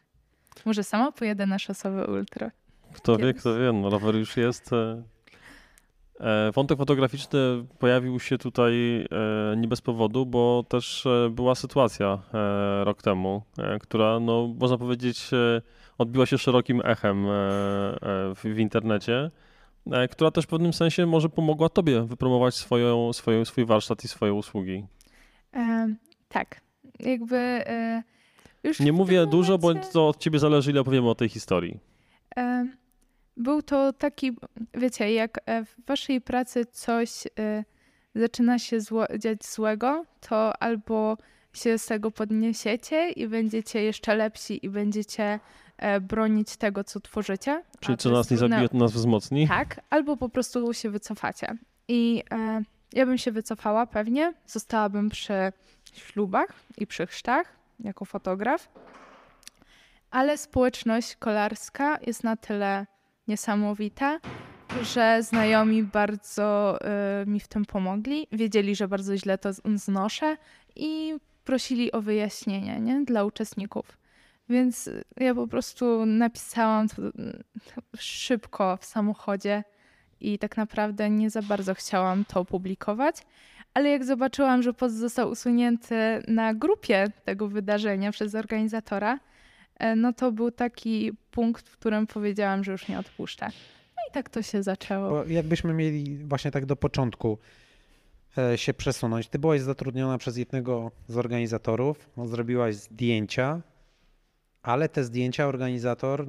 Może 0.66 0.84
sama 0.84 1.12
pojedę 1.12 1.46
na 1.46 1.60
szosowe 1.60 2.08
ultra. 2.08 2.52
Kto 2.94 3.18
wie, 3.18 3.34
kto 3.34 3.60
wie, 3.60 3.74
no 3.74 3.90
rower 3.90 4.16
już 4.16 4.38
jest. 4.38 4.74
E, 4.74 5.04
E, 6.20 6.52
Wątek 6.52 6.78
fotograficzny 6.78 7.40
pojawił 7.80 8.20
się 8.20 8.38
tutaj 8.38 9.06
e, 9.12 9.58
nie 9.58 9.68
bez 9.68 9.82
powodu, 9.82 10.26
bo 10.26 10.66
też 10.70 11.08
była 11.32 11.56
sytuacja 11.56 12.20
rok 12.84 13.02
temu, 13.02 13.42
która, 13.82 14.20
no, 14.20 14.54
można 14.60 14.78
powiedzieć, 14.78 15.30
odbiła 15.98 16.26
się 16.26 16.38
szerokim 16.38 16.82
echem 16.86 17.26
w, 18.36 18.56
internecie, 18.58 19.32
która 20.12 20.32
też 20.32 20.46
w 20.46 20.48
pewnym 20.48 20.74
sensie 20.74 21.06
może 21.06 21.30
pomogła 21.30 21.70
Tobie 21.70 22.02
wypromować 22.02 22.56
swoją, 22.56 23.14
swoją, 23.14 23.46
swój 23.46 23.66
warsztat 23.66 24.04
i 24.04 24.08
swoje 24.08 24.34
usługi. 24.34 24.86
E, 25.54 25.96
tak, 26.30 26.62
jakby 27.00 27.36
e, 27.38 28.04
już 28.64 28.80
Nie 28.80 28.94
mówię 28.94 29.22
tym 29.22 29.30
dużo, 29.30 29.58
bo 29.58 29.68
momencie- 29.68 29.92
to 29.92 30.08
od 30.08 30.18
Ciebie 30.18 30.40
zależy, 30.40 30.72
ile 30.72 30.82
opowiemy 30.82 31.10
o 31.10 31.16
tej 31.16 31.30
historii. 31.30 31.80
E, 32.38 32.68
Był 33.38 33.62
to 33.62 33.94
taki, 33.94 34.32
wiecie, 34.74 35.14
jak 35.14 35.40
e, 35.46 35.66
w 35.66 35.76
waszej 35.88 36.22
pracy 36.22 36.66
coś 36.66 37.10
e, 37.40 37.64
zaczyna 38.16 38.60
się 38.60 38.80
zło, 38.82 39.06
dziać 39.20 39.46
złego, 39.46 40.06
to 40.30 40.62
albo 40.64 41.18
się 41.54 41.78
z 41.78 41.86
tego 41.86 42.12
podniesiecie 42.12 43.10
i 43.12 43.28
będziecie 43.28 43.84
jeszcze 43.84 44.16
lepsi 44.16 44.66
i 44.66 44.70
będziecie 44.70 45.24
e, 45.24 45.40
bronić 46.02 46.58
tego, 46.58 46.84
co 46.84 47.00
tworzycie. 47.00 47.64
Czyli 47.80 47.98
co 47.98 48.10
nas 48.10 48.32
nie 48.32 48.38
trudne- 48.38 48.50
zabije, 48.50 48.70
to 48.70 48.78
nas 48.78 48.92
wzmocni. 48.92 49.48
Tak, 49.48 49.82
albo 49.90 50.18
po 50.18 50.30
prostu 50.30 50.74
się 50.74 50.90
wycofacie. 50.90 51.58
I 51.88 52.24
e, 52.32 52.62
ja 52.94 53.06
bym 53.06 53.18
się 53.18 53.32
wycofała 53.32 53.88
pewnie, 53.88 54.34
zostałabym 54.48 55.10
przy 55.10 55.34
ślubach 55.94 56.54
i 56.78 56.88
przy 56.88 57.08
chrztach 57.08 57.56
jako 57.80 58.06
fotograf, 58.06 58.70
ale 60.12 60.38
społeczność 60.38 61.16
kolarska 61.16 62.00
jest 62.08 62.24
na 62.24 62.36
tyle 62.36 62.86
niesamowita, 63.28 64.20
że 64.82 65.24
znajomi 65.24 65.84
bardzo 65.84 66.78
e, 66.82 67.26
mi 67.26 67.40
w 67.40 67.48
tym 67.48 67.66
pomogli. 67.66 68.28
Wiedzieli, 68.32 68.76
że 68.76 68.88
bardzo 68.88 69.18
źle 69.18 69.38
to 69.38 69.50
znoszę 69.76 70.38
i 70.76 71.14
prosili 71.46 71.92
o 71.92 72.02
wyjaśnienie 72.02 72.80
nie? 72.80 73.06
dla 73.06 73.24
uczestników. 73.24 73.98
Więc 74.50 74.90
ja 75.18 75.36
po 75.36 75.48
prostu 75.48 76.06
napisałam 76.06 76.90
to 76.90 77.02
mm, 77.02 77.44
szybko 77.98 78.78
w 78.78 78.86
samochodzie 78.86 79.64
i 80.20 80.40
tak 80.40 80.58
naprawdę 80.58 81.10
nie 81.10 81.30
za 81.30 81.42
bardzo 81.42 81.74
chciałam 81.74 82.26
to 82.26 82.40
opublikować. 82.40 83.16
Ale 83.74 83.90
jak 83.90 84.06
zobaczyłam, 84.06 84.62
że 84.62 84.74
post 84.74 84.96
został 84.96 85.30
usunięty 85.30 85.96
na 86.28 86.54
grupie 86.54 87.08
tego 87.26 87.48
wydarzenia 87.48 88.12
przez 88.12 88.36
organizatora, 88.36 89.20
e, 89.80 89.96
no 89.96 90.14
to 90.14 90.32
był 90.32 90.52
taki 90.52 91.12
punkt, 91.32 91.70
w 91.70 91.78
którym 91.78 92.08
powiedziałam, 92.08 92.64
że 92.64 92.72
już 92.72 92.88
nie 92.88 93.00
odpuszczę. 93.00 93.46
No 93.96 94.02
i 94.10 94.14
tak 94.14 94.30
to 94.30 94.42
się 94.42 94.64
zaczęło. 94.64 95.10
Bo 95.10 95.26
jakbyśmy 95.26 95.74
mieli 95.74 96.18
właśnie 96.18 96.52
tak 96.52 96.66
do 96.66 96.76
początku 96.76 97.38
e, 98.38 98.58
się 98.58 98.74
przesunąć. 98.74 99.28
Ty 99.28 99.40
byłaś 99.40 99.62
zatrudniona 99.62 100.18
przez 100.18 100.38
jednego 100.38 100.92
z 101.08 101.18
organizatorów, 101.18 102.10
no, 102.18 102.28
zrobiłaś 102.28 102.76
zdjęcia, 102.76 103.62
ale 104.66 104.90
te 104.90 105.04
zdjęcia 105.04 105.48
organizator 105.48 106.26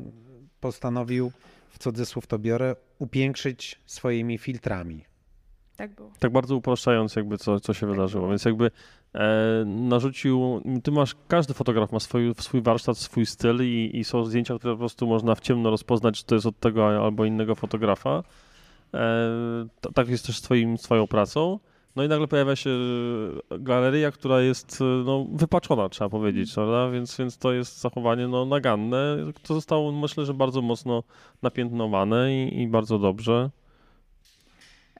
postanowił, 0.61 1.33
w 1.71 1.79
cudzysłów 1.79 2.27
to 2.27 2.39
biorę, 2.39 2.77
upiększyć 2.99 3.81
swoimi 3.87 4.39
filtrami. 4.39 5.05
Tak 5.77 5.95
było. 5.95 6.11
tak 6.19 6.33
bardzo 6.33 6.57
upraszczając 6.57 7.17
jakby 7.17 7.39
co, 7.39 7.61
co 7.61 7.75
się 7.75 7.87
wydarzyło, 7.87 8.29
więc 8.29 8.45
jakby 8.45 8.71
e, 9.15 9.65
narzucił, 9.67 10.63
ty 10.83 10.91
masz, 10.91 11.17
każdy 11.29 11.55
fotograf 11.55 11.93
ma 11.93 12.01
swój, 12.01 12.35
swój 12.41 12.63
warsztat, 12.63 12.99
swój 12.99 13.27
styl 13.27 13.59
i, 13.63 13.91
i 13.95 14.05
są 14.05 14.25
zdjęcia, 14.25 14.59
które 14.59 14.75
po 14.75 14.79
prostu 14.79 15.07
można 15.07 15.35
w 15.35 15.41
ciemno 15.41 15.71
rozpoznać, 15.71 16.19
czy 16.19 16.25
to 16.25 16.35
jest 16.35 16.47
od 16.47 16.61
tego 16.61 17.05
albo 17.05 17.25
innego 17.25 17.55
fotografa. 17.55 18.23
E, 18.95 19.29
to, 19.81 19.93
tak 19.93 20.09
jest 20.09 20.27
też 20.27 20.39
z 20.39 20.43
twoim, 20.43 20.79
swoją 20.79 21.07
pracą. 21.07 21.59
No 21.97 22.05
i 22.05 22.09
nagle 22.09 22.29
pojawia 22.29 22.57
się 22.57 22.71
galeria, 23.61 24.11
która 24.11 24.41
jest 24.41 24.79
e, 24.81 24.85
no, 24.85 25.27
wypaczona, 25.33 25.89
trzeba 25.89 26.11
powiedzieć, 26.11 26.55
prawda? 26.55 26.91
Więc, 26.91 27.17
więc 27.17 27.39
to 27.39 27.53
jest 27.53 27.81
zachowanie 27.81 28.29
no, 28.29 28.47
naganne, 28.47 29.17
to 29.43 29.55
zostało 29.55 29.93
myślę, 29.93 30.25
że 30.27 30.35
bardzo 30.35 30.63
mocno 30.63 31.03
napiętnowane 31.43 32.45
i, 32.45 32.63
i 32.63 32.69
bardzo 32.69 32.99
dobrze. 32.99 33.51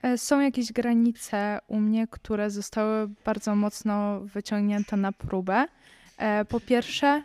E, 0.03 0.19
Są 0.19 0.41
jakieś 0.41 0.73
granice 0.73 1.59
u 1.69 1.81
mnie, 1.81 2.07
które 2.11 2.51
zostały 2.51 3.09
bardzo 3.25 3.55
mocno 3.55 4.21
wyciągnięte 4.21 4.97
na 4.97 5.13
próbę. 5.13 5.67
E, 6.19 6.45
Po 6.45 6.61
pierwsze, 6.61 7.23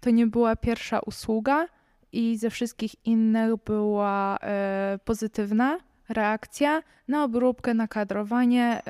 to 0.00 0.10
nie 0.10 0.26
była 0.26 0.56
pierwsza 0.56 1.00
usługa 1.00 1.66
i 2.12 2.36
ze 2.36 2.50
wszystkich 2.50 3.06
innych 3.06 3.56
była 3.66 4.38
e, 4.42 4.98
pozytywna 5.04 5.78
reakcja 6.10 6.82
na 7.08 7.24
obróbkę, 7.24 7.74
na 7.74 7.88
kadrowanie. 7.88 8.82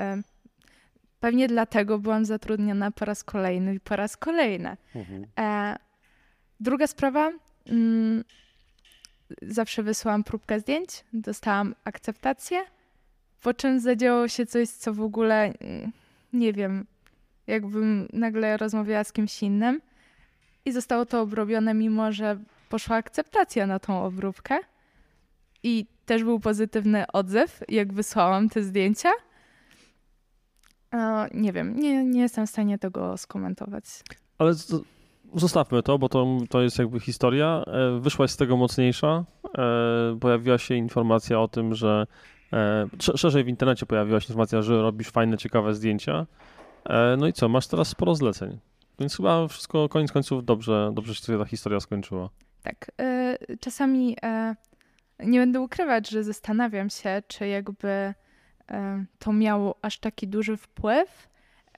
Pewnie 1.21 1.49
dlatego 1.49 1.99
byłam 1.99 2.25
zatrudniona 2.25 2.91
po 2.91 3.05
raz 3.05 3.25
kolejny 3.25 3.75
i 3.75 3.81
po 3.81 3.97
raz 3.97 4.17
kolejny. 4.17 4.77
E, 5.39 5.77
druga 6.61 6.87
sprawa. 6.87 7.33
Mm, 7.67 8.25
zawsze 9.43 9.83
wysyłam 9.83 10.25
próbkę 10.25 10.61
zdjęć, 10.61 11.05
dostałam 11.13 11.75
akceptację, 11.85 12.65
po 13.43 13.55
czym 13.55 13.81
zadziało 13.81 14.29
się 14.29 14.47
coś, 14.47 14.69
co 14.69 14.95
w 14.95 15.01
ogóle 15.01 15.45
mm, 15.45 15.93
nie 16.33 16.53
wiem, 16.53 16.87
jakbym 17.47 18.09
nagle 18.13 18.57
rozmawiała 18.57 19.05
z 19.05 19.13
kimś 19.13 19.43
innym 19.43 19.81
i 20.65 20.73
zostało 20.73 21.07
to 21.07 21.21
obrobione, 21.21 21.75
mimo 21.75 22.13
że 22.13 22.39
poszła 22.69 22.97
akceptacja 22.97 23.67
na 23.67 23.79
tą 23.79 24.05
obróbkę. 24.05 24.59
I 25.63 25.87
też 26.07 26.25
był 26.25 26.41
pozytywny 26.41 27.05
odzew, 27.13 27.61
jak 27.69 27.93
wysłałam 27.93 28.49
te 28.49 28.63
zdjęcia. 28.63 29.11
E, 30.95 31.29
nie 31.35 31.53
wiem, 31.53 31.77
nie, 31.81 32.05
nie 32.05 32.21
jestem 32.21 32.47
w 32.47 32.51
stanie 32.51 32.79
tego 32.79 33.17
skomentować. 33.17 33.85
Ale 34.39 34.55
z- 34.55 34.83
zostawmy 35.35 35.83
to, 35.83 35.99
bo 35.99 36.09
to, 36.09 36.27
to 36.51 36.63
jest 36.63 36.79
jakby 36.79 37.01
historia. 37.01 37.63
E, 37.67 38.01
Wyszłaś 38.01 38.31
z 38.31 38.37
tego 38.37 38.57
mocniejsza. 38.57 39.25
E, 39.59 40.19
Pojawiła 40.21 40.59
się 40.59 40.75
informacja 40.75 41.41
o 41.41 41.49
tym, 41.49 41.75
że 41.75 42.07
e, 42.53 42.87
sz- 42.99 43.21
szerzej 43.21 43.45
w 43.45 43.49
internecie 43.49 43.87
pojawiła 43.87 44.21
się 44.21 44.27
informacja, 44.27 44.63
że 44.63 44.83
robisz 44.83 45.09
fajne, 45.11 45.39
ciekawe 45.39 45.75
zdjęcia. 45.75 46.27
No 47.19 47.27
i 47.27 47.33
co, 47.33 47.49
masz 47.49 47.67
teraz 47.67 47.89
sporo 47.89 48.15
zleceń. 48.15 48.59
Więc 48.99 49.17
chyba 49.17 49.49
wszystko 49.49 49.89
koniec 49.89 50.13
końców 50.13 50.45
dobrze, 50.45 50.91
dobrze 50.95 51.15
się 51.15 51.39
ta 51.39 51.45
historia 51.45 51.81
skończyła. 51.81 52.29
Tak, 52.63 52.91
czasami 53.61 54.17
nie 55.25 55.39
będę 55.41 55.61
ukrywać, 55.61 56.09
że 56.11 56.25
zastanawiam 56.25 56.91
się, 56.91 57.23
czy 57.29 57.49
jakby 57.49 57.89
e, 58.71 59.05
to 59.19 59.33
miało 59.33 59.75
aż 59.83 59.99
taki 59.99 60.29
duży 60.29 60.57
wpływ. 60.57 61.29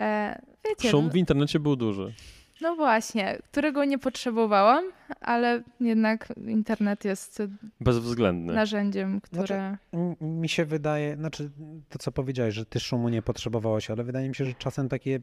E, 0.01 0.43
Wiecie, 0.69 0.91
Szum 0.91 1.05
no, 1.05 1.11
w 1.11 1.17
internecie 1.17 1.61
był 1.61 1.77
duży. 1.77 2.15
no 2.61 2.77
właśnie, 2.77 3.39
którego 3.51 3.85
nie 3.85 3.99
potrzebowałam, 3.99 4.85
ale 5.21 5.63
jednak 5.81 6.33
internet 6.47 7.05
jest 7.05 7.43
Bezwzględny. 7.81 8.53
narzędziem, 8.55 9.21
które... 9.21 9.77
M- 9.93 10.17
Mi 10.21 10.49
się 10.49 10.65
wydaje, 10.65 11.17
znaczy 11.17 11.51
to 11.89 11.99
co 11.99 12.13
powiedziałeś, 12.13 12.55
że 12.55 12.67
ty 12.67 12.81
szumu 12.81 13.09
nie 13.09 13.23
potrzebowałaś, 13.23 13.91
ale 13.91 14.05
wydaje 14.05 14.29
mi 14.29 14.35
się, 14.35 14.45
że 14.45 14.55
czasem 14.55 14.89
takie 14.89 15.21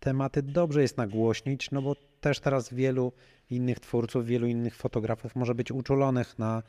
tematy 0.00 0.42
dobrze 0.42 0.82
jest 0.82 0.96
nagłośnić, 0.98 1.70
no 1.70 1.82
bo 1.82 1.96
też 2.20 2.40
teraz 2.40 2.74
wielu 2.74 3.12
innych 3.50 3.80
twórców, 3.80 4.26
wielu 4.26 4.46
innych 4.46 4.76
fotografów 4.76 5.36
może 5.36 5.54
być 5.54 5.72
uczulonych 5.72 6.38
na 6.38 6.62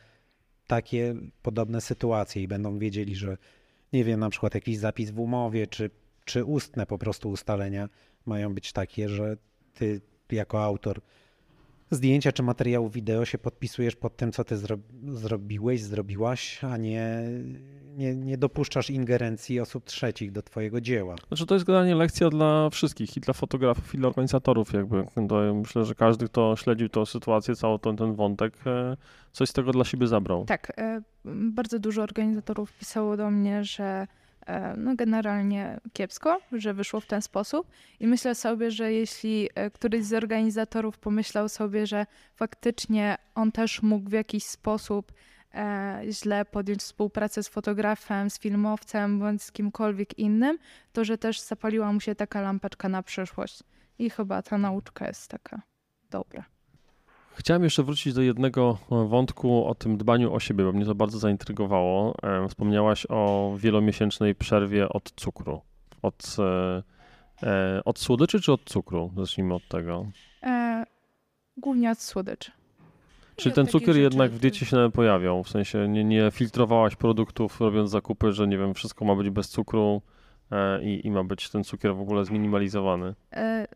takie 0.67 1.15
podobne 1.41 1.81
sytuacje 1.81 2.43
i 2.43 2.47
będą 2.47 2.79
wiedzieli, 2.79 3.15
że 3.15 3.37
nie 3.93 4.03
wiem, 4.03 4.19
na 4.19 4.29
przykład 4.29 4.55
jakiś 4.55 4.77
zapis 4.77 5.11
w 5.11 5.19
umowie, 5.19 5.67
czy, 5.67 5.89
czy 6.25 6.45
ustne 6.45 6.85
po 6.85 6.97
prostu 6.97 7.29
ustalenia 7.29 7.89
mają 8.25 8.53
być 8.53 8.73
takie, 8.73 9.09
że 9.09 9.37
ty 9.73 10.01
jako 10.31 10.63
autor 10.63 11.01
zdjęcia 11.95 12.31
czy 12.31 12.43
materiału 12.43 12.89
wideo 12.89 13.25
się 13.25 13.37
podpisujesz 13.37 13.95
pod 13.95 14.17
tym, 14.17 14.31
co 14.31 14.43
ty 14.43 14.57
zro 14.57 14.77
zrobiłeś, 15.07 15.81
zrobiłaś, 15.81 16.63
a 16.63 16.77
nie, 16.77 17.23
nie, 17.95 18.15
nie 18.15 18.37
dopuszczasz 18.37 18.89
ingerencji 18.89 19.59
osób 19.59 19.85
trzecich 19.85 20.31
do 20.31 20.41
twojego 20.41 20.81
dzieła. 20.81 21.15
Znaczy 21.27 21.45
to 21.45 21.53
jest 21.53 21.65
generalnie 21.65 21.95
lekcja 21.95 22.29
dla 22.29 22.69
wszystkich, 22.69 23.17
i 23.17 23.19
dla 23.19 23.33
fotografów, 23.33 23.95
i 23.95 23.97
dla 23.97 24.07
organizatorów 24.07 24.73
jakby. 24.73 25.05
To 25.29 25.53
myślę, 25.53 25.85
że 25.85 25.95
każdy, 25.95 26.25
kto 26.25 26.55
śledził 26.55 26.89
tę 26.89 27.05
sytuację, 27.05 27.55
cały 27.55 27.79
ten, 27.79 27.97
ten 27.97 28.15
wątek, 28.15 28.53
e, 28.65 28.97
coś 29.31 29.49
z 29.49 29.53
tego 29.53 29.71
dla 29.71 29.83
siebie 29.83 30.07
zabrał. 30.07 30.45
Tak, 30.45 30.73
e, 30.77 31.01
bardzo 31.25 31.79
dużo 31.79 32.03
organizatorów 32.03 32.73
pisało 32.73 33.17
do 33.17 33.31
mnie, 33.31 33.63
że 33.63 34.07
no 34.77 34.95
generalnie 34.95 35.79
kiepsko, 35.93 36.41
że 36.51 36.73
wyszło 36.73 36.99
w 36.99 37.05
ten 37.05 37.21
sposób. 37.21 37.67
I 37.99 38.07
myślę 38.07 38.35
sobie, 38.35 38.71
że 38.71 38.93
jeśli 38.93 39.49
e, 39.55 39.71
któryś 39.71 40.05
z 40.05 40.13
organizatorów 40.13 40.97
pomyślał 40.97 41.49
sobie, 41.49 41.87
że 41.87 42.05
faktycznie 42.35 43.17
on 43.35 43.51
też 43.51 43.81
mógł 43.81 44.09
w 44.09 44.13
jakiś 44.13 44.43
sposób 44.45 45.13
e, 45.53 46.01
źle 46.09 46.45
podjąć 46.45 46.81
współpracę 46.81 47.43
z 47.43 47.47
fotografem, 47.47 48.29
z 48.29 48.39
filmowcem 48.39 49.19
bądź 49.19 49.43
z 49.43 49.51
kimkolwiek 49.51 50.19
innym, 50.19 50.57
to 50.93 51.05
że 51.05 51.17
też 51.17 51.41
zapaliła 51.41 51.93
mu 51.93 51.99
się 51.99 52.15
taka 52.15 52.41
lampeczka 52.41 52.89
na 52.89 53.03
przyszłość. 53.03 53.63
I 53.99 54.09
chyba 54.09 54.41
ta 54.41 54.57
nauczka 54.57 55.07
jest 55.07 55.27
taka 55.27 55.61
dobra. 56.09 56.52
Chciałem 57.35 57.63
jeszcze 57.63 57.83
wrócić 57.83 58.13
do 58.13 58.21
jednego 58.21 58.77
wątku 59.07 59.65
o 59.67 59.75
tym 59.75 59.97
dbaniu 59.97 60.33
o 60.33 60.39
siebie, 60.39 60.63
bo 60.63 60.71
mnie 60.71 60.85
to 60.85 60.95
bardzo 60.95 61.19
zaintrygowało. 61.19 62.15
E, 62.23 62.47
Wspomniałaś 62.47 63.05
o 63.09 63.53
wielomiesięcznej 63.57 64.35
przerwie 64.35 64.89
od 64.89 65.11
cukru. 65.15 65.61
Od, 66.01 66.35
e, 66.39 66.83
e, 67.43 67.81
od 67.85 67.99
słodyczy 67.99 68.41
czy 68.41 68.51
od 68.53 68.63
cukru? 68.63 69.11
Zacznijmy 69.17 69.53
od 69.53 69.67
tego. 69.67 70.05
E, 70.43 70.85
głównie 71.57 71.91
od 71.91 72.01
słodyczy. 72.01 72.51
Czyli 73.35 73.51
od 73.51 73.55
ten 73.55 73.67
cukier 73.67 73.97
jednak 73.97 74.31
w 74.31 74.39
diecie 74.39 74.65
się 74.65 74.91
pojawiał, 74.93 75.43
w 75.43 75.49
sensie 75.49 75.87
nie, 75.87 76.03
nie 76.03 76.31
filtrowałaś 76.31 76.95
produktów 76.95 77.61
robiąc 77.61 77.89
zakupy, 77.89 78.31
że 78.31 78.47
nie 78.47 78.57
wiem, 78.57 78.73
wszystko 78.73 79.05
ma 79.05 79.15
być 79.15 79.29
bez 79.29 79.49
cukru 79.49 80.01
e, 80.51 80.83
i, 80.83 81.07
i 81.07 81.11
ma 81.11 81.23
być 81.23 81.49
ten 81.49 81.63
cukier 81.63 81.95
w 81.95 82.01
ogóle 82.01 82.25
zminimalizowany. 82.25 83.13
E, 83.31 83.67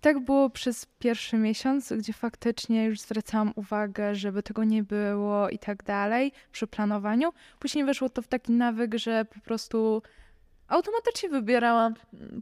tak 0.00 0.20
było 0.20 0.50
przez 0.50 0.86
pierwszy 0.98 1.36
miesiąc, 1.36 1.92
gdzie 1.92 2.12
faktycznie 2.12 2.84
już 2.84 3.00
zwracałam 3.00 3.52
uwagę, 3.56 4.14
żeby 4.14 4.42
tego 4.42 4.64
nie 4.64 4.82
było 4.82 5.48
i 5.48 5.58
tak 5.58 5.82
dalej 5.82 6.32
przy 6.52 6.66
planowaniu. 6.66 7.32
Później 7.58 7.84
weszło 7.84 8.08
to 8.08 8.22
w 8.22 8.28
taki 8.28 8.52
nawyk, 8.52 8.94
że 8.94 9.24
po 9.24 9.40
prostu 9.40 10.02
automatycznie 10.68 11.28
wybierałam 11.28 11.94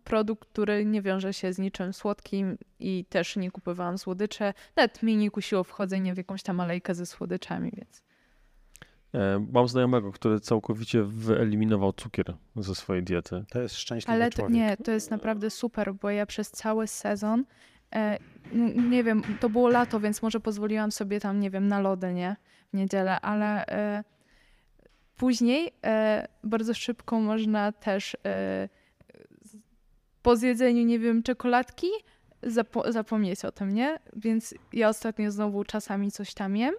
produkt, 0.04 0.48
który 0.48 0.84
nie 0.84 1.02
wiąże 1.02 1.32
się 1.32 1.52
z 1.52 1.58
niczym 1.58 1.92
słodkim 1.92 2.58
i 2.78 3.04
też 3.04 3.36
nie 3.36 3.50
kupowałam 3.50 3.98
słodycze. 3.98 4.54
Nawet 4.76 5.02
mnie 5.02 5.16
nie 5.16 5.30
kusiło 5.30 5.64
wchodzenie 5.64 6.14
w 6.14 6.18
jakąś 6.18 6.42
tam 6.42 6.60
alejkę 6.60 6.94
ze 6.94 7.06
słodyczami, 7.06 7.72
więc 7.76 8.02
Mam 9.52 9.68
znajomego, 9.68 10.12
który 10.12 10.40
całkowicie 10.40 11.02
wyeliminował 11.02 11.92
cukier 11.92 12.34
ze 12.56 12.74
swojej 12.74 13.02
diety. 13.02 13.44
To 13.50 13.60
jest 13.62 13.74
szczęśliwy 13.76 14.12
Ale 14.12 14.30
człowiek. 14.30 14.54
nie, 14.54 14.76
to 14.76 14.90
jest 14.92 15.10
naprawdę 15.10 15.50
super, 15.50 15.94
bo 15.94 16.10
ja 16.10 16.26
przez 16.26 16.50
cały 16.50 16.86
sezon, 16.86 17.44
e, 17.94 18.18
nie 18.90 19.04
wiem, 19.04 19.22
to 19.40 19.48
było 19.50 19.68
lato, 19.68 20.00
więc 20.00 20.22
może 20.22 20.40
pozwoliłam 20.40 20.92
sobie 20.92 21.20
tam, 21.20 21.40
nie 21.40 21.50
wiem, 21.50 21.68
na 21.68 21.80
lody, 21.80 22.14
nie? 22.14 22.36
W 22.72 22.76
niedzielę, 22.76 23.20
ale 23.20 23.66
e, 23.66 24.04
później 25.16 25.72
e, 25.84 26.28
bardzo 26.44 26.74
szybko 26.74 27.20
można 27.20 27.72
też 27.72 28.16
e, 28.26 28.68
po 30.22 30.36
zjedzeniu, 30.36 30.84
nie 30.84 30.98
wiem, 30.98 31.22
czekoladki 31.22 31.86
zapo- 32.42 32.92
zapomnieć 32.92 33.44
o 33.44 33.52
tym, 33.52 33.74
nie? 33.74 33.98
Więc 34.16 34.54
ja 34.72 34.88
ostatnio 34.88 35.30
znowu 35.30 35.64
czasami 35.64 36.10
coś 36.10 36.34
tam 36.34 36.56
jem, 36.56 36.74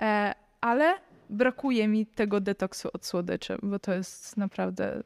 e, 0.00 0.34
ale 0.60 0.94
brakuje 1.30 1.88
mi 1.88 2.06
tego 2.06 2.40
detoksu 2.40 2.88
od 2.92 3.06
słodyczy, 3.06 3.58
bo 3.62 3.78
to 3.78 3.92
jest 3.92 4.36
naprawdę 4.36 5.02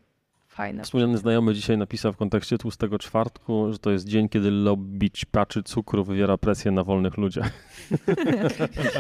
fajne. 0.53 0.83
Wspomniany 0.83 1.19
znajomy 1.19 1.55
dzisiaj 1.55 1.79
napisał 1.79 2.13
w 2.13 2.17
kontekście 2.17 2.59
tłustego 2.59 2.99
czwartku, 2.99 3.73
że 3.73 3.79
to 3.79 3.91
jest 3.91 4.09
dzień, 4.09 4.29
kiedy 4.29 4.51
lobby 4.51 5.11
ćpaczy 5.11 5.63
cukru 5.63 6.05
wywiera 6.05 6.39
presję 6.39 6.71
na 6.71 6.85
wolnych 6.85 7.17
ludziach. 7.17 7.51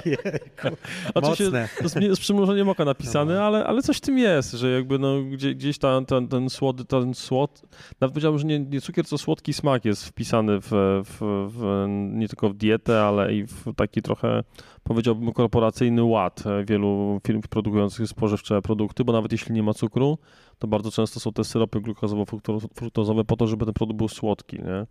Jejku, 0.04 0.68
Oczywiście 1.14 1.44
Mocne. 1.44 1.68
to 1.92 2.00
jest 2.00 2.16
z 2.16 2.20
przymrużeniem 2.20 2.68
oka 2.68 2.84
napisane, 2.84 3.34
No. 3.34 3.42
ale, 3.42 3.66
ale 3.66 3.82
coś 3.82 3.96
w 3.96 4.00
tym 4.00 4.18
jest, 4.18 4.52
że 4.52 4.70
jakby 4.70 4.98
no, 4.98 5.22
gdzie, 5.22 5.54
gdzieś 5.54 5.78
ta, 5.78 6.02
ten, 6.04 6.28
ten 6.28 6.50
słody, 6.50 6.84
ten 6.84 7.14
słod, 7.14 7.62
nawet 8.00 8.12
powiedziałbym, 8.14 8.38
że 8.38 8.46
nie, 8.46 8.60
nie 8.60 8.80
cukier, 8.80 9.06
co 9.06 9.18
słodki 9.18 9.52
smak 9.52 9.84
jest 9.84 10.04
wpisany 10.04 10.60
w, 10.60 10.70
w, 11.04 11.48
w, 11.52 11.84
nie 11.88 12.28
tylko 12.28 12.48
w 12.48 12.54
dietę, 12.54 13.02
ale 13.02 13.34
i 13.34 13.46
w 13.46 13.64
taki 13.76 14.02
trochę, 14.02 14.42
powiedziałbym, 14.82 15.32
korporacyjny 15.32 16.04
ład 16.04 16.44
wielu 16.64 17.20
firm 17.26 17.40
produkujących 17.50 18.08
spożywcze 18.08 18.62
produkty, 18.62 19.04
bo 19.04 19.12
nawet 19.12 19.32
jeśli 19.32 19.54
nie 19.54 19.62
ma 19.62 19.74
cukru, 19.74 20.18
to 20.62 20.66
bardzo 20.66 20.90
często 20.90 21.20
są 21.20 21.32
te 21.32 21.44
syropy 21.44 21.80
glukozowo-fruktozowe 21.80 23.24
po 23.24 23.36
to, 23.36 23.46
żeby 23.46 23.64
ten 23.64 23.74
produkt 23.74 23.98
był 23.98 24.08
słodki, 24.08 24.58
nie? 24.58 24.86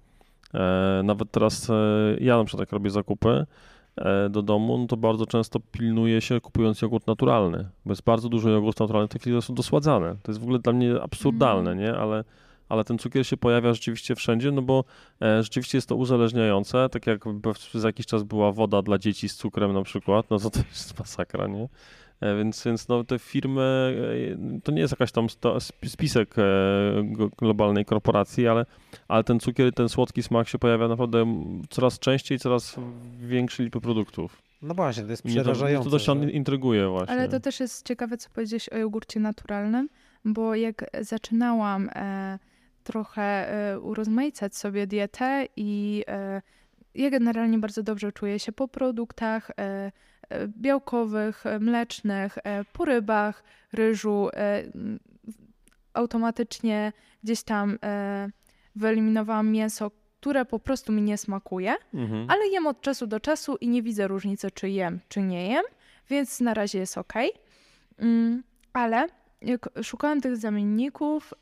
E, 0.60 1.04
nawet 1.04 1.32
teraz 1.32 1.70
e, 1.70 1.74
ja 2.20 2.38
na 2.38 2.44
przykład 2.44 2.60
jak 2.60 2.72
robię 2.72 2.90
zakupy, 2.90 3.46
e, 3.96 4.30
do 4.30 4.42
domu, 4.42 4.78
no 4.78 4.88
to 4.88 4.98
bardzo 4.98 5.26
często 5.26 5.60
pilnuje 5.72 6.22
się 6.22 6.42
kupując 6.42 6.82
jogurt 6.82 7.08
naturalny, 7.08 7.70
bo 7.86 7.92
jest 7.92 8.04
bardzo 8.04 8.30
dużo 8.30 8.50
jogurtów 8.50 8.80
naturalnych 8.80 9.10
w 9.10 9.14
tej 9.14 9.22
chwili, 9.22 9.42
są 9.42 9.56
dosładzane. 9.56 10.16
To 10.24 10.32
jest 10.32 10.40
w 10.40 10.44
ogóle 10.44 10.60
dla 10.60 10.74
mnie 10.74 11.02
absurdalne, 11.02 11.76
nie? 11.76 11.94
Ale, 11.94 12.24
ale 12.70 12.84
ten 12.84 12.98
cukier 12.98 13.28
się 13.28 13.38
pojawia 13.38 13.74
rzeczywiście 13.74 14.16
wszędzie, 14.16 14.52
no 14.52 14.62
bo 14.62 14.84
rzeczywiście 15.42 15.78
jest 15.78 15.90
to 15.90 15.96
uzależniające, 15.96 16.90
tak 16.90 17.08
jak 17.08 17.26
przez 17.54 17.84
jakiś 17.84 18.06
czas 18.06 18.24
była 18.24 18.52
woda 18.52 18.82
dla 18.82 18.98
dzieci 18.98 19.30
z 19.30 19.36
cukrem 19.36 19.74
na 19.74 19.84
przykład, 19.84 20.30
no 20.30 20.40
to 20.40 20.50
to 20.50 20.60
jest 20.70 21.00
masakra, 21.00 21.48
nie? 21.48 21.68
E, 22.22 22.38
Więc, 22.38 22.64
więc 22.64 22.88
no, 22.88 23.04
te 23.04 23.20
firmy, 23.20 23.96
e, 24.58 24.62
to 24.64 24.72
nie 24.72 24.82
jest 24.82 24.92
jakaś 24.94 25.12
tam 25.12 25.30
sto, 25.30 25.58
spisek 25.86 26.36
e, 26.38 26.44
globalnej 27.38 27.86
korporacji, 27.86 28.48
ale, 28.48 28.66
ale 29.08 29.24
ten 29.24 29.40
cukier, 29.40 29.74
ten 29.74 29.90
słodki 29.90 30.24
smak 30.24 30.48
się 30.48 30.60
pojawia 30.60 30.88
naprawdę 30.88 31.44
coraz 31.70 32.00
częściej, 32.00 32.40
coraz 32.40 32.76
w 33.20 33.28
większej 33.28 33.66
liczbie 33.66 33.82
produktów. 33.82 34.42
No 34.62 34.74
właśnie, 34.74 35.04
to 35.04 35.10
jest 35.12 35.26
mnie 35.26 35.36
to, 35.36 35.42
przerażające. 35.42 35.84
to 35.84 35.90
dość 35.90 36.06
że- 36.06 36.32
intryguje 36.32 36.88
właśnie. 36.88 37.16
Ale 37.16 37.30
to 37.30 37.40
też 37.40 37.60
jest 37.60 37.88
ciekawe, 37.88 38.18
co 38.18 38.30
powiedziałeś 38.30 38.70
o 38.70 38.78
jogurcie 38.78 39.20
naturalnym, 39.20 39.90
bo 40.26 40.56
jak 40.56 40.86
zaczynałam 41.02 41.90
e, 41.96 42.40
trochę 42.84 43.22
e, 43.72 43.80
urozmaicać 43.80 44.56
sobie 44.56 44.88
dietę 44.88 45.46
i 45.56 46.04
e, 46.08 46.42
ja 46.96 47.10
generalnie 47.10 47.58
bardzo 47.58 47.84
dobrze 47.84 48.12
czuję 48.12 48.40
się 48.40 48.52
po 48.52 48.68
produktach 48.68 49.52
e, 49.60 49.92
białkowych, 50.48 51.44
mlecznych, 51.60 52.38
e, 52.44 52.66
po 52.74 52.86
rybach, 52.86 53.44
ryżu. 53.74 54.30
E, 54.34 54.64
automatycznie 55.94 56.94
gdzieś 57.24 57.44
tam 57.44 57.78
e, 57.84 58.30
wyeliminowałam 58.76 59.50
mięso, 59.50 59.92
które 60.20 60.46
po 60.46 60.60
prostu 60.60 60.92
mi 60.92 61.02
nie 61.02 61.18
smakuje 61.18 61.76
Mhm. 61.94 62.26
ale 62.30 62.48
jem 62.48 62.68
od 62.68 62.82
czasu 62.82 63.08
do 63.08 63.20
czasu 63.20 63.56
i 63.56 63.68
nie 63.70 63.84
widzę 63.84 64.08
różnicy, 64.08 64.52
czy 64.52 64.70
jem, 64.70 65.00
czy 65.10 65.22
nie 65.22 65.48
jem, 65.48 65.64
więc 66.10 66.42
na 66.42 66.54
razie 66.54 66.80
jest 66.80 66.98
ok. 66.98 67.14
Mm, 68.00 68.44
ale 68.74 69.08
jak 69.42 69.70
szukałam 69.84 70.22
tych 70.22 70.38
zamienników, 70.38 71.34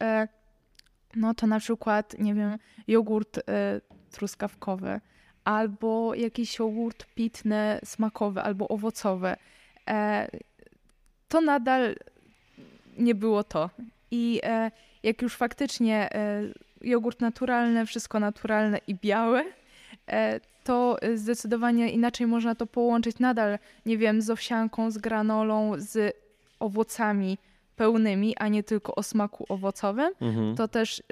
no 1.15 1.33
to 1.33 1.47
na 1.47 1.59
przykład, 1.59 2.19
nie 2.19 2.33
wiem, 2.33 2.57
jogurt 2.87 3.39
truskawkowy, 4.11 4.99
albo 5.49 6.15
jakiś 6.15 6.59
jogurt 6.59 7.05
pitny, 7.15 7.79
smakowy, 7.83 8.41
albo 8.41 8.67
owocowy. 8.67 9.35
E, 9.87 10.27
to 11.27 11.41
nadal 11.41 11.95
nie 12.97 13.15
było 13.15 13.43
to. 13.43 13.69
I 14.11 14.39
e, 14.43 14.71
jak 15.03 15.21
już 15.21 15.35
faktycznie 15.35 16.13
e, 16.13 16.41
jogurt 16.81 17.21
naturalny, 17.21 17.85
wszystko 17.85 18.19
naturalne 18.19 18.79
i 18.87 18.95
białe, 18.95 19.43
to 20.63 20.97
zdecydowanie 21.15 21.91
inaczej 21.91 22.27
można 22.27 22.55
to 22.55 22.67
połączyć 22.67 23.19
nadal, 23.19 23.59
nie 23.85 23.97
wiem, 23.97 24.21
z 24.21 24.29
owsianką, 24.29 24.91
z 24.91 24.97
granolą, 24.97 25.73
z 25.77 26.15
owocami 26.59 27.37
pełnymi, 27.75 28.37
a 28.37 28.47
nie 28.47 28.63
tylko 28.63 28.95
o 28.95 29.03
smaku 29.03 29.45
owocowym. 29.49 30.13
Mhm. 30.21 30.55
To 30.55 30.67
też 30.67 30.99
y, 30.99 31.03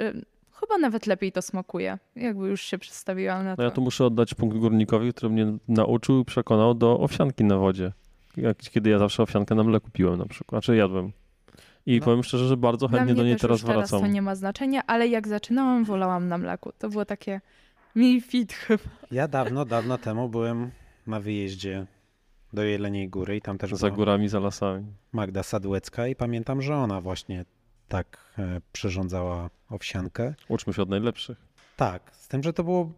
chyba 0.60 0.78
nawet 0.78 1.08
lepiej 1.08 1.32
to 1.32 1.42
smakuje, 1.42 1.98
jakby 2.16 2.48
już 2.48 2.62
się 2.62 2.78
przedstawiłam 2.78 3.44
na 3.46 3.56
to. 3.56 3.62
No 3.62 3.64
ja 3.64 3.72
tu 3.72 3.82
muszę 3.82 4.06
oddać 4.06 4.34
punkt 4.34 4.58
górnikowi, 4.58 5.14
który 5.14 5.30
mnie 5.30 5.58
nauczył 5.68 6.20
i 6.20 6.26
przekonał 6.26 6.74
do 6.74 7.00
owsianki 7.00 7.44
na 7.44 7.58
wodzie. 7.58 7.92
Jak, 8.38 8.58
kiedy 8.58 8.90
ja 8.90 9.00
zawsze 9.00 9.24
owsiankę 9.24 9.56
na 9.56 9.64
mleku 9.64 9.90
piłem 9.94 10.20
na 10.20 10.26
przykład, 10.26 10.64
znaczy 10.64 10.78
jadłem. 10.78 11.12
I 11.86 12.00
No. 12.00 12.06
powiem 12.06 12.24
szczerze, 12.24 12.48
że 12.48 12.58
bardzo 12.58 12.88
chętnie 12.88 13.16
do 13.16 13.24
niej 13.24 13.34
też 13.34 13.42
teraz 13.42 13.60
już 13.60 13.68
teraz 13.68 13.90
wracam. 13.90 14.02
to 14.02 14.08
nie 14.14 14.22
ma 14.22 14.36
znaczenia, 14.36 14.82
ale 14.88 15.08
jak 15.08 15.28
zaczynałam, 15.28 15.84
wolałam 15.84 16.28
na 16.28 16.38
mleku. 16.38 16.72
To 16.80 16.90
było 16.90 17.06
takie 17.06 17.42
mi 17.96 18.22
fit 18.22 18.54
chyba. 18.54 18.84
Ja 19.12 19.28
dawno, 19.28 19.66
dawno 19.66 19.98
temu 19.98 20.30
byłem 20.30 20.72
na 21.08 21.20
wyjeździe 21.20 21.86
do 22.54 22.64
Jeleniej 22.64 23.10
Góry 23.10 23.38
i 23.38 23.42
tam 23.42 23.58
też 23.58 23.72
Za 23.74 23.90
górami, 23.90 24.30
za 24.30 24.40
lasami. 24.40 24.86
Magda 25.12 25.44
Sadłecka 25.44 26.08
i 26.08 26.16
pamiętam, 26.16 26.62
że 26.62 26.76
ona 26.76 27.02
właśnie 27.02 27.46
tak 27.88 28.18
e, 28.40 28.62
przyrządzała 28.72 29.50
owsiankę. 29.70 30.36
Uczmy 30.48 30.74
się 30.74 30.82
od 30.82 30.90
najlepszych. 30.90 31.38
Tak, 31.78 32.16
z 32.16 32.28
tym, 32.28 32.44
że 32.44 32.54
to 32.54 32.64
było 32.64 32.92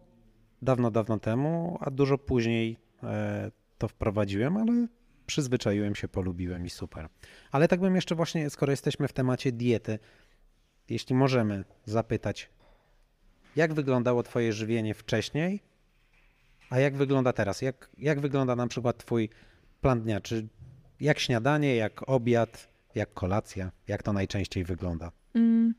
dawno, 0.62 0.90
dawno 0.90 1.18
temu, 1.18 1.78
a 1.80 1.90
dużo 1.90 2.18
później 2.18 2.76
e, 3.02 3.50
to 3.78 3.88
wprowadziłem, 3.88 4.56
ale 4.56 4.86
przyzwyczaiłem 5.26 5.94
się, 5.94 6.08
polubiłem 6.08 6.66
i 6.66 6.70
super. 6.70 7.08
Ale 7.50 7.68
tak 7.68 7.80
bym 7.80 7.94
jeszcze 7.94 8.14
właśnie, 8.14 8.50
skoro 8.50 8.72
jesteśmy 8.72 9.08
w 9.08 9.12
temacie 9.12 9.52
diety, 9.52 9.98
jeśli 10.88 11.14
możemy 11.14 11.64
zapytać, 11.84 12.50
jak 13.56 13.74
wyglądało 13.74 14.22
twoje 14.22 14.52
żywienie 14.52 14.94
wcześniej, 14.94 15.60
a 16.70 16.78
jak 16.78 16.96
wygląda 16.96 17.32
teraz? 17.32 17.62
Jak, 17.62 17.90
jak 17.98 18.20
wygląda 18.20 18.56
na 18.56 18.66
przykład 18.66 18.98
twój 18.98 19.28
plan 19.80 20.00
dnia? 20.00 20.20
Czy 20.20 20.48
jak 21.00 21.18
śniadanie, 21.18 21.76
jak 21.76 22.08
obiad, 22.08 22.68
jak 22.94 23.14
kolacja? 23.14 23.70
Jak 23.88 24.02
to 24.02 24.12
najczęściej 24.12 24.64
wygląda? 24.64 25.12
Mm. 25.34 25.74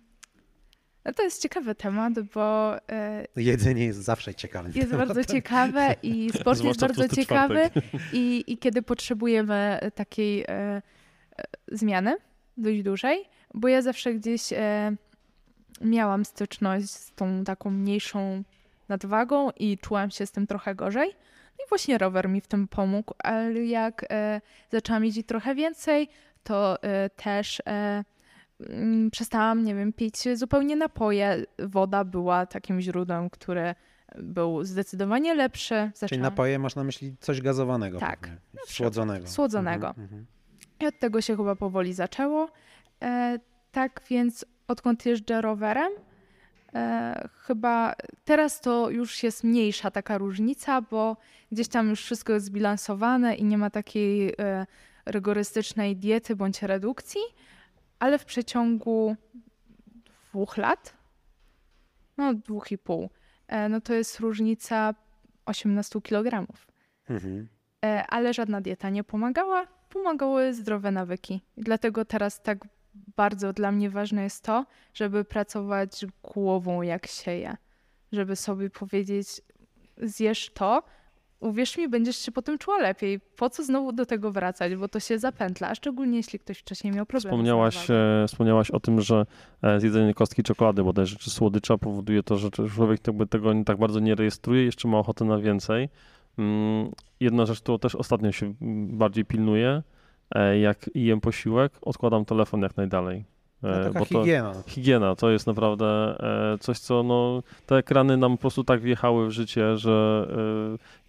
No 1.05 1.13
to 1.13 1.23
jest 1.23 1.41
ciekawy 1.41 1.75
temat, 1.75 2.13
bo 2.33 2.75
e, 2.89 3.25
Jedzenie 3.35 3.85
jest 3.85 3.99
zawsze 3.99 4.35
ciekawym 4.35 4.71
jest 4.75 4.89
tematem. 4.91 5.15
bardzo 5.15 5.33
ciekawe 5.33 5.95
i 6.03 6.29
sport 6.39 6.47
jest 6.47 6.59
Zwłaszcza 6.59 6.87
w 6.87 6.97
bardzo 6.97 7.15
ciekawy 7.15 7.69
i, 8.13 8.43
i 8.47 8.57
kiedy 8.57 8.81
potrzebujemy 8.81 9.79
takiej 9.95 10.45
e, 10.47 10.81
zmiany 11.71 12.17
dość 12.57 12.83
dużej, 12.83 13.25
bo 13.53 13.67
ja 13.67 13.81
zawsze 13.81 14.13
gdzieś 14.13 14.53
e, 14.53 14.95
miałam 15.81 16.25
styczność 16.25 16.89
z 16.89 17.11
tą 17.15 17.43
taką 17.43 17.69
mniejszą 17.69 18.43
nadwagą 18.89 19.49
i 19.51 19.77
czułam 19.77 20.11
się 20.11 20.25
z 20.25 20.31
tym 20.31 20.47
trochę 20.47 20.75
gorzej. 20.75 21.09
I 21.59 21.69
właśnie 21.69 21.97
rower 21.97 22.29
mi 22.29 22.41
w 22.41 22.47
tym 22.47 22.67
pomógł, 22.67 23.13
ale 23.19 23.65
jak 23.65 24.05
zaczęłam 24.71 25.05
jeździć 25.05 25.27
trochę 25.27 25.55
więcej, 25.55 26.09
to 26.43 26.83
e, 26.83 27.09
też 27.09 27.61
e, 27.67 28.03
mm, 28.59 29.11
przestałam, 29.11 29.63
nie 29.63 29.75
wiem, 29.75 29.93
pić 29.93 30.37
zupełnie 30.37 30.75
napoje. 30.75 31.45
Woda 31.59 32.03
była 32.03 32.45
takim 32.45 32.81
źródłem, 32.81 33.29
które 33.29 33.75
był 34.17 34.63
zdecydowanie 34.63 35.35
lepszy. 35.35 35.75
Czyli 35.75 35.91
Zaczęłam... 35.95 36.21
napoje 36.21 36.59
masz 36.59 36.75
na 36.75 36.83
myśli 36.83 37.15
coś 37.19 37.41
gazowanego. 37.41 37.99
Tak. 37.99 38.19
pewnie. 38.19 38.37
Słodzonego. 38.67 39.27
Słodzonego. 39.27 39.87
Mhm, 39.87 40.03
mhm. 40.03 40.25
I 40.79 40.87
od 40.87 40.99
tego 40.99 41.21
się 41.21 41.37
chyba 41.37 41.55
powoli 41.55 41.93
zaczęło. 41.93 42.49
E, 43.03 43.39
tak 43.71 44.01
więc 44.09 44.45
odkąd 44.67 45.05
jeżdżę 45.05 45.41
rowerem, 45.41 45.91
e, 46.75 47.29
chyba 47.37 47.95
teraz 48.25 48.61
to 48.61 48.89
już 48.89 49.23
jest 49.23 49.43
mniejsza 49.43 49.91
taka 49.91 50.17
różnica, 50.17 50.81
bo 50.81 51.17
gdzieś 51.51 51.67
tam 51.67 51.89
już 51.89 52.03
wszystko 52.03 52.33
jest 52.33 52.45
zbilansowane 52.45 53.35
i 53.35 53.43
nie 53.43 53.57
ma 53.57 53.69
takiej 53.69 54.33
e, 54.39 54.65
rygorystycznej 55.05 55.97
diety 55.97 56.35
bądź 56.35 56.61
redukcji, 56.61 57.21
ale 57.99 58.19
w 58.19 58.25
przeciągu 58.25 59.15
dwóch 60.29 60.57
lat, 60.57 60.93
no 62.17 62.33
dwóch 62.33 62.71
i 62.71 62.77
pół, 62.77 63.09
e, 63.47 63.69
no 63.69 63.81
to 63.81 63.93
jest 63.93 64.19
różnica 64.19 64.93
18 65.45 66.01
kg. 66.01 66.47
Mhm. 67.09 67.47
E, 67.85 68.07
ale 68.07 68.33
żadna 68.33 68.61
dieta 68.61 68.89
nie 68.89 69.03
pomagała. 69.03 69.67
Pomagały 69.89 70.53
zdrowe 70.53 70.91
nawyki. 70.91 71.41
I 71.57 71.61
dlatego 71.61 72.05
teraz 72.05 72.41
tak 72.41 72.67
bardzo 72.93 73.53
dla 73.53 73.71
mnie 73.71 73.89
ważne 73.89 74.23
jest 74.23 74.43
to, 74.43 74.65
żeby 74.93 75.25
pracować 75.25 76.05
głową 76.23 76.81
jak 76.81 77.07
się 77.07 77.31
je. 77.31 77.57
Żeby 78.11 78.35
sobie 78.35 78.69
powiedzieć, 78.69 79.41
zjesz 79.97 80.49
to, 80.53 80.83
uwierz 81.41 81.77
mi, 81.77 81.89
będziesz 81.89 82.17
się 82.17 82.31
potem 82.31 82.57
czuła 82.57 82.77
lepiej. 82.77 83.19
Po 83.35 83.49
co 83.49 83.63
znowu 83.63 83.91
do 83.91 84.05
tego 84.05 84.31
wracać, 84.31 84.75
bo 84.75 84.87
to 84.87 84.99
się 84.99 85.19
zapętla, 85.19 85.69
a 85.69 85.75
szczególnie 85.75 86.17
jeśli 86.17 86.39
ktoś 86.39 86.57
wcześniej 86.57 86.93
miał 86.93 87.05
problemy 87.05 87.31
Wspomniałaś, 87.31 87.89
e, 87.89 88.25
wspomniałaś 88.27 88.71
o 88.71 88.79
tym, 88.79 89.01
że 89.01 89.25
e, 89.61 89.79
zjedzenie 89.79 90.13
kostki 90.13 90.43
czekolady 90.43 90.83
bodajże, 90.83 91.15
czy 91.15 91.29
słodycza 91.29 91.77
powoduje 91.77 92.23
to, 92.23 92.37
że 92.37 92.49
człowiek 92.51 93.07
jakby 93.07 93.27
tego 93.27 93.53
tak 93.65 93.77
bardzo 93.77 93.99
nie 93.99 94.15
rejestruje, 94.15 94.65
jeszcze 94.65 94.87
ma 94.87 94.99
ochotę 94.99 95.25
na 95.25 95.37
więcej. 95.37 95.89
Mm, 96.37 96.91
Jedna 97.19 97.45
rzecz, 97.45 97.61
którą 97.61 97.79
też 97.79 97.95
ostatnio 97.95 98.31
się 98.31 98.53
mm, 98.61 98.97
bardziej 98.97 99.25
pilnuję, 99.25 99.83
e, 100.35 100.59
jak 100.59 100.89
jem 100.95 101.21
posiłek, 101.21 101.73
odkładam 101.81 102.25
telefon 102.25 102.61
jak 102.61 102.77
najdalej. 102.77 103.25
No, 103.63 103.69
E, 103.69 103.83
taka 103.93 103.99
to- 103.99 104.05
higiena. 104.05 104.53
Higiena 104.67 105.15
to 105.15 105.31
jest 105.31 105.47
naprawdę 105.47 105.85
e, 106.53 106.57
coś, 106.57 106.79
co 106.79 107.03
no, 107.03 107.43
te 107.65 107.75
ekrany 107.75 108.17
nam 108.17 108.31
po 108.31 108.41
prostu 108.41 108.63
tak 108.63 108.81
wjechały 108.81 109.27
w 109.27 109.31
życie, 109.31 109.77
że 109.77 110.27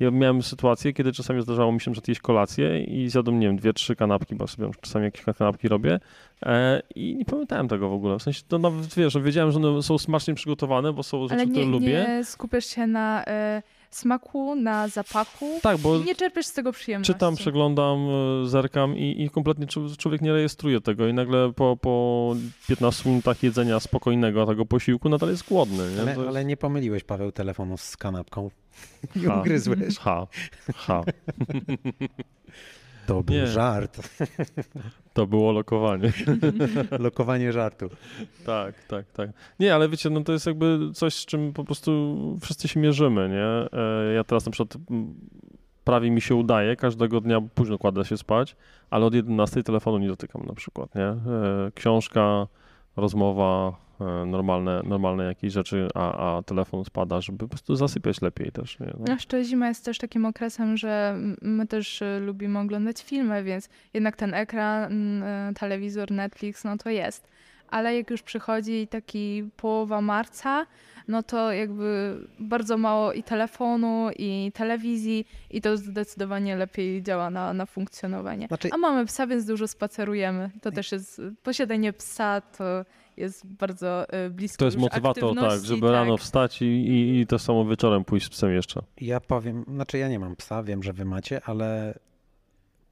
e, 0.00 0.04
ja 0.04 0.10
miałem 0.10 0.42
sytuację, 0.42 0.92
kiedy 0.92 1.12
czasami 1.12 1.42
zdarzało 1.42 1.72
mi 1.72 1.80
się, 1.80 1.94
że 1.94 2.00
jeść 2.08 2.20
kolację 2.20 2.84
i 2.84 3.08
zjadłem, 3.10 3.40
nie 3.40 3.46
wiem, 3.46 3.56
dwie, 3.56 3.72
trzy 3.72 3.96
kanapki, 3.96 4.34
bo 4.34 4.46
sobie 4.46 4.70
czasami 4.80 5.04
jakieś 5.04 5.24
kanapki 5.38 5.68
robię 5.68 6.00
i 6.94 7.16
nie 7.16 7.24
pamiętałem 7.24 7.68
tego 7.68 7.88
w 7.88 7.92
ogóle. 7.92 8.18
W 8.18 8.22
sensie 8.22 8.42
to 8.48 8.58
nawet, 8.58 8.94
wiesz, 8.94 9.12
że 9.12 9.20
wiedziałem, 9.20 9.52
że 9.52 9.58
one 9.58 9.82
są 9.82 9.98
smacznie 9.98 10.34
przygotowane, 10.34 10.92
bo 10.92 11.02
są 11.02 11.22
rzeczy, 11.22 11.34
Ale 11.34 11.44
które 11.50 11.64
nie, 11.66 11.72
lubię. 11.72 12.04
nie 12.08 12.24
skupiasz 12.24 12.66
się 12.66 12.86
na 12.86 13.24
e, 13.26 13.62
smaku, 13.96 14.54
na 14.56 14.88
zapachu 14.88 15.58
Tak, 15.62 15.78
bo 15.78 15.96
i 15.96 16.04
nie 16.04 16.14
czerpiesz 16.14 16.46
z 16.46 16.52
tego 16.52 16.72
przyjemności. 16.72 17.12
czytam, 17.12 17.36
przeglądam, 17.36 17.98
e, 18.44 18.48
zerkam 18.48 18.96
i, 18.96 19.22
i 19.22 19.30
kompletnie 19.30 19.66
człowiek 19.98 20.20
nie 20.20 20.32
rejestruje 20.32 20.80
tego 20.80 21.08
i 21.08 21.14
nagle 21.14 21.52
po, 21.52 21.76
po 21.76 22.34
15 22.68 23.08
minutach 23.10 23.42
jedzenia 23.42 23.80
spokojnego 23.80 24.46
tego 24.46 24.66
posiłku 24.66 25.08
nadal 25.08 25.28
jest 25.30 25.48
głodny. 25.48 25.94
Nie? 25.94 26.00
Ale, 26.02 26.10
jest- 26.14 26.28
ale 26.28 26.44
nie 26.44 26.56
pomyliłeś, 26.56 27.04
Paweł, 27.04 27.32
telefonu 27.32 27.76
z 27.76 27.96
kanapką. 27.96 28.50
Nie 29.16 29.26
Ha. 29.28 29.40
ugryzłeś. 29.40 29.98
Ha, 29.98 30.26
ha. 30.74 31.02
To 33.06 33.22
był 33.22 33.34
Nie. 33.36 33.46
żart. 33.46 33.98
To 35.12 35.26
było 35.26 35.52
lokowanie. 35.52 36.12
Lokowanie 36.98 37.52
żartu. 37.52 37.88
tak, 38.46 38.74
tak, 38.88 39.10
tak. 39.10 39.30
Nie, 39.60 39.74
ale 39.74 39.88
wiecie, 39.88 40.10
no 40.10 40.20
to 40.24 40.32
jest 40.32 40.46
jakby 40.46 40.78
coś, 40.94 41.14
z 41.14 41.26
czym 41.26 41.52
po 41.52 41.64
prostu 41.64 42.16
wszyscy 42.42 42.68
się 42.68 42.80
mierzymy, 42.80 43.28
nie? 43.28 43.78
E, 43.80 44.14
Ja 44.14 44.24
teraz 44.24 44.46
na 44.46 44.52
przykład 44.52 44.76
mm, 44.90 45.14
prawie 45.84 46.10
mi 46.10 46.20
się 46.20 46.34
udaje, 46.34 46.76
każdego 46.76 47.20
dnia 47.20 47.40
późno 47.54 47.78
kładę 47.78 48.04
się 48.04 48.16
spać, 48.16 48.56
ale 48.90 49.06
od 49.06 49.14
11 49.14 49.62
telefonu 49.62 49.98
nie 49.98 50.08
dotykam 50.08 50.42
na 50.46 50.54
przykład, 50.54 50.94
nie? 50.94 51.04
E, 51.06 51.18
Książka, 51.74 52.46
rozmowa, 52.96 53.76
e, 54.00 54.26
normalne, 54.26 54.82
normalne 54.84 55.24
jakieś 55.24 55.52
rzeczy, 55.52 55.88
a, 55.94 56.36
a 56.36 56.42
telefon 56.42 56.84
spada, 56.84 57.20
żeby 57.20 57.38
po 57.38 57.48
prostu 57.48 57.76
zasypiać 57.76 58.22
lepiej 58.22 58.52
też, 58.52 58.80
nie? 58.80 58.92
No. 58.98 59.12
Jeszcze 59.12 59.44
zima 59.44 59.68
jest 59.68 59.84
też 59.84 59.98
takim 59.98 60.26
okresem, 60.26 60.76
że 60.76 61.16
my 61.42 61.66
też 61.66 62.02
y, 62.02 62.20
lubimy 62.20 62.58
oglądać 62.58 63.02
filmy, 63.02 63.44
więc 63.44 63.68
jednak 63.94 64.16
ten 64.16 64.34
ekran, 64.34 65.22
y, 65.22 65.54
telewizor, 65.54 66.10
Netflix, 66.10 66.64
no 66.64 66.76
to 66.76 66.90
jest. 66.90 67.28
Ale 67.72 67.96
jak 67.96 68.10
już 68.10 68.22
przychodzi 68.22 68.86
taki 68.88 69.44
połowa 69.56 70.00
marca, 70.00 70.66
no 71.08 71.22
to 71.22 71.52
jakby 71.52 72.18
bardzo 72.38 72.76
mało 72.76 73.12
i 73.12 73.22
telefonu, 73.22 74.10
i 74.16 74.52
telewizji, 74.54 75.26
i 75.50 75.60
to 75.60 75.76
zdecydowanie 75.76 76.56
lepiej 76.56 77.02
działa 77.02 77.30
na, 77.30 77.52
na 77.52 77.66
funkcjonowanie. 77.66 78.46
Znaczy- 78.46 78.68
A 78.72 78.76
mamy 78.76 79.06
psa, 79.06 79.26
więc 79.26 79.44
dużo 79.44 79.68
spacerujemy. 79.68 80.50
To 80.62 80.70
też 80.70 80.92
jest, 80.92 81.20
posiadanie 81.42 81.92
psa 81.92 82.40
to 82.40 82.84
jest 83.16 83.46
bardzo 83.46 84.06
y, 84.26 84.30
blisko 84.30 84.58
To 84.58 84.64
jest 84.64 84.76
motywator, 84.76 85.36
tak, 85.36 85.64
żeby 85.64 85.92
rano 85.92 86.16
wstać 86.16 86.62
i, 86.62 86.64
i, 86.64 87.20
i 87.20 87.26
to 87.26 87.38
samo 87.38 87.64
wieczorem 87.64 88.04
pójść 88.04 88.26
z 88.26 88.30
psem 88.30 88.52
jeszcze. 88.52 88.82
Ja 89.00 89.20
powiem, 89.20 89.64
znaczy 89.68 89.98
ja 89.98 90.08
nie 90.08 90.18
mam 90.18 90.36
psa, 90.36 90.62
wiem, 90.62 90.82
że 90.82 90.92
wy 90.92 91.04
macie, 91.04 91.40
ale 91.44 91.98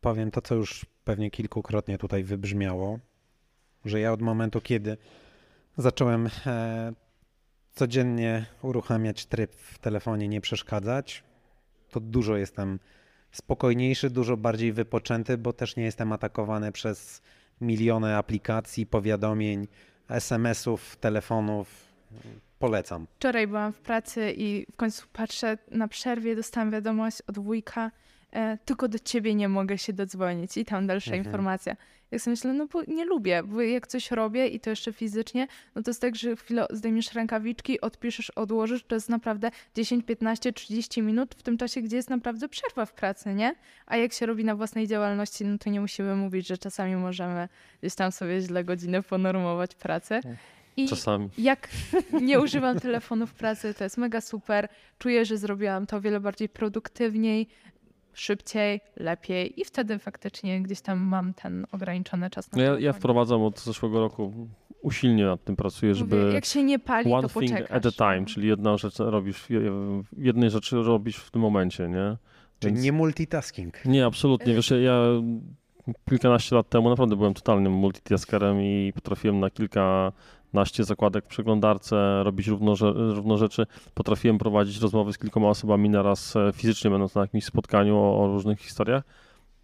powiem 0.00 0.30
to, 0.30 0.40
co 0.40 0.54
już 0.54 0.86
pewnie 1.04 1.30
kilkukrotnie 1.30 1.98
tutaj 1.98 2.24
wybrzmiało, 2.24 2.98
że 3.84 4.00
ja 4.00 4.12
od 4.12 4.22
momentu, 4.22 4.60
kiedy 4.60 4.96
zacząłem 5.76 6.28
e, 6.46 6.92
codziennie 7.74 8.46
uruchamiać 8.62 9.26
tryb 9.26 9.54
w 9.54 9.78
telefonie 9.78 10.28
nie 10.28 10.40
przeszkadzać, 10.40 11.24
to 11.90 12.00
dużo 12.00 12.36
jestem 12.36 12.78
spokojniejszy, 13.32 14.10
dużo 14.10 14.36
bardziej 14.36 14.72
wypoczęty, 14.72 15.38
bo 15.38 15.52
też 15.52 15.76
nie 15.76 15.84
jestem 15.84 16.12
atakowany 16.12 16.72
przez 16.72 17.22
miliony 17.60 18.16
aplikacji, 18.16 18.86
powiadomień, 18.86 19.68
SMS-ów, 20.08 20.96
telefonów. 20.96 21.90
Polecam. 22.58 23.06
Wczoraj 23.16 23.46
byłam 23.46 23.72
w 23.72 23.80
pracy 23.80 24.34
i 24.36 24.66
w 24.72 24.76
końcu 24.76 25.06
patrzę 25.12 25.58
na 25.70 25.88
przerwie, 25.88 26.36
dostałam 26.36 26.70
wiadomość 26.70 27.22
od 27.26 27.38
wujka, 27.38 27.90
e, 28.32 28.58
tylko 28.64 28.88
do 28.88 28.98
ciebie 28.98 29.34
nie 29.34 29.48
mogę 29.48 29.78
się 29.78 29.92
dodzwonić 29.92 30.56
i 30.56 30.64
tam 30.64 30.86
dalsza 30.86 31.10
Mhm. 31.10 31.24
informacja. 31.24 31.76
Jak 32.10 32.22
sobie 32.22 32.32
myślę, 32.32 32.52
no 32.52 32.66
bo 32.66 32.82
nie 32.88 33.04
lubię, 33.04 33.42
bo 33.42 33.60
jak 33.62 33.86
coś 33.86 34.10
robię 34.10 34.48
i 34.48 34.60
to 34.60 34.70
jeszcze 34.70 34.92
fizycznie, 34.92 35.46
no 35.74 35.82
to 35.82 35.90
jest 35.90 36.00
tak, 36.00 36.16
że 36.16 36.36
chwilę 36.36 36.66
zdejmiesz 36.70 37.12
rękawiczki, 37.12 37.80
odpiszesz, 37.80 38.30
odłożysz, 38.30 38.84
to 38.84 38.94
jest 38.94 39.08
naprawdę 39.08 39.50
10, 39.74 40.04
15, 40.04 40.52
30 40.52 41.02
minut 41.02 41.34
w 41.34 41.42
tym 41.42 41.58
czasie, 41.58 41.82
gdzie 41.82 41.96
jest 41.96 42.10
naprawdę 42.10 42.48
przerwa 42.48 42.86
w 42.86 42.92
pracy, 42.92 43.34
nie? 43.34 43.54
A 43.86 43.96
jak 43.96 44.12
się 44.12 44.26
robi 44.26 44.44
na 44.44 44.56
własnej 44.56 44.86
działalności, 44.86 45.44
no 45.44 45.58
to 45.58 45.70
nie 45.70 45.80
musimy 45.80 46.16
mówić, 46.16 46.46
że 46.46 46.58
czasami 46.58 46.96
możemy 46.96 47.48
gdzieś 47.80 47.94
tam 47.94 48.12
sobie 48.12 48.40
źle 48.40 48.64
godzinę 48.64 49.02
ponormować 49.02 49.74
pracę. 49.74 50.20
I 50.76 50.88
Czasami. 50.88 51.28
jak 51.38 51.68
nie 52.22 52.40
używam 52.40 52.80
telefonu 52.80 53.26
w 53.26 53.34
pracy, 53.34 53.74
to 53.74 53.84
jest 53.84 53.98
mega 53.98 54.20
super. 54.20 54.68
Czuję, 54.98 55.24
że 55.24 55.36
zrobiłam 55.38 55.86
to 55.86 55.96
o 55.96 56.00
wiele 56.00 56.20
bardziej 56.20 56.48
produktywniej, 56.48 57.48
szybciej, 58.14 58.80
lepiej 58.96 59.60
i 59.60 59.64
wtedy 59.64 59.98
faktycznie 59.98 60.62
gdzieś 60.62 60.80
tam 60.80 60.98
mam 60.98 61.34
ten 61.34 61.66
ograniczony 61.72 62.30
czas 62.30 62.52
na 62.52 62.58
No 62.58 62.62
ja, 62.64 62.78
ja 62.78 62.92
wprowadzam 62.92 63.42
od 63.42 63.60
zeszłego 63.60 64.00
roku, 64.00 64.32
usilnie 64.82 65.24
nad 65.24 65.44
tym 65.44 65.56
pracuję, 65.56 65.94
żeby 65.94 66.16
Mówię, 66.16 66.34
jak 66.34 66.44
się 66.44 66.64
nie 66.64 66.78
pali, 66.78 67.12
one 67.12 67.28
to 67.28 67.40
thing 67.40 67.52
poczekasz. 67.52 67.76
at 67.76 67.86
a 67.86 67.92
time, 67.92 68.20
no. 68.20 68.26
czyli 68.26 68.48
jedna 68.48 68.76
rzecz 68.76 68.98
robisz, 68.98 69.48
jednej 70.18 70.50
rzeczy 70.50 70.76
robisz 70.82 71.16
w 71.16 71.30
tym 71.30 71.42
momencie, 71.42 71.88
nie? 71.88 72.16
Czyli 72.58 72.72
Więc- 72.74 72.84
nie 72.84 72.92
multitasking. 72.92 73.84
Nie, 73.84 74.06
absolutnie. 74.06 74.54
Wiesz, 74.54 74.72
ja 74.82 75.02
kilkanaście 76.08 76.56
lat 76.56 76.68
temu 76.68 76.90
naprawdę 76.90 77.16
byłem 77.16 77.34
totalnym 77.34 77.72
multitaskerem 77.72 78.62
i 78.62 78.92
potrafiłem 78.94 79.40
na 79.40 79.50
kilkanaście 80.50 80.84
zakładek 80.84 81.24
w 81.24 81.28
przeglądarce 81.28 82.22
robić 82.24 82.46
równo, 82.46 82.74
równo 82.94 83.36
rzeczy. 83.38 83.66
Potrafiłem 83.94 84.38
prowadzić 84.38 84.80
rozmowy 84.80 85.12
z 85.12 85.18
kilkoma 85.18 85.48
osobami 85.48 85.90
naraz 85.90 86.36
e, 86.36 86.52
fizycznie, 86.54 86.90
będąc 86.90 87.14
na 87.14 87.20
jakimś 87.20 87.44
spotkaniu 87.44 87.96
o, 87.96 88.24
o 88.24 88.26
różnych 88.26 88.60
historiach. 88.60 89.04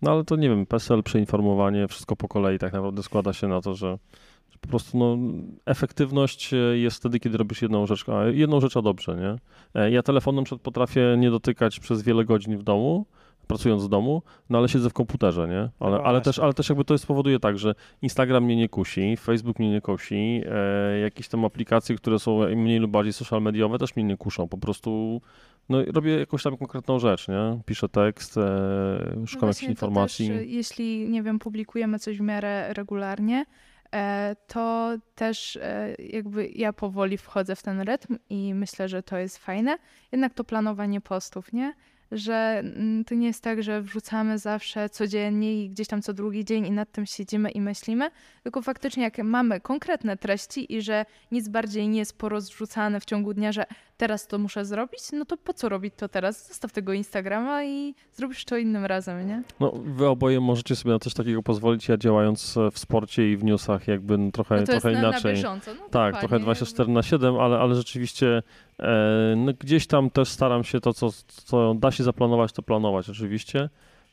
No 0.03 0.11
ale 0.11 0.25
to 0.25 0.37
nie 0.37 0.49
wiem, 0.49 0.67
PESEL, 0.67 1.03
przeinformowanie, 1.03 1.89
wszystko 1.89 2.17
po 2.17 2.29
kolei 2.29 2.59
tak 2.59 2.73
naprawdę 2.73 3.03
składa 3.03 3.33
się 3.33 3.49
na 3.49 3.61
to, 3.61 3.75
że, 3.75 3.99
że 4.51 4.59
po 4.61 4.69
prostu 4.69 4.99
no, 4.99 5.17
efektywność 5.67 6.55
e, 6.55 6.57
jest 6.57 6.97
wtedy, 6.97 7.21
kiedy 7.21 7.39
robisz 7.39 7.63
jedną 7.63 7.87
rzecz, 7.87 8.09
a 8.09 8.27
jedną 8.27 8.61
rzecz, 8.61 8.77
a 8.77 8.83
dobrze, 8.83 9.17
nie? 9.17 9.37
E, 9.81 9.91
Ja 9.91 10.03
telefonem 10.03 10.45
przed 10.45 10.61
potrafię 10.61 11.17
nie 11.19 11.31
dotykać 11.31 11.81
przez 11.81 12.03
wiele 12.03 12.25
godzin 12.25 12.59
w 12.59 12.63
domu, 12.63 13.07
pracując 13.47 13.83
z 13.83 13.89
domu, 13.89 14.23
no 14.51 14.59
ale 14.59 14.69
siedzę 14.69 14.91
w 14.91 14.93
komputerze, 14.93 15.49
nie? 15.49 15.71
Ale, 15.81 15.99
No 15.99 16.05
ale, 16.05 16.21
też, 16.21 16.39
ale 16.39 16.55
też 16.55 16.69
jakby 16.69 16.85
to 16.85 16.99
spowoduje 16.99 17.39
tak, 17.41 17.59
że 17.59 17.75
Instagram 18.03 18.45
mnie 18.45 18.57
nie 18.57 18.69
kusi, 18.69 19.17
Facebook 19.17 19.59
mnie 19.59 19.71
nie 19.71 19.81
kusi, 19.81 20.43
e, 20.47 20.99
jakieś 20.99 21.29
tam 21.29 21.45
aplikacje, 21.45 21.97
które 21.97 22.19
są 22.19 22.39
mniej 22.57 22.79
lub 22.79 22.91
bardziej 22.91 23.13
social 23.13 23.43
mediowe 23.43 23.79
też 23.79 23.97
mnie 23.97 24.05
nie 24.05 24.17
kuszą, 24.17 24.49
po 24.49 24.59
prostu 24.59 25.21
no, 25.69 25.79
robię 25.85 26.19
jakąś 26.19 26.43
tam 26.43 26.57
konkretną 26.57 26.99
rzecz, 26.99 27.29
nie? 27.29 27.61
Piszę 27.67 27.89
tekst, 27.89 28.37
e, 28.37 28.41
No 29.17 29.27
szukam 29.27 29.49
jakichś 29.49 29.63
właśnie, 29.63 29.67
to 29.67 29.73
informacji. 29.73 30.29
Też, 30.29 30.37
y, 30.37 30.47
jeśli, 30.47 31.09
nie 31.09 31.23
wiem, 31.23 31.39
publikujemy 31.39 31.99
coś 31.99 32.19
w 32.19 32.21
miarę 32.21 32.73
regularnie, 32.75 33.45
e, 33.95 34.37
to 34.47 34.95
też 35.15 35.57
e, 35.57 35.95
jakby 35.99 36.49
ja 36.49 36.73
powoli 36.73 37.19
wchodzę 37.19 37.57
w 37.57 37.63
ten 37.63 37.81
rytm 37.81 38.17
i 38.31 38.55
myślę, 38.55 38.89
że 38.89 39.03
to 39.03 39.19
jest 39.19 39.39
fajne. 39.39 39.79
Jednak 40.13 40.35
to 40.35 40.45
planowanie 40.45 41.01
postów, 41.01 41.53
nie? 41.53 41.75
Że 42.13 42.35
mm, 42.65 43.05
to 43.05 43.15
nie 43.15 43.27
jest 43.27 43.43
tak, 43.43 43.63
że 43.63 43.83
wrzucamy 43.83 44.39
zawsze 44.39 44.89
codziennie 44.89 45.65
i 45.65 45.71
gdzieś 45.71 45.89
tam 45.89 46.03
co 46.03 46.15
drugi 46.15 46.45
dzień 46.45 46.67
i 46.67 46.71
nad 46.71 46.93
tym 46.93 47.07
siedzimy 47.07 47.51
i 47.51 47.61
myślimy, 47.61 48.11
tylko 48.43 48.63
faktycznie 48.63 49.03
jak 49.03 49.19
mamy 49.19 49.61
konkretne 49.61 50.17
treści 50.17 50.75
i 50.75 50.83
że 50.83 51.05
nic 51.33 51.49
bardziej 51.49 51.89
nie 51.89 51.99
jest 51.99 52.19
porozrzucane 52.19 53.01
w 53.01 53.05
ciągu 53.05 53.35
dnia, 53.35 53.53
że 53.53 53.67
teraz 53.97 54.27
to 54.27 54.39
muszę 54.39 54.65
zrobić, 54.65 55.01
no 55.13 55.25
to 55.25 55.37
po 55.37 55.53
co 55.53 55.69
robić 55.69 55.95
to 55.97 56.09
teraz? 56.09 56.49
Zostaw 56.49 56.73
tego 56.73 56.93
Instagrama 56.93 57.65
i 57.65 57.95
zrobisz 58.13 58.45
to 58.45 58.57
innym 58.57 58.85
razem, 58.85 59.29
nie? 59.29 59.43
No, 59.61 59.73
wy 59.85 60.09
oboje 60.09 60.41
możecie 60.41 60.77
sobie 60.77 60.93
na 60.93 60.99
coś 60.99 61.15
takiego 61.15 61.43
pozwolić, 61.43 61.89
ja 61.89 61.97
działając 61.97 62.57
e, 62.57 62.71
w 62.71 62.79
sporcie 62.79 63.33
i 63.33 63.37
w 63.37 63.45
newsach 63.45 63.89
jakby 63.89 64.19
no, 64.19 64.31
trochę, 64.31 64.57
No 64.57 64.67
to 64.67 64.73
jest 64.73 64.83
trochę 64.83 64.97
na, 64.97 65.03
na 65.03 65.09
inaczej. 65.09 65.35
bieżąco. 65.35 65.75
No, 65.75 65.81
Tak, 65.81 65.91
dokładnie. 65.91 66.21
trochę 66.21 66.39
24 66.39 66.93
na 66.93 67.03
7, 67.03 67.37
ale, 67.37 67.59
ale 67.59 67.75
rzeczywiście 67.75 68.43
no, 69.37 69.53
gdzieś 69.59 69.87
tam 69.87 70.11
też 70.11 70.29
staram 70.29 70.65
się 70.65 70.81
to, 70.81 70.95
co, 70.95 71.11
co 71.27 71.75
da 71.75 71.91
się 71.91 72.05
zaplanować, 72.05 72.53
to 72.53 72.63
planować 72.63 73.11
oczywiście. 73.11 73.69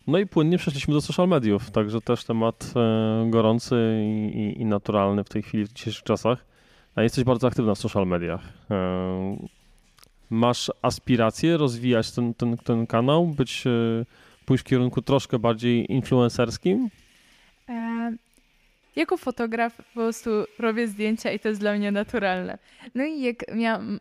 No 0.07 0.17
i 0.17 0.27
płynnie 0.27 0.57
przeszliśmy 0.57 0.93
do 0.93 1.01
social 1.01 1.27
mediów, 1.27 1.71
także 1.71 2.01
też 2.01 2.23
temat 2.23 2.73
e, 2.75 3.29
gorący 3.29 3.75
i, 4.33 4.61
i, 4.61 4.65
naturalny 4.65 5.23
w 5.23 5.29
tej 5.29 5.43
chwili, 5.43 5.65
w 5.65 5.73
dzisiejszych 5.73 6.03
czasach. 6.03 6.45
A 6.95 7.03
jesteś 7.03 7.23
bardzo 7.23 7.47
aktywna 7.47 7.75
w 7.75 7.79
social 7.79 8.07
mediach. 8.07 8.41
E, 8.71 9.37
masz 10.29 10.71
aspiracje 10.81 11.57
rozwijać 11.57 12.11
ten, 12.11 12.33
ten, 12.33 12.57
ten 12.57 12.87
kanał, 12.87 13.27
być, 13.27 13.63
e, 13.67 13.69
pójść 14.45 14.63
w 14.63 14.67
kierunku 14.67 15.01
troszkę 15.01 15.39
bardziej 15.39 15.91
influencerskim? 15.91 16.89
Jako 18.95 19.17
fotograf 19.17 19.75
po 19.75 19.83
prostu 19.83 20.29
robię 20.59 20.87
zdjęcia 20.87 21.31
i 21.31 21.39
to 21.39 21.49
jest 21.49 21.61
dla 21.61 21.73
mnie 21.73 21.91
naturalne. 21.91 22.57
No 22.95 23.03
i 23.03 23.21
jak 23.21 23.45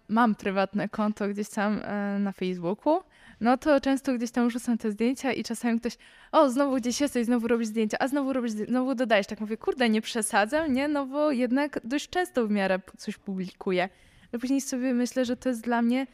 mam 0.08 0.34
prywatne 0.34 0.88
konto 0.88 1.28
gdzieś 1.28 1.48
tam 1.48 1.80
e, 1.84 2.18
na 2.18 2.32
Facebooku, 2.32 3.00
no 3.40 3.56
to 3.58 3.80
często 3.80 4.14
gdzieś 4.14 4.30
tam 4.30 4.50
rzucam 4.50 4.78
te 4.78 4.90
zdjęcia 4.90 5.32
i 5.32 5.44
czasami 5.44 5.80
ktoś, 5.80 5.98
o, 6.32 6.50
znowu 6.50 6.76
gdzieś 6.76 7.00
jesteś, 7.00 7.26
znowu 7.26 7.48
robisz 7.48 7.68
zdjęcia, 7.68 7.96
a 8.00 8.08
znowu 8.08 8.32
robisz, 8.32 8.52
znowu 8.52 8.94
dodajesz. 8.94 9.26
Tak 9.26 9.40
mówię, 9.40 9.56
kurde, 9.56 9.88
nie 9.88 10.02
przesadzam, 10.02 10.72
nie? 10.72 10.88
No 10.88 11.06
bo 11.06 11.30
jednak 11.30 11.80
dość 11.84 12.08
często 12.08 12.46
w 12.46 12.50
miarę 12.50 12.80
coś 12.98 13.18
publikuję. 13.18 13.88
No 14.32 14.38
później 14.38 14.60
sobie 14.60 14.94
myślę, 14.94 15.24
że 15.24 15.36
to 15.36 15.48
jest 15.48 15.62
dla 15.62 15.82
mnie 15.82 16.06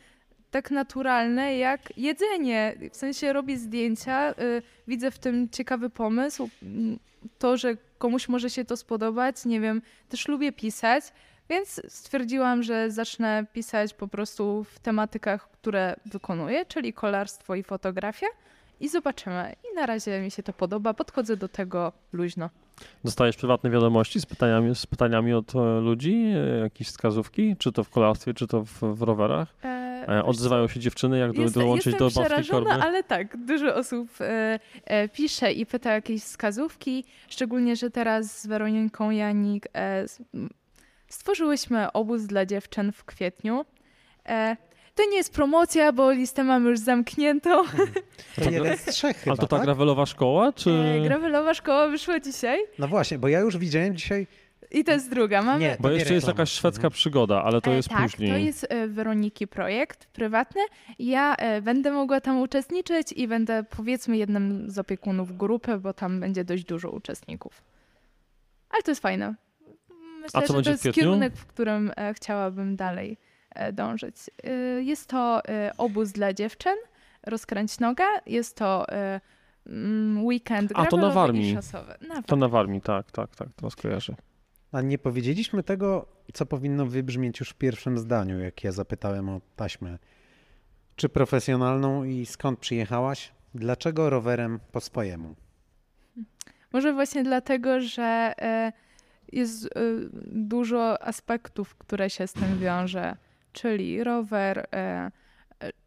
tak 0.50 0.70
naturalne 0.70 1.56
jak 1.56 1.80
jedzenie. 1.96 2.74
W 2.92 2.96
sensie 2.96 3.32
robię 3.32 3.58
zdjęcia, 3.58 4.30
y, 4.30 4.62
widzę 4.88 5.10
w 5.10 5.18
tym 5.18 5.48
ciekawy 5.48 5.90
pomysł, 5.90 6.48
to, 7.38 7.56
że 7.56 7.76
komuś 7.98 8.28
może 8.28 8.50
się 8.50 8.64
to 8.64 8.76
spodobać, 8.76 9.44
nie 9.44 9.60
wiem, 9.60 9.82
też 10.08 10.28
lubię 10.28 10.52
pisać, 10.52 11.04
więc 11.50 11.80
stwierdziłam, 11.88 12.62
że 12.62 12.90
zacznę 12.90 13.46
pisać 13.52 13.94
po 13.94 14.08
prostu 14.08 14.64
w 14.64 14.78
tematykach, 14.78 15.50
które 15.50 15.96
wykonuję, 16.06 16.66
czyli 16.66 16.92
kolarstwo 16.92 17.54
i 17.54 17.62
fotografia 17.62 18.26
i 18.80 18.88
zobaczymy. 18.88 19.52
I 19.72 19.74
na 19.74 19.86
razie 19.86 20.20
mi 20.20 20.30
się 20.30 20.42
to 20.42 20.52
podoba, 20.52 20.94
podchodzę 20.94 21.36
do 21.36 21.48
tego 21.48 21.92
luźno. 22.12 22.50
Dostajesz 23.04 23.36
prywatne 23.36 23.70
wiadomości 23.70 24.20
z 24.20 24.26
pytaniami, 24.26 24.74
z 24.74 24.86
pytaniami 24.86 25.34
od 25.34 25.54
e, 25.56 25.80
ludzi, 25.80 26.14
e, 26.14 26.58
jakieś 26.58 26.88
wskazówki, 26.88 27.56
czy 27.56 27.72
to 27.72 27.84
w 27.84 27.90
kolarstwie, 27.90 28.34
czy 28.34 28.46
to 28.46 28.64
w, 28.64 28.80
w 28.80 29.02
rowerach? 29.02 29.54
E, 29.64 29.77
odzywają 30.24 30.68
się 30.68 30.80
dziewczyny, 30.80 31.18
jak 31.18 31.32
do, 31.32 31.42
Jest- 31.42 31.54
dołączyć 31.54 31.86
jestem 31.86 32.08
do 32.08 32.20
przerażona, 32.20 32.70
korby? 32.70 32.84
ale 32.84 33.02
tak, 33.02 33.44
dużo 33.46 33.74
osób 33.74 34.08
e, 34.20 34.58
e, 34.84 35.08
pisze 35.08 35.52
i 35.52 35.66
pyta 35.66 35.90
o 35.90 35.92
jakieś 35.92 36.22
wskazówki, 36.22 37.04
szczególnie, 37.28 37.76
że 37.76 37.90
teraz 37.90 38.40
z 38.40 38.46
Weroniką 38.46 39.10
Janik 39.10 39.66
e, 39.74 40.04
stworzyłyśmy 41.08 41.92
obóz 41.92 42.26
dla 42.26 42.46
dziewczyn 42.46 42.92
w 42.92 43.04
kwietniu. 43.04 43.64
E, 44.28 44.56
to 44.94 45.02
nie 45.10 45.16
jest 45.16 45.34
promocja, 45.34 45.92
bo 45.92 46.12
listę 46.12 46.44
mamy 46.44 46.70
już 46.70 46.78
zamkniętą. 46.78 47.64
To 48.44 48.50
jeden 48.50 48.76
z 48.78 48.84
trzech 48.84 49.16
chyba, 49.16 49.30
Ale 49.30 49.38
to 49.38 49.46
ta 49.46 49.56
tak? 49.56 49.64
gravelowa 49.64 50.06
szkoła, 50.06 50.52
czy... 50.52 50.70
E, 50.70 51.00
gravelowa 51.00 51.54
szkoła 51.54 51.88
wyszła 51.88 52.20
dzisiaj 52.20 52.58
No 52.78 52.88
właśnie, 52.88 53.18
bo 53.18 53.28
ja 53.28 53.40
już 53.40 53.58
widziałem 53.58 53.96
dzisiaj... 53.96 54.26
i 54.70 54.84
to 54.84 54.92
jest 54.92 55.10
druga. 55.10 55.42
Mamy 55.42 55.60
Nie, 55.60 55.76
Bo 55.80 55.88
to 55.88 55.94
jeszcze 55.94 56.14
jest 56.14 56.26
reklama. 56.26 56.40
jakaś 56.40 56.52
szwedzka 56.52 56.78
Mhm. 56.80 56.92
przygoda, 56.92 57.42
ale 57.44 57.60
to 57.60 57.70
E, 57.70 57.74
jest 57.76 57.88
tak, 57.88 58.02
później. 58.02 58.30
to 58.30 58.36
jest 58.36 58.66
e, 58.68 58.88
Weroniki 58.88 59.46
projekt 59.46 60.06
prywatny. 60.06 60.60
Ja 60.98 61.34
e, 61.36 61.62
będę 61.62 61.92
mogła 61.92 62.20
tam 62.20 62.40
uczestniczyć 62.40 63.12
i 63.12 63.28
będę 63.28 63.64
powiedzmy 63.70 64.16
jednym 64.16 64.70
z 64.70 64.78
opiekunów 64.78 65.36
grupy, 65.36 65.78
bo 65.78 65.92
tam 65.92 66.20
będzie 66.20 66.44
dość 66.44 66.64
dużo 66.64 66.90
uczestników. 66.90 67.62
Ale 68.70 68.82
to 68.82 68.90
jest 68.90 69.02
fajne. 69.02 69.34
Myślę, 70.20 70.40
A 70.40 70.42
co 70.42 70.46
że 70.46 70.52
będzie 70.54 70.78
to 70.78 70.88
jest 70.88 70.96
kierunek, 70.96 71.36
w 71.36 71.46
którym 71.46 71.92
e, 71.96 72.14
chciałabym 72.14 72.76
dalej 72.76 73.16
e, 73.54 73.72
dążyć. 73.72 74.16
E, 74.44 74.50
Jest 74.82 75.06
to 75.08 75.42
e, 75.48 75.72
obóz 75.78 76.12
dla 76.12 76.32
dziewczyn, 76.32 76.76
rozkręć 77.26 77.78
noga. 77.78 78.04
Jest 78.26 78.56
to 78.56 78.88
e, 78.88 79.20
mm, 79.66 80.24
weekend 80.24 80.72
A, 80.74 80.86
to 80.86 80.96
na 80.96 81.10
Warmii. 81.10 81.56
To 82.26 82.36
na 82.36 82.48
Warmii, 82.48 82.80
tak, 82.80 83.10
tak, 83.10 83.36
tak, 83.36 83.48
teraz 83.56 83.76
kojarzę. 83.76 84.14
A 84.72 84.80
nie 84.80 84.98
powiedzieliśmy 84.98 85.62
tego, 85.62 86.06
co 86.32 86.46
powinno 86.46 86.86
wybrzmieć 86.86 87.40
już 87.40 87.50
w 87.50 87.54
pierwszym 87.54 87.98
zdaniu, 87.98 88.38
jak 88.38 88.64
ja 88.64 88.72
zapytałem 88.72 89.28
o 89.28 89.40
taśmę. 89.56 89.98
Czy 90.96 91.08
profesjonalną 91.08 92.04
i 92.04 92.26
skąd 92.26 92.58
przyjechałaś? 92.58 93.32
Dlaczego 93.54 94.10
rowerem 94.10 94.60
po 94.72 94.80
swojemu? 94.80 95.34
Może 96.72 96.92
właśnie 96.92 97.22
dlatego, 97.22 97.80
że 97.80 98.34
e, 98.38 98.72
jest 99.32 99.66
e, 99.66 99.68
dużo 100.32 101.02
aspektów, 101.02 101.74
które 101.74 102.10
się 102.10 102.26
z 102.26 102.32
tym 102.32 102.58
wiąże, 102.58 103.16
czyli 103.52 104.04
rower, 104.04 104.66
e, 104.74 105.10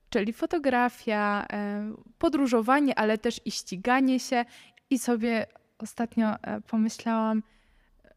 czyli 0.10 0.34
fotografia, 0.34 1.48
podróżowanie, 2.18 3.00
ale 3.00 3.18
też 3.18 3.42
i 3.46 3.52
ściganie 3.52 4.20
się. 4.20 4.46
I 4.90 5.00
sobie 5.00 5.46
ostatnio 5.78 6.36
pomyślałam, 6.68 7.44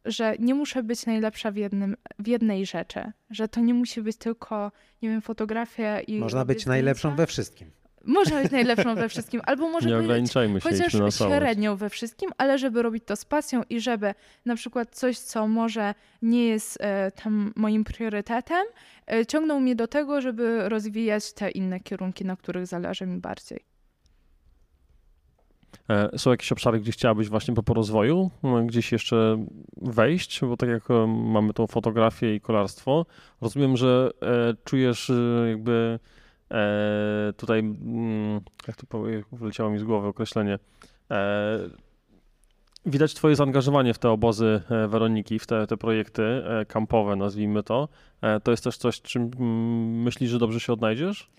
że 0.05 0.35
nie 0.39 0.55
muszę 0.55 0.82
być 0.82 1.06
najlepsza 1.06 1.51
w, 1.51 1.56
jednym, 1.56 1.97
w 2.18 2.26
jednej 2.26 2.66
rzeczy, 2.66 3.12
że 3.31 3.48
to 3.48 3.60
nie 3.60 3.74
musi 3.74 4.02
być 4.02 4.16
tylko, 4.16 4.72
nie 5.02 5.09
wiem, 5.09 5.20
fotografia 5.20 6.01
i. 6.01 6.18
Można 6.20 6.44
być 6.44 6.66
najlepszą 6.66 7.16
we 7.16 7.26
wszystkim. 7.26 7.70
Można 8.06 8.43
być 8.43 8.52
najlepszą 8.52 8.94
we 8.94 9.09
wszystkim, 9.14 9.40
albo 9.44 9.70
może 9.70 9.89
Nie 9.89 9.94
być 9.94 10.05
ograniczajmy 10.05 10.60
się, 10.60 10.68
chociaż 10.70 10.94
na 10.94 11.10
średnią 11.10 11.76
we 11.76 11.90
wszystkim, 11.90 12.31
ale 12.39 12.59
żeby 12.59 12.82
robić 12.82 13.05
to 13.06 13.16
z 13.16 13.24
pasją 13.24 13.62
i 13.70 13.81
żeby 13.81 14.14
na 14.44 14.56
przykład 14.56 14.94
coś, 14.94 15.18
co 15.18 15.48
może 15.48 15.94
nie 16.22 16.47
jest 16.47 16.78
e, 16.81 17.10
tam 17.10 17.52
moim 17.56 17.85
priorytetem, 17.85 18.66
e, 19.12 19.26
ciągnął 19.26 19.60
mnie 19.60 19.76
do 19.76 19.89
tego, 19.89 20.20
żeby 20.20 20.68
rozwijać 20.68 21.32
te 21.32 21.51
inne 21.51 21.81
kierunki, 21.81 22.24
na 22.24 22.36
których 22.36 22.66
zależy 22.66 23.06
mi 23.06 23.20
bardziej. 23.20 23.73
E, 25.90 26.18
Są 26.18 26.30
jakieś 26.30 26.52
obszary, 26.52 26.80
gdzie 26.80 26.92
chciałabyś 26.92 27.28
właśnie 27.28 27.55
po 27.55 27.62
porozwoju 27.62 28.30
m, 28.44 28.66
gdzieś 28.66 28.92
jeszcze 28.92 29.46
wejść, 29.82 30.40
bo 30.40 30.56
tak 30.56 30.68
jak 30.68 30.90
e, 30.90 31.06
mamy 31.06 31.52
tą 31.55 31.66
fotografię 31.66 32.34
i 32.34 32.40
kolarstwo, 32.40 33.06
rozumiem, 33.40 33.76
że 33.76 34.10
e, 34.22 34.55
czujesz 34.64 35.10
e, 35.10 35.48
jakby 35.48 35.98
e, 36.51 37.32
tutaj, 37.36 37.59
mm, 37.59 38.40
jak 38.68 38.76
to 38.76 39.02
wyleciało 39.32 39.70
mi 39.70 39.78
z 39.78 39.84
głowy 39.84 40.09
określenie, 40.09 40.59
e, 41.10 41.59
widać 42.86 43.14
twoje 43.14 43.36
zaangażowanie 43.36 43.94
w 43.94 43.98
te 43.98 44.10
obozy 44.10 44.60
e, 44.70 44.88
Weroniki, 44.88 45.38
w 45.38 45.46
te, 45.46 45.66
te 45.66 45.76
projekty 45.76 46.22
e, 46.22 46.64
kampowe, 46.66 47.16
nazwijmy 47.16 47.62
to. 47.62 47.88
E, 48.22 48.40
To 48.40 48.51
jest 48.51 48.64
też 48.64 48.76
coś, 48.76 49.01
czym 49.01 49.30
mm, 49.38 50.02
myślisz, 50.02 50.30
że 50.30 50.38
dobrze 50.38 50.60
się 50.60 50.72
odnajdziesz? 50.72 51.30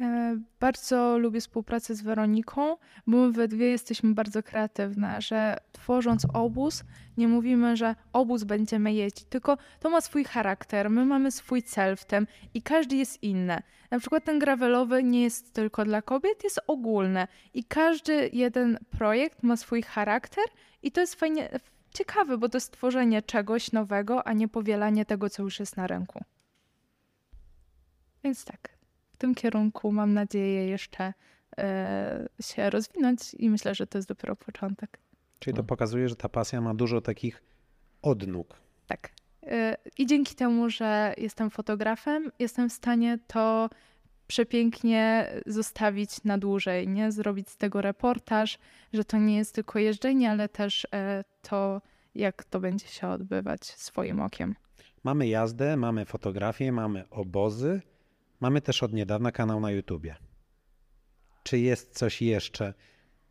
E, 0.00 0.36
Bardzo 0.60 1.18
lubię 1.18 1.40
współpracę 1.40 1.94
z 1.94 2.02
Weroniką, 2.02 2.76
bo 3.06 3.16
my 3.16 3.32
we 3.32 3.48
dwie 3.48 3.66
jesteśmy 3.66 4.14
bardzo 4.14 4.42
kreatywne, 4.42 5.20
że 5.20 5.56
tworząc 5.72 6.26
obóz, 6.34 6.84
nie 7.16 7.28
mówimy, 7.28 7.76
że 7.76 7.94
obóz 8.12 8.44
będziemy 8.44 8.92
jeździć, 8.92 9.24
tylko 9.24 9.58
to 9.80 9.90
ma 9.90 10.00
swój 10.00 10.24
charakter, 10.24 10.90
my 10.90 11.04
mamy 11.04 11.30
swój 11.30 11.62
cel 11.62 11.96
w 11.96 12.04
tym 12.04 12.26
i 12.54 12.62
każdy 12.62 12.96
jest 12.96 13.22
inny. 13.22 13.62
Na 13.90 13.98
przykład 14.00 14.24
ten 14.24 14.38
gravelowy 14.38 15.02
nie 15.02 15.22
jest 15.22 15.52
tylko 15.52 15.84
dla 15.84 16.02
kobiet, 16.02 16.44
jest 16.44 16.60
ogólny 16.66 17.26
i 17.54 17.64
każdy 17.64 18.30
jeden 18.32 18.78
projekt 18.98 19.42
ma 19.42 19.56
swój 19.56 19.82
charakter 19.82 20.44
i 20.82 20.92
to 20.92 21.00
jest 21.00 21.14
fajnie, 21.14 21.50
ciekawe, 21.94 22.38
bo 22.38 22.48
to 22.48 22.56
jest 22.56 22.72
tworzenie 22.72 23.22
czegoś 23.22 23.72
nowego, 23.72 24.26
a 24.26 24.32
nie 24.32 24.48
powielanie 24.48 25.04
tego, 25.04 25.30
co 25.30 25.42
już 25.42 25.60
jest 25.60 25.76
na 25.76 25.86
rynku. 25.86 26.24
Więc 28.24 28.44
tak 28.44 28.75
w 29.16 29.18
tym 29.18 29.34
kierunku 29.34 29.92
mam 29.92 30.14
nadzieję 30.14 30.66
jeszcze 30.68 31.12
e, 31.58 32.28
się 32.40 32.70
rozwinąć 32.70 33.34
i 33.34 33.50
myślę, 33.50 33.74
że 33.74 33.86
to 33.86 33.98
jest 33.98 34.08
dopiero 34.08 34.36
początek. 34.36 34.98
Czyli 35.38 35.56
to 35.56 35.64
pokazuje, 35.64 36.08
że 36.08 36.16
ta 36.16 36.28
pasja 36.28 36.60
ma 36.60 36.74
dużo 36.74 37.00
takich 37.00 37.42
odnóg. 38.02 38.56
Tak. 38.86 39.10
E, 39.42 39.76
I 39.98 40.06
dzięki 40.06 40.34
temu, 40.34 40.70
że 40.70 41.14
jestem 41.18 41.50
fotografem, 41.50 42.32
jestem 42.38 42.70
w 42.70 42.72
stanie 42.72 43.18
to 43.26 43.70
przepięknie 44.26 45.30
zostawić 45.46 46.24
na 46.24 46.38
dłużej, 46.38 46.88
nie? 46.88 47.12
Zrobić 47.12 47.50
z 47.50 47.56
tego 47.56 47.80
reportaż, 47.80 48.58
że 48.92 49.04
to 49.04 49.18
nie 49.18 49.36
jest 49.36 49.54
tylko 49.54 49.78
jeżdżenie, 49.78 50.30
ale 50.30 50.48
też 50.48 50.86
e, 50.92 51.24
to, 51.42 51.82
jak 52.14 52.44
to 52.44 52.60
będzie 52.60 52.86
się 52.86 53.08
odbywać 53.08 53.64
swoim 53.64 54.20
okiem. 54.20 54.54
Mamy 55.04 55.28
jazdę, 55.28 55.76
mamy 55.76 56.04
fotografię, 56.04 56.72
mamy 56.72 57.08
obozy, 57.10 57.80
mamy 58.40 58.60
też 58.60 58.82
od 58.82 58.92
niedawna 58.92 59.32
kanał 59.32 59.60
na 59.60 59.70
YouTubie. 59.70 60.16
Czy 61.42 61.58
jest 61.58 61.98
coś 61.98 62.22
jeszcze, 62.22 62.74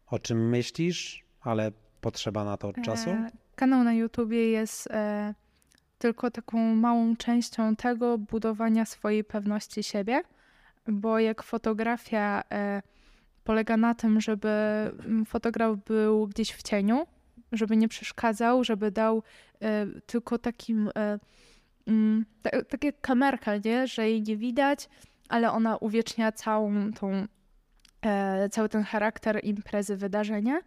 o 0.07 0.19
czym 0.19 0.49
myślisz, 0.49 1.26
ale 1.41 1.72
potrzeba 2.02 2.44
na 2.44 2.57
to 2.57 2.73
czasu? 2.73 3.10
E, 3.10 3.30
kanał 3.56 3.84
na 3.84 3.94
YouTubie 3.94 4.49
jest 4.49 4.88
e, 4.91 5.34
tylko 5.98 6.32
taką 6.32 6.76
małą 6.76 7.15
częścią 7.15 7.76
tego 7.76 8.18
budowania 8.18 8.86
swojej 8.86 9.23
pewności 9.23 9.84
siebie, 9.84 10.22
bo 10.88 11.19
jak 11.19 11.44
fotografia 11.44 12.44
e, 12.52 12.82
polega 13.44 13.77
na 13.77 13.95
tym, 13.95 14.22
żeby 14.22 14.49
mm, 14.49 15.26
fotograf 15.26 15.77
był 15.86 16.27
gdzieś 16.27 16.52
w 16.52 16.64
cieniu, 16.64 17.07
żeby 17.52 17.77
nie 17.77 17.88
przeszkadzał, 17.88 18.64
żeby 18.64 18.91
dał 18.91 19.23
e, 19.61 19.86
tylko 20.06 20.38
takim, 20.38 20.90
e, 20.95 21.19
mm, 21.88 22.26
ta, 22.41 22.64
tak 22.64 22.84
jak 22.84 23.02
kamerka, 23.02 23.52
nie? 23.66 23.88
że 23.88 24.10
jej 24.10 24.22
nie 24.22 24.38
widać, 24.38 24.90
ale 25.30 25.52
ona 25.52 25.78
uwiecznia 25.78 26.32
całą 26.32 26.94
tą, 26.94 27.28
e, 28.02 28.49
cały 28.49 28.70
ten 28.70 28.84
charakter 28.84 29.40
imprezy, 29.44 29.98
wydarzenia. 29.98 30.60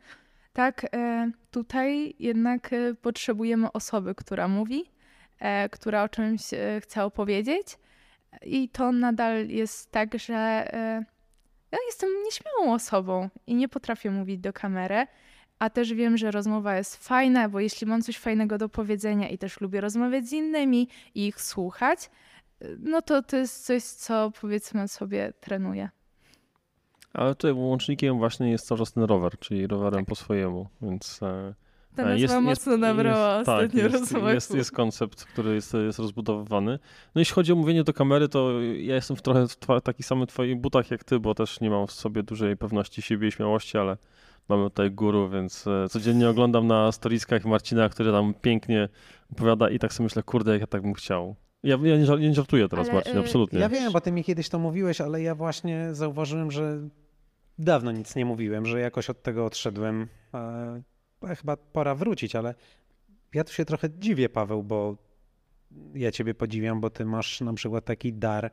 Tak, 0.53 0.87
e, 0.95 1.31
tutaj 1.51 2.15
jednak 2.19 2.73
e, 2.73 2.95
potrzebujemy 2.95 3.73
osoby, 3.73 4.15
która 4.15 4.49
mówi, 4.49 4.85
e, 5.39 5.69
która 5.69 6.03
o 6.03 6.09
czymś 6.09 6.55
e, 6.55 6.81
chce 6.81 7.05
opowiedzieć. 7.05 7.79
I 8.43 8.69
to 8.69 8.93
nadal 8.93 9.47
jest 9.47 9.91
tak, 9.91 10.19
że 10.19 10.35
e, 10.35 11.05
ja 11.73 11.79
jestem 11.87 12.09
nieśmiałą 12.25 12.75
osobą 12.75 13.29
i 13.47 13.55
nie 13.55 13.69
potrafię 13.69 14.11
mówić 14.11 14.41
do 14.41 14.53
kamery, 14.53 15.07
a 15.59 15.71
też 15.71 15.95
wiem, 15.95 16.17
że 16.17 16.31
rozmowa 16.31 16.77
jest 16.77 16.97
fajna, 16.97 17.49
bo 17.49 17.61
jeśli 17.61 17.87
mam 17.87 18.03
coś 18.03 18.19
fajnego 18.19 18.59
do 18.59 18.69
powiedzenia 18.69 19.29
i 19.29 19.39
też 19.39 19.61
lubię 19.61 19.81
rozmawiać 19.81 20.27
z 20.29 20.33
innymi 20.33 20.89
i 21.15 21.27
ich 21.27 21.41
słuchać, 21.41 22.11
no 22.79 23.03
to 23.03 23.23
to 23.23 23.37
jest 23.37 23.67
coś, 23.67 23.83
co 23.83 24.33
powiedzmy 24.41 24.89
sobie 24.89 25.33
trenuję. 25.41 25.89
Ale 27.13 27.35
tutaj 27.35 27.53
łącznikiem 27.53 28.19
właśnie 28.19 28.51
jest 28.51 28.67
cały 28.67 28.79
czas 28.79 28.93
ten 28.93 29.03
rower, 29.03 29.39
czyli 29.39 29.67
rowerem 29.67 30.01
Tak. 30.01 30.09
po 30.09 30.15
swojemu, 30.15 30.69
więc 30.83 31.23
e, 31.23 31.55
Ta 31.97 32.03
e, 32.03 32.19
nazwa 32.19 32.41
mocno 32.41 32.77
nabrała 32.77 33.39
jest, 33.39 33.49
ostatnio 33.49 33.83
tak, 33.83 33.93
jest, 33.93 34.13
jest, 34.13 34.55
jest 34.55 34.73
koncept, 34.73 35.25
który 35.25 35.55
jest, 35.55 35.75
jest 35.75 35.99
rozbudowywany. 35.99 36.79
No 37.15 37.19
jeśli 37.19 37.35
chodzi 37.35 37.53
o 37.53 37.57
mówienie 37.57 37.85
do 37.85 37.93
kamery, 37.93 38.29
to 38.29 38.63
ja 38.63 38.95
jestem 38.95 39.17
w 39.17 39.23
trochę 39.23 39.49
w 39.49 39.57
twa- 39.57 39.81
takich 39.81 40.07
samych 40.07 40.29
twoich 40.29 40.57
butach 40.57 40.91
jak 40.91 41.05
ty, 41.05 41.21
bo 41.21 41.35
też 41.35 41.61
nie 41.61 41.71
mam 41.71 41.87
w 41.87 41.93
sobie 41.93 42.23
dużej 42.23 42.57
pewności 42.57 43.03
siebie 43.03 43.29
i 43.29 43.33
śmiałości, 43.33 43.79
ale 43.79 43.97
mamy 44.49 44.65
tutaj 44.65 44.91
guru, 44.91 45.29
więc 45.31 45.67
e, 45.67 45.89
codziennie 45.89 46.29
oglądam 46.29 46.67
na 46.67 46.93
storiskach 46.93 47.45
Marcina, 47.45 47.89
który 47.89 48.13
tam 48.13 48.35
pięknie 48.35 48.89
opowiada 49.33 49.71
i 49.71 49.79
tak 49.79 49.93
sobie 49.93 50.05
myślę, 50.05 50.23
kurde, 50.23 50.53
jak 50.53 50.61
ja 50.61 50.67
tak 50.67 50.83
bym 50.83 50.95
chciał. 50.95 51.37
Ja, 51.63 51.79
ja, 51.83 51.97
nie, 51.97 52.29
nie 52.29 52.35
żartuję 52.35 52.69
teraz, 52.69 52.87
Ale, 52.87 52.95
Marcin, 52.95 53.17
y, 53.17 53.21
absolutnie. 53.21 53.59
Ja 53.61 53.69
wiem, 53.69 53.93
bo 53.93 54.01
ty 54.01 54.13
mi 54.13 54.25
kiedyś 54.25 54.49
to 54.49 54.59
mówiłeś, 54.59 55.01
ale 55.01 55.23
ja 55.23 55.35
właśnie 55.35 55.95
zauważyłem, 55.95 56.51
że 56.51 56.89
dawno 57.59 57.93
nic 57.93 58.17
nie 58.17 58.25
mówiłem, 58.25 58.67
że 58.67 58.81
jakoś 58.81 59.11
od 59.11 59.23
tego 59.23 59.47
odszedłem. 59.47 60.09
E, 60.35 60.83
e, 61.29 61.37
chyba 61.37 61.57
pora 61.57 61.95
wrócić, 61.95 62.37
ale 62.37 62.55
ja 63.35 63.45
tu 63.45 63.53
się 63.53 63.65
trochę 63.65 63.89
dziwię, 63.99 64.29
Paweł, 64.29 64.63
bo 64.63 64.97
ja 65.95 66.13
ciebie 66.13 66.35
podziwiam, 66.35 66.81
bo 66.81 66.91
ty 66.91 67.05
masz 67.05 67.41
na 67.41 67.53
przykład 67.53 67.85
taki 67.85 68.13
dar, 68.13 68.51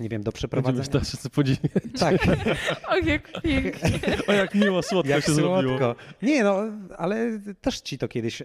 nie 0.00 0.08
wiem, 0.08 0.22
do 0.22 0.32
Będziemy 0.32 0.32
przeprowadzenia. 0.32 1.04
wszyscy 1.04 1.30
podziwiać. 1.30 1.72
Tak, 1.98 2.16
O, 2.90 2.96
jak 2.98 3.42
pięknie. 3.42 3.90
O, 4.26 4.32
jak 4.32 4.54
miło, 4.54 4.82
słodko 4.82 5.10
jak 5.10 5.24
się 5.24 5.32
zrobiło. 5.32 5.78
słodko. 5.78 5.96
Nie 6.22 6.44
no, 6.44 6.60
ale 6.98 7.38
też 7.60 7.80
ci 7.80 7.98
to 7.98 8.08
kiedyś, 8.08 8.42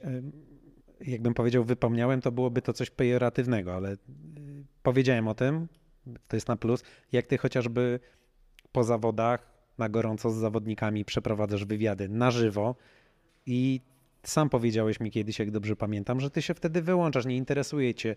jakbym 1.07 1.33
powiedział, 1.33 1.63
wypomniałem, 1.63 2.21
to 2.21 2.31
byłoby 2.31 2.61
to 2.61 2.73
coś 2.73 2.89
pejoratywnego, 2.89 3.73
ale 3.73 3.91
e, 3.91 3.95
powiedziałem 4.83 5.27
o 5.27 5.33
tym, 5.33 5.67
to 6.27 6.35
jest 6.35 6.47
na 6.47 6.55
plus, 6.55 6.83
jak 7.11 7.27
ty 7.27 7.37
chociażby 7.37 7.99
po 8.71 8.83
zawodach 8.83 9.51
na 9.77 9.89
gorąco 9.89 10.29
z 10.31 10.35
zawodnikami 10.35 11.05
przeprowadzasz 11.05 11.65
wywiady 11.65 12.09
na 12.09 12.31
żywo 12.31 12.75
i 13.45 13.81
sam 14.23 14.49
powiedziałeś 14.49 14.99
mi 14.99 15.11
kiedyś, 15.11 15.39
jak 15.39 15.51
dobrze 15.51 15.75
pamiętam, 15.75 16.19
że 16.19 16.29
ty 16.29 16.41
się 16.41 16.53
wtedy 16.53 16.81
wyłączasz, 16.81 17.25
nie 17.25 17.37
interesuje 17.37 17.93
cię 17.93 18.15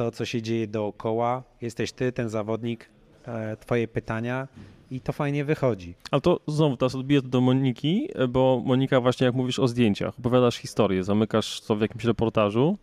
to, 0.00 0.10
co 0.10 0.24
się 0.24 0.42
dzieje 0.42 0.66
dookoła, 0.66 1.42
jesteś 1.60 1.92
ty, 1.92 2.12
ten 2.12 2.28
zawodnik, 2.28 2.88
e, 3.26 3.56
twoje 3.56 3.88
pytania 3.88 4.48
i 4.90 5.00
to 5.00 5.12
fajnie 5.12 5.44
wychodzi. 5.44 5.94
Ale 6.10 6.20
to 6.20 6.40
znowu 6.48 6.76
teraz 6.76 6.94
odbiję 6.94 7.22
do 7.22 7.40
Moniki, 7.40 8.08
bo 8.28 8.62
Monika 8.64 9.00
właśnie 9.00 9.26
jak 9.26 9.34
mówisz 9.34 9.58
o 9.58 9.68
zdjęciach, 9.68 10.18
opowiadasz 10.18 10.56
historię, 10.56 11.04
zamykasz 11.04 11.60
to 11.60 11.76
w 11.76 11.80
jakimś 11.80 12.04
reportażu. 12.04 12.78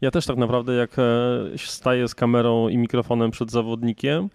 Ja 0.00 0.10
też 0.10 0.26
tak 0.26 0.36
naprawdę 0.36 0.72
jak 0.74 0.98
e, 0.98 1.02
staję 1.56 2.08
z 2.08 2.14
kamerą 2.14 2.68
i 2.68 2.78
mikrofonem 2.78 3.30
przed 3.30 3.50
zawodnikiem, 3.50 4.30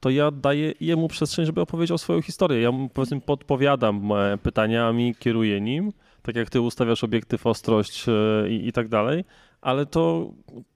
to 0.00 0.10
ja 0.10 0.30
daję 0.30 0.72
jemu 0.80 1.08
przestrzeń, 1.08 1.46
żeby 1.46 1.60
opowiedział 1.60 1.98
swoją 1.98 2.22
historię. 2.22 2.60
Ja 2.60 2.72
mu 2.72 2.88
powiedzmy 2.88 3.20
podpowiadam 3.20 4.12
e, 4.12 4.38
pytaniami, 4.38 5.14
kieruję 5.18 5.60
nim, 5.60 5.92
tak 6.22 6.36
jak 6.36 6.50
ty 6.50 6.60
ustawiasz 6.60 7.04
obiektyw, 7.04 7.46
ostrość 7.46 8.06
e, 8.08 8.12
i, 8.48 8.68
i 8.68 8.72
tak 8.72 8.88
dalej, 8.88 9.24
ale 9.64 9.86
to 9.86 10.32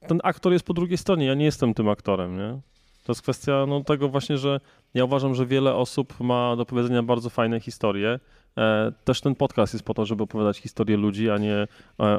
ten 0.07 0.19
aktor 0.23 0.53
jest 0.53 0.65
po 0.65 0.73
drugiej 0.73 0.97
stronie, 0.97 1.25
ja 1.25 1.33
nie 1.33 1.45
jestem 1.45 1.73
tym 1.73 1.89
aktorem, 1.89 2.37
nie? 2.37 2.59
To 3.05 3.11
jest 3.11 3.21
kwestia 3.21 3.65
no, 3.67 3.83
tego 3.83 4.09
właśnie, 4.09 4.37
że 4.37 4.59
ja 4.93 5.05
uważam, 5.05 5.35
że 5.35 5.45
wiele 5.45 5.75
osób 5.75 6.19
ma 6.19 6.55
do 6.55 6.65
powiedzenia 6.65 7.03
bardzo 7.03 7.29
fajne 7.29 7.59
historie. 7.59 8.19
E, 8.57 8.91
też 9.03 9.21
ten 9.21 9.35
podcast 9.35 9.73
jest 9.73 9.85
po 9.85 9.93
to, 9.93 10.05
żeby 10.05 10.23
opowiadać 10.23 10.57
historie 10.57 10.97
ludzi, 10.97 11.29
a 11.29 11.37
nie 11.37 11.55
e, 11.55 11.67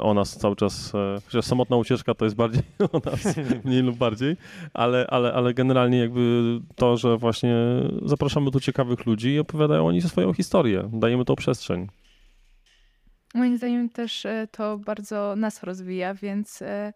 o 0.01 0.15
nas 0.15 0.37
cały 0.37 0.57
czas. 0.57 0.95
E, 0.95 1.21
chociaż 1.25 1.45
samotna 1.45 1.77
ucieczka 1.77 2.15
to 2.15 2.25
jest 2.25 2.37
bardziej 2.37 2.63
o 2.93 3.11
nas, 3.11 3.37
mniej 3.65 3.83
lub 3.83 3.97
bardziej, 3.97 4.37
ale, 4.75 5.07
ale, 5.07 5.33
ale 5.33 5.55
generalnie 5.55 5.99
jakby 5.99 6.61
to, 6.77 6.97
że 6.97 7.17
właśnie 7.17 7.57
zapraszamy 8.05 8.51
tu 8.51 8.61
ciekawych 8.61 9.07
ludzi 9.07 9.29
i 9.29 9.39
opowiadają 9.39 9.87
oni 9.87 10.03
swoją 10.03 10.33
historię. 10.33 10.91
Dajemy 10.93 11.25
tą 11.25 11.37
przestrzeń. 11.37 11.89
Moim 13.35 13.57
zdaniem 13.57 13.89
też 13.89 14.27
e, 14.27 14.49
to 14.53 14.79
bardzo 14.79 15.37
nas 15.37 15.63
rozwija, 15.63 16.15
więc 16.15 16.63
e, 16.63 16.93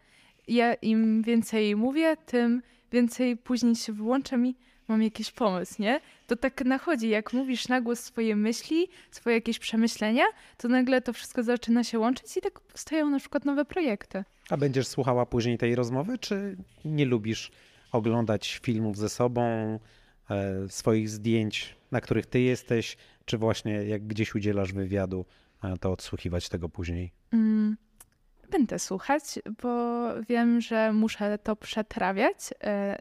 ja 0.48 0.74
im 0.74 1.22
więcej 1.22 1.76
mówię, 1.76 2.16
tym 2.26 2.62
więcej 2.92 3.36
później 3.36 3.76
się 3.76 3.92
wyłączam 3.92 4.46
i 4.46 4.56
mam 4.88 5.02
jakiś 5.02 5.30
pomysł, 5.30 5.82
nie? 5.82 6.00
To 6.26 6.36
tak 6.36 6.64
nachodzi, 6.64 7.08
jak 7.08 7.32
mówisz 7.32 7.68
na 7.68 7.80
głos 7.80 8.00
swoje 8.00 8.36
myśli, 8.36 8.88
swoje 9.10 9.36
jakieś 9.36 9.58
przemyślenia, 9.58 10.24
to 10.56 10.68
nagle 10.68 11.00
to 11.00 11.12
wszystko 11.12 11.42
zaczyna 11.42 11.84
się 11.84 11.98
łączyć 11.98 12.36
i 12.36 12.40
tak 12.40 12.60
powstają 12.60 13.10
na 13.10 13.18
przykład 13.18 13.44
nowe 13.44 13.64
projekty. 13.64 14.24
A 14.50 14.56
będziesz 14.56 14.86
słuchała 14.86 15.26
później 15.26 15.58
tej 15.58 15.74
rozmowy, 15.74 16.18
czy 16.18 16.56
nie 16.84 17.04
lubisz 17.04 17.50
oglądać 17.92 18.60
filmów 18.62 18.96
ze 18.96 19.08
sobą, 19.08 19.42
e, 20.30 20.68
swoich 20.68 21.08
zdjęć, 21.08 21.76
na 21.90 22.00
których 22.00 22.26
ty 22.26 22.40
jesteś, 22.40 22.96
czy 23.24 23.38
właśnie 23.38 23.72
jak 23.72 24.06
gdzieś 24.06 24.34
udzielasz 24.34 24.72
wywiadu, 24.72 25.24
to 25.80 25.92
odsłuchiwać 25.92 26.48
tego 26.48 26.68
później? 26.68 27.12
Mm, 27.32 27.76
Będę 28.50 28.78
słuchać, 28.78 29.22
bo 29.62 30.04
wiem, 30.28 30.60
że 30.60 30.92
muszę 30.92 31.38
to 31.38 31.56
przetrawiać 31.56 32.36
e, 32.64 32.98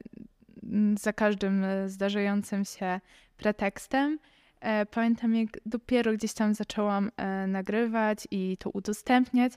m, 0.64 0.96
za 0.98 1.14
każdym 1.14 1.64
e, 1.64 1.90
zdarzającym 1.90 2.66
się 2.66 3.00
pretekstem. 3.38 4.20
E, 4.60 4.86
Pamiętam, 4.86 5.36
jak 5.36 5.50
dopiero 5.66 6.14
gdzieś 6.14 6.34
tam 6.34 6.54
zaczęłam 6.54 7.12
nagrywać 7.48 8.28
i 8.32 8.58
to 8.60 8.70
udostępniać. 8.70 9.54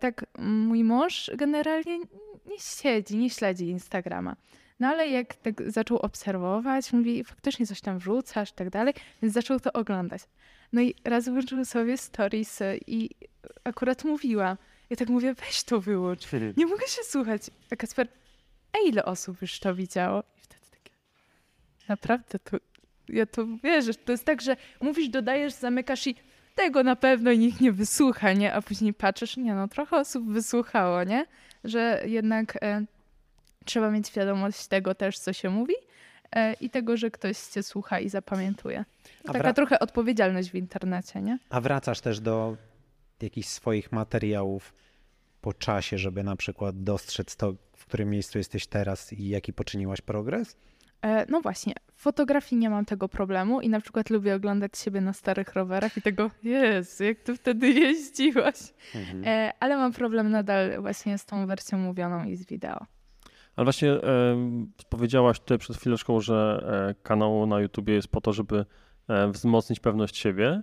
Tak, 0.00 0.26
mój 0.38 0.84
mąż 0.84 1.30
generalnie 1.34 1.98
nie 2.46 2.58
siedzi, 2.58 3.16
nie 3.16 3.30
śledzi 3.30 3.68
Instagrama. 3.68 4.36
No 4.80 4.88
ale 4.88 5.08
jak 5.08 5.34
tak 5.34 5.70
zaczął 5.70 5.98
obserwować, 5.98 6.92
mówi, 6.92 7.24
faktycznie 7.24 7.66
coś 7.66 7.80
tam 7.80 7.98
wrzucasz 7.98 8.50
i 8.50 8.54
tak 8.54 8.70
dalej, 8.70 8.94
więc 9.22 9.34
zaczął 9.34 9.60
to 9.60 9.72
oglądać. 9.72 10.22
No 10.72 10.80
i 10.80 10.94
raz 11.04 11.28
włączył 11.28 11.64
sobie 11.64 11.96
stories 11.96 12.62
i 12.86 13.10
akurat 13.64 14.04
mówiła. 14.04 14.56
Ja 14.90 14.96
tak 14.96 15.08
mówię, 15.08 15.34
weź 15.34 15.64
to 15.64 15.80
wyłącz. 15.80 16.26
Nie 16.56 16.66
mogę 16.66 16.86
się 16.86 17.02
słuchać. 17.02 17.42
A 17.70 17.76
Kasper, 17.76 18.08
a 18.72 18.88
ile 18.88 19.04
osób 19.04 19.42
już 19.42 19.60
to 19.60 19.74
widziało? 19.74 20.20
I 20.20 20.40
wtedy 20.40 20.64
takie, 20.70 20.90
naprawdę 21.88 22.38
to, 22.38 22.56
ja 23.08 23.26
to 23.26 23.46
wierzę. 23.64 23.94
To 23.94 24.12
jest 24.12 24.24
tak, 24.24 24.42
że 24.42 24.56
mówisz, 24.80 25.08
dodajesz, 25.08 25.52
zamykasz 25.52 26.06
i 26.06 26.14
tego 26.54 26.82
na 26.82 26.96
pewno 26.96 27.32
nikt 27.32 27.60
nie 27.60 27.72
wysłucha, 27.72 28.32
nie? 28.32 28.54
A 28.54 28.62
później 28.62 28.94
patrzysz, 28.94 29.36
nie 29.36 29.54
no, 29.54 29.68
trochę 29.68 29.96
osób 29.96 30.32
wysłuchało, 30.32 31.04
nie? 31.04 31.26
Że 31.64 32.02
jednak 32.06 32.62
e, 32.62 32.84
trzeba 33.64 33.90
mieć 33.90 34.08
świadomość 34.08 34.66
tego 34.66 34.94
też, 34.94 35.18
co 35.18 35.32
się 35.32 35.50
mówi. 35.50 35.74
E, 36.32 36.52
i 36.52 36.70
tego, 36.70 36.96
że 36.96 37.10
ktoś 37.10 37.38
cię 37.38 37.62
słucha 37.62 38.00
i 38.00 38.08
zapamiętuje. 38.08 38.84
Taka 39.32 39.52
trochę 39.52 39.78
odpowiedzialność 39.78 40.50
w 40.50 40.54
internecie, 40.54 41.22
nie? 41.22 41.38
A 41.50 41.60
wracasz 41.60 42.00
też 42.00 42.20
do 42.20 42.56
jakichś 43.22 43.48
swoich 43.48 43.92
materiałów 43.92 44.74
po 45.40 45.52
czasie, 45.52 45.98
żeby 45.98 46.22
na 46.22 46.36
przykład 46.36 46.82
dostrzec 46.82 47.36
to, 47.36 47.54
w 47.76 47.86
którym 47.86 48.10
miejscu 48.10 48.38
jesteś 48.38 48.66
teraz 48.66 49.12
i 49.12 49.28
jaki 49.28 49.52
poczyniłaś 49.52 50.00
progres? 50.00 50.56
E, 51.02 51.26
No 51.28 51.40
właśnie, 51.40 51.74
w 51.94 52.00
fotografii 52.02 52.60
nie 52.60 52.70
mam 52.70 52.84
tego 52.84 53.08
problemu 53.08 53.60
i 53.60 53.68
na 53.68 53.80
przykład 53.80 54.10
lubię 54.10 54.34
oglądać 54.34 54.78
siebie 54.78 55.00
na 55.00 55.12
starych 55.12 55.54
rowerach 55.54 55.96
i 55.96 56.02
tego, 56.02 56.30
jest, 56.42 57.00
jak 57.00 57.18
ty 57.18 57.36
wtedy 57.36 57.68
jeździłaś. 57.70 58.56
Mhm. 58.94 59.22
E, 59.26 59.52
Ale 59.60 59.76
mam 59.76 59.92
problem 59.92 60.30
nadal 60.30 60.80
właśnie 60.80 61.18
z 61.18 61.24
tą 61.26 61.46
wersją 61.46 61.78
mówioną 61.78 62.24
i 62.24 62.36
z 62.36 62.46
wideo. 62.46 62.86
Ale 63.56 63.64
właśnie 63.64 63.90
e, 63.92 64.00
powiedziałaś 64.88 65.40
tutaj 65.40 65.58
przed 65.58 65.76
chwileczką, 65.76 66.20
że 66.20 66.64
e, 66.90 66.94
kanał 67.02 67.46
na 67.46 67.60
YouTubie 67.60 67.94
jest 67.94 68.08
po 68.08 68.20
to, 68.20 68.32
żeby 68.32 68.64
e, 69.08 69.28
wzmocnić 69.28 69.80
pewność 69.80 70.16
siebie. 70.16 70.62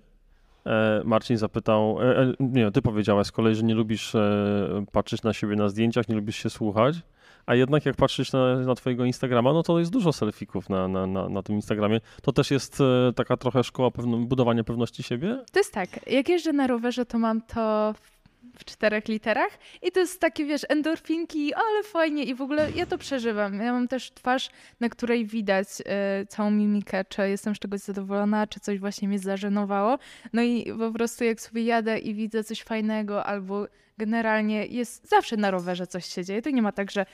E, 0.65 1.01
Marcin 1.05 1.37
zapytał, 1.37 1.97
nie, 2.39 2.71
ty 2.71 2.81
powiedziałaś 2.81 3.27
z 3.27 3.31
kolei, 3.31 3.55
że 3.55 3.63
nie 3.63 3.75
lubisz 3.75 4.13
patrzeć 4.91 5.23
na 5.23 5.33
siebie 5.33 5.55
na 5.55 5.69
zdjęciach, 5.69 6.09
nie 6.09 6.15
lubisz 6.15 6.35
się 6.35 6.49
słuchać, 6.49 6.95
a 7.45 7.55
jednak 7.55 7.85
jak 7.85 7.95
patrzysz 7.95 8.31
na, 8.31 8.55
na 8.55 8.75
twojego 8.75 9.05
Instagrama, 9.05 9.53
no 9.53 9.63
to 9.63 9.79
jest 9.79 9.91
dużo 9.91 10.13
selfików 10.13 10.69
na, 10.69 10.87
na, 10.87 11.07
na, 11.07 11.29
na 11.29 11.43
tym 11.43 11.55
Instagramie. 11.55 12.01
To 12.21 12.31
też 12.31 12.51
jest 12.51 12.83
taka 13.15 13.37
trochę 13.37 13.63
szkoła 13.63 13.91
pewno, 13.91 14.17
budowania 14.17 14.63
pewności 14.63 15.03
siebie? 15.03 15.43
To 15.51 15.59
jest 15.59 15.73
tak, 15.73 16.11
jak 16.11 16.29
jeżdżę 16.29 16.53
na 16.53 16.67
rowerze, 16.67 17.05
to 17.05 17.19
mam 17.19 17.41
to 17.41 17.93
w- 18.01 18.12
w 18.57 18.65
czterech 18.65 19.07
literach 19.07 19.59
i 19.81 19.91
to 19.91 19.99
jest 19.99 20.21
takie, 20.21 20.45
wiesz, 20.45 20.65
endorfinki, 20.69 21.53
ale 21.53 21.83
fajnie 21.83 22.23
i 22.23 22.35
w 22.35 22.41
ogóle 22.41 22.71
ja 22.75 22.85
to 22.85 22.97
przeżywam. 22.97 23.59
Ja 23.59 23.73
mam 23.73 23.87
też 23.87 24.11
twarz, 24.11 24.49
na 24.79 24.89
której 24.89 25.25
widać 25.25 25.67
e, 25.85 26.25
całą 26.25 26.51
mimikę, 26.51 27.05
czy 27.05 27.29
jestem 27.29 27.55
z 27.55 27.59
czegoś 27.59 27.79
zadowolona, 27.79 28.47
czy 28.47 28.59
coś 28.59 28.79
właśnie 28.79 29.07
mnie 29.07 29.19
zażenowało. 29.19 29.99
No 30.33 30.41
i 30.41 30.73
po 30.79 30.91
prostu 30.91 31.23
jak 31.23 31.41
sobie 31.41 31.63
jadę 31.63 31.99
i 31.99 32.13
widzę 32.13 32.43
coś 32.43 32.63
fajnego 32.63 33.25
albo 33.25 33.67
generalnie 33.97 34.65
jest 34.65 35.09
zawsze 35.09 35.37
na 35.37 35.51
rowerze 35.51 35.87
coś 35.87 36.05
się 36.05 36.25
dzieje. 36.25 36.41
To 36.41 36.49
nie 36.49 36.61
ma 36.61 36.71
tak, 36.71 36.91
że 36.91 37.05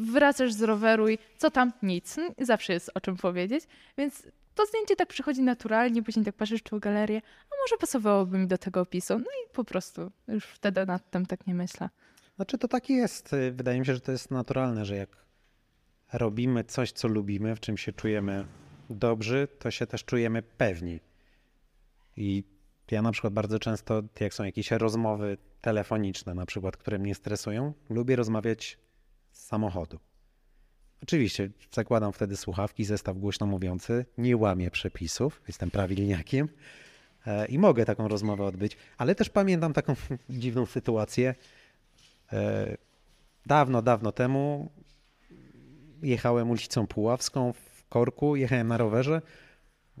wracasz 0.00 0.52
z 0.52 0.62
roweru 0.62 1.08
i 1.08 1.18
co 1.38 1.50
tam? 1.50 1.72
Nic. 1.82 2.16
Zawsze 2.38 2.72
jest 2.72 2.90
o 2.94 3.00
czym 3.00 3.16
powiedzieć. 3.16 3.64
Więc 3.98 4.22
to 4.60 4.66
zdjęcie 4.66 4.96
tak 4.96 5.08
przychodzi 5.08 5.42
naturalnie, 5.42 6.02
później 6.02 6.24
tak 6.24 6.34
patrzysz 6.34 6.62
tu 6.62 6.80
galerię, 6.80 7.22
a 7.50 7.54
może 7.62 7.76
pasowałoby 7.80 8.38
mi 8.38 8.46
do 8.46 8.58
tego 8.58 8.80
opisu. 8.80 9.18
No 9.18 9.24
i 9.24 9.52
po 9.52 9.64
prostu 9.64 10.10
już 10.28 10.44
wtedy 10.44 10.86
nad 10.86 11.10
tym 11.10 11.26
tak 11.26 11.46
nie 11.46 11.54
myślę. 11.54 11.88
Znaczy 12.36 12.58
to 12.58 12.68
tak 12.68 12.90
jest. 12.90 13.30
Wydaje 13.52 13.80
mi 13.80 13.86
się, 13.86 13.94
że 13.94 14.00
to 14.00 14.12
jest 14.12 14.30
naturalne, 14.30 14.84
że 14.84 14.96
jak 14.96 15.08
robimy 16.12 16.64
coś, 16.64 16.92
co 16.92 17.08
lubimy, 17.08 17.56
w 17.56 17.60
czym 17.60 17.76
się 17.76 17.92
czujemy 17.92 18.46
dobrzy, 18.90 19.48
to 19.58 19.70
się 19.70 19.86
też 19.86 20.04
czujemy 20.04 20.42
pewni. 20.42 21.00
I 22.16 22.44
ja 22.90 23.02
na 23.02 23.12
przykład 23.12 23.32
bardzo 23.32 23.58
często, 23.58 24.02
jak 24.20 24.34
są 24.34 24.44
jakieś 24.44 24.70
rozmowy 24.70 25.38
telefoniczne, 25.60 26.34
na 26.34 26.46
przykład, 26.46 26.76
które 26.76 26.98
mnie 26.98 27.14
stresują, 27.14 27.72
lubię 27.90 28.16
rozmawiać 28.16 28.78
z 29.30 29.46
samochodu. 29.46 29.98
Oczywiście 31.02 31.50
zakładam 31.72 32.12
wtedy 32.12 32.36
słuchawki, 32.36 32.84
zestaw 32.84 33.18
głośno 33.18 33.46
mówiący, 33.46 34.04
nie 34.18 34.36
łamię 34.36 34.70
przepisów, 34.70 35.42
jestem 35.48 35.70
prawilniakiem 35.70 36.48
e, 37.26 37.46
i 37.46 37.58
mogę 37.58 37.84
taką 37.84 38.08
rozmowę 38.08 38.44
odbyć, 38.44 38.76
ale 38.98 39.14
też 39.14 39.28
pamiętam 39.30 39.72
taką 39.72 39.94
dziwną 40.30 40.66
sytuację. 40.66 41.34
E, 42.32 42.76
Dawno, 43.46 43.82
dawno 43.82 44.12
temu 44.12 44.70
jechałem 46.02 46.50
ulicą 46.50 46.86
Puławską 46.86 47.52
w 47.52 47.88
korku, 47.88 48.36
jechałem 48.36 48.68
na 48.68 48.76
rowerze, 48.76 49.22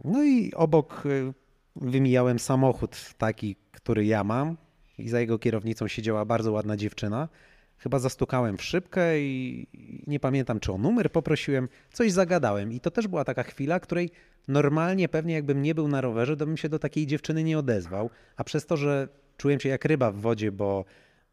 no 0.04 0.24
i 0.24 0.52
obok 0.54 1.02
e, 1.06 1.32
wymijałem 1.76 2.38
samochód 2.38 3.14
taki, 3.18 3.56
który 3.72 4.06
ja 4.06 4.24
mam 4.24 4.56
i 4.98 5.08
za 5.08 5.20
jego 5.20 5.38
kierownicą 5.38 5.88
siedziała 5.88 6.24
bardzo 6.24 6.52
ładna 6.52 6.76
dziewczyna. 6.76 7.28
Chyba 7.80 7.98
zastukałem 7.98 8.58
w 8.58 8.62
szybkę 8.62 9.20
i 9.20 9.66
nie 10.06 10.20
pamiętam, 10.20 10.60
czy 10.60 10.72
o 10.72 10.78
numer 10.78 11.12
poprosiłem, 11.12 11.68
coś 11.92 12.12
zagadałem. 12.12 12.72
I 12.72 12.80
to 12.80 12.90
też 12.90 13.08
była 13.08 13.24
taka 13.24 13.42
chwila, 13.42 13.80
której 13.80 14.10
normalnie 14.48 15.08
pewnie 15.08 15.34
jakbym 15.34 15.62
nie 15.62 15.74
był 15.74 15.88
na 15.88 16.00
rowerze, 16.00 16.36
to 16.36 16.46
bym 16.46 16.56
się 16.56 16.68
do 16.68 16.78
takiej 16.78 17.06
dziewczyny 17.06 17.44
nie 17.44 17.58
odezwał. 17.58 18.10
A 18.36 18.44
przez 18.44 18.66
to, 18.66 18.76
że 18.76 19.08
czułem 19.36 19.60
się 19.60 19.68
jak 19.68 19.84
ryba 19.84 20.12
w 20.12 20.16
wodzie, 20.16 20.52
bo 20.52 20.84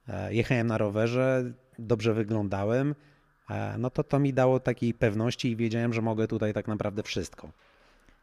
e, 0.08 0.34
jechałem 0.34 0.68
na 0.68 0.78
rowerze, 0.78 1.54
dobrze 1.80 2.14
wyglądałem, 2.14 2.96
e, 3.50 3.76
no 3.78 3.90
to 3.90 4.04
to 4.04 4.20
mi 4.20 4.34
dało 4.34 4.60
takiej 4.60 4.94
pewności 4.94 5.52
i 5.52 5.56
wiedziałem, 5.56 5.94
że 5.94 6.02
mogę 6.02 6.28
tutaj 6.28 6.54
tak 6.54 6.68
naprawdę 6.68 7.04
wszystko. 7.04 7.50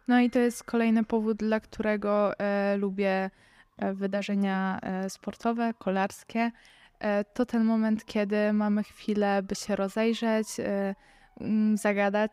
No 0.08 0.20
i 0.20 0.30
to 0.30 0.38
jest 0.38 0.64
kolejny 0.64 1.04
powód, 1.04 1.36
dla 1.36 1.60
którego 1.60 2.38
e, 2.38 2.76
lubię 2.76 3.30
e, 3.78 3.94
wydarzenia 3.94 4.80
sportowe, 5.08 5.74
kolarskie. 5.78 6.50
E, 6.98 7.24
to 7.24 7.46
ten 7.46 7.64
moment, 7.64 8.04
kiedy 8.04 8.52
mamy 8.52 8.84
chwilę, 8.84 9.42
by 9.42 9.54
się 9.54 9.76
rozejrzeć, 9.76 10.60
e, 10.60 10.94
mm, 11.40 11.76
zagadać. 11.76 12.32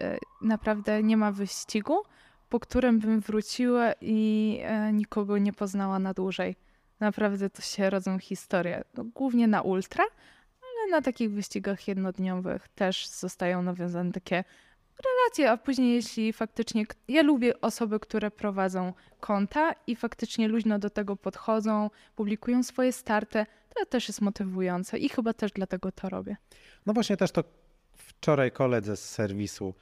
E, 0.00 0.18
naprawdę 0.42 1.02
nie 1.02 1.16
ma 1.16 1.32
wyścigu, 1.32 2.02
po 2.48 2.60
którym 2.60 2.98
bym 2.98 3.20
wróciła 3.20 3.92
i 4.00 4.60
nikogo 4.92 5.38
nie 5.38 5.52
poznała 5.52 5.98
na 5.98 6.14
dłużej. 6.14 6.56
Naprawdę 7.00 7.50
to 7.50 7.62
się 7.62 7.90
rodzą 7.90 8.18
historie. 8.18 8.84
No, 8.94 9.04
głównie 9.04 9.48
na 9.48 9.62
ultra, 9.62 10.04
ale 10.62 10.90
na 10.90 11.02
takich 11.02 11.30
wyścigach 11.30 11.88
jednodniowych 11.88 12.68
też 12.68 13.08
zostają 13.08 13.62
nawiązane 13.62 14.12
takie 14.12 14.44
relacje, 15.04 15.50
a 15.50 15.56
później 15.56 15.94
jeśli 15.94 16.32
faktycznie... 16.32 16.84
Ja 17.08 17.22
lubię 17.22 17.60
osoby, 17.60 18.00
które 18.00 18.30
prowadzą 18.30 18.92
konta 19.20 19.74
i 19.86 19.96
faktycznie 19.96 20.48
luźno 20.48 20.78
do 20.78 20.90
tego 20.90 21.16
podchodzą, 21.16 21.90
publikują 22.16 22.62
swoje 22.62 22.92
starty. 22.92 23.46
To 23.74 23.86
też 23.86 24.08
jest 24.08 24.20
motywujące 24.20 24.98
i 24.98 25.08
chyba 25.08 25.32
też 25.32 25.52
dlatego 25.52 25.92
to 25.92 26.08
robię. 26.08 26.36
No 26.86 26.92
właśnie 26.92 27.16
też 27.16 27.30
to 27.30 27.44
wczoraj 27.96 28.50
koledze 28.50 28.96
z 28.96 29.04
serwisu 29.10 29.74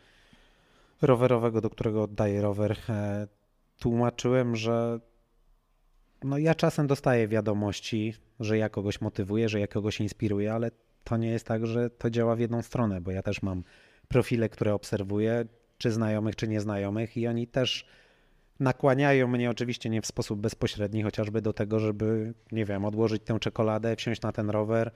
rowerowego, 1.03 1.61
do 1.61 1.71
którego 1.71 2.03
oddaję 2.03 2.43
rower, 2.43 2.77
e, 2.89 3.27
tłumaczyłem, 3.79 4.57
że 4.57 5.01
no 6.25 6.39
ja 6.39 6.55
czasem 6.55 6.87
dostaję 6.87 7.29
wiadomości, 7.29 8.15
że 8.41 8.59
ja 8.59 8.69
kogoś 8.69 9.01
motywuję, 9.01 9.49
że 9.49 9.61
ja 9.61 9.67
kogoś 9.67 10.01
inspiruję, 10.01 10.55
ale 10.55 10.71
to 11.05 11.17
nie 11.17 11.31
jest 11.31 11.47
tak, 11.47 11.67
że 11.67 11.91
to 11.91 12.11
działa 12.11 12.37
w 12.37 12.41
jedną 12.41 12.63
stronę, 12.63 13.01
bo 13.01 13.11
ja 13.11 13.23
też 13.23 13.43
mam 13.43 13.65
profile, 14.11 14.49
które 14.49 14.75
obserwuję, 14.75 15.45
czy 15.79 15.91
znajomych, 15.91 16.37
czy 16.37 16.49
nieznajomych 16.49 17.17
i 17.17 17.27
oni 17.27 17.47
też 17.47 17.87
nakłaniają 18.61 19.29
mnie 19.29 19.51
oczywiście 19.51 19.91
nie 19.91 20.03
w 20.03 20.07
sposób 20.07 20.41
bezpośredni, 20.41 21.03
chociażby 21.03 21.43
do 21.43 21.53
tego, 21.53 21.81
żeby, 21.81 22.35
nie 22.53 22.65
wiem, 22.65 22.85
odłożyć 22.85 23.23
tę 23.23 23.39
czekoladę, 23.41 23.97
wsiąść 23.97 24.23
na 24.23 24.33
ten 24.33 24.51
rower, 24.51 24.91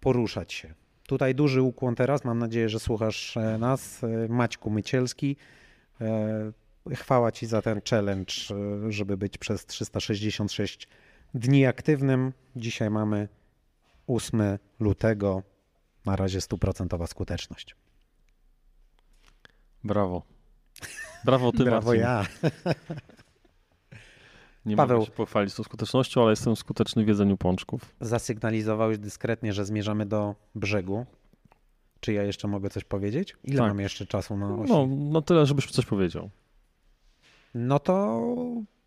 poruszać 0.00 0.52
się. 0.52 0.74
Tutaj 1.06 1.34
duży 1.34 1.62
ukłon 1.62 1.94
teraz. 1.94 2.24
Mam 2.24 2.38
nadzieję, 2.38 2.68
że 2.68 2.80
słuchasz 2.80 3.36
e, 3.36 3.58
nas. 3.58 4.04
E, 4.04 4.28
Maćku 4.28 4.70
Mycielski. 4.70 5.36
E, 6.00 6.52
Chwała 6.94 7.32
Ci 7.32 7.46
za 7.46 7.62
ten 7.62 7.80
challenge, 7.90 8.32
żeby 8.88 9.16
być 9.16 9.38
przez 9.38 9.66
366 9.66 10.88
dni 11.34 11.66
aktywnym. 11.66 12.32
Dzisiaj 12.56 12.90
mamy 12.90 13.28
8 14.06 14.42
lutego. 14.80 15.42
Na 16.06 16.16
razie 16.16 16.40
stuprocentowa 16.40 17.06
skuteczność. 17.06 17.76
Brawo. 19.84 20.22
Brawo 21.24 21.52
ty, 21.52 21.64
Brawo 21.64 21.86
Marcin. 21.86 22.02
ja. 22.02 22.26
Nie 24.66 24.76
Paweł. 24.76 24.96
mogę 24.98 25.06
się 25.10 25.12
pochwalić 25.16 25.54
tą 25.54 25.62
skutecznością, 25.62 26.22
ale 26.22 26.30
jestem 26.30 26.56
skuteczny 26.56 27.04
w 27.04 27.08
jedzeniu 27.08 27.36
pączków. 27.36 27.94
Zasygnalizowałeś 28.00 28.98
dyskretnie, 28.98 29.52
że 29.52 29.64
zmierzamy 29.64 30.06
do 30.06 30.34
brzegu. 30.54 31.06
Czy 32.00 32.12
ja 32.12 32.22
jeszcze 32.22 32.48
mogę 32.48 32.70
coś 32.70 32.84
powiedzieć? 32.84 33.36
Ile 33.44 33.58
Tak. 33.58 33.68
mam 33.68 33.80
jeszcze 33.80 34.06
czasu 34.06 34.36
na 34.36 34.54
osi? 34.58 34.72
No, 34.72 34.86
no 34.90 35.22
tyle, 35.22 35.46
żebyś 35.46 35.66
coś 35.70 35.86
powiedział. 35.86 36.30
no 37.54 37.78
to 37.78 38.20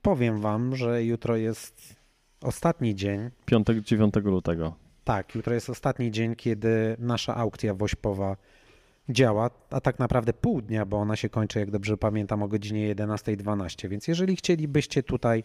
powiem 0.01 0.39
wam, 0.39 0.75
że 0.75 1.03
jutro 1.03 1.35
jest 1.37 1.95
ostatni 2.41 2.95
dzień 2.95 3.29
Piątek, 3.45 3.79
9 3.79 4.13
lutego. 4.23 4.75
Tak, 5.03 5.35
jutro 5.35 5.53
jest 5.53 5.69
ostatni 5.69 6.11
dzień, 6.11 6.35
kiedy 6.35 6.95
nasza 6.99 7.35
aukcja 7.35 7.73
wośpowa 7.73 8.37
działa, 9.09 9.49
a 9.69 9.81
tak 9.81 9.99
naprawdę 9.99 10.33
pół 10.33 10.61
dnia, 10.61 10.85
bo 10.85 10.97
ona 10.97 11.15
się 11.15 11.29
kończy, 11.29 11.59
jak 11.59 11.71
dobrze 11.71 11.97
pamiętam, 11.97 12.43
o 12.43 12.47
godzinie 12.47 12.95
11.12. 12.95 13.89
Więc 13.89 14.07
jeżeli 14.07 14.35
chcielibyście 14.35 15.03
tutaj 15.03 15.43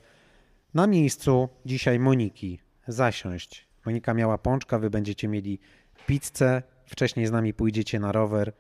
na 0.74 0.86
miejscu 0.86 1.48
dzisiaj 1.66 1.98
Moniki 1.98 2.58
zasiąść, 2.88 3.68
Monika 3.86 4.14
miała 4.14 4.38
pączka, 4.38 4.78
wy 4.78 4.90
będziecie 4.90 5.28
mieli 5.28 5.58
pizzę, 6.06 6.62
wcześniej 6.86 7.26
z 7.26 7.30
nami 7.30 7.54
pójdziecie 7.54 8.00
na 8.00 8.12
rower, 8.12 8.52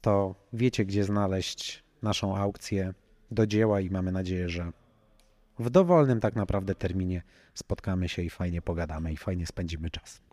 to 0.00 0.34
wiecie, 0.52 0.84
gdzie 0.84 1.04
znaleźć 1.04 1.84
naszą 2.02 2.36
aukcję 2.36 2.94
do 3.30 3.46
dzieła 3.46 3.80
i 3.80 3.90
mamy 3.90 4.12
nadzieję, 4.12 4.48
że 4.48 4.72
w 5.58 5.70
dowolnym 5.70 6.20
tak 6.20 6.36
naprawdę 6.36 6.74
terminie 6.74 7.22
spotkamy 7.54 8.08
się 8.08 8.22
i 8.22 8.30
fajnie 8.30 8.62
pogadamy 8.62 9.12
i 9.12 9.16
fajnie 9.16 9.46
spędzimy 9.46 9.90
czas. 9.90 10.27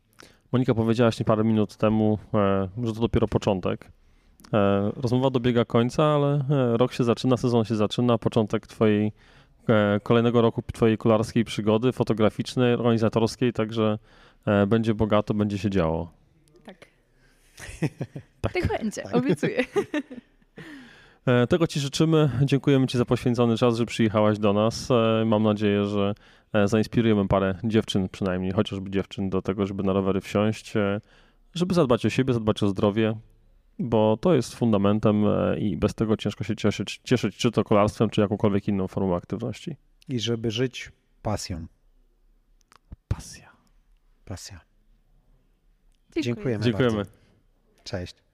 Monika 0.56 0.74
powiedziałaś 0.74 1.20
mi 1.20 1.26
parę 1.26 1.44
minut 1.44 1.78
temu, 1.78 2.18
e, 2.34 2.70
że 2.84 2.94
to 2.94 3.00
dopiero 3.00 3.28
początek. 3.28 3.92
E, 4.54 4.92
Rozmowa 4.96 5.30
dobiega 5.30 5.66
końca, 5.66 6.04
ale 6.04 6.46
e, 6.50 6.78
rok 6.78 6.94
się 6.94 7.04
zaczyna, 7.04 7.38
sezon 7.38 7.66
się 7.66 7.76
zaczyna, 7.76 8.18
początek 8.18 8.68
twojej 8.68 9.12
kolejnego 10.04 10.42
roku 10.42 10.62
twojej 10.74 10.98
kolarskiej 10.98 11.46
przygody, 11.46 11.92
fotograficznej, 11.92 12.74
organizatorskiej, 12.74 13.54
także 13.54 14.00
będzie 14.68 14.94
bogato, 14.94 15.34
będzie 15.34 15.58
się 15.58 15.70
działo. 15.70 16.12
Tak. 16.66 16.86
Tak. 18.42 18.54
Tak 18.54 18.68
będzie, 18.68 19.02
Tak. 19.02 19.16
obiecuję. 19.16 19.64
E, 21.26 21.48
Tego 21.48 21.68
Ci 21.68 21.80
życzymy. 21.80 22.30
Dziękujemy 22.44 22.88
Ci 22.88 22.98
za 22.98 23.06
poświęcony 23.06 23.58
czas, 23.58 23.78
że 23.78 23.86
przyjechałaś 23.86 24.40
do 24.40 24.54
nas. 24.54 24.92
E, 24.92 25.24
Mam 25.26 25.44
nadzieję, 25.44 25.86
że 25.86 26.16
e, 26.54 26.68
zainspirujemy 26.68 27.28
parę 27.28 27.56
dziewczyn, 27.64 28.10
przynajmniej 28.10 28.52
chociażby 28.52 28.90
dziewczyn, 28.92 29.30
do 29.30 29.42
tego, 29.42 29.66
żeby 29.66 29.84
na 29.84 29.94
rowery 29.94 30.22
wsiąść, 30.22 30.74
żeby 31.54 31.74
zadbać 31.74 32.06
o 32.06 32.10
siebie, 32.10 32.34
zadbać 32.34 32.64
o 32.64 32.68
zdrowie, 32.68 33.16
bo 33.80 34.18
to 34.22 34.36
jest 34.36 34.56
fundamentem 34.56 35.26
i 35.60 35.78
bez 35.78 35.94
tego 35.94 36.18
ciężko 36.18 36.44
się 36.44 36.56
cieszyć, 36.56 37.02
cieszyć 37.04 37.38
czy 37.38 37.52
to 37.52 37.64
kolarstwem, 37.64 38.10
czy 38.10 38.22
jakąkolwiek 38.22 38.68
inną 38.68 38.88
formą 38.88 39.16
aktywności. 39.16 39.76
I 40.08 40.20
żeby 40.20 40.52
żyć 40.52 40.92
pasją. 41.22 41.66
Pasja. 43.08 43.52
Pasja. 44.26 44.60
Dziękujemy. 46.22 46.64
Dziękujemy. 46.64 46.96
Bardzo. 46.96 47.12
Cześć. 47.84 48.25